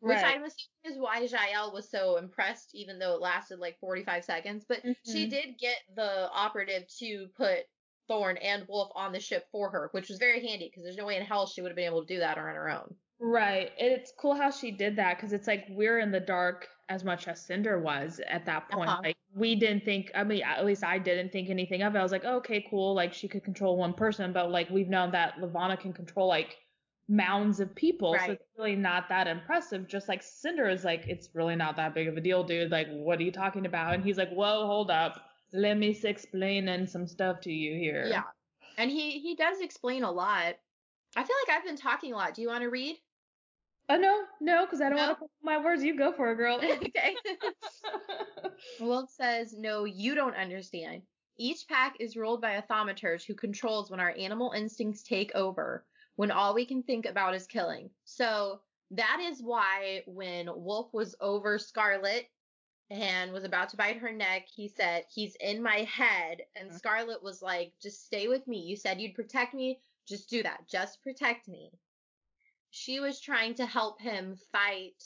Right. 0.00 0.18
Which 0.18 0.22
I'm 0.22 0.44
assuming 0.44 0.84
is 0.84 0.98
why 0.98 1.20
Jael 1.20 1.72
was 1.72 1.90
so 1.90 2.16
impressed, 2.18 2.74
even 2.74 2.98
though 2.98 3.14
it 3.14 3.20
lasted 3.20 3.58
like 3.58 3.78
45 3.80 4.24
seconds. 4.24 4.64
But 4.68 4.84
she 5.04 5.26
Mhm. 5.26 5.30
did 5.30 5.58
get 5.58 5.80
the 5.94 6.30
operative 6.30 6.88
to 6.98 7.28
put 7.36 7.66
Thorne 8.08 8.38
and 8.38 8.68
Wolf 8.68 8.92
on 8.94 9.12
the 9.12 9.20
ship 9.20 9.48
for 9.50 9.70
her, 9.70 9.88
which 9.92 10.08
was 10.08 10.18
very 10.18 10.46
handy 10.46 10.68
because 10.68 10.84
there's 10.84 10.96
no 10.96 11.06
way 11.06 11.16
in 11.16 11.24
hell 11.24 11.46
she 11.46 11.62
would 11.62 11.70
have 11.70 11.76
been 11.76 11.86
able 11.86 12.06
to 12.06 12.14
do 12.14 12.20
that 12.20 12.38
on 12.38 12.44
her 12.44 12.70
own. 12.70 12.96
Right. 13.20 13.70
And 13.78 13.92
it's 13.92 14.12
cool 14.18 14.34
how 14.34 14.50
she 14.50 14.70
did 14.70 14.96
that 14.96 15.16
because 15.16 15.32
it's 15.32 15.46
like 15.46 15.66
we're 15.70 15.98
in 15.98 16.10
the 16.10 16.20
dark 16.20 16.68
as 16.88 17.04
much 17.04 17.28
as 17.28 17.40
Cinder 17.40 17.78
was 17.78 18.20
at 18.28 18.44
that 18.46 18.70
point. 18.70 18.90
Uh-huh. 18.90 19.00
Like 19.04 19.16
we 19.34 19.54
didn't 19.54 19.84
think, 19.84 20.10
I 20.14 20.24
mean, 20.24 20.42
at 20.42 20.64
least 20.64 20.84
I 20.84 20.98
didn't 20.98 21.32
think 21.32 21.48
anything 21.48 21.82
of 21.82 21.94
it. 21.94 21.98
I 21.98 22.02
was 22.02 22.12
like, 22.12 22.24
okay, 22.24 22.66
cool. 22.68 22.94
Like 22.94 23.14
she 23.14 23.28
could 23.28 23.44
control 23.44 23.76
one 23.76 23.94
person, 23.94 24.32
but 24.32 24.50
like 24.50 24.68
we've 24.70 24.88
known 24.88 25.12
that 25.12 25.40
Levana 25.40 25.76
can 25.76 25.92
control 25.92 26.28
like 26.28 26.56
mounds 27.08 27.60
of 27.60 27.74
people. 27.74 28.16
So 28.24 28.32
it's 28.32 28.44
really 28.58 28.76
not 28.76 29.08
that 29.08 29.26
impressive. 29.26 29.88
Just 29.88 30.08
like 30.08 30.22
Cinder 30.22 30.68
is 30.68 30.84
like, 30.84 31.04
it's 31.06 31.30
really 31.34 31.56
not 31.56 31.76
that 31.76 31.94
big 31.94 32.08
of 32.08 32.16
a 32.16 32.20
deal, 32.20 32.44
dude. 32.44 32.70
Like, 32.70 32.88
what 32.90 33.18
are 33.18 33.22
you 33.22 33.32
talking 33.32 33.66
about? 33.66 33.94
And 33.94 34.04
he's 34.04 34.18
like, 34.18 34.30
whoa, 34.30 34.66
hold 34.66 34.90
up. 34.90 35.22
Let 35.52 35.78
me 35.78 35.98
explain 36.02 36.68
and 36.68 36.88
some 36.88 37.06
stuff 37.06 37.40
to 37.42 37.52
you 37.52 37.78
here. 37.78 38.06
Yeah. 38.08 38.22
And 38.76 38.90
he 38.90 39.20
he 39.20 39.36
does 39.36 39.60
explain 39.60 40.02
a 40.02 40.10
lot. 40.10 40.56
I 41.16 41.22
feel 41.22 41.36
like 41.46 41.56
I've 41.56 41.64
been 41.64 41.76
talking 41.76 42.12
a 42.12 42.16
lot. 42.16 42.34
Do 42.34 42.42
you 42.42 42.48
want 42.48 42.62
to 42.62 42.70
read? 42.70 42.96
Oh, 43.88 43.96
no, 43.96 44.24
no, 44.40 44.64
because 44.64 44.80
I 44.80 44.88
don't 44.88 44.96
No? 44.96 45.06
want 45.06 45.18
to 45.18 45.20
put 45.20 45.30
my 45.42 45.58
words. 45.62 45.84
You 45.84 45.96
go 45.96 46.12
for 46.12 46.32
it, 46.32 46.36
girl. 46.36 46.58
okay. 46.62 47.16
Wolf 48.80 49.10
says, 49.10 49.54
No, 49.56 49.84
you 49.84 50.14
don't 50.14 50.34
understand. 50.36 51.02
Each 51.36 51.66
pack 51.68 51.96
is 52.00 52.16
ruled 52.16 52.40
by 52.40 52.52
a 52.52 52.62
thaumaturge 52.62 53.26
who 53.26 53.34
controls 53.34 53.90
when 53.90 54.00
our 54.00 54.14
animal 54.16 54.52
instincts 54.52 55.02
take 55.02 55.34
over, 55.34 55.84
when 56.16 56.30
all 56.30 56.54
we 56.54 56.64
can 56.64 56.82
think 56.82 57.06
about 57.06 57.34
is 57.34 57.46
killing. 57.46 57.90
So 58.04 58.60
that 58.92 59.20
is 59.20 59.42
why 59.42 60.02
when 60.06 60.48
Wolf 60.54 60.92
was 60.94 61.14
over 61.20 61.58
Scarlet 61.58 62.30
and 62.90 63.32
was 63.32 63.44
about 63.44 63.70
to 63.70 63.76
bite 63.76 63.96
her 63.98 64.12
neck, 64.12 64.46
he 64.54 64.68
said, 64.68 65.04
He's 65.12 65.36
in 65.40 65.62
my 65.62 65.78
head. 65.80 66.42
And 66.56 66.70
Mhm. 66.70 66.78
Scarlet 66.78 67.22
was 67.22 67.42
like, 67.42 67.72
Just 67.82 68.06
stay 68.06 68.28
with 68.28 68.46
me. 68.46 68.60
You 68.60 68.76
said 68.76 69.00
you'd 69.00 69.14
protect 69.14 69.54
me. 69.54 69.80
Just 70.06 70.30
do 70.30 70.42
that. 70.42 70.68
Just 70.68 71.02
protect 71.02 71.48
me. 71.48 71.70
She 72.76 72.98
was 72.98 73.20
trying 73.20 73.54
to 73.54 73.66
help 73.66 74.00
him 74.00 74.36
fight 74.50 75.00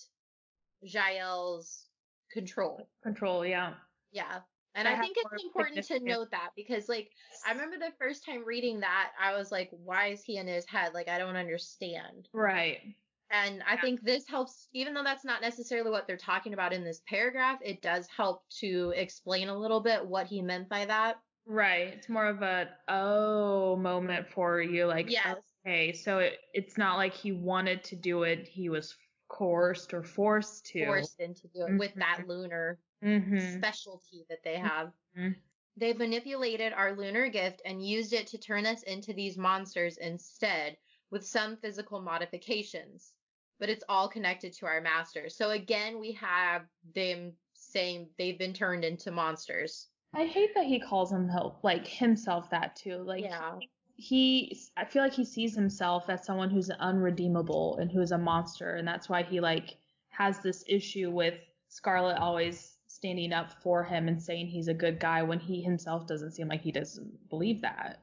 Jael's 0.83 1.91
control. 2.31 2.89
Control, 3.03 3.45
yeah. 3.45 3.75
Yeah. 4.11 4.41
And 4.75 4.87
That 4.87 4.99
I 4.99 5.01
think 5.03 5.19
it's 5.19 5.45
important 5.45 5.85
to 5.85 6.01
note 6.01 6.31
that 6.31 6.53
because, 6.57 6.89
like, 6.89 7.13
I 7.45 7.53
remember 7.53 7.79
the 7.79 7.93
first 7.99 8.25
time 8.25 8.45
reading 8.45 8.81
that, 8.81 9.13
I 9.21 9.35
was 9.37 9.53
like, 9.53 9.69
why 9.71 10.09
is 10.09 10.25
he 10.25 10.39
in 10.39 10.47
his 10.47 10.67
head? 10.67 10.95
Like, 10.95 11.09
I 11.09 11.19
don't 11.19 11.37
understand. 11.37 12.31
Right. 12.33 12.97
And 13.31 13.63
I 13.65 13.75
Yeah. 13.75 13.81
think 13.83 14.01
this 14.01 14.27
helps, 14.27 14.69
even 14.73 14.95
though 14.95 15.05
that's 15.05 15.25
not 15.25 15.43
necessarily 15.43 15.91
what 15.91 16.07
they're 16.07 16.17
talking 16.17 16.55
about 16.55 16.73
in 16.73 16.85
this 16.85 17.01
paragraph, 17.07 17.61
it 17.63 17.83
does 17.83 18.09
help 18.09 18.49
to 18.61 18.95
explain 18.97 19.49
a 19.51 19.59
little 19.59 19.81
bit 19.81 20.07
what 20.07 20.27
he 20.27 20.41
meant 20.41 20.71
by 20.71 20.87
that. 20.87 21.23
Right. 21.45 21.95
It's 21.95 22.09
more 22.09 22.27
of 22.27 22.43
a 22.43 22.77
oh 22.89 23.77
moment 23.77 24.29
for 24.29 24.61
you, 24.61 24.87
like 24.87 25.11
Yes. 25.11 25.48
Okay, 25.69 25.93
so 25.93 26.19
it, 26.19 26.39
it's 26.55 26.79
not 26.79 26.97
like 26.97 27.15
he 27.15 27.33
wanted 27.33 27.85
to 27.85 27.97
do 27.97 28.23
it, 28.23 28.49
he 28.49 28.69
was 28.69 28.97
coerced 29.29 29.93
or 29.93 30.03
forced 30.03 30.67
to. 30.67 30.87
Forced 30.87 31.21
into 31.21 31.49
do 31.49 31.67
it 31.67 31.79
with 31.79 31.95
that 31.95 32.25
lunar 32.27 32.79
Mm-hmm. 33.05 33.61
specialty 33.61 34.25
that 34.29 34.43
they 34.43 34.57
have. 34.57 34.93
Mhm. 35.17 35.37
They've 35.77 35.97
manipulated 35.97 36.73
our 36.73 36.97
lunar 36.97 37.29
gift 37.29 37.63
and 37.65 37.87
used 37.87 38.13
it 38.13 38.27
to 38.29 38.39
turn 38.39 38.67
us 38.67 38.83
into 38.83 39.13
these 39.13 39.39
monsters 39.39 39.99
instead, 39.99 40.77
with 41.11 41.25
some 41.25 41.57
physical 41.59 42.01
modifications. 42.01 43.13
But 43.61 43.69
it's 43.69 43.85
all 43.89 44.09
connected 44.09 44.53
to 44.55 44.67
our 44.67 44.81
master. 44.81 45.29
So 45.29 45.51
again, 45.51 46.01
we 46.01 46.13
have 46.13 46.63
them 46.95 47.35
saying 47.53 48.09
they've 48.19 48.39
been 48.39 48.53
turned 48.53 48.85
into 48.85 49.13
monsters. 49.13 49.89
I 50.13 50.25
hate 50.25 50.55
that 50.57 50.67
he 50.67 50.81
calls 50.81 51.13
him 51.13 51.29
help 51.29 51.63
like 51.63 51.87
himself 51.87 52.51
that 52.51 52.75
too. 52.75 52.97
Like 52.97 53.25
Yeah. 53.25 53.59
He 53.99 54.57
I 54.77 54.85
feel 54.85 55.03
like 55.03 55.13
he 55.13 55.25
sees 55.25 55.57
himself 55.57 56.09
as 56.09 56.25
someone 56.25 56.51
who's 56.51 56.71
unredeemable 56.71 57.79
and 57.79 57.91
who's 57.91 58.13
a 58.13 58.19
monster 58.19 58.77
and 58.77 58.87
that's 58.87 59.09
why 59.09 59.25
he 59.25 59.41
like 59.41 59.77
has 60.11 60.39
this 60.39 60.65
issue 60.69 61.11
with 61.11 61.35
Scarlet 61.69 62.17
always 62.17 62.77
standing 62.87 63.33
up 63.33 63.61
for 63.61 63.83
him 63.83 64.07
and 64.07 64.23
saying 64.23 64.47
he's 64.47 64.69
a 64.69 64.75
good 64.75 65.01
guy 65.01 65.23
when 65.25 65.41
he 65.41 65.61
himself 65.61 66.07
doesn't 66.07 66.31
seem 66.31 66.47
like 66.49 66.61
he 66.63 66.73
doesn't 66.73 67.29
believe 67.29 67.61
that. 67.61 67.99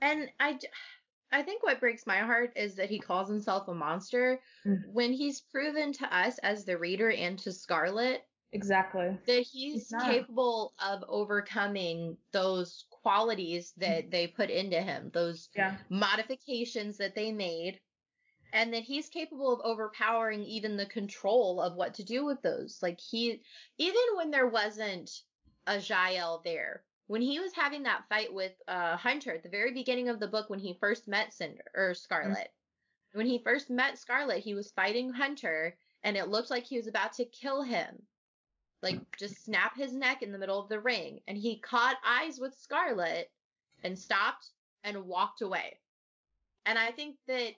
And 0.00 0.30
I 0.40 0.58
I 1.30 1.42
think 1.42 1.62
what 1.62 1.80
breaks 1.80 2.06
my 2.06 2.18
heart 2.18 2.52
is 2.56 2.74
that 2.76 2.88
he 2.88 2.98
calls 2.98 3.28
himself 3.28 3.68
a 3.68 3.74
monster 3.74 4.40
Mhm. 4.64 4.86
when 4.86 5.12
he's 5.12 5.42
proven 5.42 5.92
to 5.92 6.16
us 6.16 6.38
as 6.38 6.64
the 6.64 6.78
reader 6.78 7.10
and 7.10 7.38
to 7.40 7.52
Scarlet 7.52 8.26
Exactly. 8.52 9.18
that 9.26 9.42
he's 9.42 9.90
He's 9.90 9.94
capable 10.02 10.72
of 10.78 11.04
overcoming 11.08 12.16
those 12.32 12.86
qualities 13.04 13.74
that 13.76 14.10
they 14.10 14.26
put 14.26 14.48
into 14.48 14.80
him, 14.80 15.10
those 15.12 15.50
Yeah. 15.54 15.76
modifications 15.90 16.96
that 16.96 17.14
they 17.14 17.32
made, 17.32 17.78
and 18.54 18.72
that 18.72 18.82
he's 18.82 19.10
capable 19.10 19.52
of 19.52 19.60
overpowering 19.62 20.42
even 20.44 20.78
the 20.78 20.86
control 20.86 21.60
of 21.60 21.74
what 21.74 21.92
to 21.94 22.02
do 22.02 22.24
with 22.24 22.40
those. 22.40 22.82
Like 22.82 22.98
he, 22.98 23.42
even 23.76 24.02
when 24.16 24.30
there 24.30 24.48
wasn't 24.48 25.22
a 25.66 25.78
Jael 25.78 26.40
there, 26.44 26.82
when 27.06 27.20
he 27.20 27.40
was 27.40 27.52
having 27.52 27.82
that 27.82 28.08
fight 28.08 28.32
with 28.32 28.54
uh, 28.68 28.96
Hunter 28.96 29.32
at 29.34 29.42
the 29.42 29.50
very 29.50 29.74
beginning 29.74 30.08
of 30.08 30.18
the 30.18 30.28
book, 30.28 30.48
when 30.48 30.60
he 30.60 30.72
first 30.80 31.06
met 31.06 31.34
Cinder 31.34 31.70
or 31.74 31.92
Scarlet, 31.92 32.50
when 33.12 33.26
he 33.26 33.38
first 33.38 33.68
met 33.68 33.98
Scarlet, 33.98 34.42
he 34.42 34.54
was 34.54 34.70
fighting 34.70 35.12
Hunter, 35.12 35.76
and 36.04 36.16
it 36.16 36.28
looked 36.28 36.50
like 36.50 36.64
he 36.64 36.78
was 36.78 36.86
about 36.86 37.12
to 37.14 37.26
kill 37.26 37.60
him 37.60 38.06
like 38.84 39.00
just 39.18 39.44
snap 39.44 39.76
his 39.76 39.92
neck 39.92 40.22
in 40.22 40.30
the 40.30 40.38
middle 40.38 40.60
of 40.60 40.68
the 40.68 40.78
ring 40.78 41.20
and 41.26 41.36
he 41.36 41.58
caught 41.58 41.96
eyes 42.06 42.38
with 42.38 42.54
Scarlet 42.54 43.30
and 43.82 43.98
stopped 43.98 44.50
and 44.84 45.06
walked 45.06 45.40
away. 45.40 45.78
And 46.66 46.78
I 46.78 46.92
think 46.92 47.16
that 47.26 47.52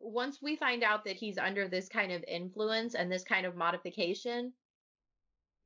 once 0.00 0.38
we 0.40 0.56
find 0.56 0.82
out 0.82 1.04
that 1.04 1.16
he's 1.16 1.36
under 1.36 1.68
this 1.68 1.88
kind 1.88 2.12
of 2.12 2.24
influence 2.26 2.94
and 2.94 3.10
this 3.10 3.24
kind 3.24 3.44
of 3.44 3.56
modification 3.56 4.52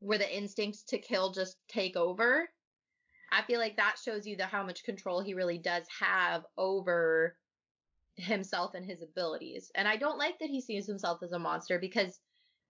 where 0.00 0.18
the 0.18 0.36
instincts 0.36 0.82
to 0.84 0.98
kill 0.98 1.30
just 1.30 1.56
take 1.68 1.96
over, 1.96 2.48
I 3.30 3.42
feel 3.42 3.60
like 3.60 3.76
that 3.76 3.96
shows 4.02 4.26
you 4.26 4.36
the 4.36 4.46
how 4.46 4.64
much 4.64 4.84
control 4.84 5.20
he 5.20 5.34
really 5.34 5.58
does 5.58 5.84
have 6.00 6.44
over 6.56 7.36
himself 8.16 8.74
and 8.74 8.84
his 8.84 9.02
abilities. 9.02 9.70
And 9.74 9.86
I 9.86 9.96
don't 9.96 10.18
like 10.18 10.38
that 10.38 10.50
he 10.50 10.60
sees 10.60 10.86
himself 10.86 11.22
as 11.22 11.32
a 11.32 11.38
monster 11.38 11.78
because 11.78 12.18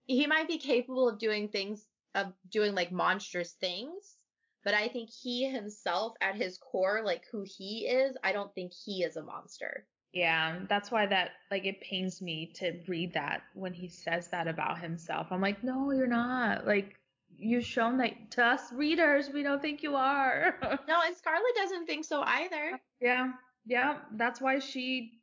he 0.05 0.27
might 0.27 0.47
be 0.47 0.57
capable 0.57 1.07
of 1.07 1.19
doing 1.19 1.47
things 1.47 1.85
of 2.15 2.27
doing 2.49 2.73
like 2.75 2.91
monstrous 2.91 3.53
things 3.53 4.15
but 4.63 4.73
i 4.73 4.87
think 4.87 5.09
he 5.09 5.49
himself 5.49 6.13
at 6.21 6.35
his 6.35 6.57
core 6.57 7.01
like 7.03 7.23
who 7.31 7.43
he 7.57 7.87
is 7.87 8.15
i 8.23 8.31
don't 8.31 8.53
think 8.55 8.71
he 8.85 9.03
is 9.03 9.15
a 9.17 9.23
monster 9.23 9.85
Yeah, 10.13 10.59
that's 10.69 10.91
why 10.91 11.07
that 11.07 11.31
like 11.49 11.65
it 11.65 11.81
pains 11.81 12.21
me 12.21 12.51
to 12.55 12.73
read 12.87 13.13
that 13.13 13.41
when 13.55 13.73
he 13.73 13.87
says 13.87 14.27
that 14.29 14.47
about 14.47 14.79
himself. 14.79 15.27
I'm 15.31 15.41
like, 15.41 15.63
no, 15.63 15.91
you're 15.91 16.05
not. 16.05 16.67
Like 16.67 16.93
you've 17.35 17.65
shown 17.65 17.97
that 17.97 18.29
to 18.31 18.45
us 18.45 18.71
readers, 18.71 19.31
we 19.33 19.41
don't 19.41 19.59
think 19.61 19.81
you 19.81 19.95
are. 19.95 20.55
no 20.87 20.97
and 21.03 21.15
scarlet 21.15 21.55
doesn't 21.55 21.87
think 21.87 22.05
so 22.05 22.21
either 22.21 22.79
yeah, 23.01 23.31
yeah, 23.65 23.97
that's 24.15 24.39
why 24.39 24.59
she, 24.59 25.13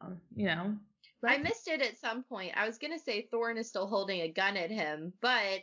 um, 0.00 0.16
you 0.34 0.46
know. 0.46 0.74
i 1.22 1.36
missed 1.36 1.68
it 1.68 1.82
at 1.82 1.98
some 1.98 2.22
point 2.22 2.52
i 2.56 2.66
was 2.66 2.78
going 2.78 2.92
to 2.96 3.04
say 3.04 3.28
thorne 3.30 3.58
is 3.58 3.68
still 3.68 3.86
holding 3.86 4.22
a 4.22 4.28
gun 4.32 4.56
at 4.56 4.70
him 4.70 5.12
but 5.20 5.60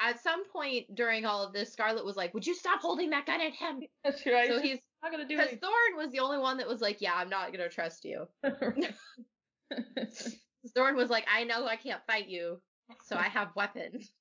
at 0.00 0.22
some 0.22 0.48
point 0.50 0.94
during 0.94 1.24
all 1.24 1.42
of 1.44 1.52
this 1.52 1.72
scarlet 1.72 2.04
was 2.04 2.16
like 2.16 2.32
would 2.34 2.46
you 2.46 2.54
stop 2.54 2.80
holding 2.80 3.10
that 3.10 3.26
gun 3.26 3.40
at 3.40 3.52
him 3.52 3.80
That's 4.04 4.24
right. 4.26 4.48
so 4.48 4.60
he's 4.60 4.78
not 5.02 5.12
gonna 5.12 5.26
do 5.26 5.34
it. 5.34 5.38
because 5.38 5.58
thorne 5.58 5.96
was 5.96 6.10
the 6.10 6.20
only 6.20 6.38
one 6.38 6.56
that 6.58 6.68
was 6.68 6.80
like 6.80 7.00
yeah 7.00 7.14
i'm 7.14 7.30
not 7.30 7.52
going 7.52 7.68
to 7.68 7.74
trust 7.74 8.04
you 8.04 8.26
thorne 10.74 10.96
was 10.96 11.10
like 11.10 11.26
i 11.32 11.44
know 11.44 11.66
i 11.66 11.76
can't 11.76 12.02
fight 12.06 12.28
you 12.28 12.60
so 13.04 13.16
i 13.16 13.28
have 13.28 13.54
weapons 13.56 14.12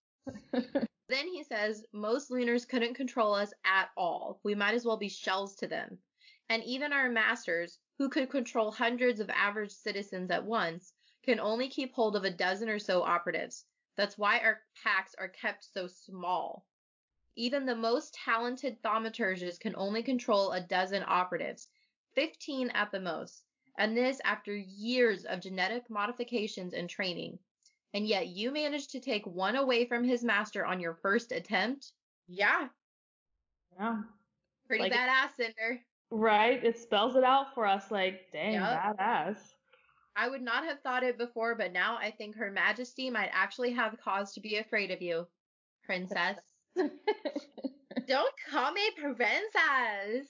Then 1.09 1.27
he 1.27 1.43
says, 1.43 1.83
most 1.91 2.29
lunars 2.29 2.65
couldn't 2.65 2.93
control 2.93 3.33
us 3.33 3.51
at 3.65 3.89
all. 3.97 4.39
We 4.43 4.53
might 4.53 4.75
as 4.75 4.85
well 4.85 4.97
be 4.97 5.09
shells 5.09 5.55
to 5.55 5.65
them. 5.67 5.97
And 6.49 6.63
even 6.65 6.93
our 6.93 7.09
masters, 7.09 7.79
who 7.97 8.09
could 8.09 8.29
control 8.29 8.71
hundreds 8.71 9.19
of 9.19 9.27
average 9.31 9.71
citizens 9.71 10.29
at 10.29 10.45
once, 10.45 10.93
can 11.25 11.39
only 11.39 11.67
keep 11.67 11.95
hold 11.95 12.15
of 12.15 12.25
a 12.25 12.29
dozen 12.29 12.69
or 12.69 12.77
so 12.77 13.01
operatives. 13.01 13.65
That's 13.99 14.17
why 14.17 14.39
our 14.39 14.61
packs 14.81 15.13
are 15.19 15.27
kept 15.27 15.65
so 15.73 15.85
small. 15.87 16.65
Even 17.35 17.65
the 17.65 17.75
most 17.75 18.13
talented 18.13 18.81
thaumaturges 18.81 19.59
can 19.59 19.75
only 19.75 20.01
control 20.01 20.53
a 20.53 20.61
dozen 20.61 21.03
operatives, 21.05 21.67
15 22.15 22.69
at 22.69 22.91
the 22.93 23.01
most, 23.01 23.43
and 23.77 23.97
this 23.97 24.21
after 24.23 24.55
years 24.55 25.25
of 25.25 25.41
genetic 25.41 25.89
modifications 25.89 26.73
and 26.73 26.89
training 26.89 27.39
and 27.93 28.07
yet 28.07 28.27
you 28.27 28.51
managed 28.51 28.91
to 28.91 29.01
take 29.01 29.25
one 29.27 29.57
away 29.57 29.85
from 29.85 30.05
his 30.05 30.23
master 30.23 30.65
on 30.65 30.79
your 30.79 30.93
first 30.93 31.33
attempt? 31.33 31.91
Yeah, 32.29 32.69
yeah. 33.77 34.03
pretty 34.65 34.83
Like- 34.83 34.93
badass, 34.93 35.35
Cinder. 35.35 35.81
Right? 36.09 36.63
It 36.63 36.77
spells 36.79 37.17
it 37.17 37.25
out 37.25 37.53
for 37.53 37.65
us 37.65 37.91
like, 37.91 38.31
dang, 38.31 38.53
Yep. 38.53 38.97
badass. 38.97 39.53
I 40.19 40.27
would 40.27 40.41
not 40.41 40.65
have 40.65 40.81
thought 40.81 41.03
it 41.03 41.17
before, 41.17 41.55
but 41.55 41.71
now 41.71 41.97
I 41.97 42.11
think 42.11 42.35
Her 42.35 42.51
Majesty 42.51 43.09
might 43.09 43.29
actually 43.31 43.71
have 43.71 43.97
cause 44.03 44.33
to 44.33 44.41
be 44.41 44.57
afraid 44.57 44.91
of 44.91 45.01
you, 45.01 45.25
Princess. 45.85 46.37
Don't 46.75 48.33
call 48.51 48.73
me 48.73 48.81
Princess. 48.97 50.27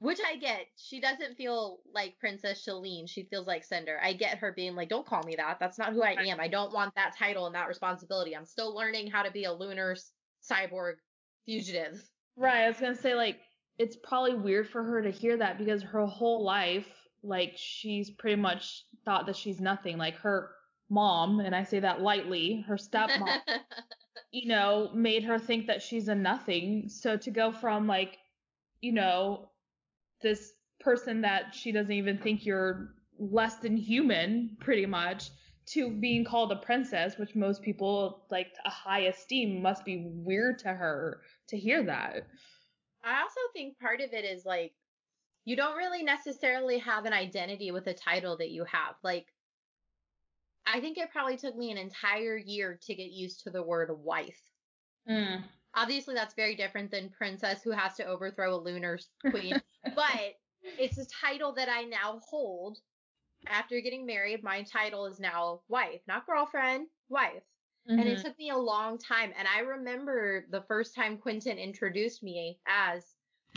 Which 0.00 0.18
I 0.26 0.34
get. 0.34 0.66
She 0.76 1.00
doesn't 1.00 1.36
feel 1.36 1.78
like 1.94 2.18
Princess 2.18 2.64
Selene. 2.64 3.06
She 3.06 3.22
feels 3.30 3.46
like 3.46 3.62
Cinder. 3.62 4.00
I 4.02 4.14
get 4.14 4.38
her 4.38 4.52
being 4.52 4.74
like, 4.74 4.88
don't 4.90 5.06
call 5.06 5.22
me 5.22 5.36
that. 5.36 5.58
That's 5.58 5.78
not 5.78 5.92
who 5.92 6.02
I 6.02 6.12
am. 6.12 6.40
I 6.40 6.48
don't 6.48 6.74
want 6.74 6.94
that 6.96 7.16
title 7.16 7.46
and 7.46 7.54
that 7.54 7.68
responsibility. 7.68 8.36
I'm 8.36 8.44
still 8.46 8.74
learning 8.74 9.10
how 9.10 9.22
to 9.22 9.30
be 9.30 9.44
a 9.44 9.52
lunar 9.52 9.96
cyborg 10.44 10.96
fugitive. 11.46 12.02
Right, 12.36 12.64
I 12.64 12.68
was 12.68 12.78
gonna 12.78 12.94
say 12.94 13.14
like 13.14 13.38
it's 13.78 13.96
probably 13.96 14.34
weird 14.34 14.68
for 14.68 14.82
her 14.82 15.02
to 15.02 15.10
hear 15.10 15.36
that 15.38 15.56
because 15.56 15.82
her 15.82 16.04
whole 16.04 16.44
life, 16.44 16.86
like 17.26 17.52
she's 17.56 18.10
pretty 18.10 18.40
much 18.40 18.84
thought 19.04 19.26
that 19.26 19.36
she's 19.36 19.60
nothing. 19.60 19.98
Like 19.98 20.16
her 20.18 20.50
mom, 20.88 21.40
and 21.40 21.54
I 21.54 21.64
say 21.64 21.80
that 21.80 22.00
lightly, 22.00 22.64
her 22.66 22.76
stepmom, 22.76 23.40
you 24.30 24.48
know, 24.48 24.90
made 24.94 25.24
her 25.24 25.38
think 25.38 25.66
that 25.66 25.82
she's 25.82 26.08
a 26.08 26.14
nothing. 26.14 26.88
So 26.88 27.16
to 27.16 27.30
go 27.30 27.52
from 27.52 27.86
like, 27.86 28.18
you 28.80 28.92
know, 28.92 29.50
this 30.22 30.52
person 30.80 31.22
that 31.22 31.54
she 31.54 31.72
doesn't 31.72 31.92
even 31.92 32.18
think 32.18 32.46
you're 32.46 32.94
less 33.18 33.56
than 33.56 33.76
human, 33.76 34.56
pretty 34.60 34.86
much, 34.86 35.30
to 35.66 35.90
being 35.90 36.24
called 36.24 36.52
a 36.52 36.56
princess, 36.56 37.18
which 37.18 37.34
most 37.34 37.62
people 37.62 38.24
like 38.30 38.48
a 38.64 38.70
high 38.70 39.00
esteem, 39.00 39.60
must 39.60 39.84
be 39.84 40.04
weird 40.06 40.58
to 40.60 40.68
her 40.68 41.22
to 41.48 41.56
hear 41.56 41.82
that. 41.82 42.26
I 43.04 43.20
also 43.20 43.40
think 43.52 43.78
part 43.78 44.00
of 44.00 44.12
it 44.12 44.24
is 44.24 44.44
like 44.44 44.72
you 45.46 45.56
don't 45.56 45.76
really 45.76 46.02
necessarily 46.02 46.78
have 46.78 47.06
an 47.06 47.14
identity 47.14 47.70
with 47.70 47.86
a 47.86 47.94
title 47.94 48.36
that 48.36 48.50
you 48.50 48.64
have. 48.64 48.96
Like 49.02 49.26
I 50.66 50.80
think 50.80 50.98
it 50.98 51.10
probably 51.12 51.38
took 51.38 51.56
me 51.56 51.70
an 51.70 51.78
entire 51.78 52.36
year 52.36 52.78
to 52.82 52.94
get 52.94 53.12
used 53.12 53.44
to 53.44 53.50
the 53.50 53.62
word 53.62 53.90
wife. 53.90 54.42
Mm. 55.08 55.44
Obviously 55.74 56.14
that's 56.14 56.34
very 56.34 56.56
different 56.56 56.90
than 56.90 57.10
princess 57.16 57.62
who 57.62 57.70
has 57.70 57.94
to 57.94 58.04
overthrow 58.04 58.56
a 58.56 58.60
lunar 58.60 58.98
queen, 59.30 59.62
but 59.94 60.34
it's 60.78 60.98
a 60.98 61.06
title 61.06 61.54
that 61.54 61.68
I 61.68 61.84
now 61.84 62.20
hold 62.28 62.78
after 63.46 63.80
getting 63.80 64.04
married, 64.04 64.42
my 64.42 64.62
title 64.62 65.06
is 65.06 65.20
now 65.20 65.60
wife, 65.68 66.00
not 66.08 66.26
girlfriend, 66.26 66.88
wife. 67.08 67.44
Mm-hmm. 67.88 68.00
And 68.00 68.08
it 68.08 68.24
took 68.24 68.36
me 68.38 68.50
a 68.50 68.56
long 68.56 68.98
time. 68.98 69.32
And 69.38 69.46
I 69.46 69.60
remember 69.60 70.46
the 70.50 70.62
first 70.62 70.94
time 70.94 71.18
Quentin 71.18 71.58
introduced 71.58 72.22
me 72.22 72.58
as 72.66 73.04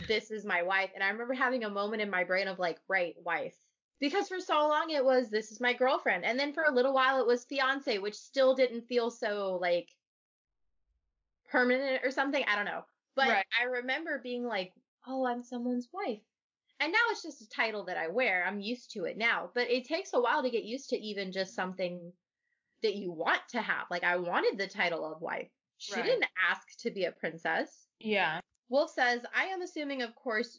this 0.08 0.30
is 0.30 0.44
my 0.44 0.62
wife. 0.62 0.90
And 0.94 1.02
I 1.02 1.08
remember 1.08 1.34
having 1.34 1.64
a 1.64 1.70
moment 1.70 2.02
in 2.02 2.10
my 2.10 2.24
brain 2.24 2.48
of 2.48 2.58
like, 2.58 2.78
right, 2.88 3.14
wife. 3.24 3.54
Because 4.00 4.28
for 4.28 4.40
so 4.40 4.54
long 4.68 4.90
it 4.90 5.04
was 5.04 5.28
this 5.28 5.52
is 5.52 5.60
my 5.60 5.74
girlfriend. 5.74 6.24
And 6.24 6.38
then 6.38 6.52
for 6.52 6.64
a 6.64 6.72
little 6.72 6.94
while 6.94 7.20
it 7.20 7.26
was 7.26 7.44
fiance, 7.44 7.98
which 7.98 8.14
still 8.14 8.54
didn't 8.54 8.86
feel 8.88 9.10
so 9.10 9.58
like 9.60 9.90
permanent 11.50 12.00
or 12.04 12.10
something. 12.10 12.42
I 12.46 12.56
don't 12.56 12.64
know. 12.64 12.84
But 13.14 13.28
Right. 13.28 13.46
I 13.60 13.64
remember 13.64 14.20
being 14.22 14.44
like, 14.44 14.72
oh, 15.06 15.26
I'm 15.26 15.42
someone's 15.42 15.88
wife. 15.92 16.20
And 16.78 16.92
now 16.92 16.98
it's 17.10 17.22
just 17.22 17.42
a 17.42 17.48
title 17.50 17.84
that 17.84 17.98
I 17.98 18.08
wear. 18.08 18.44
I'm 18.46 18.60
used 18.60 18.92
to 18.92 19.04
it 19.04 19.18
now. 19.18 19.50
But 19.54 19.70
it 19.70 19.84
takes 19.84 20.14
a 20.14 20.20
while 20.20 20.42
to 20.42 20.50
get 20.50 20.64
used 20.64 20.88
to 20.90 20.98
even 20.98 21.30
just 21.30 21.54
something 21.54 22.12
that 22.82 22.94
you 22.94 23.12
want 23.12 23.42
to 23.50 23.60
have. 23.60 23.86
Like 23.90 24.04
I 24.04 24.16
wanted 24.16 24.56
the 24.56 24.66
title 24.66 25.04
of 25.04 25.20
wife. 25.20 25.50
She 25.76 25.94
Right. 25.94 26.04
didn't 26.04 26.26
ask 26.50 26.78
to 26.78 26.90
be 26.90 27.04
a 27.04 27.12
princess. 27.12 27.86
Yeah. 27.98 28.40
Wolf 28.70 28.92
says, 28.92 29.20
I 29.34 29.46
am 29.46 29.62
assuming, 29.62 30.02
of 30.02 30.14
course, 30.14 30.58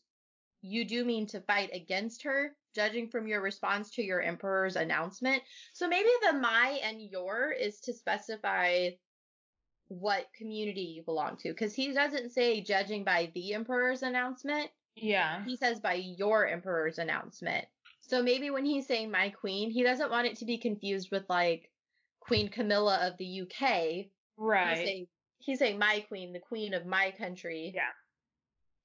you 0.62 0.86
do 0.86 1.04
mean 1.04 1.26
to 1.28 1.42
fight 1.42 1.72
against 1.74 2.24
her, 2.24 2.56
judging 2.76 3.10
from 3.10 3.28
your 3.28 3.42
response 3.42 3.90
to 3.92 4.04
your 4.04 4.22
emperor's 4.22 4.76
announcement. 4.76 5.42
So 5.74 5.88
maybe 5.88 6.10
the 6.30 6.38
my 6.38 6.80
and 6.84 7.02
your 7.02 7.52
is 7.52 7.80
to 7.82 7.94
specify 7.94 8.90
what 9.88 10.28
community 10.38 10.82
you 10.82 11.04
belong 11.04 11.38
to. 11.38 11.50
Because 11.50 11.74
he 11.74 11.94
doesn't 11.94 12.32
say 12.32 12.62
judging 12.62 13.04
by 13.04 13.32
the 13.34 13.54
emperor's 13.54 14.04
announcement, 14.04 14.70
Yeah. 14.96 15.44
he 15.46 15.58
says 15.58 15.80
by 15.80 15.96
your 15.96 16.48
emperor's 16.48 17.00
announcement. 17.00 17.66
So 18.02 18.22
maybe 18.22 18.50
when 18.50 18.66
he's 18.66 18.88
saying 18.88 19.10
my 19.10 19.30
queen, 19.30 19.72
he 19.72 19.84
doesn't 19.84 20.12
want 20.12 20.28
it 20.28 20.38
to 20.38 20.46
be 20.46 20.58
confused 20.58 21.10
with 21.12 21.24
like 21.30 21.72
Queen 22.20 22.50
Camilla 22.50 23.00
of 23.08 23.18
the 23.18 23.42
UK. 23.42 24.08
Right. 24.38 24.78
He's 24.78 24.86
saying, 24.88 25.08
he's 25.40 25.60
saying 25.60 25.80
my 25.80 26.06
queen, 26.08 26.34
the 26.34 26.40
queen 26.40 26.74
of 26.74 26.86
my 26.86 27.12
country. 27.18 27.72
Yeah. 27.74 27.82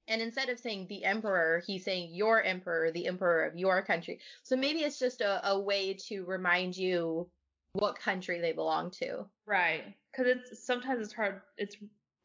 And 0.09 0.23
instead 0.23 0.49
of 0.49 0.59
saying 0.59 0.87
the 0.89 1.05
emperor, 1.05 1.63
he's 1.67 1.85
saying 1.85 2.15
your 2.15 2.43
emperor, 2.43 2.91
the 2.93 3.07
emperor 3.07 3.45
of 3.45 3.57
your 3.57 3.83
country. 3.83 4.21
So 4.43 4.57
maybe 4.57 4.81
it's 4.81 4.99
just 4.99 5.21
a, 5.21 5.49
a 5.49 5.59
way 5.59 5.95
to 6.09 6.25
remind 6.25 6.77
you 6.77 7.29
what 7.73 7.99
country 7.99 8.41
they 8.41 8.53
belong 8.53 8.91
to. 8.93 9.27
Right. 9.47 9.83
Because 10.13 10.29
it's 10.29 10.65
sometimes 10.65 11.05
it's 11.05 11.13
hard. 11.13 11.41
It's 11.59 11.77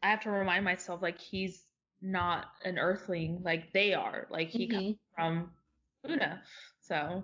I 0.04 0.10
have 0.10 0.22
to 0.22 0.32
remind 0.32 0.64
myself 0.64 1.02
like 1.02 1.20
he's 1.20 1.64
not 2.02 2.46
an 2.64 2.78
Earthling 2.78 3.42
like 3.44 3.74
they 3.74 3.94
are. 3.94 4.28
Like 4.30 4.50
he 4.50 4.68
mm-hmm. 4.68 4.78
comes 4.78 4.96
from 5.16 5.52
Luna. 6.04 6.42
So 6.82 7.24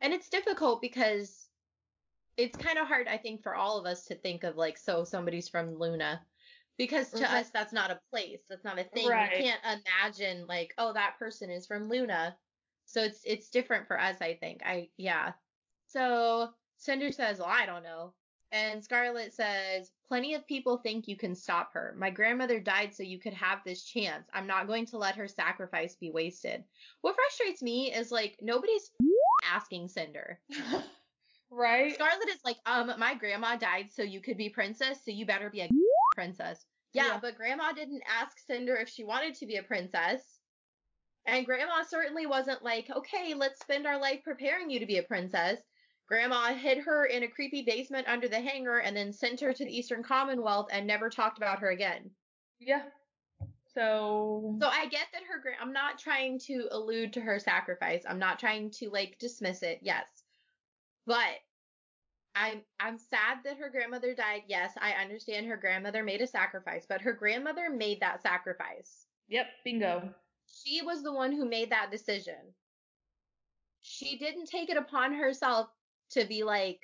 And 0.00 0.12
it's 0.12 0.28
difficult 0.28 0.80
because 0.80 1.46
it's 2.36 2.56
kind 2.56 2.78
of 2.78 2.86
hard, 2.86 3.06
I 3.06 3.18
think, 3.18 3.42
for 3.42 3.54
all 3.54 3.78
of 3.78 3.86
us 3.86 4.04
to 4.06 4.14
think 4.14 4.44
of 4.44 4.56
like, 4.56 4.78
so 4.78 5.04
somebody's 5.04 5.48
from 5.48 5.78
Luna. 5.78 6.22
Because 6.80 7.10
to 7.10 7.24
Right. 7.24 7.32
us, 7.32 7.50
that's 7.50 7.74
not 7.74 7.90
a 7.90 8.00
place. 8.10 8.40
That's 8.48 8.64
not 8.64 8.78
a 8.78 8.84
thing. 8.84 9.06
Right. 9.06 9.36
We 9.36 9.44
can't 9.44 9.60
imagine 9.62 10.46
like, 10.46 10.72
oh, 10.78 10.94
that 10.94 11.18
person 11.18 11.50
is 11.50 11.66
from 11.66 11.90
Luna. 11.90 12.38
So 12.86 13.02
it's 13.02 13.20
it's 13.26 13.50
different 13.50 13.86
for 13.86 14.00
us, 14.00 14.22
I 14.22 14.32
think. 14.32 14.62
I 14.64 14.88
yeah. 14.96 15.34
So 15.88 16.54
Cinder 16.78 17.12
says, 17.12 17.38
well, 17.38 17.50
I 17.50 17.66
don't 17.66 17.82
know. 17.82 18.14
And 18.50 18.82
Scarlet 18.82 19.34
says, 19.34 19.92
plenty 20.08 20.32
of 20.32 20.46
people 20.46 20.78
think 20.78 21.06
you 21.06 21.18
can 21.18 21.34
stop 21.34 21.74
her. 21.74 21.94
My 21.98 22.08
grandmother 22.08 22.58
died 22.58 22.94
so 22.94 23.02
you 23.02 23.20
could 23.20 23.34
have 23.34 23.58
this 23.62 23.84
chance. 23.84 24.26
I'm 24.32 24.46
not 24.46 24.66
going 24.66 24.86
to 24.86 24.96
let 24.96 25.16
her 25.16 25.28
sacrifice 25.28 25.96
be 25.96 26.10
wasted. 26.10 26.64
What 27.02 27.14
frustrates 27.14 27.60
me 27.60 27.92
is 27.92 28.10
like 28.10 28.38
nobody's 28.40 28.90
asking 29.52 29.88
Cinder. 29.88 30.40
right. 31.50 31.92
Scarlet 31.92 32.30
is 32.30 32.40
like, 32.42 32.56
um, 32.64 32.94
my 32.98 33.12
grandma 33.12 33.56
died 33.56 33.90
so 33.92 34.02
you 34.02 34.22
could 34.22 34.38
be 34.38 34.48
princess, 34.48 35.04
so 35.04 35.10
you 35.10 35.26
better 35.26 35.50
be 35.50 35.60
a 35.60 35.68
princess. 36.14 36.64
Yeah, 36.92 37.06
Yeah. 37.06 37.18
but 37.20 37.36
grandma 37.36 37.72
didn't 37.72 38.02
ask 38.08 38.38
Cinder 38.38 38.76
if 38.76 38.88
she 38.88 39.04
wanted 39.04 39.34
to 39.36 39.46
be 39.46 39.56
a 39.56 39.62
princess. 39.62 40.40
And 41.26 41.46
grandma 41.46 41.82
certainly 41.82 42.26
wasn't 42.26 42.62
like, 42.64 42.88
okay, 42.90 43.34
let's 43.34 43.60
spend 43.60 43.86
our 43.86 44.00
life 44.00 44.20
preparing 44.24 44.70
you 44.70 44.80
to 44.80 44.86
be 44.86 44.98
a 44.98 45.02
princess. 45.02 45.60
Grandma 46.08 46.54
hid 46.54 46.78
her 46.78 47.04
in 47.06 47.22
a 47.22 47.28
creepy 47.28 47.62
basement 47.62 48.08
under 48.08 48.26
the 48.26 48.40
hangar 48.40 48.78
and 48.78 48.96
then 48.96 49.12
sent 49.12 49.40
her 49.40 49.52
to 49.52 49.64
the 49.64 49.76
Eastern 49.76 50.02
Commonwealth 50.02 50.68
and 50.72 50.86
never 50.86 51.08
talked 51.08 51.36
about 51.38 51.60
her 51.60 51.70
again. 51.70 52.10
Yeah. 52.58 52.82
So. 53.74 54.56
So 54.60 54.66
I 54.66 54.86
get 54.86 55.06
that 55.12 55.22
her, 55.30 55.40
gra- 55.40 55.52
I'm 55.60 55.72
not 55.72 55.98
trying 55.98 56.40
to 56.46 56.66
allude 56.72 57.12
to 57.12 57.20
her 57.20 57.38
sacrifice. 57.38 58.02
I'm 58.08 58.18
not 58.18 58.40
trying 58.40 58.70
to 58.72 58.90
like 58.90 59.18
dismiss 59.20 59.62
it. 59.62 59.78
Yes. 59.82 60.08
But 61.06 61.38
I'm, 62.34 62.62
I'm 62.78 62.98
sad 62.98 63.38
that 63.44 63.58
her 63.58 63.70
grandmother 63.70 64.14
died. 64.14 64.42
Yes, 64.48 64.72
I 64.80 64.92
understand 64.92 65.46
her 65.46 65.56
grandmother 65.56 66.04
made 66.04 66.20
a 66.20 66.26
sacrifice, 66.26 66.86
but 66.88 67.00
her 67.00 67.12
grandmother 67.12 67.70
made 67.70 68.00
that 68.00 68.22
sacrifice. 68.22 69.06
Yep. 69.28 69.46
Bingo. 69.64 70.14
She 70.46 70.82
was 70.82 71.02
the 71.02 71.12
one 71.12 71.32
who 71.32 71.48
made 71.48 71.70
that 71.70 71.90
decision. 71.90 72.54
She 73.82 74.18
didn't 74.18 74.46
take 74.46 74.70
it 74.70 74.76
upon 74.76 75.14
herself 75.14 75.68
to 76.12 76.24
be 76.24 76.42
like, 76.42 76.80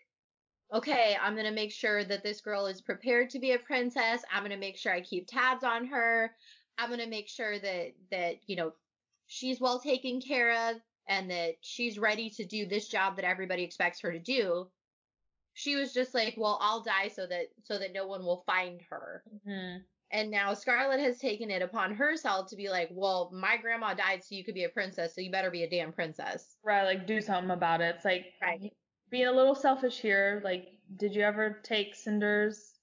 okay, 0.73 1.17
I'm 1.21 1.35
going 1.35 1.47
to 1.47 1.53
make 1.53 1.73
sure 1.73 2.05
that 2.05 2.23
this 2.23 2.41
girl 2.41 2.67
is 2.67 2.81
prepared 2.81 3.31
to 3.31 3.39
be 3.39 3.53
a 3.53 3.59
princess. 3.59 4.23
I'm 4.33 4.43
going 4.43 4.51
to 4.51 4.57
make 4.57 4.77
sure 4.77 4.93
I 4.93 5.01
keep 5.01 5.27
tabs 5.29 5.63
on 5.63 5.87
her. 5.87 6.33
I'm 6.79 6.89
going 6.89 7.01
to 7.01 7.07
make 7.07 7.29
sure 7.29 7.59
that, 7.59 7.93
that, 8.11 8.37
you 8.47 8.57
know, 8.57 8.73
she's 9.27 9.61
well 9.61 9.81
taken 9.81 10.21
care 10.21 10.71
of 10.71 10.77
and 11.09 11.31
that 11.31 11.55
she's 11.61 11.99
ready 11.99 12.31
to 12.31 12.45
do 12.45 12.67
this 12.67 12.89
job 12.89 13.17
that 13.17 13.25
everybody 13.25 13.63
expects 13.63 14.01
her 14.01 14.13
to 14.13 14.19
do. 14.19 14.69
She 15.59 15.75
was 15.75 15.95
just 15.95 16.13
like, 16.13 16.35
well, 16.37 16.59
I'll 16.61 16.83
die 16.83 17.09
so 17.09 17.27
that, 17.27 17.47
so 17.65 17.79
that 17.79 17.95
no 17.95 18.07
one 18.07 18.23
will 18.23 18.43
find 18.45 18.83
her. 18.91 19.25
hmm 19.47 19.77
And 20.11 20.31
now 20.31 20.53
Scarlet 20.53 21.01
has 21.01 21.19
taken 21.19 21.51
it 21.51 21.63
upon 21.63 21.95
herself 21.95 22.51
to 22.51 22.57
be 22.57 22.69
like, 22.69 22.91
well, 22.93 23.31
my 23.33 23.57
grandma 23.57 23.95
died 23.95 24.23
so 24.23 24.35
you 24.35 24.45
could 24.45 24.55
be 24.55 24.65
a 24.65 24.69
princess, 24.69 25.15
so 25.15 25.23
you 25.23 25.31
better 25.31 25.51
be 25.51 25.63
a 25.63 25.71
damn 25.71 25.93
princess. 25.95 26.57
Right. 26.63 26.85
Like 26.85 27.07
do 27.07 27.23
something 27.23 27.51
about 27.51 27.81
it. 27.81 27.95
It's 27.97 28.05
like 28.05 28.35
Right. 28.43 28.71
being 29.11 29.27
a 29.29 29.33
little 29.33 29.55
selfish 29.55 29.99
here. 29.99 30.43
Like, 30.45 30.69
did 30.99 31.15
you 31.15 31.23
ever 31.23 31.59
take 31.63 31.95
Cinder's 31.95 32.75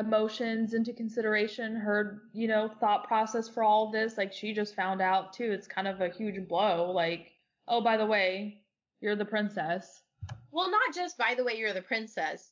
emotions 0.00 0.74
into 0.74 0.92
consideration? 0.92 1.76
Her, 1.76 2.22
you 2.32 2.48
know, 2.48 2.68
thought 2.68 3.06
process 3.06 3.48
for 3.48 3.62
all 3.62 3.86
of 3.86 3.92
this. 3.92 4.18
Like, 4.18 4.32
she 4.32 4.52
just 4.52 4.74
found 4.74 5.00
out 5.00 5.32
too. 5.32 5.52
It's 5.52 5.68
kind 5.68 5.86
of 5.86 6.00
a 6.00 6.08
huge 6.08 6.48
blow. 6.48 6.90
Like, 6.90 7.30
oh, 7.68 7.80
by 7.82 7.96
the 7.96 8.06
way, 8.06 8.64
you're 9.00 9.16
the 9.16 9.24
princess. 9.24 10.01
Well, 10.50 10.70
not 10.70 10.94
just 10.94 11.16
by 11.18 11.34
the 11.34 11.44
way 11.44 11.54
you're 11.56 11.72
the 11.72 11.82
princess. 11.82 12.50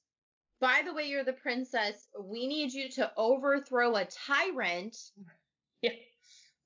By 0.61 0.83
the 0.85 0.93
way 0.93 1.05
you're 1.05 1.25
the 1.25 1.33
princess, 1.33 2.07
we 2.23 2.47
need 2.47 2.73
you 2.73 2.91
to 2.91 3.11
overthrow 3.17 3.97
a 3.97 4.05
tyrant, 4.07 4.97
Yeah. 5.83 5.93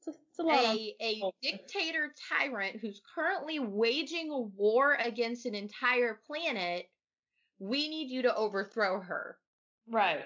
It's 0.06 0.09
a, 0.09 0.10
it's 0.10 0.39
a 0.40 0.94
a, 1.01 1.22
a 1.22 1.32
dictator 1.43 2.12
tyrant 2.28 2.76
who's 2.81 3.01
currently 3.14 3.59
waging 3.60 4.31
a 4.31 4.39
war 4.40 4.94
against 5.02 5.47
an 5.47 5.55
entire 5.55 6.20
planet. 6.26 6.86
We 7.60 7.89
need 7.89 8.10
you 8.10 8.22
to 8.22 8.35
overthrow 8.35 9.01
her. 9.01 9.39
right. 9.90 10.24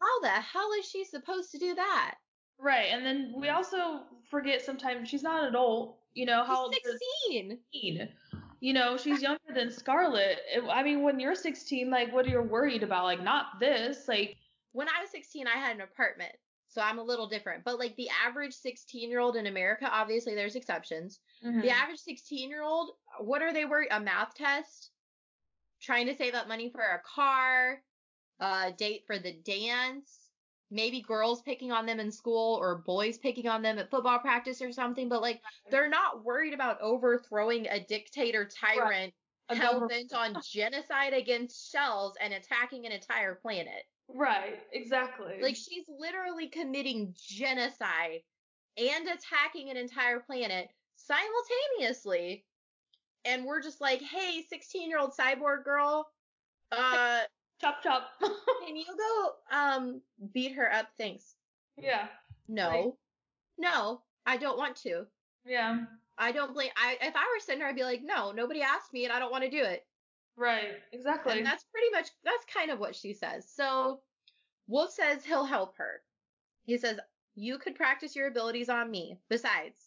How 0.00 0.20
the 0.20 0.28
hell 0.28 0.70
is 0.78 0.86
she 0.88 1.04
supposed 1.04 1.50
to 1.52 1.58
do 1.58 1.74
that? 1.74 2.14
Right. 2.60 2.88
And 2.92 3.04
then 3.04 3.32
we 3.36 3.48
also 3.48 4.00
forget 4.30 4.60
sometimes 4.62 5.08
she's 5.08 5.22
not 5.22 5.42
an 5.42 5.48
adult. 5.48 5.96
You 6.14 6.26
know, 6.26 6.44
how 6.44 6.64
old 6.64 6.74
She's 6.74 6.94
is 6.94 7.00
16. 7.30 7.58
16? 7.72 8.08
You 8.60 8.72
know, 8.72 8.96
she's 8.96 9.22
younger 9.22 9.52
than 9.54 9.70
Scarlet. 9.70 10.38
I 10.70 10.82
mean, 10.82 11.02
when 11.02 11.20
you're 11.20 11.34
16, 11.34 11.90
like, 11.90 12.12
what 12.12 12.26
are 12.26 12.30
you 12.30 12.42
worried 12.42 12.82
about? 12.82 13.04
Like, 13.04 13.22
not 13.22 13.60
this. 13.60 14.08
Like, 14.08 14.36
when 14.72 14.88
I 14.88 15.00
was 15.00 15.10
16, 15.10 15.46
I 15.46 15.58
had 15.58 15.76
an 15.76 15.82
apartment. 15.82 16.32
So 16.68 16.82
I'm 16.82 16.98
a 16.98 17.02
little 17.02 17.28
different. 17.28 17.64
But 17.64 17.78
like 17.78 17.96
the 17.96 18.08
average 18.26 18.52
16 18.52 19.10
year 19.10 19.20
old 19.20 19.36
in 19.36 19.46
America, 19.46 19.88
obviously 19.90 20.34
there's 20.34 20.54
exceptions. 20.54 21.18
Mm-hmm. 21.44 21.62
The 21.62 21.70
average 21.70 21.98
16 22.00 22.50
year 22.50 22.62
old, 22.62 22.90
what 23.20 23.42
are 23.42 23.52
they 23.52 23.64
worried? 23.64 23.88
A 23.90 23.98
math 23.98 24.34
test? 24.34 24.90
Trying 25.80 26.06
to 26.06 26.16
save 26.16 26.34
up 26.34 26.46
money 26.46 26.70
for 26.70 26.82
a 26.82 27.00
car? 27.14 27.78
A 28.40 28.72
date 28.76 29.04
for 29.06 29.18
the 29.18 29.32
dance? 29.32 30.17
Maybe 30.70 31.00
girls 31.00 31.42
picking 31.42 31.72
on 31.72 31.86
them 31.86 32.00
in 32.00 32.12
school 32.12 32.56
or 32.56 32.76
boys 32.78 33.18
picking 33.18 33.48
on 33.48 33.62
them 33.62 33.78
at 33.78 33.90
football 33.90 34.18
practice 34.18 34.60
or 34.60 34.72
something. 34.72 35.08
But 35.08 35.22
like 35.22 35.42
they're 35.70 35.88
not 35.88 36.24
worried 36.24 36.54
about 36.54 36.80
overthrowing 36.80 37.66
a 37.68 37.80
dictator 37.84 38.44
tyrant 38.46 39.14
A 39.48 39.54
hell 39.54 39.80
bent 39.88 40.12
on 40.12 40.40
genocide 40.40 41.14
against 41.14 41.70
shells 41.72 42.16
and 42.20 42.34
attacking 42.34 42.86
an 42.86 42.92
entire 42.92 43.34
planet. 43.34 43.84
Right, 44.08 44.58
exactly. 44.72 45.40
Like 45.40 45.56
she's 45.56 45.84
literally 45.88 46.48
committing 46.48 47.14
genocide 47.16 48.20
and 48.76 49.08
attacking 49.08 49.70
an 49.70 49.76
entire 49.76 50.20
planet 50.20 50.68
simultaneously. 50.96 52.44
And 53.24 53.44
we're 53.44 53.62
just 53.62 53.80
like, 53.80 54.00
hey, 54.00 54.44
16 54.48 54.88
year 54.88 54.98
old 54.98 55.12
cyborg 55.18 55.64
girl, 55.64 56.06
uh, 56.72 57.22
chop 57.60 57.82
chop. 57.82 58.08
can 58.66 58.76
you 58.76 58.84
go 58.86 59.56
um 59.56 60.00
beat 60.32 60.52
her 60.52 60.72
up? 60.72 60.88
Thanks. 60.98 61.34
yeah, 61.76 62.06
No. 62.48 62.68
Right. 62.70 62.92
No, 63.58 64.02
I 64.26 64.36
don't 64.36 64.58
want 64.58 64.76
to. 64.76 65.06
yeah. 65.44 65.80
I 66.20 66.32
don't 66.32 66.52
blame. 66.52 66.70
I 66.76 66.96
if 67.00 67.14
I 67.14 67.20
were 67.20 67.40
Cinder, 67.40 67.64
I'd 67.66 67.76
be 67.76 67.84
like, 67.84 68.00
no, 68.02 68.32
nobody 68.32 68.60
asked 68.60 68.92
me, 68.92 69.04
and 69.04 69.12
I 69.12 69.20
don't 69.20 69.30
want 69.30 69.44
to 69.44 69.50
do 69.50 69.62
it. 69.62 69.86
Right. 70.36 70.74
Exactly. 70.92 71.36
And 71.38 71.46
that's 71.46 71.64
pretty 71.72 71.90
much 71.92 72.08
that's 72.24 72.44
kind 72.52 72.70
of 72.72 72.80
what 72.80 72.96
she 72.96 73.12
says. 73.14 73.48
So 73.54 74.00
Wolf 74.66 74.92
says 74.92 75.24
he'll 75.24 75.44
help 75.44 75.76
her. 75.78 76.02
He 76.64 76.76
says 76.76 76.98
you 77.36 77.58
could 77.58 77.76
practice 77.76 78.16
your 78.16 78.26
abilities 78.26 78.68
on 78.68 78.90
me. 78.90 79.16
Besides, 79.30 79.78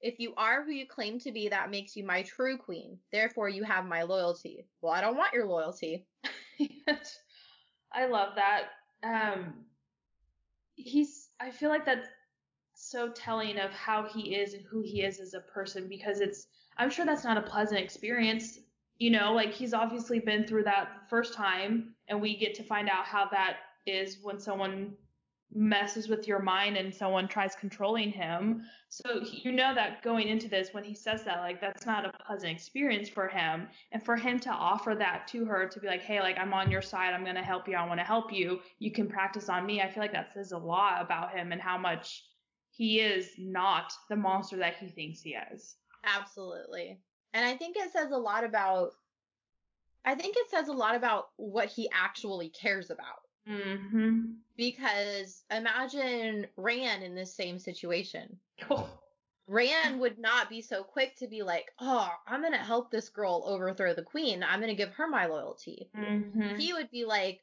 if 0.00 0.18
you 0.18 0.32
are 0.38 0.64
who 0.64 0.72
you 0.72 0.86
claim 0.86 1.18
to 1.20 1.32
be, 1.32 1.48
that 1.48 1.70
makes 1.70 1.96
you 1.96 2.04
my 2.04 2.22
true 2.22 2.56
queen. 2.56 2.98
Therefore, 3.12 3.50
you 3.50 3.62
have 3.64 3.84
my 3.86 4.02
loyalty. 4.04 4.66
Well, 4.80 4.92
I 4.92 5.02
don't 5.02 5.16
want 5.18 5.34
your 5.34 5.46
loyalty. 5.46 6.06
I 7.92 8.06
love 8.06 8.34
that. 8.36 8.64
Um, 9.02 9.54
he's. 10.74 11.28
I 11.40 11.50
feel 11.50 11.68
like 11.70 11.84
that's 11.84 12.08
so 12.74 13.10
telling 13.10 13.58
of 13.58 13.70
how 13.70 14.04
he 14.04 14.34
is 14.34 14.54
and 14.54 14.64
who 14.64 14.82
he 14.82 15.02
is 15.02 15.20
as 15.20 15.34
a 15.34 15.40
person 15.40 15.88
because 15.88 16.20
it's. 16.20 16.46
I'm 16.76 16.90
sure 16.90 17.06
that's 17.06 17.24
not 17.24 17.36
a 17.38 17.42
pleasant 17.42 17.80
experience. 17.80 18.58
You 18.98 19.10
know, 19.10 19.32
like 19.32 19.52
he's 19.52 19.74
obviously 19.74 20.20
been 20.20 20.46
through 20.46 20.64
that 20.64 20.88
the 21.02 21.08
first 21.08 21.34
time, 21.34 21.94
and 22.08 22.20
we 22.20 22.36
get 22.36 22.54
to 22.54 22.62
find 22.62 22.88
out 22.88 23.04
how 23.04 23.28
that 23.30 23.56
is 23.86 24.18
when 24.22 24.38
someone 24.38 24.94
messes 25.54 26.08
with 26.08 26.26
your 26.26 26.40
mind 26.40 26.76
and 26.76 26.92
someone 26.92 27.28
tries 27.28 27.54
controlling 27.54 28.10
him. 28.10 28.62
So 28.88 29.22
you 29.24 29.52
know 29.52 29.74
that 29.74 30.02
going 30.02 30.28
into 30.28 30.48
this, 30.48 30.70
when 30.72 30.84
he 30.84 30.94
says 30.94 31.24
that, 31.24 31.40
like 31.40 31.60
that's 31.60 31.86
not 31.86 32.04
a 32.04 32.12
pleasant 32.26 32.52
experience 32.52 33.08
for 33.08 33.28
him. 33.28 33.68
And 33.92 34.02
for 34.02 34.16
him 34.16 34.38
to 34.40 34.50
offer 34.50 34.94
that 34.96 35.28
to 35.28 35.44
her 35.44 35.68
to 35.68 35.80
be 35.80 35.86
like, 35.86 36.02
hey, 36.02 36.20
like 36.20 36.38
I'm 36.38 36.52
on 36.52 36.70
your 36.70 36.82
side, 36.82 37.14
I'm 37.14 37.24
gonna 37.24 37.42
help 37.42 37.68
you, 37.68 37.76
I 37.76 37.86
want 37.86 38.00
to 38.00 38.04
help 38.04 38.32
you. 38.32 38.60
You 38.78 38.90
can 38.90 39.08
practice 39.08 39.48
on 39.48 39.64
me. 39.64 39.80
I 39.80 39.90
feel 39.90 40.02
like 40.02 40.12
that 40.12 40.32
says 40.34 40.52
a 40.52 40.58
lot 40.58 41.02
about 41.02 41.32
him 41.32 41.52
and 41.52 41.60
how 41.60 41.78
much 41.78 42.24
he 42.70 43.00
is 43.00 43.30
not 43.38 43.92
the 44.08 44.16
monster 44.16 44.56
that 44.56 44.76
he 44.76 44.88
thinks 44.88 45.20
he 45.20 45.36
is. 45.52 45.76
Absolutely. 46.04 46.98
And 47.32 47.44
I 47.44 47.56
think 47.56 47.76
it 47.76 47.92
says 47.92 48.10
a 48.10 48.18
lot 48.18 48.44
about 48.44 48.92
I 50.04 50.14
think 50.14 50.36
it 50.36 50.50
says 50.50 50.68
a 50.68 50.72
lot 50.72 50.96
about 50.96 51.28
what 51.36 51.68
he 51.68 51.88
actually 51.92 52.50
cares 52.50 52.90
about. 52.90 53.23
Mm-hmm. 53.48 54.20
Because 54.56 55.42
imagine 55.50 56.46
Ran 56.56 57.02
in 57.02 57.14
this 57.14 57.34
same 57.34 57.58
situation. 57.58 58.38
Oh. 58.70 58.88
Ran 59.46 59.98
would 59.98 60.18
not 60.18 60.48
be 60.48 60.62
so 60.62 60.82
quick 60.82 61.16
to 61.16 61.26
be 61.26 61.42
like, 61.42 61.70
oh, 61.78 62.08
I'm 62.26 62.40
going 62.40 62.52
to 62.52 62.58
help 62.58 62.90
this 62.90 63.10
girl 63.10 63.42
overthrow 63.44 63.92
the 63.92 64.02
queen. 64.02 64.42
I'm 64.42 64.60
going 64.60 64.70
to 64.70 64.74
give 64.74 64.94
her 64.94 65.06
my 65.06 65.26
loyalty. 65.26 65.90
Mm-hmm. 65.96 66.56
He 66.56 66.72
would 66.72 66.90
be 66.90 67.04
like, 67.04 67.40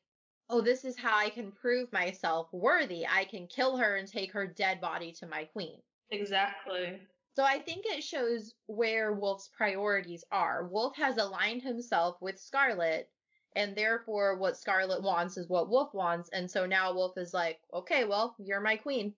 oh, 0.49 0.61
this 0.61 0.83
is 0.83 0.97
how 0.97 1.15
I 1.15 1.29
can 1.29 1.51
prove 1.51 1.93
myself 1.93 2.47
worthy. 2.51 3.05
I 3.05 3.25
can 3.25 3.45
kill 3.45 3.77
her 3.77 3.97
and 3.97 4.07
take 4.07 4.31
her 4.33 4.47
dead 4.47 4.81
body 4.81 5.11
to 5.19 5.27
my 5.27 5.43
queen. 5.45 5.77
Exactly. 6.09 6.99
So 7.35 7.43
I 7.43 7.59
think 7.59 7.85
it 7.85 8.03
shows 8.03 8.55
where 8.65 9.13
Wolf's 9.13 9.49
priorities 9.55 10.23
are. 10.31 10.67
Wolf 10.67 10.95
has 10.97 11.17
aligned 11.17 11.61
himself 11.61 12.17
with 12.19 12.39
Scarlet 12.39 13.09
and 13.55 13.75
therefore 13.75 14.37
what 14.37 14.57
Scarlet 14.57 15.01
wants 15.01 15.37
is 15.37 15.49
what 15.49 15.69
Wolf 15.69 15.93
wants, 15.93 16.29
and 16.29 16.49
so 16.49 16.65
now 16.65 16.93
Wolf 16.93 17.17
is 17.17 17.33
like, 17.33 17.59
okay, 17.73 18.05
well, 18.05 18.35
you're 18.39 18.61
my 18.61 18.77
queen. 18.77 19.13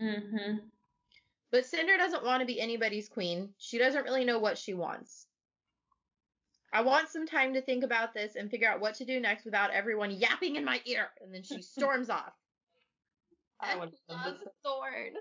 Mm-hmm. 0.00 0.58
But 1.50 1.66
Cinder 1.66 1.96
doesn't 1.96 2.24
want 2.24 2.40
to 2.40 2.46
be 2.46 2.60
anybody's 2.60 3.08
queen. 3.08 3.50
She 3.58 3.78
doesn't 3.78 4.04
really 4.04 4.24
know 4.24 4.38
what 4.38 4.58
she 4.58 4.74
wants. 4.74 5.26
I 6.72 6.80
want 6.80 7.08
some 7.08 7.24
time 7.24 7.54
to 7.54 7.62
think 7.62 7.84
about 7.84 8.12
this 8.12 8.34
and 8.34 8.50
figure 8.50 8.68
out 8.68 8.80
what 8.80 8.94
to 8.96 9.04
do 9.04 9.20
next 9.20 9.44
without 9.44 9.70
everyone 9.70 10.10
yapping 10.10 10.56
in 10.56 10.64
my 10.64 10.80
ear. 10.84 11.10
And 11.22 11.32
then 11.32 11.44
she 11.44 11.62
storms 11.62 12.10
off. 12.10 12.32
I 13.60 13.74
I 13.74 13.76
love 14.08 14.42
Thorne. 14.64 15.14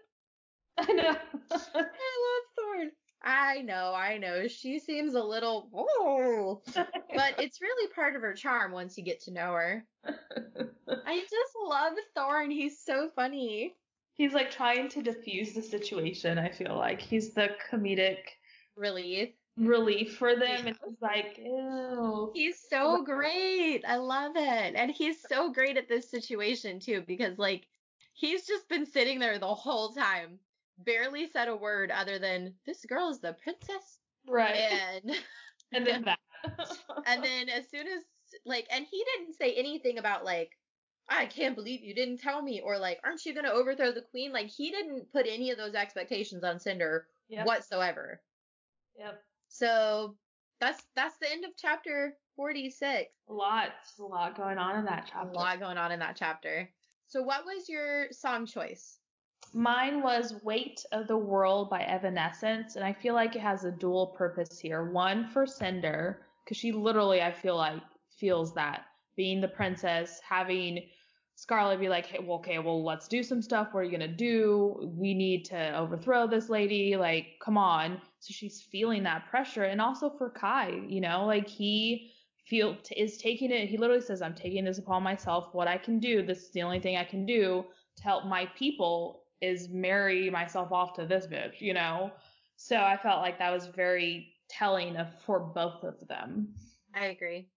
I 0.79 0.91
know. 0.91 1.15
I 1.51 1.55
love 1.55 2.45
Thorne. 2.57 2.91
I 3.23 3.61
know, 3.61 3.93
I 3.95 4.17
know. 4.17 4.47
She 4.47 4.79
seems 4.79 5.13
a 5.13 5.23
little, 5.23 5.69
oh, 5.73 6.61
but 6.75 7.35
it's 7.39 7.61
really 7.61 7.91
part 7.93 8.15
of 8.15 8.21
her 8.21 8.33
charm 8.33 8.71
once 8.73 8.97
you 8.97 9.03
get 9.03 9.21
to 9.21 9.31
know 9.31 9.53
her. 9.53 9.85
I 10.05 11.19
just 11.21 11.53
love 11.65 11.93
Thorne. 12.15 12.51
He's 12.51 12.79
so 12.83 13.09
funny. 13.15 13.75
He's 14.15 14.33
like 14.33 14.51
trying 14.51 14.89
to 14.89 15.01
diffuse 15.01 15.53
the 15.53 15.61
situation, 15.61 16.37
I 16.37 16.49
feel 16.49 16.75
like. 16.75 17.01
He's 17.01 17.33
the 17.33 17.49
comedic 17.71 18.17
Relief. 18.75 19.29
relief 19.57 20.17
for 20.17 20.35
them 20.35 20.65
Yeah. 20.67 20.73
he's 20.85 21.01
like, 21.01 21.37
ew. 21.37 22.31
He's 22.33 22.59
so 22.69 23.03
great. 23.03 23.83
I 23.87 23.97
love 23.97 24.33
it. 24.35 24.73
And 24.75 24.91
he's 24.91 25.17
so 25.27 25.51
great 25.51 25.77
at 25.77 25.87
this 25.87 26.09
situation 26.11 26.79
too, 26.79 27.03
because 27.07 27.37
like 27.37 27.67
he's 28.13 28.45
just 28.45 28.67
been 28.67 28.85
sitting 28.85 29.19
there 29.19 29.39
the 29.39 29.53
whole 29.53 29.89
time, 29.93 30.39
barely 30.85 31.27
said 31.27 31.47
a 31.47 31.55
word 31.55 31.91
other 31.91 32.19
than 32.19 32.53
this 32.65 32.85
girl 32.85 33.09
is 33.09 33.19
the 33.19 33.35
princess. 33.43 33.99
Right. 34.27 34.55
And 34.55 35.11
And 35.73 35.85
then 35.85 36.03
that. 36.05 36.19
and 37.07 37.23
then 37.23 37.49
as 37.49 37.69
soon 37.69 37.87
as 37.87 38.03
like 38.45 38.67
and 38.71 38.85
he 38.89 39.03
didn't 39.15 39.35
say 39.35 39.53
anything 39.53 39.97
about 39.97 40.23
like 40.23 40.51
I 41.09 41.25
can't 41.25 41.55
believe 41.55 41.81
you 41.81 41.93
didn't 41.93 42.19
tell 42.19 42.41
me 42.41 42.61
or 42.63 42.77
like 42.77 42.99
aren't 43.03 43.25
you 43.25 43.33
going 43.33 43.45
to 43.45 43.51
overthrow 43.51 43.91
the 43.91 44.01
queen? 44.01 44.31
Like 44.31 44.47
he 44.47 44.71
didn't 44.71 45.11
put 45.11 45.25
any 45.27 45.51
of 45.51 45.57
those 45.57 45.75
expectations 45.75 46.43
on 46.43 46.59
Cinder 46.59 47.07
yep. 47.27 47.45
whatsoever. 47.45 48.21
Yep. 48.97 49.21
So 49.49 50.15
that's 50.59 50.83
that's 50.95 51.17
the 51.17 51.31
end 51.31 51.43
of 51.43 51.51
chapter 51.57 52.15
46. 52.35 53.09
A 53.29 53.33
lot. 53.33 53.69
A 53.99 54.03
lot 54.03 54.37
going 54.37 54.57
on 54.57 54.79
in 54.79 54.85
that 54.85 55.09
chapter. 55.11 55.29
A 55.29 55.33
lot 55.33 55.59
going 55.59 55.77
on 55.77 55.91
in 55.91 55.99
that 55.99 56.15
chapter. 56.15 56.69
So 57.07 57.21
what 57.21 57.45
was 57.45 57.67
your 57.67 58.07
song 58.11 58.45
choice? 58.45 58.99
Mine 59.55 60.01
was 60.01 60.41
Weight 60.43 60.83
of 60.91 61.07
the 61.07 61.17
World 61.17 61.69
by 61.69 61.81
Evanescence, 61.83 62.75
and 62.75 62.83
I 62.83 62.91
feel 62.91 63.13
like 63.13 63.35
it 63.35 63.41
has 63.41 63.65
a 63.65 63.71
dual 63.71 64.07
purpose 64.07 64.59
here. 64.59 64.91
One 64.91 65.27
for 65.27 65.45
Cinder, 65.45 66.25
because 66.43 66.57
she 66.57 66.71
literally, 66.71 67.21
I 67.21 67.31
feel 67.31 67.55
like, 67.55 67.81
feels 68.17 68.53
that 68.55 68.85
being 69.15 69.41
the 69.41 69.47
princess, 69.47 70.19
having 70.27 70.89
Scarlet 71.35 71.79
be 71.79 71.89
like, 71.89 72.05
hey, 72.07 72.19
well, 72.19 72.37
okay, 72.37 72.59
well, 72.59 72.83
let's 72.83 73.07
do 73.07 73.21
some 73.21 73.41
stuff. 73.41 73.69
What 73.71 73.81
are 73.81 73.83
you 73.83 73.91
gonna 73.91 74.07
do? 74.07 74.91
We 74.95 75.13
need 75.13 75.45
to 75.45 75.77
overthrow 75.77 76.25
this 76.27 76.49
lady. 76.49 76.95
Like, 76.95 77.39
come 77.43 77.57
on. 77.57 78.01
So 78.19 78.33
she's 78.33 78.61
feeling 78.61 79.03
that 79.03 79.27
pressure, 79.29 79.63
and 79.65 79.81
also 79.81 80.09
for 80.09 80.29
Kai, 80.31 80.81
you 80.87 81.01
know, 81.01 81.25
like 81.25 81.47
he 81.47 82.11
feel 82.45 82.77
is 82.95 83.17
taking 83.17 83.51
it. 83.51 83.69
He 83.69 83.77
literally 83.77 84.01
says, 84.01 84.21
"I'm 84.21 84.35
taking 84.35 84.65
this 84.65 84.79
upon 84.79 85.03
myself. 85.03 85.53
What 85.53 85.67
I 85.67 85.77
can 85.77 85.99
do. 85.99 86.23
This 86.23 86.43
is 86.43 86.51
the 86.51 86.63
only 86.63 86.79
thing 86.79 86.97
I 86.97 87.03
can 87.03 87.25
do 87.25 87.65
to 87.97 88.03
help 88.03 88.25
my 88.25 88.47
people." 88.57 89.22
Is 89.43 89.67
marry 89.69 90.29
myself 90.29 90.71
off 90.71 90.93
to 90.93 91.05
this 91.05 91.27
bitch, 91.27 91.59
you 91.59 91.73
know? 91.73 92.11
So 92.55 92.77
I 92.77 92.97
felt 92.97 93.21
like 93.21 93.39
that 93.39 93.51
was 93.51 93.67
very 93.67 94.29
telling 94.49 94.95
of 94.95 95.07
for 95.25 95.39
both 95.39 95.83
of 95.83 95.95
them. 96.07 96.53
I 96.95 97.07
agree. 97.07 97.49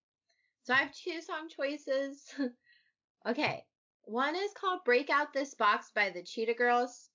So 0.65 0.75
I 0.75 0.79
have 0.79 0.93
two 0.93 1.21
song 1.21 1.49
choices. 1.49 2.25
okay. 3.29 3.63
One 4.03 4.35
is 4.35 4.51
called 4.59 4.81
Break 4.85 5.11
Out 5.11 5.33
This 5.33 5.55
Box 5.55 5.91
by 5.95 6.11
the 6.11 6.23
Cheetah 6.23 6.55
Girls. 6.55 7.09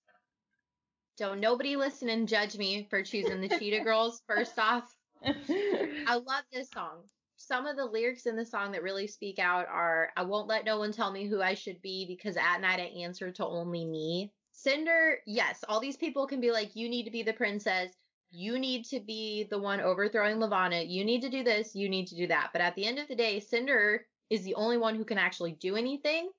Don't 1.17 1.41
nobody 1.41 1.75
listen 1.75 2.07
and 2.07 2.27
judge 2.27 2.57
me 2.57 2.87
for 2.89 3.03
choosing 3.03 3.41
the 3.41 3.49
Cheetah 3.49 3.79
Girls 3.83 4.21
first 4.25 4.57
off. 4.57 4.95
I 5.25 6.15
love 6.15 6.43
this 6.53 6.69
song. 6.73 7.03
Some 7.35 7.65
of 7.65 7.75
the 7.75 7.85
lyrics 7.85 8.25
in 8.25 8.37
the 8.37 8.45
song 8.45 8.71
that 8.71 8.83
really 8.83 9.07
speak 9.07 9.37
out 9.37 9.67
are 9.67 10.11
I 10.15 10.23
won't 10.23 10.47
let 10.47 10.63
no 10.63 10.79
one 10.79 10.91
tell 10.93 11.11
me 11.11 11.27
who 11.27 11.41
I 11.41 11.55
should 11.55 11.81
be 11.81 12.05
because 12.07 12.37
at 12.37 12.61
night 12.61 12.79
I 12.79 13.03
answer 13.03 13.31
to 13.31 13.45
only 13.45 13.85
me. 13.85 14.31
Cinder, 14.63 15.19
yes, 15.25 15.63
all 15.67 15.79
these 15.79 15.97
people 15.97 16.27
can 16.27 16.41
be 16.41 16.51
like, 16.51 16.75
you 16.75 16.89
need 16.89 17.03
to 17.03 17.11
be 17.11 17.23
the 17.23 17.33
princess. 17.33 17.91
You 18.29 18.59
need 18.59 18.85
to 18.85 18.99
be 18.99 19.47
the 19.49 19.59
one 19.59 19.81
overthrowing 19.81 20.39
Levana. 20.39 20.81
You 20.81 21.03
need 21.03 21.21
to 21.21 21.29
do 21.29 21.43
this. 21.43 21.75
You 21.75 21.89
need 21.89 22.07
to 22.07 22.15
do 22.15 22.27
that. 22.27 22.49
But 22.53 22.61
at 22.61 22.75
the 22.75 22.85
end 22.85 22.99
of 22.99 23.07
the 23.07 23.15
day, 23.15 23.39
Cinder 23.39 24.05
is 24.29 24.43
the 24.43 24.55
only 24.55 24.77
one 24.77 24.95
who 24.95 25.03
can 25.03 25.17
actually 25.17 25.53
do 25.53 25.75
anything. 25.75 26.29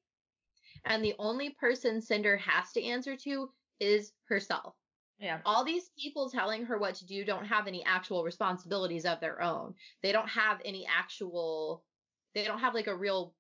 And 0.85 1.05
the 1.05 1.15
only 1.19 1.51
person 1.51 2.01
Cinder 2.01 2.37
has 2.39 2.73
to 2.73 2.83
answer 2.83 3.17
to 3.17 3.51
is 3.79 4.13
herself 4.29 4.75
yeah. 5.23 5.39
all 5.47 5.65
these 5.65 5.91
people 5.97 6.29
telling 6.29 6.65
her 6.65 6.79
what 6.79 6.97
to 6.97 7.07
do 7.07 7.25
don't 7.25 7.47
have 7.47 7.67
any 7.67 7.85
actual 7.85 8.25
responsibilities 8.25 9.05
of 9.05 9.21
their 9.21 9.41
own. 9.41 9.75
They 10.03 10.13
don't 10.13 10.29
have 10.29 10.59
any 10.65 10.87
actual 10.87 11.85
they 12.35 12.45
don't 12.45 12.59
have 12.59 12.75
like 12.75 12.89
a 12.89 12.97
real 12.97 13.35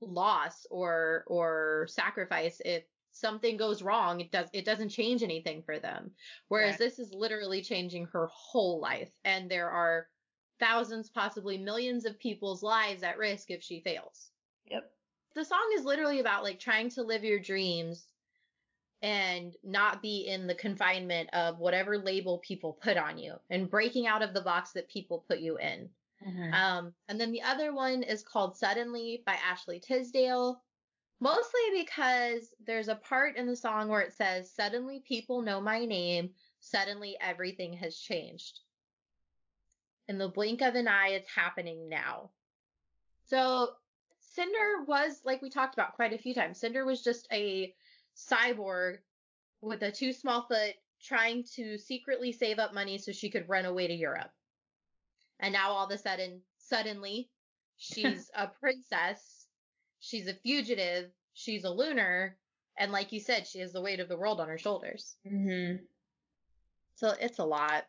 loss 0.00 0.66
or 0.70 1.24
or 1.26 1.86
sacrifice 1.90 2.60
if 2.64 2.84
something 3.16 3.56
goes 3.56 3.82
wrong 3.82 4.20
it 4.20 4.30
does 4.30 4.48
it 4.52 4.64
doesn't 4.64 4.90
change 4.90 5.22
anything 5.22 5.62
for 5.62 5.78
them 5.78 6.14
whereas 6.48 6.72
Right. 6.72 6.78
this 6.80 6.98
is 6.98 7.12
literally 7.12 7.62
changing 7.62 8.06
her 8.06 8.26
whole 8.28 8.80
life 8.80 9.12
and 9.24 9.50
there 9.50 9.70
are 9.70 10.08
thousands 10.58 11.10
possibly 11.10 11.58
millions 11.58 12.04
of 12.04 12.18
people's 12.18 12.62
lives 12.62 13.02
at 13.02 13.18
risk 13.18 13.50
if 13.50 13.62
she 13.62 13.80
fails 13.80 14.32
Yep. 14.70 14.92
the 15.34 15.44
song 15.44 15.70
is 15.74 15.84
literally 15.84 16.20
about 16.20 16.44
like 16.44 16.58
trying 16.60 16.88
to 16.90 17.02
live 17.02 17.24
your 17.24 17.40
dreams 17.40 18.12
and 19.02 19.56
not 19.62 20.02
be 20.02 20.26
in 20.26 20.46
the 20.46 20.54
confinement 20.54 21.28
of 21.34 21.58
whatever 21.58 21.98
label 21.98 22.38
people 22.38 22.72
put 22.72 22.96
on 22.96 23.18
you 23.18 23.34
and 23.50 23.70
breaking 23.70 24.06
out 24.06 24.22
of 24.22 24.32
the 24.34 24.40
box 24.40 24.72
that 24.72 24.88
people 24.88 25.20
put 25.28 25.38
you 25.38 25.58
in. 25.58 25.90
Mhm. 26.22 26.52
Um, 26.54 26.94
and 27.08 27.20
then 27.20 27.30
the 27.30 27.42
other 27.42 27.74
one 27.74 28.02
is 28.02 28.22
called 28.22 28.56
Suddenly 28.56 29.22
by 29.26 29.34
Ashley 29.34 29.80
Tisdale. 29.80 30.64
Mostly 31.18 31.60
because 31.72 32.54
there's 32.66 32.88
a 32.88 32.94
part 32.94 33.36
in 33.36 33.46
the 33.46 33.56
song 33.56 33.88
where 33.88 34.02
it 34.02 34.12
says, 34.12 34.52
Suddenly 34.52 35.02
people 35.06 35.42
know 35.42 35.60
my 35.60 35.84
name, 35.84 36.30
Suddenly, 36.60 37.16
everything 37.20 37.74
has 37.74 37.96
changed. 37.96 38.60
In 40.08 40.18
the 40.18 40.28
blink 40.28 40.62
of 40.62 40.74
an 40.74 40.88
eye, 40.88 41.10
it's 41.10 41.30
happening 41.30 41.88
now. 41.88 42.30
So, 43.26 43.70
Cinder 44.18 44.84
was, 44.86 45.20
like 45.24 45.42
we 45.42 45.50
talked 45.50 45.74
about 45.74 45.94
quite 45.94 46.12
a 46.12 46.18
few 46.18 46.34
times, 46.34 46.58
Cinder 46.58 46.84
was 46.84 47.02
just 47.02 47.28
a 47.32 47.74
cyborg 48.16 48.98
with 49.60 49.82
a 49.82 49.92
too 49.92 50.12
small 50.12 50.42
foot 50.42 50.74
trying 51.02 51.44
to 51.54 51.78
secretly 51.78 52.32
save 52.32 52.58
up 52.58 52.74
money 52.74 52.98
so 52.98 53.12
she 53.12 53.30
could 53.30 53.48
run 53.48 53.64
away 53.64 53.86
to 53.86 53.94
Europe. 53.94 54.32
And 55.38 55.52
now 55.52 55.70
all 55.70 55.84
of 55.84 55.92
a 55.92 55.98
sudden, 55.98 56.40
suddenly, 56.58 57.30
she's 57.76 58.30
a 58.34 58.48
princess, 58.48 59.35
she's 60.06 60.28
a 60.28 60.34
fugitive, 60.34 61.10
she's 61.34 61.64
a 61.64 61.70
lunar, 61.70 62.36
and 62.78 62.92
like 62.92 63.12
you 63.12 63.20
said, 63.20 63.46
she 63.46 63.58
has 63.58 63.72
the 63.72 63.80
weight 63.80 64.00
of 64.00 64.08
the 64.08 64.16
world 64.16 64.40
on 64.40 64.48
her 64.48 64.58
shoulders. 64.58 65.16
Mm-hmm. 65.26 65.82
So 66.94 67.12
it's 67.20 67.38
a 67.38 67.44
lot. 67.44 67.84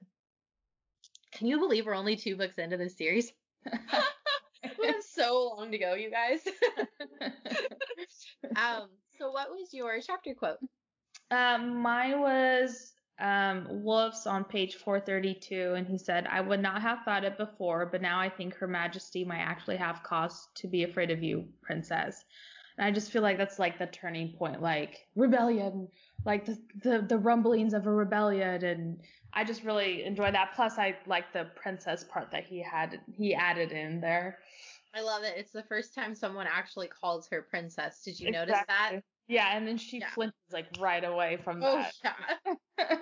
Can 1.34 1.48
you 1.48 1.60
believe 1.60 1.85
we're 1.85 1.94
only 1.94 2.15
two 2.15 2.35
books 2.35 2.57
into 2.57 2.77
this 2.77 2.98
series? 2.98 3.31
we 4.80 4.88
have 4.88 5.03
so 5.03 5.53
long 5.56 5.72
to 5.72 5.77
go, 5.77 5.94
you 5.94 6.10
guys. 6.10 6.39
um, 8.56 8.89
so 9.19 9.31
what 9.31 9.49
was 9.52 9.73
your 9.73 9.99
chapter 10.02 10.34
quote? 10.34 10.57
Um, 11.30 11.81
mine 11.81 12.19
was 12.19 12.94
um, 13.19 13.68
Wolf's 13.69 14.27
on 14.27 14.44
page 14.44 14.76
432, 14.76 15.73
and 15.76 15.88
he 15.88 15.98
said, 15.98 16.27
I 16.30 16.41
would 16.41 16.61
not 16.61 16.81
have 16.81 16.99
thought 17.03 17.23
it 17.23 17.38
before, 17.38 17.85
but 17.85 18.02
now 18.02 18.19
I 18.19 18.30
think 18.30 18.56
Her 18.56 18.68
Majesty 18.68 19.26
might 19.26 19.39
actually 19.39 19.77
have 19.77 20.03
cause 20.03 20.49
to 20.56 20.68
be 20.68 20.84
afraid 20.84 21.10
of 21.10 21.23
you, 21.23 21.48
Princess. 21.61 22.26
And 22.77 22.85
I 22.85 22.91
just 22.91 23.11
feel 23.11 23.23
like 23.23 23.39
that's 23.39 23.57
like 23.57 23.80
the 23.80 23.88
turning 23.88 24.34
point, 24.34 24.61
like 24.61 25.07
rebellion, 25.15 25.88
like 26.26 26.45
the, 26.45 26.60
the, 26.84 27.06
the 27.07 27.18
rumblings 27.18 27.73
of 27.73 27.88
a 27.88 27.91
rebellion. 27.91 28.64
And 28.64 28.99
I 29.34 29.44
just 29.44 29.64
really 29.64 30.03
enjoy 30.03 30.31
that. 30.31 30.52
Plus, 30.56 30.77
I 30.77 30.95
like 31.07 31.34
the 31.34 31.45
princess 31.56 32.03
part 32.03 32.30
that 32.31 32.45
he 32.45 32.61
had, 32.61 32.99
he 33.11 33.34
added 33.34 33.72
in 33.72 33.99
there. 33.99 34.38
I 34.94 35.02
love 35.02 35.23
it. 35.23 35.34
It's 35.38 35.52
the 35.52 35.64
first 35.64 35.95
time 35.95 36.14
someone 36.14 36.48
actually 36.48 36.88
calls 36.88 37.27
her 37.30 37.41
princess. 37.41 38.03
Did 38.03 38.19
you 38.19 38.27
exactly. 38.27 38.53
notice 38.53 38.65
that? 38.68 39.02
Yeah, 39.28 39.58
and 39.58 39.68
then 39.68 39.78
she 39.78 39.99
yeah. 39.99 40.10
flinches 40.14 40.36
like 40.52 40.68
right 40.80 41.04
away 41.04 41.38
from 41.44 41.60
that. 41.60 41.94
oh, 42.06 42.56
that. 42.78 42.98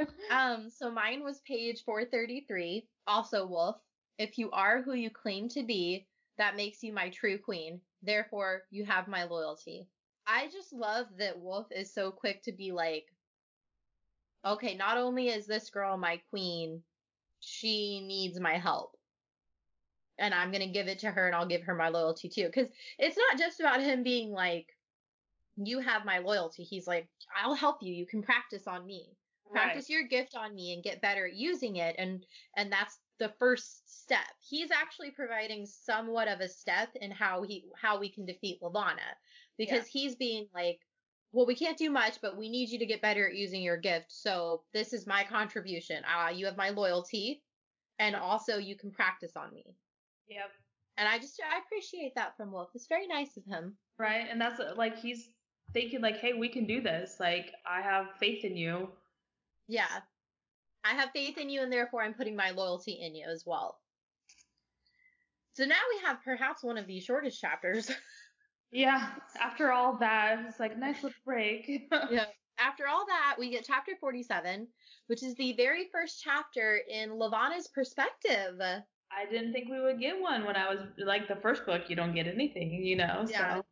Yeah. 0.00 0.06
um, 0.54 0.70
so 0.70 0.90
mine 0.90 1.22
was 1.22 1.40
page 1.46 1.82
433. 1.84 2.86
Also, 3.06 3.46
Wolf. 3.46 3.76
If 4.18 4.36
you 4.36 4.50
are 4.50 4.82
who 4.82 4.94
you 4.94 5.10
claim 5.10 5.48
to 5.50 5.62
be, 5.62 6.06
that 6.36 6.56
makes 6.56 6.82
you 6.82 6.92
my 6.92 7.10
true 7.10 7.38
queen. 7.38 7.80
Therefore, 8.02 8.62
you 8.70 8.84
have 8.84 9.06
my 9.06 9.24
loyalty. 9.24 9.86
I 10.26 10.48
just 10.52 10.72
love 10.72 11.06
that 11.18 11.40
Wolf 11.40 11.68
is 11.70 11.94
so 11.94 12.10
quick 12.10 12.42
to 12.42 12.52
be 12.52 12.72
like, 12.72 13.06
okay, 14.44 14.76
not 14.76 14.98
only 14.98 15.28
is 15.28 15.46
this 15.46 15.70
girl 15.70 15.96
my 15.96 16.20
queen, 16.30 16.82
she 17.40 18.00
needs 18.06 18.40
my 18.40 18.58
help. 18.58 18.96
And 20.18 20.34
I'm 20.34 20.50
going 20.50 20.66
to 20.66 20.72
give 20.72 20.88
it 20.88 20.98
to 21.00 21.10
her 21.10 21.26
and 21.26 21.36
I'll 21.36 21.46
give 21.46 21.62
her 21.62 21.74
my 21.74 21.88
loyalty 21.88 22.28
too. 22.28 22.50
Cause 22.52 22.66
it's 22.98 23.16
not 23.16 23.38
just 23.38 23.60
about 23.60 23.80
him 23.80 24.02
being 24.02 24.32
like, 24.32 24.66
you 25.66 25.80
have 25.80 26.04
my 26.04 26.18
loyalty. 26.18 26.62
He's 26.62 26.86
like, 26.86 27.08
I'll 27.36 27.54
help 27.54 27.78
you. 27.80 27.92
You 27.92 28.06
can 28.06 28.22
practice 28.22 28.66
on 28.66 28.86
me. 28.86 29.16
Practice 29.50 29.86
right. 29.88 29.96
your 29.96 30.06
gift 30.06 30.36
on 30.36 30.54
me 30.54 30.74
and 30.74 30.84
get 30.84 31.00
better 31.00 31.26
at 31.26 31.34
using 31.34 31.76
it. 31.76 31.96
And, 31.98 32.24
and 32.56 32.70
that's 32.70 32.98
the 33.18 33.32
first 33.38 34.02
step. 34.02 34.26
He's 34.46 34.70
actually 34.70 35.10
providing 35.10 35.64
somewhat 35.64 36.28
of 36.28 36.40
a 36.40 36.48
step 36.48 36.90
in 37.00 37.10
how 37.10 37.42
he, 37.42 37.64
how 37.74 37.98
we 37.98 38.10
can 38.10 38.26
defeat 38.26 38.58
Levana 38.62 39.00
because 39.56 39.86
yeah. 39.86 40.00
he's 40.00 40.16
being 40.16 40.46
like, 40.54 40.78
well, 41.32 41.46
we 41.46 41.54
can't 41.54 41.78
do 41.78 41.90
much, 41.90 42.18
but 42.20 42.36
we 42.36 42.48
need 42.48 42.68
you 42.68 42.78
to 42.78 42.86
get 42.86 43.02
better 43.02 43.26
at 43.26 43.34
using 43.34 43.62
your 43.62 43.78
gift. 43.78 44.06
So 44.10 44.62
this 44.74 44.92
is 44.92 45.06
my 45.06 45.24
contribution. 45.24 46.02
Uh, 46.04 46.30
you 46.30 46.44
have 46.46 46.56
my 46.56 46.70
loyalty 46.70 47.42
and 47.98 48.14
also 48.14 48.58
you 48.58 48.76
can 48.76 48.90
practice 48.90 49.32
on 49.34 49.52
me. 49.52 49.64
Yep. 50.28 50.50
And 50.98 51.08
I 51.08 51.18
just, 51.18 51.40
I 51.42 51.58
appreciate 51.58 52.14
that 52.16 52.36
from 52.36 52.52
Wolf. 52.52 52.70
It's 52.74 52.86
very 52.86 53.06
nice 53.06 53.36
of 53.36 53.44
him. 53.44 53.76
Right. 53.98 54.26
And 54.30 54.40
that's 54.40 54.60
like, 54.76 54.98
he's 54.98 55.28
thinking 55.72 56.00
like, 56.00 56.18
hey, 56.18 56.32
we 56.34 56.48
can 56.48 56.66
do 56.66 56.80
this. 56.80 57.16
Like, 57.20 57.52
I 57.66 57.80
have 57.80 58.06
faith 58.18 58.44
in 58.44 58.56
you. 58.56 58.88
Yeah. 59.66 60.00
I 60.84 60.94
have 60.94 61.10
faith 61.10 61.38
in 61.38 61.50
you, 61.50 61.62
and 61.62 61.72
therefore 61.72 62.02
I'm 62.02 62.14
putting 62.14 62.36
my 62.36 62.50
loyalty 62.50 62.92
in 62.92 63.14
you 63.14 63.26
as 63.28 63.44
well. 63.46 63.78
So 65.54 65.64
now 65.64 65.80
we 65.92 66.06
have 66.06 66.22
perhaps 66.24 66.62
one 66.62 66.78
of 66.78 66.86
the 66.86 67.00
shortest 67.00 67.40
chapters. 67.40 67.90
yeah. 68.72 69.10
After 69.40 69.72
all 69.72 69.98
that, 69.98 70.44
it's 70.48 70.60
like 70.60 70.78
nice 70.78 71.02
little 71.02 71.18
break. 71.24 71.68
yeah. 72.10 72.26
After 72.58 72.88
all 72.88 73.04
that, 73.06 73.36
we 73.38 73.50
get 73.50 73.64
chapter 73.64 73.92
47, 74.00 74.66
which 75.08 75.22
is 75.22 75.34
the 75.34 75.52
very 75.54 75.88
first 75.92 76.22
chapter 76.22 76.80
in 76.88 77.10
Levana's 77.10 77.68
perspective. 77.68 78.60
I 78.60 79.30
didn't 79.30 79.52
think 79.52 79.68
we 79.70 79.80
would 79.80 80.00
get 80.00 80.20
one 80.20 80.44
when 80.44 80.56
I 80.56 80.68
was 80.68 80.80
like 80.98 81.28
the 81.28 81.36
first 81.36 81.64
book. 81.66 81.82
You 81.88 81.96
don't 81.96 82.14
get 82.14 82.26
anything, 82.26 82.72
you 82.72 82.96
know. 82.96 83.24
Yeah. 83.28 83.56
So. 83.56 83.64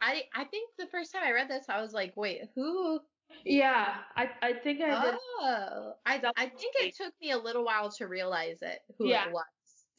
I 0.00 0.24
I 0.34 0.44
think 0.44 0.70
the 0.78 0.86
first 0.86 1.12
time 1.12 1.22
I 1.24 1.32
read 1.32 1.48
this, 1.48 1.66
I 1.68 1.80
was 1.80 1.92
like, 1.92 2.16
wait, 2.16 2.42
who? 2.54 3.00
Yeah, 3.44 3.94
I 4.16 4.30
I 4.42 4.52
think 4.52 4.80
I 4.80 5.04
did. 5.04 5.14
Oh, 5.40 5.92
I 6.04 6.22
I 6.36 6.46
think 6.46 6.74
it 6.80 6.96
took 6.96 7.12
me 7.20 7.32
a 7.32 7.38
little 7.38 7.64
while 7.64 7.90
to 7.92 8.06
realize 8.06 8.58
it 8.62 8.80
who 8.98 9.08
yeah, 9.08 9.26
it 9.26 9.32
was. 9.32 9.44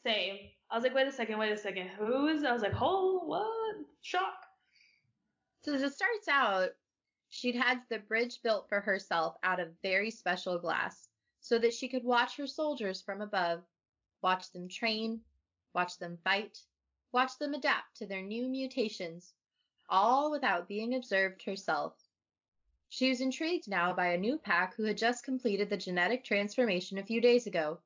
Same. 0.05 0.37
I 0.69 0.75
was 0.75 0.83
like, 0.83 0.93
wait 0.93 1.07
a 1.07 1.11
second, 1.11 1.37
wait 1.37 1.51
a 1.51 1.57
second, 1.57 1.89
who 1.97 2.27
is? 2.27 2.43
I 2.43 2.53
was 2.53 2.61
like, 2.61 2.75
oh, 2.79 3.21
what? 3.25 3.75
Shock. 4.01 4.45
So 5.63 5.73
as 5.73 5.81
it 5.81 5.93
starts 5.93 6.27
out, 6.29 6.69
she'd 7.29 7.55
had 7.55 7.81
the 7.89 7.99
bridge 7.99 8.39
built 8.43 8.69
for 8.69 8.79
herself 8.79 9.35
out 9.43 9.59
of 9.59 9.69
very 9.81 10.11
special 10.11 10.57
glass, 10.59 11.09
so 11.41 11.57
that 11.59 11.73
she 11.73 11.89
could 11.89 12.03
watch 12.03 12.37
her 12.37 12.47
soldiers 12.47 13.01
from 13.01 13.21
above, 13.21 13.63
watch 14.21 14.51
them 14.51 14.69
train, 14.69 15.21
watch 15.73 15.97
them 15.97 16.17
fight, 16.23 16.59
watch 17.11 17.37
them 17.39 17.53
adapt 17.53 17.97
to 17.97 18.05
their 18.05 18.21
new 18.21 18.47
mutations 18.47 19.33
all 19.89 20.31
without 20.31 20.67
being 20.67 20.95
observed 20.95 21.43
herself. 21.43 21.93
She 22.89 23.09
was 23.09 23.21
intrigued 23.21 23.67
now 23.67 23.93
by 23.93 24.07
a 24.07 24.17
new 24.17 24.37
pack 24.37 24.75
who 24.75 24.83
had 24.83 24.97
just 24.97 25.25
completed 25.25 25.69
the 25.69 25.77
genetic 25.77 26.23
transformation 26.23 26.97
a 26.97 27.05
few 27.05 27.19
days 27.19 27.47
ago. 27.47 27.79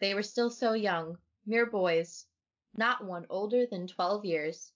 They 0.00 0.14
were 0.14 0.22
still 0.22 0.50
so 0.50 0.72
young, 0.72 1.18
mere 1.46 1.66
boys, 1.66 2.26
not 2.74 3.04
one 3.04 3.26
older 3.28 3.66
than 3.66 3.86
12 3.86 4.24
years. 4.24 4.72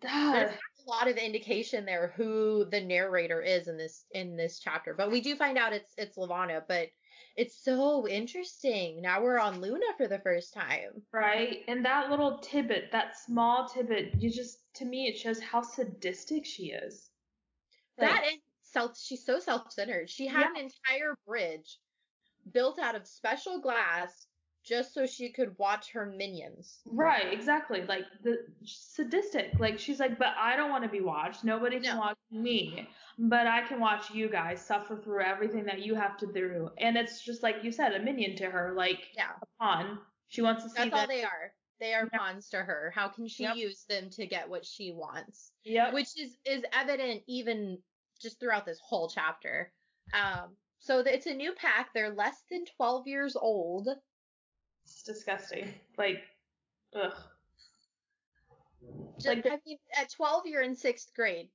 There's 0.00 0.52
a 0.86 0.90
lot 0.90 1.08
of 1.08 1.16
indication 1.16 1.84
there 1.84 2.12
who 2.16 2.66
the 2.70 2.80
narrator 2.80 3.42
is 3.42 3.68
in 3.68 3.76
this 3.76 4.04
in 4.12 4.36
this 4.36 4.58
chapter, 4.58 4.94
but 4.94 5.10
we 5.10 5.20
do 5.20 5.36
find 5.36 5.58
out 5.58 5.72
it's 5.72 5.92
it's 5.96 6.16
Levana, 6.16 6.62
but 6.66 6.88
it's 7.36 7.64
so 7.64 8.08
interesting. 8.08 9.00
Now 9.00 9.22
we're 9.22 9.38
on 9.38 9.60
Luna 9.60 9.86
for 9.96 10.08
the 10.08 10.18
first 10.18 10.52
time. 10.52 11.02
Right. 11.12 11.58
And 11.68 11.84
that 11.84 12.10
little 12.10 12.38
tidbit, 12.38 12.92
that 12.92 13.16
small 13.16 13.68
tidbit, 13.68 14.14
you 14.18 14.30
just 14.30 14.58
to 14.74 14.84
me 14.84 15.06
it 15.06 15.18
shows 15.18 15.40
how 15.40 15.62
sadistic 15.62 16.44
she 16.44 16.64
is. 16.64 17.10
Like, 17.98 18.10
that 18.10 18.24
is 18.26 18.38
self 18.62 18.98
she's 18.98 19.24
so 19.24 19.38
self-centered. 19.38 20.10
She 20.10 20.26
had 20.26 20.40
yeah. 20.40 20.50
an 20.50 20.56
entire 20.56 21.14
bridge 21.26 21.78
built 22.52 22.78
out 22.78 22.94
of 22.94 23.06
special 23.06 23.60
glass 23.60 24.26
just 24.64 24.94
so 24.94 25.06
she 25.06 25.30
could 25.30 25.56
watch 25.58 25.92
her 25.92 26.06
minions. 26.06 26.80
Right, 26.86 27.32
exactly. 27.32 27.84
Like 27.86 28.04
the 28.22 28.38
sadistic. 28.64 29.52
Like 29.58 29.78
she's 29.78 30.00
like, 30.00 30.18
but 30.18 30.34
I 30.38 30.56
don't 30.56 30.70
want 30.70 30.84
to 30.84 30.90
be 30.90 31.00
watched. 31.00 31.44
Nobody 31.44 31.80
can 31.80 31.96
no. 31.96 32.00
watch 32.00 32.18
me, 32.30 32.88
but 33.18 33.46
I 33.46 33.62
can 33.62 33.80
watch 33.80 34.10
you 34.10 34.28
guys 34.28 34.60
suffer 34.60 34.96
through 34.96 35.22
everything 35.22 35.64
that 35.64 35.80
you 35.80 35.94
have 35.94 36.16
to 36.18 36.26
do. 36.26 36.70
And 36.78 36.96
it's 36.96 37.22
just 37.24 37.42
like 37.42 37.56
you 37.62 37.72
said, 37.72 37.94
a 37.94 38.00
minion 38.00 38.36
to 38.36 38.50
her, 38.50 38.74
like 38.76 39.00
yeah. 39.16 39.30
a 39.42 39.46
pawn. 39.62 39.98
She 40.28 40.42
wants 40.42 40.62
to 40.64 40.70
see 40.70 40.76
That's 40.76 40.94
all 40.94 41.06
they 41.06 41.24
are. 41.24 41.52
They 41.80 41.94
are 41.94 42.08
yeah. 42.12 42.18
pawns 42.18 42.50
to 42.50 42.58
her. 42.58 42.92
How 42.94 43.08
can 43.08 43.26
she 43.26 43.44
yep. 43.44 43.56
use 43.56 43.84
them 43.88 44.10
to 44.10 44.26
get 44.26 44.48
what 44.48 44.66
she 44.66 44.92
wants? 44.92 45.52
Yeah. 45.64 45.92
Which 45.92 46.18
is 46.18 46.36
is 46.44 46.62
evident 46.72 47.22
even 47.26 47.78
just 48.20 48.38
throughout 48.38 48.66
this 48.66 48.78
whole 48.80 49.08
chapter. 49.08 49.72
Um, 50.12 50.56
so 50.78 51.00
it's 51.00 51.26
a 51.26 51.34
new 51.34 51.52
pack. 51.52 51.90
They're 51.94 52.14
less 52.14 52.42
than 52.50 52.64
12 52.76 53.06
years 53.06 53.36
old. 53.36 53.88
It's 54.90 55.02
disgusting. 55.04 55.72
Like, 55.96 56.22
ugh. 56.96 57.14
Just, 59.14 59.26
like 59.26 59.46
I 59.46 59.58
mean, 59.64 59.78
at 59.96 60.10
12, 60.10 60.46
you're 60.46 60.62
in 60.62 60.74
sixth 60.74 61.12
grade. 61.14 61.48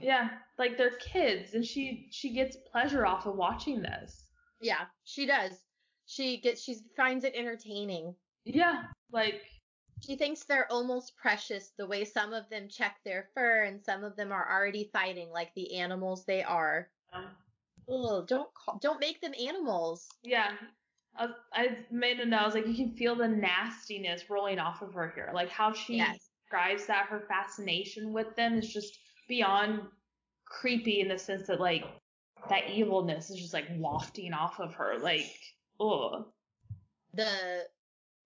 Yeah, 0.00 0.30
like 0.58 0.78
they're 0.78 0.96
kids, 0.98 1.54
and 1.54 1.64
she 1.64 2.08
she 2.12 2.32
gets 2.32 2.56
pleasure 2.70 3.04
off 3.04 3.26
of 3.26 3.36
watching 3.36 3.82
this. 3.82 4.24
Yeah, 4.60 4.84
she 5.04 5.26
does. 5.26 5.52
She 6.06 6.40
gets 6.40 6.62
she 6.62 6.76
finds 6.96 7.24
it 7.24 7.34
entertaining. 7.34 8.14
Yeah, 8.44 8.84
like 9.10 9.42
she 10.06 10.14
thinks 10.14 10.44
they're 10.44 10.70
almost 10.70 11.16
precious 11.16 11.72
the 11.76 11.86
way 11.86 12.04
some 12.04 12.32
of 12.32 12.48
them 12.48 12.68
check 12.68 12.98
their 13.04 13.28
fur 13.34 13.64
and 13.64 13.82
some 13.82 14.04
of 14.04 14.14
them 14.14 14.30
are 14.30 14.48
already 14.48 14.88
fighting 14.92 15.30
like 15.30 15.52
the 15.54 15.74
animals 15.74 16.24
they 16.24 16.44
are. 16.44 16.88
Ugh, 17.12 18.26
don't 18.28 18.54
call, 18.54 18.78
don't 18.80 19.00
make 19.00 19.20
them 19.20 19.34
animals. 19.40 20.08
Yeah, 20.22 20.52
I, 21.16 21.28
I 21.52 21.68
made 21.90 22.20
a 22.20 22.26
note. 22.26 22.40
I 22.40 22.46
was 22.46 22.54
like, 22.54 22.66
you 22.66 22.74
can 22.74 22.92
feel 22.92 23.16
the 23.16 23.28
nastiness 23.28 24.30
rolling 24.30 24.58
off 24.58 24.82
of 24.82 24.94
her 24.94 25.12
here. 25.14 25.30
Like 25.34 25.50
how 25.50 25.72
she 25.72 25.96
yes. 25.96 26.28
describes 26.44 26.86
that 26.86 27.06
her 27.06 27.24
fascination 27.28 28.12
with 28.12 28.34
them 28.36 28.54
is 28.54 28.72
just 28.72 28.98
beyond 29.28 29.80
creepy 30.46 31.00
in 31.00 31.08
the 31.08 31.18
sense 31.18 31.46
that 31.48 31.60
like 31.60 31.84
that 32.48 32.70
evilness 32.70 33.30
is 33.30 33.36
just 33.40 33.52
like 33.52 33.66
wafting 33.76 34.32
off 34.32 34.60
of 34.60 34.74
her. 34.74 34.98
Like, 34.98 35.32
ugh. 35.80 36.24
The 37.14 37.66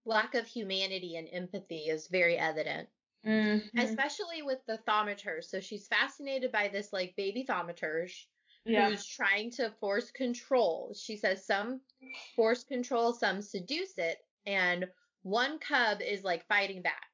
lack 0.04 0.34
of 0.34 0.46
humanity 0.46 1.16
and 1.16 1.28
empathy 1.32 1.84
is 1.88 2.08
very 2.08 2.36
evident. 2.36 2.88
Mm-hmm. 3.24 3.78
especially 3.78 4.42
with 4.42 4.58
the 4.66 4.80
thaumaturge. 4.88 5.44
So 5.44 5.60
she's 5.60 5.86
fascinated 5.86 6.50
by 6.50 6.66
this 6.66 6.92
like 6.92 7.14
baby 7.16 7.46
thaumaturge 7.48 8.24
Yeah. 8.64 8.88
who's 8.88 9.06
trying 9.06 9.50
to 9.52 9.72
force 9.80 10.10
control. 10.10 10.94
She 10.98 11.16
says 11.16 11.46
some 11.46 11.80
force 12.36 12.64
control, 12.64 13.12
some 13.12 13.42
seduce 13.42 13.98
it, 13.98 14.18
and 14.46 14.86
one 15.22 15.58
cub 15.58 16.00
is 16.00 16.22
like 16.22 16.46
fighting 16.46 16.82
back 16.82 17.08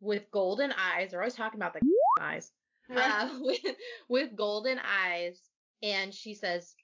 with 0.00 0.30
golden 0.30 0.72
eyes. 0.72 1.10
They're 1.10 1.20
always 1.20 1.34
talking 1.34 1.58
about 1.58 1.72
the 1.74 1.80
eyes. 2.20 2.52
Uh, 2.94 3.30
with 3.40 3.60
with 4.08 4.36
golden 4.36 4.78
eyes, 4.78 5.40
and 5.82 6.14
she 6.14 6.34
says 6.34 6.74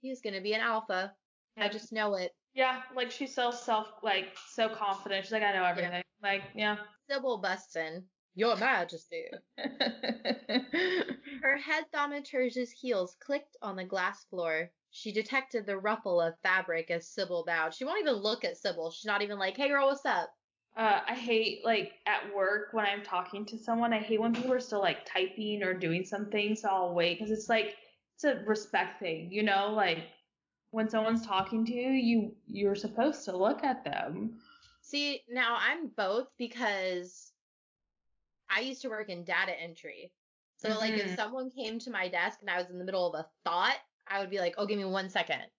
he's 0.00 0.20
gonna 0.20 0.40
be 0.42 0.52
an 0.52 0.60
alpha. 0.60 1.12
I 1.58 1.68
just 1.68 1.92
know 1.92 2.14
it. 2.14 2.32
Yeah, 2.54 2.82
like 2.94 3.10
she's 3.10 3.34
so 3.34 3.50
self, 3.50 3.88
like 4.02 4.28
so 4.50 4.68
confident. 4.68 5.24
She's 5.24 5.32
like, 5.32 5.42
I 5.42 5.52
know 5.54 5.64
everything. 5.64 6.02
Like, 6.22 6.42
yeah. 6.54 6.76
Sybil 7.08 7.38
busts 7.38 7.76
in. 7.76 8.04
Your 8.36 8.54
Majesty. 8.56 9.24
Her 11.42 11.56
head 11.56 11.86
thaumaturge's 11.92 12.70
heels 12.70 13.16
clicked 13.18 13.56
on 13.62 13.74
the 13.74 13.84
glass 13.84 14.24
floor. 14.30 14.70
She 14.90 15.10
detected 15.10 15.66
the 15.66 15.78
ruffle 15.78 16.20
of 16.20 16.38
fabric 16.42 16.90
as 16.90 17.08
Sybil 17.08 17.44
bowed. 17.44 17.74
She 17.74 17.84
won't 17.84 18.00
even 18.00 18.14
look 18.14 18.44
at 18.44 18.58
Sybil. 18.58 18.92
She's 18.92 19.06
not 19.06 19.22
even 19.22 19.38
like, 19.38 19.56
hey 19.56 19.68
girl, 19.68 19.88
what's 19.88 20.06
up? 20.06 20.30
uh, 20.76 21.00
I 21.08 21.14
hate 21.14 21.64
like 21.64 21.92
at 22.06 22.34
work 22.34 22.68
when 22.72 22.84
I'm 22.84 23.02
talking 23.02 23.46
to 23.46 23.58
someone. 23.58 23.92
I 23.94 23.98
hate 23.98 24.20
when 24.20 24.34
people 24.34 24.52
are 24.52 24.60
still 24.60 24.80
like 24.80 25.06
typing 25.06 25.62
or 25.62 25.72
doing 25.72 26.04
something. 26.04 26.54
So 26.54 26.68
I'll 26.68 26.94
wait 26.94 27.18
because 27.18 27.32
it's 27.32 27.48
like 27.48 27.76
it's 28.14 28.24
a 28.24 28.42
respect 28.44 29.00
thing, 29.00 29.32
you 29.32 29.42
know. 29.42 29.72
Like 29.74 30.04
when 30.70 30.88
someone's 30.90 31.26
talking 31.26 31.64
to 31.64 31.72
you, 31.72 31.90
you 31.90 32.34
you're 32.46 32.74
supposed 32.74 33.24
to 33.24 33.36
look 33.36 33.64
at 33.64 33.84
them. 33.84 34.38
See, 34.82 35.22
now 35.30 35.56
I'm 35.58 35.88
both 35.96 36.28
because 36.36 37.32
I 38.48 38.60
used 38.60 38.82
to 38.82 38.88
work 38.90 39.08
in 39.08 39.24
data 39.24 39.52
entry. 39.58 40.14
So 40.56 40.78
like 40.78 40.96
if 40.96 41.08
Mhm. 41.08 41.14
someone 41.14 41.50
came 41.50 41.78
to 41.80 41.90
my 41.90 42.08
desk 42.08 42.40
and 42.40 42.50
I 42.50 42.58
was 42.58 42.70
in 42.70 42.78
the 42.78 42.84
middle 42.84 43.06
of 43.06 43.14
a 43.18 43.30
thought, 43.44 43.78
I 44.06 44.20
would 44.20 44.30
be 44.30 44.40
like, 44.40 44.54
oh, 44.58 44.66
give 44.66 44.78
me 44.78 44.84
one 44.84 45.10
second. 45.10 45.50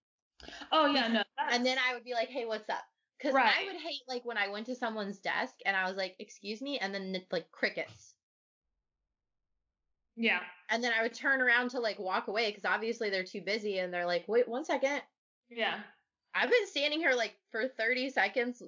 Oh 0.71 0.85
yeah, 0.87 1.07
no. 1.07 1.23
That's, 1.37 1.55
And 1.55 1.65
then 1.65 1.77
I 1.79 1.93
would 1.93 2.03
be 2.03 2.13
like, 2.13 2.29
hey, 2.29 2.45
what's 2.45 2.69
up? 2.69 2.85
Because 3.17 3.35
I 3.35 3.65
would 3.65 3.75
hate 3.81 4.01
like 4.07 4.25
when 4.25 4.37
I 4.37 4.49
went 4.49 4.67
to 4.67 4.75
someone's 4.75 5.19
desk 5.19 5.59
and 5.65 5.75
I 5.75 5.87
was 5.87 5.97
like, 5.97 6.15
excuse 6.19 6.61
me, 6.61 6.79
and 6.79 6.93
then 6.93 7.15
it's 7.15 7.31
like 7.31 7.51
crickets. 7.51 8.15
yeah, 10.15 10.43
And 10.69 10.81
then 10.83 10.93
I 10.93 11.01
would 11.01 11.13
turn 11.13 11.41
around 11.41 11.71
to 11.71 11.79
like 11.81 11.99
walk 11.99 12.27
away 12.27 12.49
because 12.49 12.63
obviously 12.65 13.09
they're 13.09 13.23
too 13.25 13.41
busy 13.41 13.79
and 13.79 13.93
they're 13.93 14.05
like, 14.05 14.27
wait 14.29 14.47
one 14.47 14.63
second. 14.65 15.03
yeah. 15.49 15.83
I've 16.33 16.49
been 16.49 16.67
standing 16.67 16.99
here 16.99 17.13
like 17.13 17.37
for 17.51 17.67
30 17.67 18.09
seconds 18.09 18.61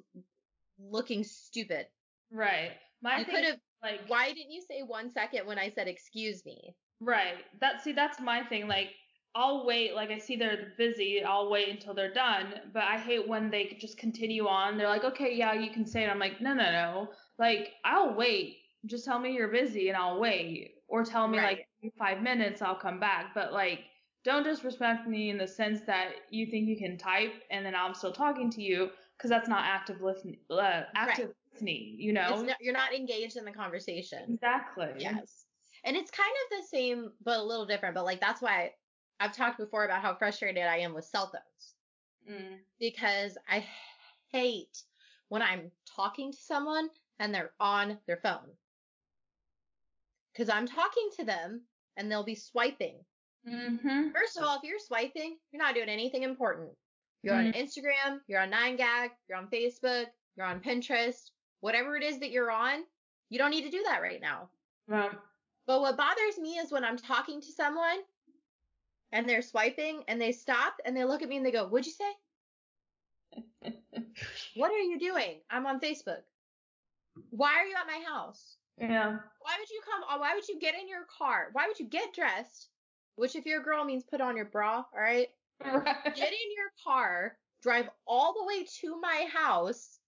looking 0.79 1.23
stupid. 1.23 1.87
Right. 2.31 2.77
My 3.01 3.19
You 3.19 3.25
thing 3.25 3.35
could 3.35 3.43
have, 3.45 3.61
like 3.83 4.01
why 4.07 4.31
didn't 4.33 4.51
you 4.51 4.61
say 4.61 4.81
one 4.83 5.09
second 5.09 5.45
when 5.47 5.57
I 5.59 5.69
said 5.69 5.87
excuse 5.87 6.45
me? 6.45 6.75
Right. 6.99 7.45
That 7.61 7.81
see 7.81 7.93
that's 7.93 8.19
my 8.19 8.43
thing. 8.43 8.67
Like 8.67 8.89
I'll 9.35 9.65
wait, 9.65 9.93
like 9.93 10.09
I 10.09 10.17
see 10.17 10.35
they're 10.35 10.73
busy, 10.77 11.23
I'll 11.23 11.49
wait 11.49 11.69
until 11.69 11.93
they're 11.93 12.13
done. 12.13 12.71
But 12.73 12.83
I 12.83 12.97
hate 12.97 13.27
when 13.27 13.49
they 13.49 13.77
just 13.79 13.97
continue 13.97 14.47
on. 14.47 14.77
They're 14.77 14.87
like, 14.89 15.03
Okay, 15.03 15.35
yeah, 15.35 15.53
you 15.53 15.71
can 15.71 15.85
say 15.85 16.03
it. 16.03 16.09
I'm 16.09 16.19
like, 16.19 16.41
no 16.41 16.53
no 16.53 16.71
no. 16.71 17.09
Like, 17.37 17.73
I'll 17.85 18.15
wait. 18.15 18.57
Just 18.85 19.05
tell 19.05 19.19
me 19.19 19.33
you're 19.33 19.49
busy 19.51 19.89
and 19.89 19.97
I'll 19.97 20.19
wait. 20.19 20.75
Or 20.87 21.03
tell 21.03 21.27
me 21.27 21.37
Right. 21.37 21.59
like 21.81 21.93
five 21.97 22.21
minutes 22.21 22.61
I'll 22.61 22.75
come 22.79 22.99
back. 22.99 23.33
But 23.33 23.53
like 23.53 23.81
don't 24.25 24.43
disrespect 24.43 25.07
me 25.07 25.29
in 25.29 25.37
the 25.37 25.47
sense 25.47 25.81
that 25.87 26.11
you 26.29 26.45
think 26.47 26.67
you 26.67 26.77
can 26.77 26.97
type 26.97 27.31
and 27.51 27.65
then 27.65 27.73
I'm 27.73 27.93
still 27.93 28.11
talking 28.11 28.49
to 28.51 28.61
you 28.61 28.89
because 29.17 29.29
that's 29.29 29.47
not 29.47 29.63
active 29.65 30.01
listening. 30.01 30.39
Uh, 30.49 30.83
active 30.95 31.33
listening, 31.59 31.95
you 31.97 32.13
know? 32.13 32.41
Not, 32.41 32.57
you're 32.61 32.73
not 32.73 32.93
engaged 32.93 33.37
in 33.37 33.45
the 33.45 33.51
conversation. 33.51 34.19
exactly. 34.33 34.87
Yes. 34.97 35.45
And 35.83 35.95
it's 35.95 36.11
kind 36.11 36.29
of 36.29 36.57
the 36.59 36.67
same, 36.67 37.11
but 37.23 37.39
a 37.39 37.43
little 37.43 37.65
different. 37.65 37.95
But 37.95 38.05
like, 38.05 38.19
that's 38.21 38.41
why 38.41 38.71
I've 39.19 39.35
talked 39.35 39.57
before 39.57 39.85
about 39.85 40.01
how 40.01 40.15
frustrated 40.15 40.63
I 40.63 40.77
am 40.77 40.93
with 40.93 41.05
cell 41.05 41.27
phones 41.31 41.73
Mm. 42.29 42.57
because 42.79 43.37
I 43.49 43.65
hate 44.31 44.83
when 45.29 45.41
I'm 45.41 45.71
talking 45.95 46.31
to 46.31 46.37
someone 46.37 46.89
and 47.17 47.33
they're 47.33 47.51
on 47.59 47.97
their 48.05 48.17
phone. 48.17 48.45
Because 50.33 50.49
I'm 50.49 50.67
talking 50.67 51.09
to 51.17 51.25
them 51.25 51.61
and 51.97 52.11
they'll 52.11 52.23
be 52.25 52.35
swiping. 52.35 52.97
Mm-hmm. 53.49 54.09
First 54.13 54.37
of 54.37 54.43
all, 54.43 54.57
if 54.57 54.63
you're 54.63 54.77
swiping, 54.79 55.37
you're 55.51 55.63
not 55.63 55.73
doing 55.73 55.89
anything 55.89 56.21
important. 56.23 56.69
You're 57.23 57.35
on 57.35 57.51
Instagram, 57.53 58.19
you're 58.27 58.41
on 58.41 58.51
9gag, 58.51 59.09
you're 59.27 59.37
on 59.37 59.47
Facebook, 59.47 60.05
you're 60.37 60.45
on 60.45 60.59
Pinterest, 60.61 61.31
whatever 61.61 61.95
it 61.95 62.03
is 62.03 62.19
that 62.19 62.31
you're 62.31 62.51
on, 62.51 62.83
you 63.29 63.37
don't 63.37 63.51
need 63.51 63.63
to 63.65 63.69
do 63.71 63.83
that 63.85 64.01
right 64.01 64.21
now. 64.21 64.49
Well, 64.87 65.11
But 65.67 65.81
what 65.81 65.97
bothers 65.97 66.37
me 66.39 66.57
is 66.57 66.71
when 66.71 66.83
I'm 66.83 66.97
talking 66.97 67.41
to 67.41 67.51
someone 67.51 67.99
and 69.11 69.27
they're 69.27 69.41
swiping 69.41 70.03
and 70.07 70.19
they 70.19 70.31
stop 70.31 70.75
and 70.85 70.95
they 70.95 71.05
look 71.05 71.21
at 71.21 71.29
me 71.29 71.37
and 71.37 71.45
they 71.45 71.51
go, 71.51 71.67
What'd 71.67 71.85
you 71.85 71.93
say? 71.93 73.71
What 74.55 74.71
are 74.71 74.77
you 74.77 74.99
doing? 74.99 75.39
I'm 75.49 75.65
on 75.65 75.79
Facebook. 75.79 76.21
Why 77.29 77.53
are 77.55 77.65
you 77.65 77.75
at 77.75 77.87
my 77.87 78.03
house? 78.07 78.57
yeah. 78.77 79.17
Why 79.41 79.55
would 79.59 79.69
you 79.69 79.81
come? 79.89 80.19
Why 80.19 80.35
would 80.35 80.47
you 80.47 80.59
get 80.59 80.75
in 80.75 80.87
your 80.87 81.05
car? 81.17 81.49
Why 81.53 81.67
would 81.67 81.79
you 81.79 81.85
get 81.87 82.13
dressed? 82.13 82.69
Which, 83.15 83.35
if 83.35 83.45
you're 83.45 83.61
a 83.61 83.63
girl, 83.63 83.83
means 83.83 84.03
put 84.03 84.21
on 84.21 84.35
your 84.37 84.45
bra, 84.45 84.77
all 84.77 85.01
right? 85.01 85.27
right. 85.63 86.03
Get 86.03 86.31
in 86.31 86.51
your 86.55 86.71
car, 86.83 87.37
drive 87.61 87.89
all 88.07 88.33
the 88.33 88.45
way 88.45 88.65
to 88.81 88.99
my 89.01 89.27
house 89.33 89.98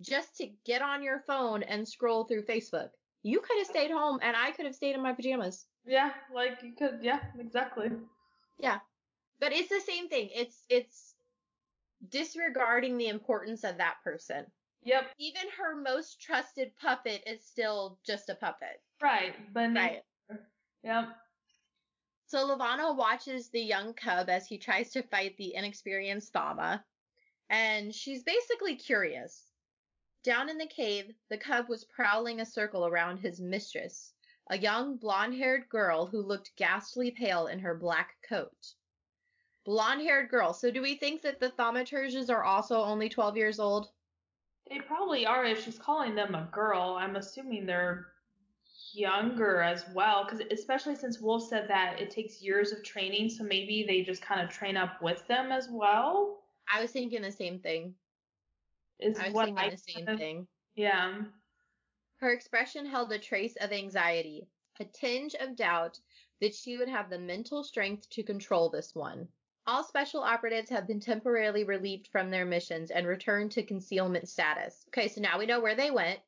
just 0.00 0.36
to 0.36 0.48
get 0.64 0.82
on 0.82 1.02
your 1.02 1.20
phone 1.26 1.62
and 1.62 1.86
scroll 1.86 2.24
through 2.24 2.44
Facebook. 2.44 2.90
You 3.22 3.40
could 3.40 3.58
have 3.58 3.66
stayed 3.66 3.90
home 3.90 4.18
and 4.22 4.36
I 4.36 4.52
could 4.52 4.66
have 4.66 4.74
stayed 4.74 4.94
in 4.94 5.02
my 5.02 5.12
pajamas. 5.12 5.66
Yeah, 5.84 6.10
like 6.34 6.62
you 6.62 6.72
could. 6.78 7.00
Yeah, 7.02 7.20
exactly. 7.38 7.90
Yeah. 8.58 8.78
But 9.40 9.52
it's 9.52 9.68
the 9.68 9.80
same 9.80 10.08
thing. 10.08 10.30
It's 10.34 10.64
it's 10.68 11.14
disregarding 12.08 12.98
the 12.98 13.08
importance 13.08 13.64
of 13.64 13.78
that 13.78 13.96
person. 14.04 14.46
Yep. 14.84 15.10
Even 15.18 15.42
her 15.58 15.74
most 15.74 16.20
trusted 16.20 16.70
puppet 16.80 17.22
is 17.26 17.44
still 17.44 17.98
just 18.06 18.28
a 18.28 18.34
puppet. 18.34 18.80
Right. 19.02 19.34
But 19.52 19.74
Right. 19.74 20.02
Yep. 20.84 21.08
So 22.28 22.44
Levana 22.44 22.92
watches 22.92 23.50
the 23.50 23.60
young 23.60 23.94
cub 23.94 24.28
as 24.28 24.46
he 24.46 24.58
tries 24.58 24.90
to 24.92 25.02
fight 25.02 25.36
the 25.36 25.54
inexperienced 25.54 26.32
Thama, 26.32 26.84
and 27.50 27.94
she's 27.94 28.24
basically 28.24 28.76
curious. 28.76 29.44
Down 30.26 30.48
in 30.48 30.58
the 30.58 30.66
cave, 30.66 31.14
the 31.28 31.38
cub 31.38 31.68
was 31.68 31.84
prowling 31.84 32.40
a 32.40 32.44
circle 32.44 32.84
around 32.84 33.18
his 33.18 33.40
mistress, 33.40 34.12
a 34.50 34.58
young 34.58 34.96
blonde-haired 34.96 35.68
girl 35.68 36.04
who 36.04 36.20
looked 36.20 36.56
ghastly 36.56 37.12
pale 37.12 37.46
in 37.46 37.60
her 37.60 37.76
black 37.76 38.16
coat. 38.28 38.74
Blonde-haired 39.64 40.28
girl. 40.28 40.52
So 40.52 40.72
do 40.72 40.82
we 40.82 40.96
think 40.96 41.22
that 41.22 41.38
the 41.38 41.50
thaumaturges 41.50 42.28
are 42.28 42.42
also 42.42 42.82
only 42.82 43.08
12 43.08 43.36
years 43.36 43.60
old? 43.60 43.90
They 44.68 44.80
probably 44.80 45.26
are. 45.26 45.44
If 45.44 45.64
she's 45.64 45.78
calling 45.78 46.16
them 46.16 46.34
a 46.34 46.48
girl, 46.50 46.96
I'm 46.98 47.14
assuming 47.14 47.64
they're 47.64 48.08
younger 48.92 49.62
as 49.62 49.84
well. 49.94 50.24
Because 50.24 50.44
especially 50.50 50.96
since 50.96 51.20
Wolf 51.20 51.48
said 51.48 51.68
that 51.68 52.00
it 52.00 52.10
takes 52.10 52.42
years 52.42 52.72
of 52.72 52.82
training, 52.82 53.30
so 53.30 53.44
maybe 53.44 53.84
they 53.86 54.02
just 54.02 54.22
kind 54.22 54.40
of 54.40 54.50
train 54.50 54.76
up 54.76 55.00
with 55.00 55.24
them 55.28 55.52
as 55.52 55.68
well. 55.70 56.42
I 56.68 56.82
was 56.82 56.90
thinking 56.90 57.22
the 57.22 57.30
same 57.30 57.60
thing. 57.60 57.94
Is 58.98 59.18
I 59.18 59.26
was 59.26 59.34
what 59.34 59.58
I 59.58 59.70
the 59.70 59.76
same 59.76 60.08
of- 60.08 60.18
thing. 60.18 60.46
Yeah. 60.74 61.22
Her 62.18 62.30
expression 62.32 62.86
held 62.86 63.12
a 63.12 63.18
trace 63.18 63.56
of 63.56 63.72
anxiety, 63.72 64.48
a 64.80 64.84
tinge 64.84 65.34
of 65.34 65.56
doubt 65.56 65.98
that 66.40 66.54
she 66.54 66.76
would 66.78 66.88
have 66.88 67.10
the 67.10 67.18
mental 67.18 67.62
strength 67.62 68.08
to 68.10 68.22
control 68.22 68.70
this 68.70 68.94
one. 68.94 69.28
All 69.66 69.82
special 69.82 70.22
operatives 70.22 70.70
have 70.70 70.86
been 70.86 71.00
temporarily 71.00 71.64
relieved 71.64 72.08
from 72.08 72.30
their 72.30 72.46
missions 72.46 72.90
and 72.90 73.06
returned 73.06 73.52
to 73.52 73.62
concealment 73.62 74.28
status. 74.28 74.84
Okay, 74.88 75.08
so 75.08 75.20
now 75.20 75.38
we 75.38 75.46
know 75.46 75.60
where 75.60 75.74
they 75.74 75.90
went. 75.90 76.20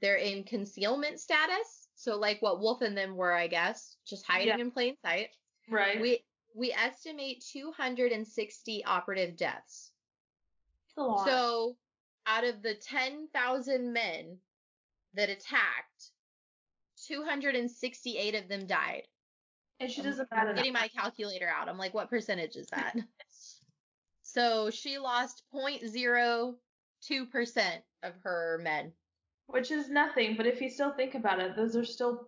They're 0.00 0.16
in 0.16 0.44
concealment 0.44 1.18
status, 1.20 1.88
so 1.94 2.16
like 2.18 2.40
what 2.42 2.60
Wolf 2.60 2.82
and 2.82 2.96
them 2.96 3.16
were, 3.16 3.32
I 3.32 3.48
guess, 3.48 3.96
just 4.06 4.26
hiding 4.26 4.48
Yeah. 4.48 4.58
in 4.58 4.70
plain 4.70 4.96
sight. 5.02 5.30
Right. 5.68 6.00
We 6.00 6.24
we 6.54 6.72
estimate 6.72 7.44
260 7.52 8.84
operative 8.86 9.36
deaths. 9.36 9.92
It's 10.96 11.02
a 11.02 11.02
lot. 11.02 11.26
So, 11.26 11.76
out 12.26 12.44
of 12.44 12.62
the 12.62 12.74
10,000 12.74 13.92
men 13.92 14.38
that 15.14 15.28
attacked, 15.28 16.10
268 17.06 18.34
of 18.34 18.48
them 18.48 18.66
died. 18.66 19.02
and 19.80 19.90
she 19.90 20.00
oh 20.00 20.04
doesn't 20.04 20.28
I'm 20.32 20.38
matter. 20.38 20.54
getting 20.54 20.72
my 20.72 20.88
calculator 20.88 21.48
out. 21.48 21.68
I'm 21.68 21.78
like, 21.78 21.92
what 21.94 22.08
percentage 22.10 22.56
is 22.56 22.66
that? 22.68 22.96
so, 24.22 24.70
she 24.70 24.98
lost 24.98 25.42
0.02% 25.54 26.56
of 28.02 28.12
her 28.22 28.58
men. 28.62 28.92
Which 29.48 29.70
is 29.70 29.88
nothing, 29.90 30.36
but 30.36 30.46
if 30.46 30.60
you 30.60 30.68
still 30.70 30.92
think 30.92 31.14
about 31.14 31.38
it, 31.40 31.54
those 31.56 31.76
are 31.76 31.84
still 31.84 32.26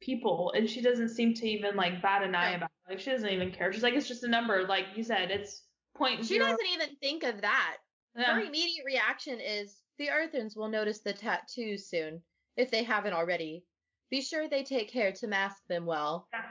people, 0.00 0.52
and 0.56 0.70
she 0.70 0.80
doesn't 0.80 1.10
seem 1.10 1.34
to 1.34 1.46
even 1.46 1.76
like 1.76 2.00
bat 2.00 2.22
an 2.22 2.34
eye 2.34 2.52
No. 2.52 2.56
about 2.58 2.70
it. 2.70 2.90
Like 2.92 3.00
she 3.00 3.10
doesn't 3.10 3.28
even 3.28 3.52
care. 3.52 3.70
She's 3.72 3.82
like, 3.82 3.92
it's 3.94 4.08
just 4.08 4.24
a 4.24 4.28
number. 4.28 4.66
Like 4.66 4.86
you 4.96 5.02
said, 5.02 5.30
it's 5.30 5.64
point 6.00 6.24
She 6.26 6.38
doesn't 6.38 6.66
even 6.74 6.96
think 6.96 7.22
of 7.22 7.40
that. 7.42 7.76
Yeah. 8.16 8.34
Her 8.34 8.40
immediate 8.40 8.84
reaction 8.84 9.38
is 9.40 9.76
the 9.98 10.10
Earthens 10.10 10.56
will 10.56 10.68
notice 10.68 11.00
the 11.00 11.12
tattoos 11.12 11.86
soon, 11.86 12.22
if 12.56 12.70
they 12.70 12.82
haven't 12.82 13.12
already. 13.12 13.64
Be 14.10 14.20
sure 14.20 14.48
they 14.48 14.64
take 14.64 14.90
care 14.90 15.12
to 15.12 15.26
mask 15.28 15.58
them 15.68 15.86
well. 15.86 16.26
Yeah. 16.32 16.42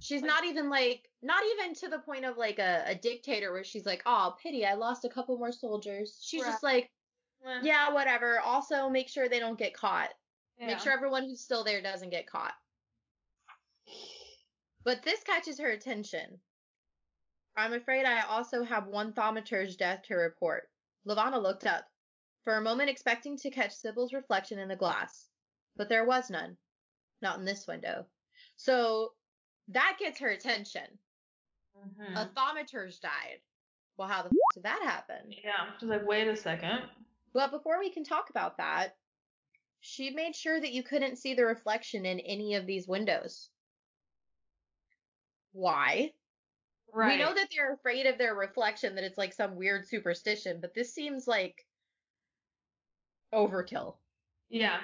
She's 0.00 0.22
not 0.22 0.44
even 0.44 0.68
like, 0.68 1.08
not 1.22 1.42
even 1.54 1.74
to 1.76 1.88
the 1.88 2.00
point 2.00 2.24
of 2.24 2.36
like 2.36 2.58
a, 2.58 2.82
a 2.86 2.94
dictator 2.94 3.52
where 3.52 3.62
she's 3.64 3.86
like, 3.86 4.02
oh, 4.06 4.34
pity, 4.42 4.66
I 4.66 4.74
lost 4.74 5.04
a 5.04 5.08
couple 5.08 5.38
more 5.38 5.52
soldiers. 5.52 6.18
She's 6.22 6.42
Right. 6.42 6.50
just 6.50 6.62
like, 6.62 6.90
Eh, 7.46 7.60
yeah, 7.62 7.92
whatever. 7.92 8.40
Also, 8.40 8.88
make 8.88 9.08
sure 9.08 9.28
they 9.28 9.38
don't 9.38 9.58
get 9.58 9.74
caught. 9.74 10.08
yeah. 10.58 10.66
Make 10.68 10.78
sure 10.80 10.92
everyone 10.92 11.24
who's 11.24 11.42
still 11.42 11.62
there 11.62 11.82
doesn't 11.82 12.10
get 12.10 12.26
caught. 12.26 12.54
But 14.84 15.02
this 15.02 15.22
catches 15.22 15.58
her 15.60 15.70
attention. 15.70 16.38
I'm 17.56 17.72
afraid 17.72 18.04
I 18.04 18.22
also 18.22 18.64
have 18.64 18.86
one 18.86 19.12
thaumaturge 19.12 19.76
death 19.76 20.02
to 20.04 20.14
report. 20.14 20.68
Levana 21.04 21.38
looked 21.38 21.66
up, 21.66 21.84
for 22.42 22.56
a 22.56 22.60
moment 22.62 22.90
expecting 22.90 23.36
to 23.38 23.50
catch 23.50 23.72
Sybil's 23.72 24.12
reflection 24.12 24.58
in 24.58 24.68
the 24.68 24.76
glass. 24.76 25.28
But 25.76 25.88
there 25.88 26.04
was 26.04 26.30
none. 26.30 26.56
Not 27.22 27.38
in 27.38 27.44
this 27.44 27.66
window. 27.66 28.06
So 28.56 29.14
that 29.68 29.96
gets 29.98 30.20
her 30.20 30.28
attention. 30.28 30.98
Mhm. 31.76 32.16
A 32.16 32.26
thaumaturge 32.34 33.00
died. 33.00 33.40
Well, 33.96 34.08
how 34.08 34.22
the 34.22 34.28
f 34.28 34.34
did 34.54 34.62
that 34.64 34.82
happen? 34.82 35.32
yeah. 35.42 35.70
She's 35.78 35.88
like, 35.88 36.06
wait 36.06 36.28
a 36.28 36.36
second. 36.36 36.88
But 37.32 37.50
before 37.50 37.78
we 37.78 37.90
can 37.90 38.04
talk 38.04 38.30
about 38.30 38.58
that, 38.58 38.96
she 39.80 40.10
made 40.10 40.34
sure 40.34 40.60
that 40.60 40.72
you 40.72 40.82
couldn't 40.82 41.16
see 41.16 41.34
the 41.34 41.44
reflection 41.44 42.06
in 42.06 42.20
any 42.20 42.54
of 42.54 42.66
these 42.66 42.88
windows. 42.88 43.50
Why? 45.52 46.12
Right. 46.94 47.18
We 47.18 47.24
know 47.24 47.34
that 47.34 47.48
they're 47.50 47.74
afraid 47.74 48.06
of 48.06 48.18
their 48.18 48.34
reflection, 48.34 48.94
that 48.94 49.04
it's 49.04 49.18
like 49.18 49.32
some 49.32 49.56
weird 49.56 49.86
superstition, 49.88 50.60
but 50.60 50.74
this 50.74 50.94
seems 50.94 51.26
like 51.26 51.66
overkill. 53.34 53.96
Yeah. 54.48 54.78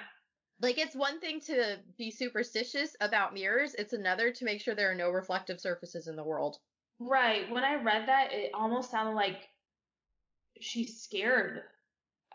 Like, 0.61 0.79
it's 0.79 0.97
one 0.97 1.21
thing 1.21 1.41
to 1.43 1.79
be 1.97 2.11
superstitious 2.11 2.97
about 3.01 3.33
mirrors, 3.33 3.75
it's 3.75 3.93
another 3.93 4.33
to 4.33 4.45
make 4.45 4.61
sure 4.61 4.75
there 4.75 4.91
are 4.91 4.97
no 4.97 5.11
reflective 5.11 5.61
surfaces 5.61 6.09
in 6.09 6.17
the 6.17 6.25
world. 6.25 6.59
Right. 6.99 7.51
When 7.51 7.65
I 7.65 7.77
read 7.77 8.09
that, 8.09 8.33
it 8.33 8.51
almost 8.55 8.91
sounded 8.91 9.15
like 9.15 9.49
she's 10.61 11.01
scared. 11.01 11.63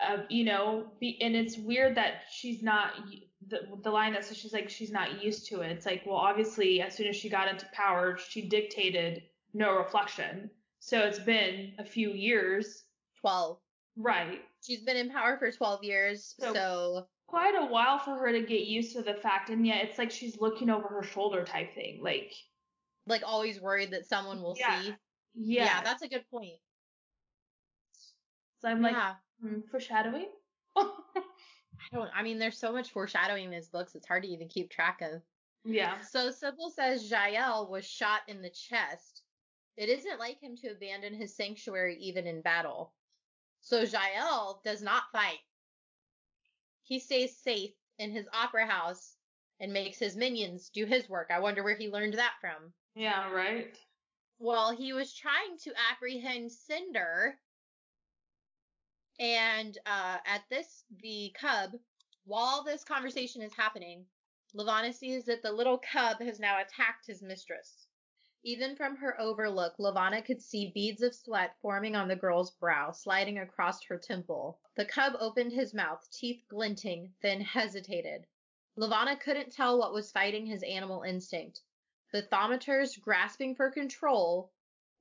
Of, 0.09 0.25
you 0.29 0.43
know, 0.43 0.91
be, 0.99 1.17
and 1.21 1.35
it's 1.37 1.57
weird 1.57 1.95
that 1.95 2.23
she's 2.29 2.61
not 2.61 2.91
the 3.47 3.61
the 3.81 3.89
line 3.89 4.11
that 4.11 4.25
says 4.25 4.35
she's 4.35 4.51
like 4.51 4.69
she's 4.69 4.91
not 4.91 5.23
used 5.23 5.47
to 5.47 5.61
it. 5.61 5.71
It's 5.71 5.85
like, 5.85 6.03
well, 6.05 6.17
obviously, 6.17 6.81
as 6.81 6.95
soon 6.95 7.07
as 7.07 7.15
she 7.15 7.29
got 7.29 7.47
into 7.47 7.65
power, 7.71 8.17
she 8.17 8.49
dictated 8.49 9.23
no 9.55 9.75
reflection. 9.77 10.49
So 10.79 10.99
it's 10.99 11.17
been 11.19 11.73
a 11.79 11.85
few 11.85 12.11
years, 12.11 12.83
12. 13.21 13.57
right? 13.95 14.41
She's 14.61 14.81
been 14.83 14.97
in 14.97 15.09
power 15.09 15.37
for 15.37 15.49
12 15.51 15.83
years, 15.83 16.35
So- 16.39 16.53
so 16.53 17.07
Quite 17.27 17.55
a 17.55 17.65
while 17.65 17.97
for 17.97 18.15
her 18.19 18.31
to 18.31 18.41
get 18.41 18.67
used 18.67 18.95
to 18.95 19.01
the 19.01 19.15
fact, 19.15 19.49
and 19.49 19.65
yet 19.65 19.83
it's 19.83 19.97
like 19.97 20.11
she's 20.11 20.39
looking 20.39 20.69
over 20.69 20.87
her 20.87 21.01
shoulder 21.01 21.43
type 21.43 21.73
thing. 21.73 21.99
Like, 22.03 22.31
like 23.07 23.23
always 23.25 23.59
worried 23.59 23.91
that 23.91 24.05
someone 24.05 24.43
will 24.43 24.55
Yeah. 24.59 24.81
see. 24.81 24.95
yeah, 25.33 25.65
Yeah. 25.65 25.83
that's 25.83 26.03
a 26.03 26.07
good 26.07 26.29
point. 26.29 26.59
so 28.59 28.67
I'm 28.69 28.81
like 28.81 28.93
yeah. 28.93 29.15
hmm, 29.41 29.61
foreshadowing. 29.71 30.29
I 30.77 30.85
don't 31.93 32.09
I 32.15 32.21
mean 32.23 32.37
there's 32.39 32.57
so 32.57 32.71
much 32.71 32.91
foreshadowing 32.91 33.45
in 33.45 33.51
these 33.51 33.67
books 33.69 33.95
it's 33.95 34.07
hard 34.07 34.23
to 34.23 34.29
even 34.29 34.47
keep 34.47 34.69
track 34.69 35.01
of. 35.01 35.21
yeah. 35.63 35.99
So 36.01 36.29
Sybil 36.31 36.69
says 36.69 37.09
Jael 37.09 37.69
was 37.69 37.85
shot 37.87 38.21
in 38.27 38.41
the 38.43 38.49
chest. 38.51 39.14
It 39.77 39.89
isn't 39.89 40.19
like 40.19 40.39
him 40.39 40.55
to 40.57 40.69
abandon 40.69 41.13
his 41.13 41.35
sanctuary 41.35 41.97
even 41.99 42.27
in 42.27 42.41
battle. 42.41 42.93
So 43.61 43.81
Jael 43.81 44.61
does 44.63 44.81
not 44.81 45.11
fight. 45.11 45.39
He 46.83 46.99
stays 46.99 47.35
safe 47.37 47.73
in 47.97 48.11
his 48.11 48.27
opera 48.31 48.67
house 48.67 49.17
and 49.59 49.73
makes 49.73 49.97
his 49.97 50.15
minions 50.15 50.69
do 50.69 50.85
his 50.85 51.09
work. 51.09 51.29
I 51.31 51.39
wonder 51.39 51.63
where 51.63 51.75
he 51.75 51.89
learned 51.89 52.13
that 52.15 52.33
from. 52.39 52.73
Yeah, 52.95 53.31
right. 53.31 53.75
Well, 54.39 54.75
he 54.75 54.93
was 54.93 55.13
trying 55.13 55.57
to 55.63 55.73
apprehend 55.91 56.51
Cinder. 56.51 57.39
And 59.19 59.77
uh, 59.85 60.17
at 60.25 60.43
this, 60.49 60.83
the 61.01 61.33
cub, 61.39 61.71
while 62.25 62.63
this 62.63 62.83
conversation 62.83 63.41
is 63.41 63.53
happening, 63.55 64.05
Levana 64.53 64.93
sees 64.93 65.25
that 65.25 65.41
the 65.41 65.51
little 65.51 65.79
cub 65.79 66.19
has 66.21 66.39
now 66.39 66.61
attacked 66.61 67.07
his 67.07 67.21
mistress. 67.21 67.84
Even 68.47 68.75
from 68.75 68.95
her 68.97 69.19
overlook, 69.19 69.79
Levana 69.79 70.21
could 70.21 70.39
see 70.39 70.69
beads 70.69 71.01
of 71.01 71.15
sweat 71.15 71.57
forming 71.63 71.95
on 71.95 72.07
the 72.07 72.15
girl's 72.15 72.51
brow, 72.51 72.91
sliding 72.91 73.39
across 73.39 73.83
her 73.85 73.97
temple. 73.97 74.59
The 74.75 74.85
cub 74.85 75.13
opened 75.19 75.51
his 75.51 75.73
mouth, 75.73 76.07
teeth 76.11 76.43
glinting, 76.47 77.11
then 77.21 77.41
hesitated. 77.41 78.27
Levana 78.75 79.17
couldn't 79.17 79.51
tell 79.51 79.79
what 79.79 79.93
was 79.93 80.11
fighting 80.11 80.45
his 80.45 80.61
animal 80.61 81.01
instinct 81.01 81.63
the 82.11 82.21
thaumaturge's 82.21 82.97
grasping 82.97 83.55
for 83.55 83.71
control, 83.71 84.51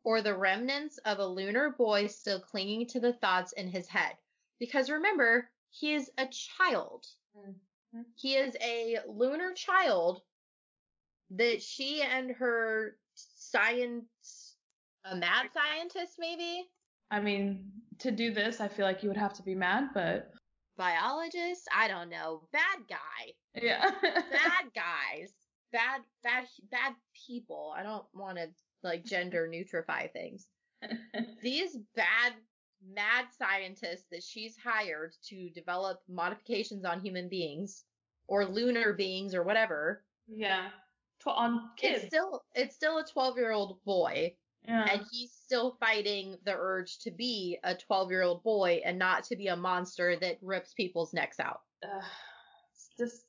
or 0.04 0.22
the 0.22 0.34
remnants 0.34 0.96
of 1.04 1.18
a 1.18 1.26
lunar 1.26 1.68
boy 1.68 2.06
still 2.06 2.40
clinging 2.40 2.86
to 2.86 2.98
the 2.98 3.12
thoughts 3.12 3.52
in 3.52 3.68
his 3.68 3.88
head. 3.88 4.16
Because 4.58 4.88
remember, 4.88 5.50
he 5.68 5.92
is 5.92 6.10
a 6.16 6.26
child. 6.28 7.06
Mhm. 7.36 8.06
He 8.16 8.36
is 8.36 8.56
a 8.62 9.00
lunar 9.06 9.52
child 9.52 10.22
that 11.28 11.62
she 11.62 12.00
and 12.00 12.30
her 12.30 12.98
science, 13.54 14.56
a 15.04 15.16
mad 15.16 15.46
scientist 15.54 16.14
maybe, 16.18 16.68
I 17.10 17.20
mean, 17.20 17.70
to 18.00 18.10
do 18.10 18.32
this, 18.32 18.60
I 18.60 18.68
feel 18.68 18.84
like 18.84 19.02
you 19.02 19.08
would 19.08 19.18
have 19.18 19.34
to 19.34 19.42
be 19.42 19.54
mad, 19.54 19.90
but 19.94 20.30
biologist, 20.76 21.68
I 21.74 21.88
don't 21.88 22.10
know, 22.10 22.48
bad 22.52 22.78
guy. 22.88 23.62
yeah. 23.62 23.90
bad 24.02 24.64
guys, 24.74 25.32
bad, 25.72 26.00
bad, 26.22 26.46
bad 26.70 26.94
people. 27.26 27.72
I 27.76 27.82
don't 27.82 28.04
want 28.14 28.38
to 28.38 28.48
like 28.82 29.04
gender 29.04 29.48
neutrify 29.48 30.12
things. 30.12 30.46
These 31.42 31.78
bad, 31.94 32.32
mad 32.92 33.26
scientists 33.38 34.06
that 34.10 34.22
she's 34.22 34.56
hired 34.56 35.14
to 35.28 35.50
develop 35.50 36.00
modifications 36.08 36.84
on 36.84 37.00
human 37.00 37.28
beings 37.28 37.84
or 38.26 38.44
lunar 38.44 38.92
beings 38.92 39.34
or 39.34 39.42
whatever. 39.42 40.02
yeah. 40.26 40.70
Tw- 41.24 41.28
on 41.28 41.70
kids. 41.76 42.04
It's 42.04 42.06
still, 42.14 42.44
it's 42.54 42.74
still 42.74 42.98
a 42.98 43.04
12 43.04 43.36
year 43.38 43.52
old 43.52 43.82
boy 43.84 44.34
yeah. 44.66 44.86
and 44.92 45.02
he's 45.10 45.32
still 45.32 45.76
fighting 45.80 46.36
the 46.44 46.54
urge 46.54 46.98
to 47.00 47.10
be 47.10 47.58
a 47.64 47.74
12 47.74 48.10
year 48.10 48.22
old 48.22 48.42
boy 48.42 48.80
and 48.84 48.98
not 48.98 49.24
to 49.24 49.36
be 49.36 49.48
a 49.48 49.56
monster 49.56 50.16
that 50.20 50.38
rips 50.42 50.72
people's 50.74 51.12
necks 51.12 51.40
out. 51.40 51.60
Ugh, 51.82 52.02
it's 52.72 52.90
just 52.98 53.24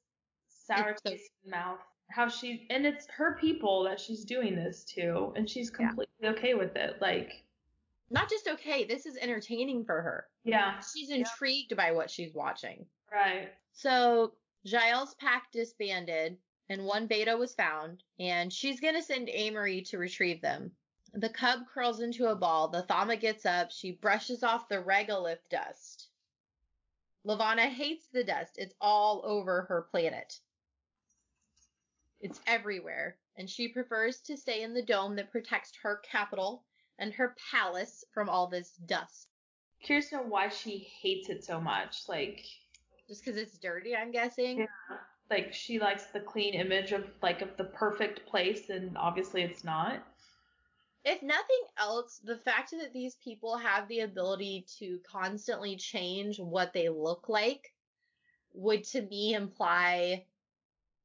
sour 0.50 0.90
It's 0.92 1.02
so- 1.04 1.10
taste 1.12 1.32
in 1.44 1.52
the 1.52 1.58
mouth. 1.58 1.80
How 2.12 2.30
she 2.30 2.68
and 2.70 2.86
it's 2.86 3.08
her 3.08 3.36
people 3.42 3.84
that 3.86 4.00
she's 4.00 4.24
doing 4.26 4.56
this 4.56 4.84
to, 4.94 5.34
and 5.36 5.50
she's 5.50 5.72
Yeah. 5.72 5.88
completely 5.88 6.28
okay 6.28 6.54
with 6.54 6.76
it. 6.76 7.02
Like, 7.02 7.44
Not 8.12 8.30
just 8.30 8.48
okay, 8.48 8.84
this 8.84 9.08
is 9.08 9.18
entertaining 9.18 9.84
for 9.86 10.04
her. 10.04 10.28
yeah, 10.44 10.80
She's 10.94 11.10
intrigued 11.10 11.76
by 11.76 11.92
what 11.94 12.12
she's 12.12 12.36
watching. 12.36 12.86
right. 13.12 13.50
So 13.74 14.36
Jael's 14.66 15.16
pack 15.16 15.52
disbanded, 15.52 16.38
and 16.70 16.86
one 16.86 17.08
beta 17.08 17.36
was 17.38 17.54
found, 17.54 18.04
and 18.20 18.52
she's 18.52 18.80
gonna 18.80 19.02
send 19.02 19.28
Aimery 19.28 19.88
to 19.90 19.98
retrieve 19.98 20.42
them. 20.42 20.72
The 21.14 21.30
cub 21.30 21.68
curls 21.74 22.02
into 22.02 22.28
a 22.28 22.36
ball. 22.36 22.68
The 22.68 22.84
Thama 22.84 23.16
gets 23.16 23.46
up. 23.46 23.72
She 23.72 23.92
brushes 23.92 24.44
off 24.44 24.68
the 24.68 24.82
regolith 24.82 25.48
dust. 25.50 26.10
Levana 27.24 27.68
hates 27.68 28.08
the 28.08 28.24
dust. 28.24 28.58
It's 28.58 28.76
all 28.82 29.22
over 29.26 29.64
her 29.64 29.84
planet. 29.84 30.40
It's 32.20 32.42
everywhere, 32.48 33.18
and 33.38 33.50
she 33.50 33.68
prefers 33.68 34.20
to 34.22 34.38
stay 34.38 34.64
in 34.64 34.74
the 34.74 34.82
dome 34.82 35.16
that 35.16 35.32
protects 35.32 35.72
her 35.84 35.98
capital 35.98 36.64
and 37.00 37.14
her 37.14 37.36
palace 37.52 38.04
from 38.14 38.30
all 38.30 38.48
this 38.48 38.72
dust. 38.86 39.28
Curious 39.84 40.10
to 40.10 40.18
know 40.18 40.24
why 40.24 40.50
she 40.50 40.88
hates 41.02 41.30
it 41.30 41.44
so 41.44 41.60
much. 41.60 42.08
Like, 42.08 42.44
Just 43.08 43.24
because 43.24 43.40
it's 43.40 43.58
dirty, 43.58 43.96
I'm 43.96 44.12
guessing. 44.12 44.60
Yeah. 44.60 44.98
Like 45.30 45.54
she 45.54 45.80
likes 45.80 46.06
the 46.06 46.20
clean 46.20 46.54
image 46.54 46.92
of 46.92 47.06
like 47.22 47.42
of 47.42 47.56
the 47.58 47.64
perfect 47.64 48.26
place, 48.28 48.70
and 48.70 48.96
obviously 48.98 49.42
it's 49.42 49.64
not. 49.64 50.04
if 51.06 51.22
nothing 51.22 51.62
else, 51.78 52.20
the 52.24 52.38
fact 52.38 52.72
that 52.72 52.92
these 52.92 53.16
people 53.24 53.58
have 53.58 53.88
the 53.88 54.00
ability 54.00 54.66
to 54.80 55.00
constantly 55.10 55.76
change 55.76 56.40
what 56.40 56.74
they 56.74 56.90
look 56.90 57.30
like 57.30 57.72
would 58.54 58.84
to 58.84 59.02
me 59.04 59.34
imply, 59.36 60.26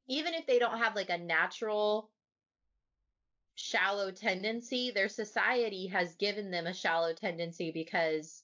even 0.08 0.32
if 0.32 0.46
they 0.46 0.58
don't 0.58 0.78
have 0.78 0.96
like 0.96 1.10
a 1.10 1.18
natural 1.18 2.10
shallow 3.56 4.10
tendency, 4.10 4.90
their 4.90 5.08
society 5.08 5.86
has 5.88 6.14
given 6.14 6.50
them 6.50 6.66
a 6.66 6.72
shallow 6.72 7.12
tendency 7.12 7.70
because 7.70 8.42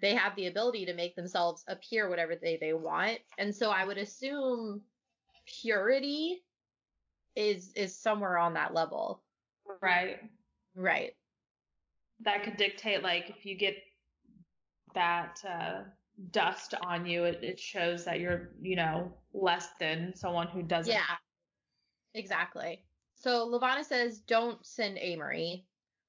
they 0.00 0.14
have 0.14 0.34
the 0.36 0.46
ability 0.46 0.86
to 0.86 0.94
make 0.94 1.14
themselves 1.16 1.64
appear 1.68 2.08
whatever 2.08 2.34
they, 2.34 2.56
they 2.56 2.72
want. 2.72 3.18
And 3.36 3.54
so 3.54 3.70
I 3.70 3.84
would 3.84 3.98
assume 3.98 4.80
purity 5.62 6.42
is 7.36 7.72
is 7.74 7.96
somewhere 7.96 8.38
on 8.38 8.54
that 8.54 8.74
level. 8.74 9.22
Right. 9.82 10.18
Right. 10.74 11.12
That 12.20 12.42
could 12.42 12.56
dictate 12.56 13.02
like 13.02 13.30
if 13.30 13.46
you 13.46 13.56
get 13.56 13.76
that 14.94 15.38
uh, 15.48 15.82
dust 16.30 16.74
on 16.82 17.06
you, 17.06 17.24
it, 17.24 17.40
it 17.42 17.60
shows 17.60 18.04
that 18.04 18.20
you're, 18.20 18.50
you 18.60 18.76
know, 18.76 19.12
less 19.32 19.68
than 19.78 20.14
someone 20.14 20.48
who 20.48 20.62
doesn't. 20.62 20.92
Yeah. 20.92 21.16
Exactly. 22.14 22.84
So 23.14 23.44
Levana 23.44 23.84
says, 23.84 24.18
"Don't 24.20 24.64
send 24.64 24.96
Aimery. 24.98 25.64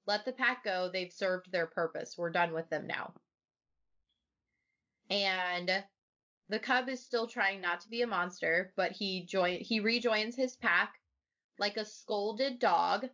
Let 0.07 0.25
the 0.25 0.31
pack 0.31 0.63
go. 0.63 0.89
They've 0.91 1.11
served 1.11 1.51
their 1.51 1.67
purpose. 1.67 2.15
We're 2.17 2.31
done 2.31 2.53
with 2.53 2.69
them 2.69 2.87
now." 2.87 3.13
And 5.09 5.83
the 6.49 6.59
cub 6.59 6.89
is 6.89 7.03
still 7.03 7.27
trying 7.27 7.61
not 7.61 7.81
to 7.81 7.89
be 7.89 8.01
a 8.01 8.07
monster, 8.07 8.73
but 8.75 8.91
he 8.91 9.25
join 9.25 9.59
he 9.59 9.79
rejoins 9.79 10.35
his 10.35 10.55
pack 10.55 10.95
like 11.59 11.77
a 11.77 11.85
scolded 11.85 12.59
dog, 12.59 13.07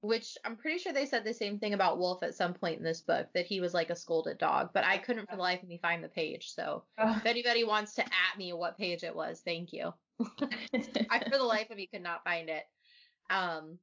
which 0.00 0.38
I'm 0.44 0.56
pretty 0.56 0.78
sure 0.78 0.92
they 0.92 1.06
said 1.06 1.24
the 1.24 1.34
same 1.34 1.58
thing 1.58 1.74
about 1.74 1.98
Wolf 1.98 2.22
at 2.22 2.34
some 2.34 2.54
point 2.54 2.78
in 2.78 2.84
this 2.84 3.02
book 3.02 3.28
that 3.34 3.46
he 3.46 3.60
was 3.60 3.74
like 3.74 3.90
a 3.90 3.96
scolded 3.96 4.38
dog, 4.38 4.70
but 4.72 4.84
I 4.84 4.98
couldn't 4.98 5.28
for 5.28 5.36
the 5.36 5.42
life 5.42 5.62
of 5.62 5.68
me 5.68 5.78
find 5.78 6.02
the 6.02 6.08
page. 6.08 6.52
So 6.52 6.84
if 6.98 7.26
anybody 7.26 7.64
wants 7.64 7.94
to 7.94 8.02
at 8.02 8.38
me 8.38 8.52
what 8.52 8.78
page 8.78 9.04
it 9.04 9.14
was, 9.14 9.42
thank 9.44 9.72
you. 9.72 9.92
I 10.20 11.22
for 11.30 11.36
the 11.36 11.44
life 11.44 11.70
of 11.70 11.76
me 11.76 11.88
could 11.92 12.02
not 12.02 12.24
find 12.24 12.48
it. 12.48 12.64
Um, 13.28 13.78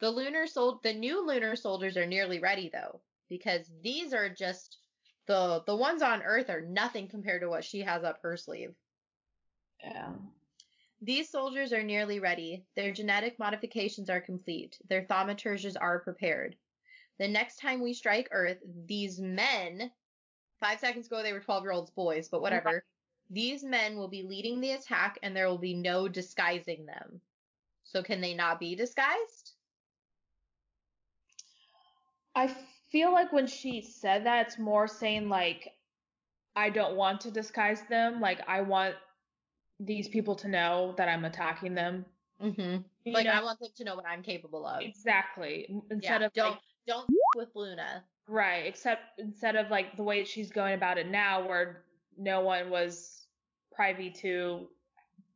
the 0.00 0.10
lunar 0.10 0.46
sol- 0.46 0.80
the 0.82 0.92
new 0.92 1.26
lunar 1.26 1.56
soldiers 1.56 1.96
are 1.96 2.06
nearly 2.06 2.40
ready 2.40 2.68
though, 2.70 3.00
because 3.28 3.70
these 3.82 4.12
are 4.12 4.28
just 4.28 4.78
the 5.26 5.62
the 5.66 5.76
ones 5.76 6.02
on 6.02 6.22
Earth 6.22 6.50
are 6.50 6.60
nothing 6.60 7.08
compared 7.08 7.42
to 7.42 7.48
what 7.48 7.64
she 7.64 7.80
has 7.80 8.04
up 8.04 8.20
her 8.22 8.36
sleeve. 8.36 8.74
yeah. 9.82 10.12
These 11.02 11.30
soldiers 11.30 11.72
are 11.72 11.82
nearly 11.82 12.18
ready. 12.18 12.64
Their 12.76 12.92
genetic 12.92 13.38
modifications 13.38 14.08
are 14.08 14.20
complete. 14.20 14.78
Their 14.88 15.02
thaumaturges 15.02 15.76
are 15.78 15.98
prepared. 15.98 16.56
The 17.18 17.28
next 17.28 17.56
time 17.56 17.82
we 17.82 17.92
strike 17.92 18.28
Earth, 18.30 18.58
these 18.86 19.20
men, 19.20 19.90
five 20.60 20.80
seconds 20.80 21.06
ago 21.06 21.22
they 21.22 21.32
were 21.32 21.40
12 21.40 21.62
year 21.64 21.72
olds 21.72 21.90
boys, 21.90 22.28
but 22.28 22.40
whatever, 22.40 22.84
these 23.30 23.62
men 23.62 23.96
will 23.96 24.08
be 24.08 24.22
leading 24.22 24.60
the 24.60 24.72
attack 24.72 25.18
and 25.22 25.36
there 25.36 25.48
will 25.48 25.58
be 25.58 25.74
no 25.74 26.08
disguising 26.08 26.86
them. 26.86 27.20
So 27.84 28.02
can 28.02 28.20
they 28.20 28.34
not 28.34 28.58
be 28.58 28.74
disguised? 28.74 29.52
I 32.34 32.54
feel 32.94 33.12
like 33.12 33.32
when 33.32 33.48
she 33.48 33.80
said 33.80 34.24
that, 34.24 34.46
it's 34.46 34.56
more 34.56 34.86
saying 34.86 35.28
like, 35.28 35.68
I 36.54 36.70
don't 36.70 36.94
want 36.94 37.20
to 37.22 37.32
disguise 37.32 37.82
them. 37.90 38.20
Like 38.20 38.40
I 38.46 38.60
want 38.60 38.94
these 39.80 40.06
people 40.06 40.36
to 40.36 40.48
know 40.48 40.94
that 40.96 41.08
I'm 41.08 41.24
attacking 41.24 41.74
them. 41.74 42.06
Mm-hmm. 42.40 43.12
Like 43.12 43.26
know? 43.26 43.32
I 43.32 43.42
want 43.42 43.58
them 43.58 43.70
to 43.78 43.84
know 43.84 43.96
what 43.96 44.06
I'm 44.06 44.22
capable 44.22 44.64
of. 44.64 44.80
exactly. 44.80 45.66
Instead 45.90 46.20
Yeah, 46.20 46.26
of 46.26 46.32
don't 46.34 46.50
like, 46.52 46.60
don't 46.86 47.08
with 47.34 47.48
Luna. 47.56 48.04
right, 48.28 48.64
except 48.64 49.18
instead 49.18 49.56
of 49.56 49.72
like 49.72 49.96
the 49.96 50.04
way 50.04 50.22
she's 50.24 50.52
going 50.52 50.74
about 50.74 50.96
it 50.96 51.08
now, 51.08 51.48
where 51.48 51.82
no 52.16 52.42
one 52.42 52.70
was 52.70 53.26
privy 53.74 54.10
to 54.22 54.68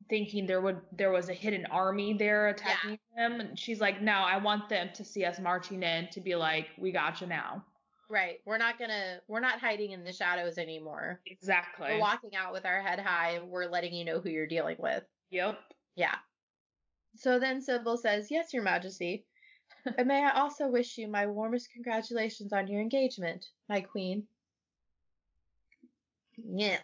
thinking 0.09 0.47
there 0.47 0.61
would 0.61 0.81
there 0.93 1.11
was 1.11 1.29
a 1.29 1.35
hidden 1.35 1.67
army 1.67 2.13
there 2.15 2.49
attacking 2.49 2.99
them, 3.17 3.41
and 3.41 3.59
she's 3.59 3.81
like, 3.81 4.01
no, 4.03 4.13
I 4.13 4.39
want 4.39 4.69
them 4.69 4.89
to 4.95 5.05
see 5.05 5.25
us 5.25 5.39
marching 5.39 5.83
in 5.83 6.09
to 6.09 6.21
be 6.21 6.35
like, 6.35 6.69
we 6.79 6.93
got 6.93 7.21
you 7.21 7.27
now. 7.27 7.65
Right. 8.11 8.39
We're 8.47 8.59
not 8.59 8.79
gonna 8.79 9.21
we're 9.29 9.41
not 9.41 9.61
hiding 9.61 9.93
in 9.93 10.03
the 10.03 10.13
shadows 10.13 10.57
anymore. 10.57 11.21
Exactly. 11.27 11.89
We're 11.91 12.01
walking 12.01 12.35
out 12.35 12.53
with 12.53 12.65
our 12.65 12.81
head 12.81 12.99
high 12.99 13.33
and 13.33 13.49
we're 13.49 13.67
letting 13.67 13.93
you 13.93 14.05
know 14.05 14.19
who 14.19 14.31
you're 14.31 14.47
dealing 14.47 14.77
with. 14.79 15.05
Yep. 15.31 15.59
Yeah. 15.95 16.15
So 17.17 17.39
then 17.39 17.61
Sybil 17.61 17.99
says, 17.99 18.29
Yes, 18.31 18.55
Your 18.55 18.63
Majesty. 18.63 19.27
and 19.99 20.09
may 20.09 20.25
I 20.25 20.31
also 20.41 20.69
wish 20.69 20.97
you 20.97 21.07
my 21.09 21.27
warmest 21.27 21.71
congratulations 21.73 22.53
on 22.53 22.67
your 22.67 22.81
engagement, 22.81 23.45
my 23.69 23.81
queen. 23.83 24.25
Yeah. 26.37 26.79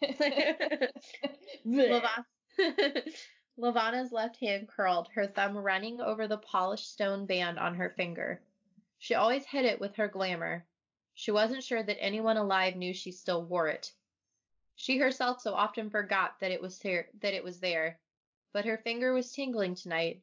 Lavan- 1.66 2.24
Levana's 3.58 4.12
left 4.12 4.36
hand 4.38 4.68
curled, 4.68 5.08
her 5.14 5.26
thumb 5.26 5.56
running 5.56 6.00
over 6.00 6.26
the 6.26 6.38
polished 6.38 6.92
stone 6.92 7.26
band 7.26 7.58
on 7.58 7.74
her 7.74 7.90
finger. 7.90 8.40
She 8.98 9.14
always 9.14 9.44
hid 9.44 9.64
it 9.64 9.80
with 9.80 9.96
her 9.96 10.08
glamour. 10.08 10.64
She 11.14 11.30
wasn't 11.30 11.64
sure 11.64 11.82
that 11.82 12.02
anyone 12.02 12.36
alive 12.36 12.76
knew 12.76 12.94
she 12.94 13.12
still 13.12 13.44
wore 13.44 13.68
it. 13.68 13.92
She 14.76 14.98
herself 14.98 15.40
so 15.40 15.54
often 15.54 15.90
forgot 15.90 16.40
that 16.40 16.50
it 16.50 16.62
was 16.62 16.78
there, 16.78 17.08
that 17.20 17.34
it 17.34 17.44
was 17.44 17.60
there, 17.60 17.98
but 18.52 18.64
her 18.64 18.78
finger 18.78 19.12
was 19.12 19.30
tingling 19.32 19.74
tonight 19.74 20.22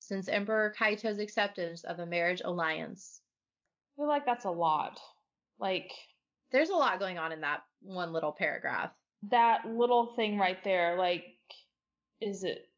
since 0.00 0.28
Emperor 0.28 0.74
Kaito's 0.76 1.18
acceptance 1.18 1.84
of 1.84 1.98
a 2.00 2.06
marriage 2.06 2.42
alliance. 2.44 3.20
I 3.94 4.02
feel 4.02 4.08
like 4.08 4.26
that's 4.26 4.44
a 4.44 4.50
lot. 4.50 5.00
Like 5.58 5.92
There's 6.50 6.70
a 6.70 6.76
lot 6.76 6.98
going 6.98 7.18
on 7.18 7.32
in 7.32 7.40
that 7.42 7.62
one 7.80 8.12
little 8.12 8.32
paragraph. 8.32 8.90
that 9.30 9.66
little 9.66 10.14
thing 10.16 10.38
right 10.38 10.62
there, 10.64 10.96
like, 10.98 11.24
is 12.20 12.44
it? 12.44 12.68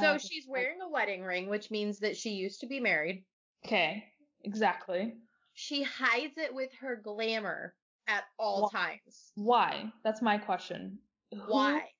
So 0.00 0.14
Uh, 0.14 0.18
she's 0.18 0.46
wearing 0.48 0.80
a 0.80 0.88
wedding 0.88 1.22
ring, 1.22 1.48
which 1.48 1.70
means 1.70 1.98
that 1.98 2.16
she 2.16 2.30
used 2.30 2.60
to 2.60 2.66
be 2.66 2.80
married. 2.80 3.24
Okay, 3.64 4.04
exactly. 4.44 5.14
She 5.54 5.82
hides 5.82 6.38
it 6.38 6.54
with 6.54 6.72
her 6.80 6.96
glamour 6.96 7.74
at 8.06 8.24
all 8.38 8.68
times. 8.70 9.32
Why? 9.34 9.92
That's 10.04 10.22
my 10.22 10.38
question. 10.38 10.98
Who- 11.32 11.52
Why? 11.52 11.90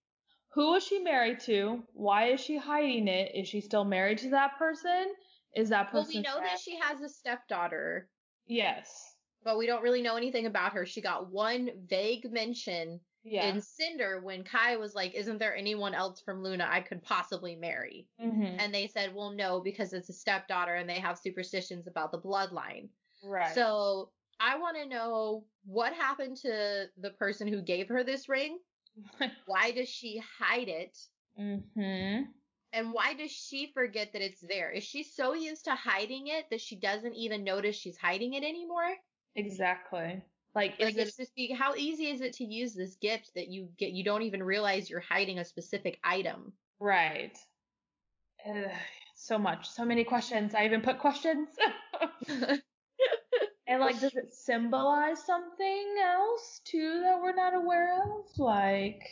Who 0.51 0.75
is 0.75 0.85
she 0.87 1.01
married 1.01 1.41
to? 1.41 1.83
Why 1.93 2.29
is 2.31 2.41
she 2.41 2.57
hiding 2.57 3.09
it? 3.09 3.33
Is 3.35 3.47
she 3.49 3.61
still 3.61 3.85
married 3.85 4.19
to 4.19 4.31
that 4.31 4.57
person? 4.57 5.13
Is 5.55 5.69
that 5.69 5.91
person? 5.91 5.97
Well, 5.97 6.05
person? 6.05 6.17
we 6.17 6.23
know 6.23 6.41
that 6.49 6.59
she 6.59 6.79
has 6.79 7.01
a 7.03 7.09
stepdaughter, 7.09 8.09
Yes. 8.47 9.17
but 9.43 9.59
we 9.59 9.67
don't 9.67 9.83
really 9.83 10.01
know 10.03 10.17
anything 10.17 10.47
about 10.47 10.73
her. 10.73 10.87
She 10.87 11.03
got 11.03 11.31
one 11.31 11.71
vague 11.87 12.31
mention 12.33 13.01
Yeah. 13.28 13.53
in 13.53 13.61
Cinder 13.61 14.20
when 14.20 14.44
Kai 14.44 14.77
was 14.77 14.94
like, 14.94 15.15
Isn't 15.15 15.39
there 15.39 15.55
anyone 15.57 15.94
else 15.94 16.20
from 16.20 16.43
Luna 16.43 16.66
I 16.70 16.81
could 16.81 17.03
possibly 17.03 17.57
marry? 17.57 18.09
hmm 18.20 18.57
And 18.59 18.74
they 18.74 18.86
said, 18.86 19.15
Well, 19.15 19.31
no, 19.31 19.61
because 19.61 19.93
it's 19.93 20.09
a 20.09 20.12
stepdaughter 20.15 20.74
and 20.74 20.89
they 20.89 21.01
have 21.01 21.19
superstitions 21.19 21.86
about 21.86 22.12
the 22.12 22.20
bloodline. 22.20 22.89
Right. 23.24 23.53
So 23.55 24.12
I 24.39 24.59
want 24.59 24.77
to 24.77 24.86
know 24.86 25.47
what 25.65 25.93
happened 25.93 26.36
to 26.39 26.86
the 26.97 27.11
person 27.11 27.48
who 27.48 27.62
gave 27.62 27.89
her 27.89 28.05
this 28.05 28.28
ring. 28.28 28.59
Why 29.47 29.73
does 29.73 29.89
she 29.89 30.19
hide 30.39 30.69
it? 30.69 30.97
hmm 31.36 32.23
And 32.73 32.93
why 32.93 33.15
does 33.15 33.32
she 33.32 33.73
forget 33.73 34.12
that 34.12 34.23
it's 34.23 34.40
there? 34.40 34.70
Is 34.70 34.85
she 34.85 35.03
so 35.03 35.35
used 35.35 35.65
to 35.65 35.74
hiding 35.74 36.28
it 36.28 36.51
that 36.51 36.61
she 36.61 36.77
doesn't 36.77 37.15
even 37.15 37.44
notice 37.44 37.77
she's 37.77 37.97
hiding 37.98 38.35
it 38.35 38.44
anymore? 38.44 38.97
Exactly. 39.35 40.24
Like, 40.57 40.77
Like 40.81 40.99
it 40.99 40.99
it's 40.99 41.16
just 41.19 41.35
be, 41.37 41.53
how 41.53 41.74
easy 41.77 42.09
is 42.09 42.23
it 42.23 42.35
to 42.35 42.45
use 42.45 42.74
this 42.74 42.97
gift 42.97 43.35
that 43.37 43.49
you 43.49 43.69
get 43.78 43.93
you 43.93 44.05
don't 44.05 44.23
even 44.23 44.43
realize 44.43 44.91
you're 44.91 45.01
hiding 45.01 45.39
a 45.39 45.45
specific 45.45 46.01
item? 46.05 46.55
right? 46.81 47.39
Ugh, 48.49 48.70
so 49.15 49.39
much, 49.39 49.69
so 49.69 49.85
many 49.85 50.05
questions. 50.05 50.55
I 50.55 50.65
even 50.65 50.83
put 50.83 50.99
questions. 50.99 51.49
and 53.66 53.81
like, 53.81 54.01
does 54.01 54.15
it 54.16 54.35
symbolize 54.35 55.24
something 55.24 55.97
else 56.03 56.61
too 56.65 57.03
that 57.03 57.20
we're 57.23 57.35
not 57.35 57.55
aware 57.55 58.03
of? 58.03 58.24
Like, 58.39 59.03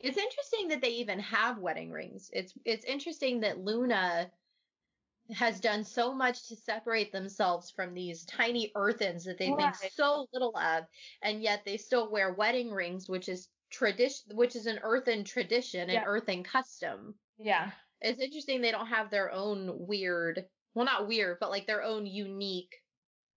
It's 0.00 0.18
interesting 0.18 0.68
that 0.68 0.80
they 0.80 0.90
even 0.90 1.20
have 1.20 1.58
wedding 1.58 1.90
rings. 1.90 2.30
It's 2.32 2.54
it's 2.64 2.84
interesting 2.84 3.40
that 3.40 3.58
Luna 3.58 4.30
has 5.32 5.60
done 5.60 5.84
so 5.84 6.14
much 6.14 6.48
to 6.48 6.56
separate 6.56 7.12
themselves 7.12 7.70
from 7.70 7.94
these 7.94 8.24
tiny 8.24 8.72
earthens 8.74 9.24
that 9.24 9.38
they 9.38 9.50
Right. 9.50 9.52
think 9.52 9.74
so 9.76 10.26
little 10.32 10.56
of, 10.56 10.86
and 11.22 11.42
yet 11.42 11.64
they 11.64 11.76
still 11.76 12.10
wear 12.10 12.32
wedding 12.32 12.72
rings, 12.72 13.08
which 13.08 13.28
is 13.28 13.50
tradition, 13.70 14.36
which 14.36 14.56
is 14.56 14.66
an 14.66 14.78
earthen 14.82 15.24
tradition, 15.24 15.90
an 15.90 16.02
earthen 16.04 16.44
custom. 16.44 17.18
yeah, 17.38 17.72
It's 18.00 18.20
interesting 18.20 18.60
they 18.60 18.72
don't 18.72 18.88
have 18.88 19.10
their 19.10 19.32
own 19.32 19.86
weird, 19.86 20.48
well, 20.74 20.86
not 20.86 21.08
weird, 21.08 21.38
but 21.40 21.50
like 21.50 21.66
their 21.66 21.82
own 21.84 22.06
unique. 22.06 22.74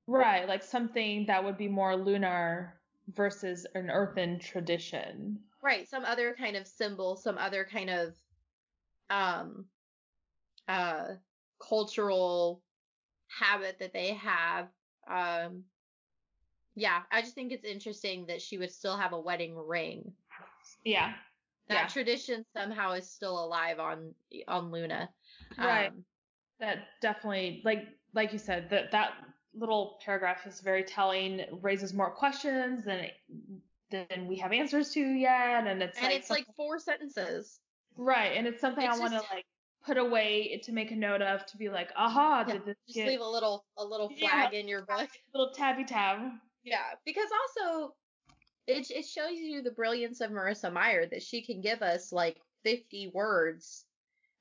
right. 0.08 0.48
Like 0.48 0.64
something 0.64 1.26
that 1.26 1.44
would 1.44 1.58
be 1.58 1.68
more 1.68 1.96
lunar 1.96 2.82
versus 3.08 3.66
an 3.76 3.90
earthen 3.90 4.40
tradition. 4.40 5.44
Right, 5.62 5.88
some 5.88 6.06
other 6.06 6.36
kind 6.36 6.56
of 6.56 6.68
symbol, 6.68 7.16
some 7.16 7.38
other 7.38 7.66
kind 7.66 7.90
of 7.90 8.18
um 9.10 9.70
uh 10.68 11.18
cultural 11.68 12.62
habit 13.28 13.80
that 13.80 13.94
they 13.94 14.14
have. 14.14 14.68
Um 15.10 15.64
yeah, 16.76 17.02
I 17.12 17.22
just 17.22 17.36
think 17.36 17.52
it's 17.52 17.66
interesting 17.66 18.26
that 18.28 18.42
she 18.42 18.58
would 18.58 18.72
still 18.72 18.96
have 18.96 19.12
a 19.14 19.20
wedding 19.20 19.58
ring. 19.58 20.14
Yeah. 20.86 21.14
That 21.68 21.84
Yeah. 21.84 21.88
tradition 21.88 22.46
somehow 22.56 22.94
is 22.94 23.10
still 23.10 23.44
alive 23.44 23.80
on 23.80 24.14
on 24.48 24.72
Luna. 24.72 25.10
Right. 25.58 25.88
Um, 25.88 26.06
that 26.60 26.88
definitely 27.02 27.62
like 27.66 27.88
like 28.14 28.32
you 28.32 28.40
said 28.40 28.70
that 28.70 28.92
that 28.92 29.14
little 29.54 30.00
paragraph 30.06 30.46
is 30.48 30.62
very 30.62 30.84
telling 30.84 31.42
raises 31.62 31.94
more 31.94 32.12
questions 32.12 32.86
than 32.86 33.08
than 33.90 34.28
we 34.28 34.38
have 34.38 34.54
answers 34.54 34.92
to 34.94 35.02
yet 35.02 35.68
and 35.68 35.82
it's 35.82 35.98
and 35.98 36.08
like 36.08 36.16
it's 36.16 36.30
like 36.30 36.46
four 36.56 36.80
sentences. 36.80 37.60
right 37.98 38.38
and 38.38 38.48
it's 38.48 38.62
something 38.62 38.86
it's 38.86 38.96
i 38.96 39.00
want 39.00 39.12
to 39.12 39.20
like 39.34 39.46
put 39.86 39.98
away 39.98 40.60
to 40.64 40.72
make 40.72 40.92
a 40.92 40.96
note 40.96 41.22
of 41.22 41.46
to 41.48 41.58
be 41.58 41.70
like, 41.70 41.90
aha, 41.96 42.46
Yeah, 42.48 42.54
did 42.54 42.66
this 42.66 42.78
Just 42.88 42.96
get 42.98 43.08
leave 43.08 43.20
a 43.22 43.28
little 43.28 43.66
a 43.78 43.86
little 43.86 44.12
Yeah. 44.16 44.30
flag 44.30 44.54
in 44.54 44.68
your 44.68 44.86
book. 44.86 45.10
little 45.34 45.52
tabby 45.54 45.84
tab? 45.84 46.20
Yeah, 46.64 46.94
because 47.06 47.28
also 47.66 47.96
it 48.68 48.90
it 48.92 49.06
shows 49.06 49.34
you 49.34 49.62
the 49.62 49.72
brilliance 49.72 50.22
of 50.22 50.32
Marissa 50.32 50.72
Meyer 50.72 51.08
that 51.08 51.24
she 51.24 51.42
can 51.42 51.62
give 51.62 51.82
us 51.82 52.12
like 52.12 52.38
50 52.64 53.12
words 53.14 53.86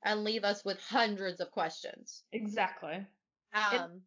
and 0.03 0.23
leave 0.23 0.43
us 0.43 0.63
with 0.63 0.79
hundreds 0.79 1.41
of 1.41 1.51
questions. 1.51 2.23
Exactly. 2.31 3.05
Um, 3.53 4.01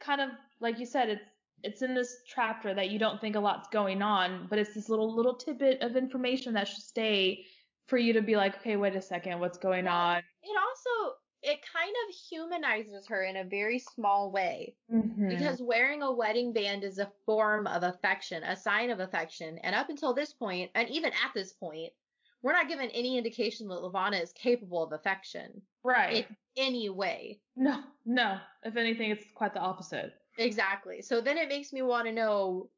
Kind 0.00 0.20
of 0.20 0.30
like 0.60 0.78
you 0.78 0.86
said, 0.86 1.08
it's 1.08 1.22
it's 1.62 1.80
in 1.82 1.94
this 1.94 2.16
chapter 2.26 2.74
that 2.74 2.90
you 2.90 2.98
don't 2.98 3.18
think 3.20 3.36
a 3.36 3.40
lot's 3.40 3.68
going 3.68 4.02
on, 4.02 4.46
but 4.50 4.58
it's 4.58 4.74
this 4.74 4.88
little 4.90 5.14
little 5.14 5.34
tidbit 5.34 5.80
of 5.80 5.96
information 5.96 6.52
that 6.54 6.68
should 6.68 6.82
stay 6.82 7.46
for 7.86 7.98
you 7.98 8.12
to 8.14 8.22
be 8.22 8.36
like, 8.36 8.56
okay, 8.56 8.76
wait 8.76 8.96
a 8.96 9.02
second, 9.02 9.40
what's 9.40 9.58
going 9.58 9.86
on? 9.88 10.18
it 10.42 10.56
also 10.58 11.14
it 11.46 11.60
kind 11.74 11.94
of 12.08 12.14
humanizes 12.30 13.06
her 13.06 13.22
in 13.24 13.36
a 13.36 13.44
very 13.44 13.78
small 13.78 14.30
way 14.32 14.74
Mhm. 14.90 15.28
because 15.28 15.60
wearing 15.60 16.00
a 16.02 16.10
wedding 16.10 16.54
band 16.54 16.84
is 16.84 16.98
a 16.98 17.12
form 17.26 17.66
of 17.66 17.82
affection, 17.82 18.42
a 18.44 18.56
sign 18.56 18.88
of 18.88 19.00
affection, 19.00 19.58
and 19.58 19.74
up 19.76 19.90
until 19.90 20.14
this 20.14 20.32
point, 20.32 20.70
and 20.74 20.88
even 20.88 21.10
at 21.12 21.34
this 21.34 21.52
point, 21.52 21.92
we're 22.40 22.52
not 22.54 22.68
given 22.68 22.88
any 22.90 23.18
indication 23.18 23.68
that 23.68 23.82
Levana 23.82 24.16
is 24.16 24.32
capable 24.32 24.82
of 24.82 24.92
affection 24.92 25.60
right. 25.82 26.26
in 26.28 26.36
any 26.56 26.88
way. 26.88 27.40
no, 27.56 27.82
no. 28.06 28.38
If 28.62 28.76
anything, 28.76 29.10
it's 29.10 29.26
quite 29.34 29.52
the 29.52 29.60
opposite. 29.60 30.14
Exactly. 30.38 31.02
So 31.02 31.20
then 31.20 31.36
it 31.38 31.48
makes 31.48 31.72
me 31.74 31.82
want 31.82 32.06
to 32.06 32.12
know 32.12 32.70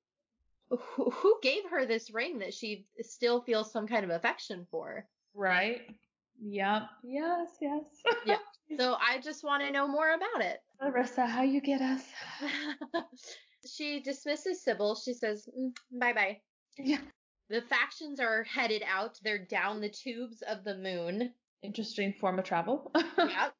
who, 0.70 1.10
who 1.10 1.38
gave 1.42 1.62
her 1.70 1.86
this 1.86 2.10
ring 2.10 2.38
that 2.40 2.54
she 2.54 2.86
still 3.00 3.40
feels 3.40 3.70
some 3.70 3.86
kind 3.86 4.04
of 4.04 4.10
affection 4.10 4.66
for. 4.70 5.06
Right. 5.34 5.82
Yep. 6.42 6.82
Yes. 7.02 7.48
Yes. 7.60 7.84
Yeah. 8.24 8.38
So 8.76 8.96
I 9.00 9.20
just 9.20 9.44
want 9.44 9.62
to 9.62 9.70
know 9.70 9.86
more 9.86 10.12
about 10.12 10.44
it. 10.44 10.60
Marissa, 10.82 11.24
how 11.24 11.42
you 11.42 11.60
get 11.60 11.80
us? 11.80 12.02
she 13.64 14.00
dismisses 14.00 14.60
Sybil. 14.60 14.96
She 14.96 15.14
says, 15.14 15.48
mm, 15.56 15.70
bye 15.92 16.12
bye. 16.12 16.40
Yeah. 16.76 16.98
The 17.48 17.62
factions 17.62 18.18
are 18.18 18.42
headed 18.42 18.82
out. 18.84 19.20
They're 19.22 19.38
down 19.46 19.80
the 19.80 19.88
tubes 19.88 20.42
of 20.42 20.64
the 20.64 20.76
moon. 20.76 21.32
Interesting 21.62 22.12
form 22.20 22.40
of 22.40 22.44
travel. 22.44 22.90
yep. 23.18 23.54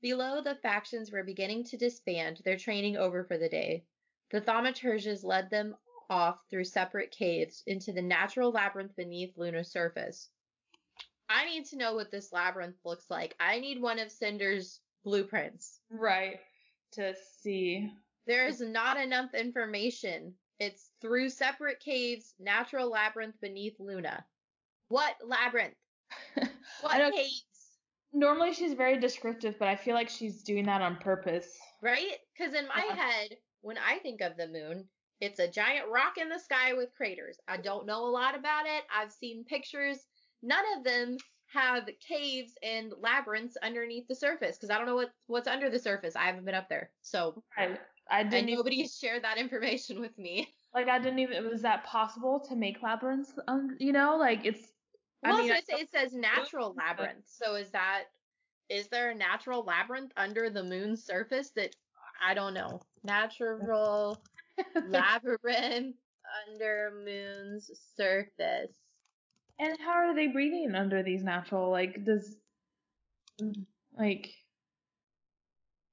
Below, 0.00 0.42
the 0.42 0.54
factions 0.62 1.10
were 1.10 1.24
beginning 1.24 1.64
to 1.64 1.76
disband, 1.76 2.40
their 2.44 2.56
training 2.56 2.96
over 2.96 3.24
for 3.24 3.36
the 3.36 3.48
day. 3.48 3.84
The 4.30 4.40
thaumaturges 4.40 5.24
led 5.24 5.50
them 5.50 5.74
off 6.10 6.38
through 6.50 6.64
separate 6.64 7.10
caves 7.10 7.62
into 7.66 7.92
the 7.92 8.02
natural 8.02 8.50
labyrinth 8.50 8.94
beneath 8.96 9.36
Luna's 9.36 9.70
surface. 9.70 10.28
I 11.28 11.46
need 11.46 11.64
to 11.66 11.76
know 11.76 11.94
what 11.94 12.10
this 12.10 12.32
labyrinth 12.32 12.76
looks 12.84 13.10
like. 13.10 13.34
I 13.40 13.58
need 13.60 13.80
one 13.80 13.98
of 13.98 14.10
Cinder's 14.10 14.80
blueprints. 15.04 15.80
right. 15.90 16.38
To 16.92 17.14
see. 17.42 17.90
There's 18.26 18.60
not 18.60 18.96
enough 18.98 19.34
information. 19.34 20.34
It's 20.60 20.92
through 21.00 21.30
separate 21.30 21.80
caves, 21.80 22.34
natural 22.38 22.88
labyrinth 22.88 23.34
beneath 23.40 23.74
Luna. 23.80 24.24
What 24.88 25.14
labyrinth? 25.24 25.74
What 26.80 27.12
caves? 27.14 27.44
Normally 28.12 28.52
she's 28.54 28.74
very 28.74 28.98
descriptive, 29.00 29.58
but 29.58 29.66
I 29.66 29.74
feel 29.74 29.94
like 29.94 30.08
she's 30.08 30.42
doing 30.44 30.66
that 30.66 30.82
on 30.82 30.96
purpose. 30.96 31.58
Right? 31.82 32.18
Because 32.36 32.54
in 32.54 32.68
my 32.68 32.84
Yeah. 32.88 32.94
head, 32.94 33.36
when 33.62 33.76
I 33.78 33.98
think 33.98 34.20
of 34.20 34.36
the 34.36 34.46
moon, 34.46 34.88
it's 35.20 35.38
a 35.38 35.48
giant 35.48 35.88
rock 35.88 36.18
in 36.18 36.28
the 36.28 36.38
sky 36.38 36.74
with 36.74 36.94
craters. 36.94 37.38
I 37.48 37.56
don't 37.58 37.86
know 37.86 38.04
a 38.04 38.10
lot 38.10 38.36
about 38.36 38.66
it. 38.66 38.84
I've 38.94 39.12
seen 39.12 39.44
pictures. 39.44 40.06
None 40.42 40.64
of 40.76 40.84
them 40.84 41.16
have 41.46 41.88
caves 42.00 42.54
and 42.62 42.92
labyrinths 42.98 43.56
underneath 43.62 44.08
the 44.08 44.14
surface 44.14 44.56
because 44.56 44.70
I 44.70 44.78
don't 44.78 44.86
know 44.86 44.96
what 44.96 45.12
what's 45.26 45.48
under 45.48 45.70
the 45.70 45.78
surface. 45.78 46.16
I 46.16 46.24
haven't 46.24 46.44
been 46.44 46.54
up 46.54 46.68
there, 46.68 46.90
so 47.02 47.42
Right. 47.56 47.80
I 48.10 48.22
didn't 48.24 48.48
even, 48.50 48.56
nobody's 48.56 48.96
shared 48.98 49.24
that 49.24 49.38
information 49.38 50.00
with 50.00 50.16
me. 50.18 50.48
like 50.74 50.88
I 50.88 50.98
didn't 50.98 51.20
even 51.20 51.48
was 51.48 51.62
that 51.62 51.84
possible 51.84 52.40
to 52.48 52.56
make 52.56 52.82
labyrinths 52.82 53.32
um, 53.48 53.76
you 53.78 53.92
know, 53.92 54.16
like 54.16 54.44
it's 54.44 54.72
I 55.24 55.32
Well, 55.32 55.36
mean, 55.36 55.48
so 55.48 55.54
I 55.54 55.60
it 55.80 55.90
says 55.90 56.12
natural 56.14 56.74
labyrinth. 56.74 57.26
So 57.28 57.54
is 57.54 57.70
that 57.70 58.04
is 58.68 58.88
there 58.88 59.10
a 59.10 59.14
natural 59.14 59.62
labyrinth 59.64 60.12
under 60.16 60.50
the 60.50 60.64
moon's 60.64 61.04
surface 61.04 61.50
that 61.50 61.74
I 62.22 62.34
don't 62.34 62.54
know? 62.54 62.80
Natural 63.02 64.20
labyrinth 64.88 65.96
under 66.46 66.92
moon's 67.04 67.70
surface. 67.96 68.76
And 69.58 69.78
how 69.78 69.92
are 69.92 70.14
they 70.14 70.28
breathing 70.28 70.74
under 70.74 71.02
these 71.02 71.22
natural 71.22 71.70
like 71.70 72.04
does 72.04 72.36
like 73.96 74.30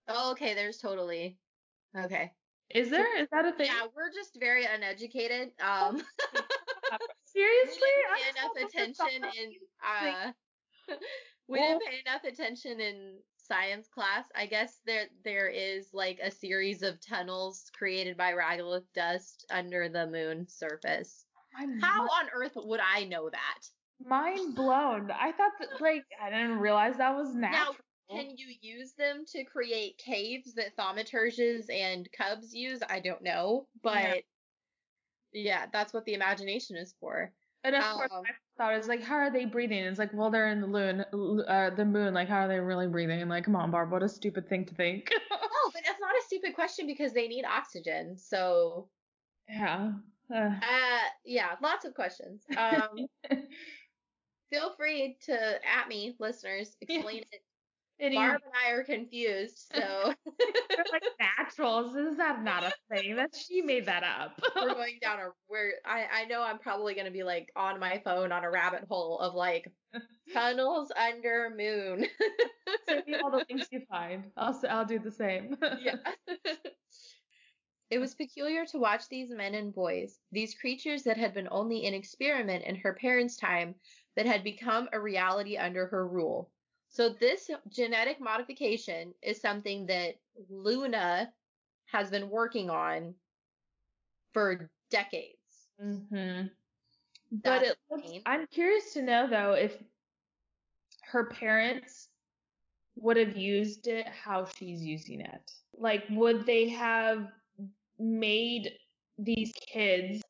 Oh, 0.07 0.31
okay, 0.31 0.53
there's 0.55 0.77
totally 0.77 1.37
okay. 1.95 2.31
is 2.69 2.89
there 2.89 3.21
is 3.21 3.27
that 3.31 3.45
a 3.45 3.53
thing? 3.53 3.67
Yeah, 3.67 3.87
we're 3.95 4.11
just 4.11 4.39
very 4.39 4.65
uneducated. 4.65 5.51
Um, 5.59 5.97
Seriously? 7.25 7.81
we 7.81 7.87
didn't 7.87 8.15
pay 8.15 8.57
enough 8.57 8.69
attention 8.69 9.23
in 9.23 9.53
uh, 9.85 10.31
we 11.47 11.59
didn't 11.59 11.83
pay 11.85 11.99
enough 12.05 12.23
attention 12.23 12.79
in 12.79 13.19
science 13.51 13.89
class. 13.89 14.25
I 14.33 14.45
guess 14.45 14.79
there 14.85 15.07
there 15.25 15.49
is 15.49 15.93
like 15.93 16.19
a 16.23 16.31
series 16.31 16.83
of 16.83 17.01
tunnels 17.01 17.69
created 17.77 18.15
by 18.15 18.31
regolith 18.31 18.85
dust 18.93 19.45
under 19.49 19.89
the 19.89 20.07
moon 20.07 20.47
surface. 20.47 21.25
I'm 21.57 21.79
How 21.81 22.03
mi- 22.03 22.09
on 22.21 22.29
earth 22.33 22.53
would 22.55 22.79
I 22.79 23.03
know 23.03 23.29
that? 23.29 23.59
mind 23.99 24.55
blown. 24.55 25.11
I 25.11 25.33
thought 25.33 25.51
that 25.59 25.81
like 25.81 26.05
I 26.19 26.29
didn't 26.29 26.59
realize 26.59 26.97
that 26.97 27.15
was 27.15 27.35
natural. 27.35 27.75
Now, 28.09 28.15
can 28.15 28.37
you 28.37 28.55
use 28.61 28.93
them 28.93 29.25
to 29.27 29.43
create 29.43 29.97
caves 29.97 30.53
that 30.53 30.77
thaumaturges 30.77 31.69
and 31.69 32.09
cubs 32.11 32.53
use? 32.53 32.79
I 32.87 33.01
don't 33.01 33.21
know, 33.21 33.67
but 33.83 33.91
Yeah. 33.93 34.13
yeah, 35.33 35.65
that's 35.71 35.93
what 35.93 36.05
the 36.05 36.13
imagination 36.13 36.77
is 36.77 36.93
for. 36.99 37.33
And 37.63 37.75
of 37.75 37.83
course, 37.93 38.11
Um, 38.11 38.23
I 38.25 38.31
thought 38.61 38.75
it's 38.75 38.87
like, 38.87 39.01
how 39.01 39.15
are 39.15 39.31
they 39.31 39.45
breathing? 39.45 39.79
It's 39.79 39.97
like, 39.97 40.13
well, 40.13 40.29
they're 40.29 40.49
in 40.49 40.61
the 40.61 40.67
moon, 40.67 41.03
uh, 41.47 41.71
the 41.71 41.83
moon. 41.83 42.13
Like, 42.13 42.29
how 42.29 42.41
are 42.41 42.47
they 42.47 42.59
really 42.59 42.87
breathing? 42.87 43.19
And 43.19 43.29
like, 43.29 43.45
come 43.45 43.55
on, 43.55 43.71
Barb, 43.71 43.91
what 43.91 44.03
a 44.03 44.09
stupid 44.09 44.47
thing 44.47 44.65
to 44.65 44.75
think. 44.75 45.09
No, 45.63 45.69
but 45.73 45.81
that's 45.85 45.99
not 46.01 46.15
a 46.15 46.25
stupid 46.25 46.55
question 46.55 46.87
because 46.87 47.13
they 47.13 47.27
need 47.27 47.45
oxygen. 47.45 48.17
So, 48.17 48.87
yeah. 49.47 49.91
Uh, 50.33 50.37
uh, 50.37 50.99
yeah, 51.23 51.49
lots 51.61 51.85
of 51.85 51.93
questions. 51.93 52.43
Um, 52.57 53.07
feel 54.49 54.73
free 54.75 55.17
to 55.25 55.33
at 55.35 55.87
me, 55.87 56.15
listeners, 56.19 56.75
explain 56.81 57.19
it. 57.31 57.41
Any, 58.01 58.15
Barb 58.15 58.41
and 58.43 58.53
I 58.65 58.71
are 58.71 58.83
confused, 58.83 59.69
so 59.73 60.13
they're 60.25 60.85
like 60.91 61.03
naturals. 61.19 61.95
Is 61.95 62.17
that 62.17 62.43
not 62.43 62.63
a 62.63 62.73
thing? 62.95 63.15
That 63.15 63.35
she 63.35 63.61
made 63.61 63.85
that 63.85 64.03
up. 64.03 64.41
we're 64.55 64.73
going 64.73 64.99
down 65.01 65.19
a 65.19 65.29
where 65.47 65.73
I 65.85 66.05
I 66.11 66.25
know 66.25 66.41
I'm 66.41 66.57
probably 66.57 66.95
gonna 66.95 67.11
be 67.11 67.23
like 67.23 67.51
on 67.55 67.79
my 67.79 68.01
phone 68.03 68.31
on 68.31 68.43
a 68.43 68.49
rabbit 68.51 68.85
hole 68.89 69.19
of 69.19 69.35
like 69.35 69.71
tunnels 70.33 70.91
under 70.95 71.53
moon. 71.55 72.07
Send 72.89 73.05
me 73.05 73.15
all 73.15 73.31
the 73.31 73.45
links 73.49 73.67
you 73.71 73.81
find. 73.89 74.25
I'll 74.35 74.59
I'll 74.69 74.85
do 74.85 74.99
the 74.99 75.11
same. 75.11 75.55
yeah. 75.79 75.97
it 77.91 77.99
was 77.99 78.15
peculiar 78.15 78.65
to 78.65 78.79
watch 78.79 79.07
these 79.09 79.29
men 79.29 79.53
and 79.53 79.73
boys, 79.73 80.17
these 80.31 80.55
creatures 80.55 81.03
that 81.03 81.17
had 81.17 81.33
been 81.33 81.49
only 81.51 81.85
an 81.85 81.93
experiment 81.93 82.63
in 82.65 82.75
her 82.77 82.93
parents' 82.93 83.37
time, 83.37 83.75
that 84.15 84.25
had 84.25 84.43
become 84.43 84.89
a 84.91 84.99
reality 84.99 85.57
under 85.57 85.87
her 85.87 86.07
rule. 86.07 86.51
So 86.91 87.09
this 87.09 87.49
genetic 87.69 88.19
modification 88.19 89.13
is 89.21 89.39
something 89.39 89.85
that 89.87 90.15
Luna 90.49 91.33
has 91.85 92.09
been 92.11 92.29
working 92.29 92.69
on 92.69 93.15
for 94.33 94.69
decades. 94.89 95.69
hmm 95.79 96.47
But 97.31 97.63
it 97.63 97.77
looks. 97.89 98.11
I'm 98.25 98.45
curious 98.47 98.93
to 98.93 99.01
know 99.01 99.27
though 99.27 99.53
if 99.53 99.81
her 101.03 101.27
parents 101.29 102.09
would 102.95 103.17
have 103.17 103.37
used 103.37 103.87
it 103.87 104.07
how 104.07 104.45
she's 104.45 104.83
using 104.83 105.21
it. 105.21 105.51
Like, 105.73 106.03
would 106.09 106.45
they 106.45 106.69
have 106.69 107.31
made 107.97 108.69
these 109.17 109.53
kids 109.53 110.21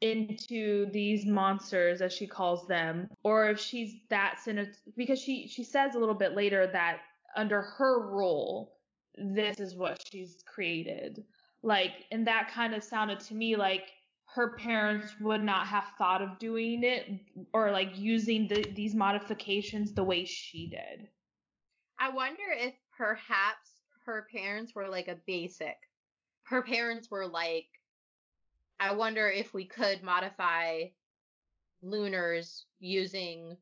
into 0.00 0.86
these 0.92 1.26
monsters 1.26 2.00
as 2.00 2.12
she 2.12 2.26
calls 2.26 2.66
them 2.68 3.08
or 3.24 3.50
if 3.50 3.58
she's 3.58 3.96
that 4.10 4.38
cynic 4.42 4.68
because 4.96 5.20
she 5.20 5.48
she 5.48 5.64
says 5.64 5.94
a 5.94 5.98
little 5.98 6.14
bit 6.14 6.34
later 6.36 6.68
that 6.68 7.00
under 7.36 7.62
her 7.62 8.08
rule 8.08 8.74
this 9.16 9.58
is 9.58 9.74
what 9.74 10.00
she's 10.10 10.44
created 10.46 11.24
like 11.62 12.04
and 12.12 12.26
that 12.26 12.50
kind 12.52 12.74
of 12.74 12.84
sounded 12.84 13.18
to 13.18 13.34
me 13.34 13.56
like 13.56 13.88
her 14.26 14.56
parents 14.56 15.14
would 15.20 15.42
not 15.42 15.66
have 15.66 15.84
thought 15.96 16.22
of 16.22 16.38
doing 16.38 16.84
it 16.84 17.10
or 17.52 17.72
like 17.72 17.98
using 17.98 18.46
the, 18.46 18.62
these 18.76 18.94
modifications 18.94 19.92
the 19.92 20.04
way 20.04 20.24
she 20.24 20.68
did 20.68 21.08
I 21.98 22.10
wonder 22.10 22.44
if 22.56 22.74
perhaps 22.96 23.70
her 24.06 24.26
parents 24.32 24.74
were 24.74 24.88
like 24.88 25.08
a 25.08 25.18
basic. 25.26 25.76
Her 26.44 26.62
parents 26.62 27.10
were 27.10 27.26
like, 27.26 27.66
I 28.80 28.94
wonder 28.94 29.28
if 29.28 29.52
we 29.54 29.64
could 29.64 30.02
modify 30.02 30.84
lunars 31.82 32.66
using 32.80 33.56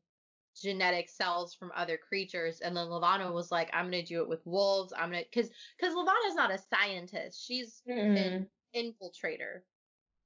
genetic 0.61 1.07
cells 1.09 1.53
from 1.53 1.71
other 1.75 1.97
creatures 1.97 2.61
and 2.61 2.75
then 2.75 2.85
Levana 2.89 3.31
was 3.31 3.51
like 3.51 3.69
I'm 3.73 3.91
going 3.91 4.03
to 4.03 4.07
do 4.07 4.21
it 4.21 4.29
with 4.29 4.45
wolves 4.45 4.91
I'm 4.97 5.11
going 5.11 5.23
to 5.23 5.29
cuz 5.29 5.51
cuz 5.79 5.93
Levana's 5.93 6.35
not 6.35 6.51
a 6.51 6.57
scientist 6.57 7.45
she's 7.45 7.83
Mm-mm. 7.87 8.17
an 8.17 8.49
mm. 8.75 8.93
infiltrator 9.03 9.61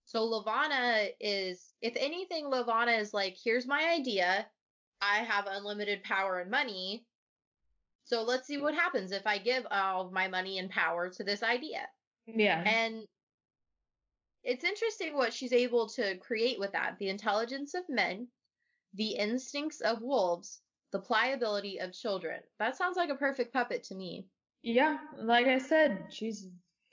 so 0.05 0.23
Levana 0.23 1.09
is 1.19 1.73
if 1.81 1.93
anything 1.97 2.47
Levana 2.47 2.93
is 2.93 3.13
like 3.13 3.38
here's 3.43 3.68
my 3.68 3.89
idea 3.89 4.47
I 5.01 5.18
have 5.18 5.47
unlimited 5.47 6.03
power 6.03 6.39
and 6.39 6.49
money 6.49 7.05
so 8.05 8.23
let's 8.23 8.47
see 8.47 8.57
mm. 8.57 8.61
what 8.61 8.73
happens 8.73 9.11
if 9.11 9.27
I 9.27 9.38
give 9.38 9.68
all 9.69 10.05
of 10.05 10.13
my 10.13 10.30
money 10.30 10.59
and 10.59 10.69
power 10.69 11.09
to 11.09 11.23
this 11.26 11.43
idea 11.43 11.89
Yeah. 12.26 12.61
and 12.65 13.05
it's 14.43 14.63
interesting 14.63 15.15
what 15.15 15.34
she's 15.34 15.53
able 15.53 15.88
to 15.89 16.18
create 16.18 16.59
with 16.59 16.72
that 16.72 16.97
the 16.99 17.09
intelligence 17.09 17.73
of 17.73 17.84
men, 17.89 18.27
the 18.93 19.11
instincts 19.11 19.81
of 19.81 20.01
wolves, 20.01 20.61
the 20.91 20.99
pliability 20.99 21.80
of 21.80 21.93
children. 21.93 22.41
That 22.59 22.76
sounds 22.76 22.97
like 22.97 23.09
a 23.09 23.15
perfect 23.15 23.53
puppet 23.53 23.84
to 23.85 23.95
me. 23.95 24.27
Yeah, 24.63 24.97
like 25.18 25.47
I 25.47 25.57
said, 25.57 26.05
she's 26.09 26.47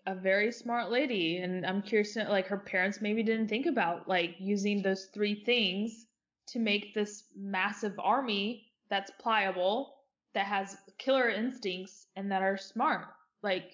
a 0.06 0.14
very 0.14 0.52
smart 0.52 0.90
lady, 0.90 1.38
and 1.38 1.66
I'm 1.66 1.82
curious 1.82 2.16
like 2.16 2.46
her 2.46 2.58
parents 2.58 3.00
maybe 3.00 3.22
didn't 3.22 3.48
think 3.48 3.66
about 3.66 4.08
like 4.08 4.36
using 4.38 4.82
those 4.82 5.06
three 5.12 5.44
things 5.44 6.06
to 6.48 6.58
make 6.58 6.94
this 6.94 7.24
massive 7.36 7.98
army 7.98 8.72
that's 8.88 9.10
pliable, 9.20 9.94
that 10.34 10.46
has 10.46 10.78
killer 10.98 11.28
instincts, 11.28 12.06
and 12.16 12.30
that 12.32 12.42
are 12.42 12.56
smart. 12.56 13.06
Like 13.42 13.72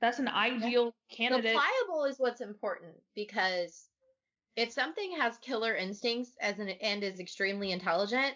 that's 0.00 0.18
an 0.18 0.28
ideal 0.28 0.94
candidate. 1.10 1.52
The 1.54 1.58
pliable 1.58 2.04
is 2.04 2.18
what's 2.18 2.40
important 2.40 2.94
because 3.14 3.88
if 4.56 4.72
something 4.72 5.16
has 5.18 5.38
killer 5.38 5.74
instincts 5.74 6.32
as 6.40 6.58
an 6.58 6.68
and 6.68 7.02
is 7.02 7.20
extremely 7.20 7.72
intelligent, 7.72 8.34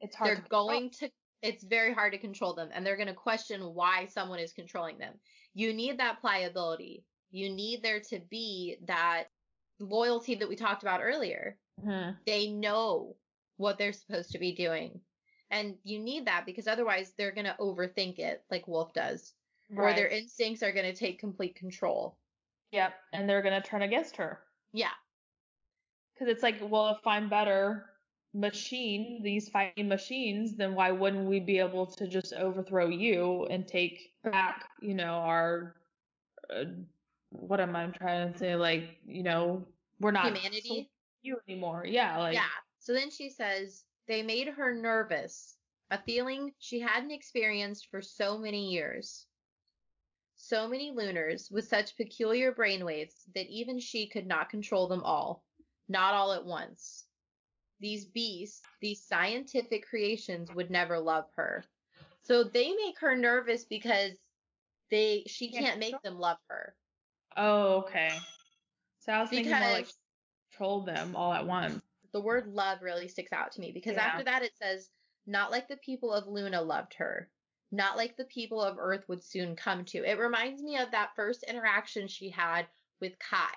it's 0.00 0.16
hard. 0.16 0.28
they're 0.28 0.36
to 0.36 0.42
control. 0.42 0.68
going 0.68 0.90
to 0.90 1.10
it's 1.42 1.64
very 1.64 1.92
hard 1.92 2.12
to 2.12 2.18
control 2.18 2.54
them 2.54 2.70
and 2.72 2.86
they're 2.86 2.96
going 2.96 3.08
to 3.08 3.14
question 3.14 3.60
why 3.74 4.06
someone 4.06 4.38
is 4.38 4.52
controlling 4.52 4.98
them. 4.98 5.12
You 5.52 5.74
need 5.74 5.98
that 5.98 6.20
pliability. 6.20 7.04
You 7.30 7.50
need 7.50 7.82
there 7.82 8.00
to 8.00 8.20
be 8.30 8.78
that 8.86 9.24
loyalty 9.78 10.36
that 10.36 10.48
we 10.48 10.56
talked 10.56 10.82
about 10.82 11.02
earlier. 11.02 11.58
Mhm. 11.82 12.16
They 12.24 12.48
know 12.50 13.16
what 13.56 13.76
they're 13.78 13.92
supposed 13.92 14.30
to 14.30 14.38
be 14.38 14.52
doing. 14.52 15.00
And 15.50 15.76
you 15.84 15.98
need 15.98 16.26
that 16.26 16.46
because 16.46 16.66
otherwise 16.66 17.12
they're 17.12 17.32
going 17.32 17.44
to 17.44 17.56
overthink 17.60 18.18
it 18.18 18.42
like 18.50 18.66
Wolf 18.66 18.92
does. 18.92 19.34
Or 19.76 19.84
Right. 19.84 19.96
their 19.96 20.08
instincts 20.08 20.62
are 20.62 20.72
going 20.72 20.86
to 20.86 20.98
take 20.98 21.18
complete 21.18 21.54
control. 21.56 22.16
Yep, 22.72 22.92
and 23.12 23.28
they're 23.28 23.40
gonna 23.42 23.62
turn 23.62 23.82
against 23.82 24.16
her. 24.16 24.40
Yeah. 24.72 24.90
Because 26.12 26.26
it's 26.28 26.42
like, 26.42 26.56
well, 26.60 26.88
if 26.88 27.06
I'm 27.06 27.28
better 27.28 27.88
machine, 28.32 29.22
these 29.22 29.48
fighting 29.48 29.86
machines, 29.88 30.56
then 30.56 30.74
why 30.74 30.90
wouldn't 30.90 31.28
we 31.28 31.38
be 31.38 31.60
able 31.60 31.86
to 31.86 32.08
just 32.08 32.32
overthrow 32.32 32.88
you 32.88 33.46
and 33.46 33.66
take 33.68 34.12
back, 34.24 34.68
you 34.82 34.94
know, 34.94 35.14
our, 35.14 35.76
uh, 36.50 36.64
what 37.30 37.60
am 37.60 37.76
I 37.76 37.86
trying 37.86 38.32
to 38.32 38.38
say? 38.38 38.56
Like, 38.56 38.98
you 39.06 39.22
know, 39.22 39.64
we're 40.00 40.10
not 40.10 40.26
Humanity. 40.26 40.90
you 41.22 41.38
anymore. 41.48 41.84
Yeah, 41.86 42.18
like, 42.18 42.34
yeah. 42.34 42.48
So 42.80 42.92
then 42.92 43.10
she 43.10 43.30
says 43.30 43.84
they 44.08 44.22
made 44.22 44.48
her 44.48 44.74
nervous, 44.74 45.56
a 45.92 46.02
feeling 46.02 46.52
she 46.58 46.80
hadn't 46.80 47.12
experienced 47.12 47.86
for 47.88 48.02
so 48.02 48.36
many 48.36 48.72
years. 48.72 49.26
So 50.54 50.68
many 50.68 50.92
lunars 50.92 51.50
with 51.50 51.66
such 51.66 51.96
peculiar 51.96 52.52
brainwaves 52.52 53.24
that 53.34 53.48
even 53.48 53.80
she 53.80 54.06
could 54.06 54.24
not 54.24 54.50
control 54.50 54.86
them 54.86 55.02
all, 55.02 55.42
not 55.88 56.14
all 56.14 56.32
at 56.32 56.44
once. 56.44 57.06
These 57.80 58.04
beasts, 58.04 58.62
these 58.80 59.02
scientific 59.02 59.84
creations 59.84 60.54
would 60.54 60.70
never 60.70 61.00
love 61.00 61.24
her. 61.34 61.64
So 62.22 62.44
they 62.44 62.68
make 62.72 63.00
her 63.00 63.16
nervous 63.16 63.64
because 63.64 64.12
they 64.92 65.24
she 65.26 65.50
Can't 65.50 65.80
make 65.80 66.00
them 66.02 66.20
love 66.20 66.38
her. 66.48 66.76
oh, 67.36 67.78
okay. 67.78 68.10
So 69.00 69.12
I 69.12 69.22
was 69.22 69.30
thinking 69.30 69.50
more 69.50 69.58
like 69.58 69.86
Because- 69.86 69.98
control 70.52 70.82
them 70.82 71.16
all 71.16 71.32
at 71.32 71.44
once. 71.44 71.82
the 72.12 72.20
word 72.20 72.46
love 72.46 72.80
really 72.80 73.08
sticks 73.08 73.32
out 73.32 73.50
to 73.50 73.60
me 73.60 73.72
because 73.72 73.96
Yeah. 73.96 74.04
after 74.04 74.22
that 74.22 74.44
it 74.44 74.56
says, 74.56 74.88
not 75.26 75.50
like 75.50 75.66
the 75.66 75.78
people 75.78 76.12
of 76.12 76.28
Luna 76.28 76.62
loved 76.62 76.94
her, 76.94 77.28
not 77.70 77.96
like 77.96 78.16
the 78.16 78.24
people 78.24 78.62
of 78.62 78.76
Earth 78.78 79.04
would 79.08 79.22
soon 79.22 79.56
come 79.56 79.84
to. 79.86 79.98
It 79.98 80.18
reminds 80.18 80.62
me 80.62 80.76
of 80.78 80.90
that 80.90 81.14
first 81.16 81.44
interaction 81.44 82.08
she 82.08 82.30
had 82.30 82.66
with 83.00 83.18
Kai, 83.18 83.54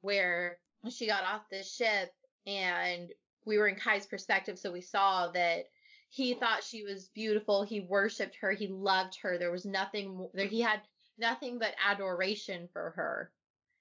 where 0.00 0.58
she 0.90 1.06
got 1.06 1.24
off 1.24 1.42
the 1.50 1.62
ship 1.62 2.12
and 2.46 3.10
we 3.44 3.58
were 3.58 3.68
in 3.68 3.76
Kai's 3.76 4.06
perspective, 4.06 4.58
so 4.58 4.72
we 4.72 4.80
saw 4.80 5.28
that 5.32 5.66
he 6.08 6.34
thought 6.34 6.64
she 6.64 6.82
was 6.82 7.08
beautiful, 7.14 7.62
he 7.62 7.80
worshipped 7.80 8.36
her, 8.40 8.52
he 8.52 8.68
loved 8.68 9.18
her. 9.22 9.38
There 9.38 9.50
was 9.50 9.64
nothing, 9.64 10.28
there 10.34 10.46
he 10.46 10.60
had 10.60 10.80
nothing 11.18 11.58
but 11.58 11.74
adoration 11.84 12.68
for 12.72 12.90
her. 12.96 13.30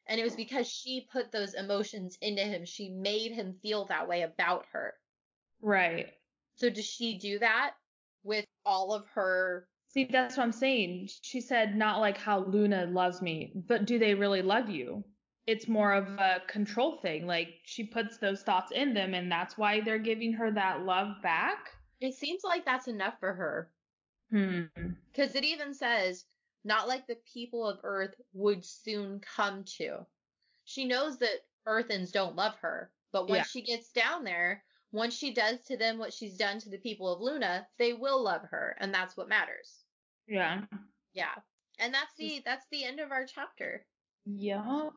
And 0.07 0.19
it 0.19 0.23
was 0.23 0.35
because 0.35 0.67
she 0.67 1.07
put 1.11 1.31
those 1.31 1.55
emotions 1.55 2.17
into 2.21 2.43
him. 2.43 2.65
She 2.65 2.89
made 2.89 3.31
him 3.31 3.55
feel 3.61 3.85
that 3.85 4.07
way 4.07 4.21
about 4.21 4.65
her. 4.71 4.93
Right. 5.61 6.13
So 6.57 6.69
does 6.69 6.85
she 6.85 7.17
do 7.17 7.39
that 7.39 7.73
with 8.25 8.45
all 8.65 8.93
of 8.93 9.07
her? 9.13 9.67
See, 9.87 10.05
that's 10.11 10.35
what 10.35 10.43
I'm 10.43 10.51
saying. 10.51 11.07
She 11.21 11.39
said 11.39 11.77
not 11.77 12.01
like 12.01 12.17
how 12.17 12.43
Luna 12.43 12.87
loves 12.87 13.21
me, 13.21 13.53
but 13.55 13.85
do 13.85 13.97
they 13.97 14.13
really 14.13 14.41
love 14.41 14.69
you? 14.69 15.05
It's 15.47 15.67
more 15.67 15.93
of 15.93 16.07
a 16.07 16.41
control 16.47 16.97
thing. 16.97 17.27
Like 17.27 17.49
she 17.63 17.85
puts 17.85 18.17
those 18.17 18.41
thoughts 18.41 18.71
in 18.71 18.93
them 18.93 19.13
and 19.13 19.31
that's 19.31 19.57
why 19.57 19.79
they're 19.79 19.99
giving 19.99 20.33
her 20.33 20.51
that 20.51 20.81
love 20.81 21.21
back. 21.21 21.69
It 22.01 22.15
seems 22.15 22.43
like 22.43 22.65
that's 22.65 22.87
enough 22.87 23.13
for 23.19 23.33
her. 23.33 23.71
Hmm. 24.31 24.63
Because 25.11 25.35
it 25.35 25.45
even 25.45 25.73
says, 25.73 26.25
not 26.65 26.87
like 26.87 27.05
the 27.07 27.17
people 27.31 27.69
of 27.69 27.79
Earth 27.83 28.15
would 28.33 28.65
soon 28.65 29.21
come 29.21 29.63
to. 29.77 29.99
She 30.65 30.85
knows 30.85 31.19
that 31.19 31.45
Earthens 31.67 32.11
don't 32.11 32.35
love 32.35 32.55
her, 32.61 32.91
but 33.13 33.29
once 33.29 33.37
Yeah. 33.37 33.43
she 33.43 33.61
gets 33.61 33.91
down 33.91 34.23
there, 34.23 34.63
once 34.95 35.13
she 35.15 35.33
does 35.33 35.59
to 35.67 35.75
them 35.77 35.97
what 35.97 36.13
she's 36.13 36.37
done 36.37 36.59
to 36.59 36.69
the 36.69 36.77
people 36.77 37.11
of 37.11 37.21
Luna, 37.21 37.67
they 37.77 37.93
will 37.93 38.23
love 38.23 38.41
her, 38.49 38.77
and 38.79 38.93
that's 38.93 39.17
what 39.17 39.27
matters. 39.27 39.83
Yeah. 40.27 40.61
Yeah. 41.13 41.35
And 41.79 41.93
that's 41.93 42.15
the 42.17 42.41
that's 42.45 42.65
the 42.71 42.85
end 42.85 42.99
of 42.99 43.11
our 43.11 43.25
chapter. 43.25 43.85
Yup. 44.25 44.93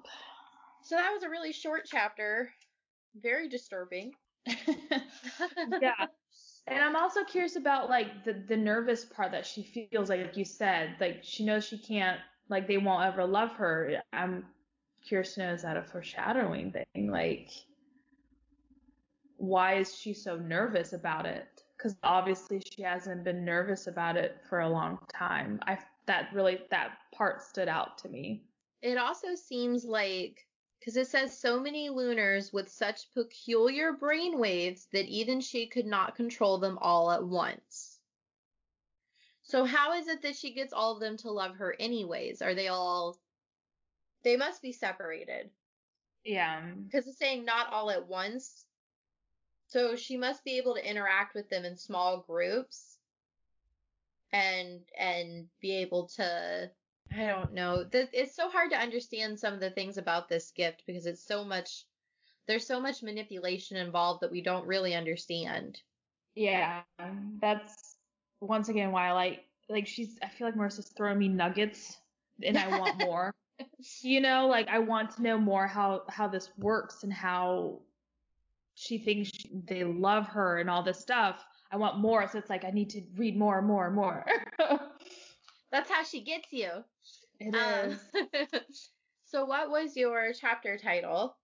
So 0.83 0.95
that 0.95 1.13
was 1.13 1.25
a 1.25 1.29
really 1.29 1.53
short 1.53 1.83
chapter. 1.87 2.51
Very 3.21 3.49
disturbing. 3.49 4.13
yeah. 4.47 6.07
And 6.69 6.83
I'm 6.83 6.97
also 6.97 7.25
curious 7.25 7.57
about 7.57 7.91
like 7.91 8.25
the 8.25 8.45
the 8.47 8.57
nervous 8.57 9.05
part 9.05 9.33
that 9.33 9.47
she 9.47 9.89
feels 9.91 10.09
like 10.09 10.37
you 10.37 10.45
said, 10.45 10.95
like 11.01 11.21
she 11.23 11.45
knows 11.45 11.65
she 11.65 11.79
can't 11.79 12.21
like 12.49 12.69
they 12.69 12.79
won't 12.79 13.05
ever 13.05 13.27
love 13.27 13.51
her. 13.57 14.01
I'm 14.13 14.45
curious 15.07 15.35
to 15.35 15.41
know 15.41 15.53
is 15.53 15.63
that 15.63 15.77
a 15.77 15.83
foreshadowing 15.83 16.73
thing? 16.73 17.11
Like 17.11 17.51
why 19.39 19.75
is 19.77 19.97
she 19.97 20.13
so 20.15 20.37
nervous 20.37 20.93
about 20.93 21.27
it? 21.27 21.65
Cuz 21.79 21.97
obviously 22.03 22.61
she 22.61 22.83
hasn't 22.83 23.25
been 23.25 23.45
nervous 23.45 23.87
about 23.87 24.17
it 24.17 24.41
for 24.49 24.61
a 24.61 24.69
long 24.69 24.99
time. 25.13 25.61
I 25.67 25.79
that 26.07 26.33
really 26.35 26.61
that 26.71 26.99
part 27.13 27.43
stood 27.43 27.69
out 27.69 27.99
to 27.99 28.09
me. 28.09 28.45
It 28.83 28.99
also 28.99 29.35
seems 29.35 29.85
like 29.85 30.47
because 30.81 30.97
it 30.97 31.09
says 31.09 31.37
so 31.39 31.61
many 31.61 31.89
lunars 31.91 32.53
with 32.53 32.69
such 32.71 33.13
peculiar 33.13 33.93
brain 33.93 34.39
waves 34.39 34.87
that 34.93 35.07
even 35.07 35.41
she 35.41 35.67
could 35.67 35.87
not 35.87 36.15
control 36.17 36.59
them 36.59 36.79
all 36.81 37.11
at 37.11 37.25
once. 37.25 38.01
So 39.43 39.65
how 39.65 39.95
is 39.95 40.09
it 40.09 40.23
that 40.23 40.37
she 40.37 40.53
gets 40.55 40.73
all 40.73 40.95
of 40.95 41.01
them 41.01 41.17
to 41.19 41.31
love 41.33 41.57
her 41.57 41.75
anyways? 41.81 42.43
Are 42.43 42.55
they 42.55 42.69
all 42.69 43.19
they 44.23 44.37
must 44.37 44.63
be 44.63 44.73
separated 44.73 45.51
Yeah. 46.25 46.75
because 46.85 47.07
it's 47.09 47.19
saying 47.19 47.45
not 47.45 47.73
all 47.73 47.91
at 47.91 48.07
once. 48.09 48.68
So 49.69 49.97
she 49.97 50.17
must 50.17 50.45
be 50.45 50.57
able 50.57 50.75
to 50.75 50.91
interact 50.91 51.35
with 51.35 51.49
them 51.51 51.65
in 51.65 51.77
small 51.77 52.25
groups 52.27 52.99
and 54.33 54.81
and 54.99 55.47
be 55.61 55.77
able 55.77 56.09
to 56.17 56.71
I 57.17 57.27
don't 57.27 57.53
know. 57.55 57.87
It's 57.93 58.37
so 58.37 58.51
hard 58.51 58.71
to 58.73 58.79
understand 58.79 59.39
some 59.39 59.55
of 59.55 59.61
the 59.61 59.71
things 59.71 59.97
about 59.97 60.29
this 60.29 60.51
gift 60.51 60.83
because 60.87 61.07
it's 61.07 61.25
so 61.25 61.45
much 61.45 61.85
there's 62.47 62.67
so 62.67 62.81
much 62.81 63.03
manipulation 63.03 63.77
involved 63.77 64.23
that 64.23 64.31
we 64.31 64.41
don't 64.41 64.67
really 64.67 64.95
understand. 64.95 65.81
Yeah, 66.35 66.83
that's 67.41 67.97
once 68.41 68.71
again 68.71 68.91
why 68.91 69.09
I 69.09 69.13
like 69.13 69.45
like 69.69 69.87
she's 69.87 70.19
I 70.23 70.29
feel 70.29 70.47
like 70.47 70.57
Marissa's 70.57 70.93
throwing 70.97 71.19
me 71.19 71.29
nuggets 71.29 71.99
and 72.43 72.57
I 72.57 72.79
want 72.79 72.99
more. 73.05 73.35
you 74.01 74.23
know, 74.23 74.47
like 74.49 74.69
I 74.69 74.79
want 74.79 75.11
to 75.17 75.23
know 75.23 75.37
more 75.37 75.67
how 75.67 76.05
how 76.09 76.27
this 76.27 76.51
works 76.57 77.03
and 77.03 77.13
how 77.13 77.81
she 78.79 78.99
thinks 78.99 79.31
she, 79.31 79.51
they 79.67 79.83
love 79.83 80.29
her 80.29 80.59
and 80.59 80.71
all 80.71 80.83
this 80.83 81.01
stuff. 81.01 81.45
I 81.73 81.77
want 81.77 81.99
more, 81.99 82.27
so 82.29 82.39
it's 82.39 82.49
like 82.49 82.65
I 82.65 82.71
need 82.71 82.91
to 82.91 83.03
read 83.17 83.37
more, 83.37 83.59
and 83.59 83.67
more, 83.67 83.87
and 83.87 83.97
more. 83.97 84.25
That's 85.71 85.91
how 85.91 86.03
she 86.05 86.23
gets 86.23 86.53
you. 86.53 86.71
It 87.41 87.55
Um, 87.55 87.99
is. 88.53 88.91
so 89.25 89.45
what 89.45 89.69
was 89.71 89.97
your 89.97 90.33
chapter 90.33 90.79
title? 90.79 91.37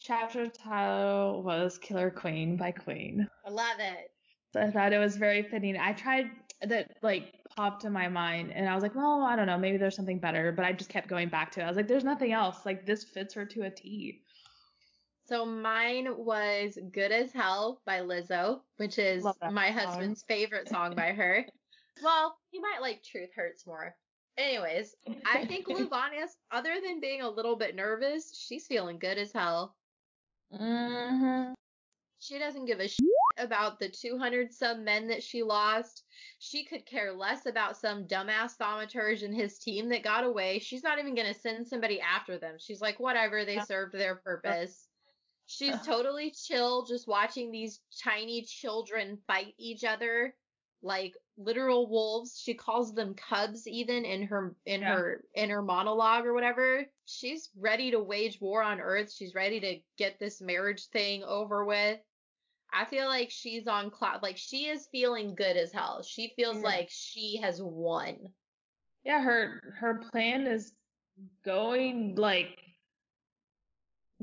chapter 0.00 0.48
title 0.48 1.42
was 1.42 1.76
Killer 1.78 2.10
Queen 2.10 2.56
by 2.56 2.70
Queen. 2.72 3.28
I 3.46 3.50
love 3.50 3.78
it. 3.78 4.10
So 4.52 4.60
I 4.60 4.70
thought 4.70 4.92
it 4.92 4.98
was 4.98 5.16
very 5.16 5.42
fitting. 5.42 5.76
I 5.76 5.92
tried 5.92 6.30
that 6.62 6.92
like 7.02 7.34
popped 7.56 7.84
in 7.84 7.92
my 7.92 8.08
mind 8.08 8.52
and 8.52 8.68
I 8.68 8.74
was 8.74 8.82
like, 8.82 8.94
well, 8.94 9.22
I 9.22 9.36
don't 9.36 9.46
know, 9.46 9.58
maybe 9.58 9.76
there's 9.76 9.96
something 9.96 10.18
better, 10.18 10.52
but 10.52 10.64
I 10.64 10.72
just 10.72 10.90
kept 10.90 11.08
going 11.08 11.28
back 11.28 11.50
to 11.52 11.60
it. 11.60 11.64
I 11.64 11.68
was 11.68 11.76
like, 11.76 11.88
there's 11.88 12.04
nothing 12.04 12.32
else. 12.32 12.64
Like 12.64 12.86
this 12.86 13.04
fits 13.04 13.34
her 13.34 13.44
to 13.46 13.62
a 13.62 13.70
T. 13.70 14.22
So 15.28 15.44
mine 15.44 16.08
was 16.16 16.78
Good 16.90 17.12
as 17.12 17.32
Hell 17.32 17.82
by 17.84 17.98
Lizzo, 17.98 18.60
which 18.78 18.98
is 18.98 19.22
my 19.52 19.68
song. 19.68 19.78
husband's 19.78 20.22
favorite 20.22 20.70
song 20.70 20.94
by 20.96 21.12
her. 21.12 21.44
well, 22.02 22.38
you 22.50 22.62
might 22.62 22.80
like 22.80 23.02
Truth 23.02 23.28
Hurts 23.36 23.66
more. 23.66 23.94
Anyways, 24.38 24.94
I 25.26 25.44
think 25.44 25.66
Levana's, 25.68 26.34
other 26.50 26.76
than 26.82 27.00
being 27.00 27.20
a 27.20 27.28
little 27.28 27.56
bit 27.56 27.76
nervous, 27.76 28.38
she's 28.38 28.66
feeling 28.66 28.98
good 28.98 29.18
as 29.18 29.30
hell. 29.30 29.76
Mm-hmm. 30.58 31.52
She 32.20 32.38
doesn't 32.38 32.64
give 32.64 32.80
a 32.80 32.88
shit 32.88 33.04
about 33.36 33.78
the 33.78 33.90
200 33.90 34.50
some 34.50 34.82
men 34.82 35.08
that 35.08 35.22
she 35.22 35.42
lost. 35.42 36.04
She 36.38 36.64
could 36.64 36.86
care 36.86 37.12
less 37.12 37.44
about 37.44 37.76
some 37.76 38.06
dumbass 38.06 38.56
thaumaturge 38.56 39.22
and 39.22 39.34
his 39.34 39.58
team 39.58 39.90
that 39.90 40.02
got 40.02 40.24
away. 40.24 40.58
She's 40.58 40.82
not 40.82 40.98
even 40.98 41.14
going 41.14 41.32
to 41.32 41.38
send 41.38 41.68
somebody 41.68 42.00
after 42.00 42.38
them. 42.38 42.54
She's 42.58 42.80
like, 42.80 42.98
whatever, 42.98 43.44
they 43.44 43.58
served 43.60 43.92
their 43.92 44.16
purpose. 44.16 44.87
She's 45.50 45.80
totally 45.80 46.30
chill 46.30 46.84
just 46.84 47.08
watching 47.08 47.50
these 47.50 47.80
tiny 48.04 48.42
children 48.42 49.18
fight 49.26 49.54
each 49.56 49.82
other 49.82 50.34
like 50.82 51.14
literal 51.36 51.88
wolves. 51.88 52.38
She 52.38 52.54
calls 52.54 52.94
them 52.94 53.14
cubs 53.14 53.66
even 53.66 54.04
in 54.04 54.24
her 54.24 54.54
in 54.66 54.82
yeah. 54.82 54.94
her 54.94 55.24
in 55.34 55.50
her 55.50 55.62
monologue 55.62 56.26
or 56.26 56.34
whatever. 56.34 56.84
She's 57.06 57.48
ready 57.58 57.90
to 57.90 57.98
wage 57.98 58.40
war 58.40 58.62
on 58.62 58.78
Earth. 58.78 59.10
She's 59.10 59.34
ready 59.34 59.58
to 59.60 59.78
get 59.96 60.18
this 60.18 60.40
marriage 60.40 60.86
thing 60.86 61.24
over 61.24 61.64
with. 61.64 61.98
I 62.72 62.84
feel 62.84 63.06
like 63.06 63.30
she's 63.30 63.66
on 63.66 63.90
cloud. 63.90 64.22
Like 64.22 64.36
she 64.36 64.66
is 64.66 64.86
feeling 64.92 65.34
good 65.34 65.56
as 65.56 65.72
hell. 65.72 66.02
She 66.02 66.34
feels 66.36 66.58
like 66.58 66.88
she 66.90 67.40
has 67.42 67.60
won. 67.62 68.18
Yeah, 69.02 69.22
her 69.22 69.74
her 69.80 70.04
plan 70.12 70.46
is 70.46 70.72
going 71.42 72.16
like 72.16 72.58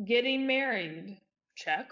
getting 0.03 0.47
married. 0.47 1.17
Check. 1.55 1.91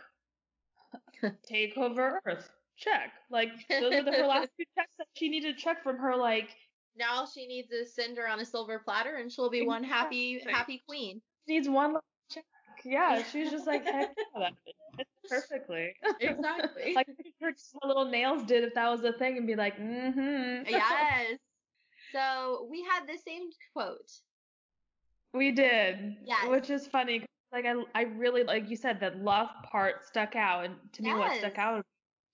Take 1.48 1.78
over 1.78 2.22
Earth 2.26 2.50
check. 2.78 3.14
Like 3.30 3.50
those 3.70 3.94
are 3.94 4.04
the, 4.04 4.12
her 4.12 4.28
last 4.28 4.50
two 4.60 4.66
checks 4.76 4.92
that 4.98 5.08
she 5.14 5.30
needed 5.30 5.58
to 5.58 5.64
check 5.64 5.84
from 5.84 5.98
her 5.98 6.16
like 6.16 6.50
now 6.98 7.16
all 7.16 7.28
she 7.28 7.48
needs 7.48 7.72
is 7.72 7.96
send 7.96 8.18
her 8.18 8.28
on 8.28 8.40
a 8.40 8.46
silver 8.46 8.80
platter 8.80 9.16
and 9.16 9.32
she'll 9.32 9.50
be 9.50 9.60
exactly. 9.60 9.68
one 9.68 9.84
happy 9.84 10.44
happy 10.48 10.84
queen. 10.88 11.22
She 11.48 11.56
needs 11.56 11.70
one 11.70 11.96
check. 12.30 12.44
Yeah, 12.84 13.24
she's 13.32 13.52
just 13.52 13.68
like 13.68 13.86
heck 13.86 14.14
yeah, 14.38 14.50
perfectly. 15.30 15.94
Exactly. 16.20 16.94
like 16.96 17.08
her 17.42 17.54
little 17.84 18.06
nails 18.06 18.44
did 18.44 18.64
if 18.64 18.74
that 18.76 18.90
was 18.90 19.04
a 19.04 19.14
thing 19.14 19.38
and 19.38 19.48
be 19.48 19.56
like, 19.56 19.78
mm-hmm. 19.78 20.70
yes. 20.70 21.38
So 22.12 22.68
we 22.70 22.84
had 22.84 23.08
the 23.08 23.18
same 23.26 23.50
quote. 23.74 24.12
We 25.34 25.52
did. 25.52 26.18
Yeah. 26.24 26.48
Which 26.48 26.70
is 26.70 26.86
funny. 26.86 27.26
Like 27.54 27.66
I, 27.66 27.76
I 27.94 28.02
really 28.04 28.44
like 28.44 28.68
you 28.70 28.76
said 28.76 29.00
that 29.02 29.24
love 29.24 29.48
part 29.72 30.06
stuck 30.08 30.36
out, 30.36 30.66
and 30.66 30.76
to 30.94 31.04
me, 31.04 31.14
what 31.14 31.38
stuck 31.38 31.60
out 31.60 31.86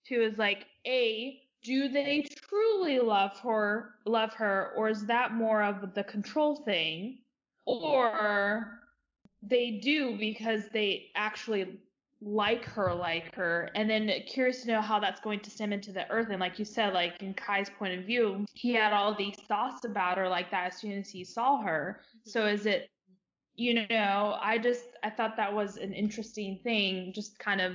too 0.08 0.22
is 0.22 0.38
like 0.38 0.66
a 0.86 1.38
do 1.62 1.88
they 1.88 2.26
truly 2.48 2.98
love 2.98 3.38
her 3.40 3.96
love 4.06 4.32
her 4.32 4.72
or 4.76 4.88
is 4.88 5.04
that 5.06 5.34
more 5.34 5.62
of 5.62 5.94
the 5.94 6.04
control 6.04 6.56
thing? 6.56 7.18
Or 7.66 8.80
they 9.42 9.72
do 9.82 10.16
because 10.18 10.62
they 10.72 11.08
actually 11.14 11.78
like 12.22 12.64
her 12.64 12.94
like 12.94 13.34
her 13.34 13.70
and 13.74 13.88
then 13.88 14.10
curious 14.26 14.62
to 14.62 14.68
know 14.68 14.80
how 14.80 14.98
that's 14.98 15.20
going 15.20 15.40
to 15.40 15.50
stem 15.50 15.72
into 15.72 15.90
the 15.90 16.10
earth 16.10 16.28
and 16.28 16.38
like 16.38 16.58
you 16.58 16.66
said 16.66 16.92
like 16.92 17.14
in 17.22 17.32
kai's 17.32 17.70
point 17.78 17.98
of 17.98 18.04
view 18.04 18.44
he 18.52 18.74
had 18.74 18.92
all 18.92 19.14
these 19.14 19.36
thoughts 19.48 19.86
about 19.86 20.18
her 20.18 20.28
like 20.28 20.50
that 20.50 20.66
as 20.66 20.78
soon 20.78 20.92
as 20.92 21.08
he 21.08 21.24
saw 21.24 21.62
her. 21.62 22.00
So 22.24 22.40
mm-hmm. 22.40 22.54
is 22.54 22.66
it 22.66 22.90
you 23.60 23.86
know 23.88 24.38
i 24.40 24.56
just 24.56 24.84
i 25.02 25.10
thought 25.10 25.36
that 25.36 25.52
was 25.52 25.76
an 25.76 25.92
interesting 25.92 26.58
thing 26.62 27.12
just 27.12 27.38
kind 27.38 27.60
of 27.60 27.74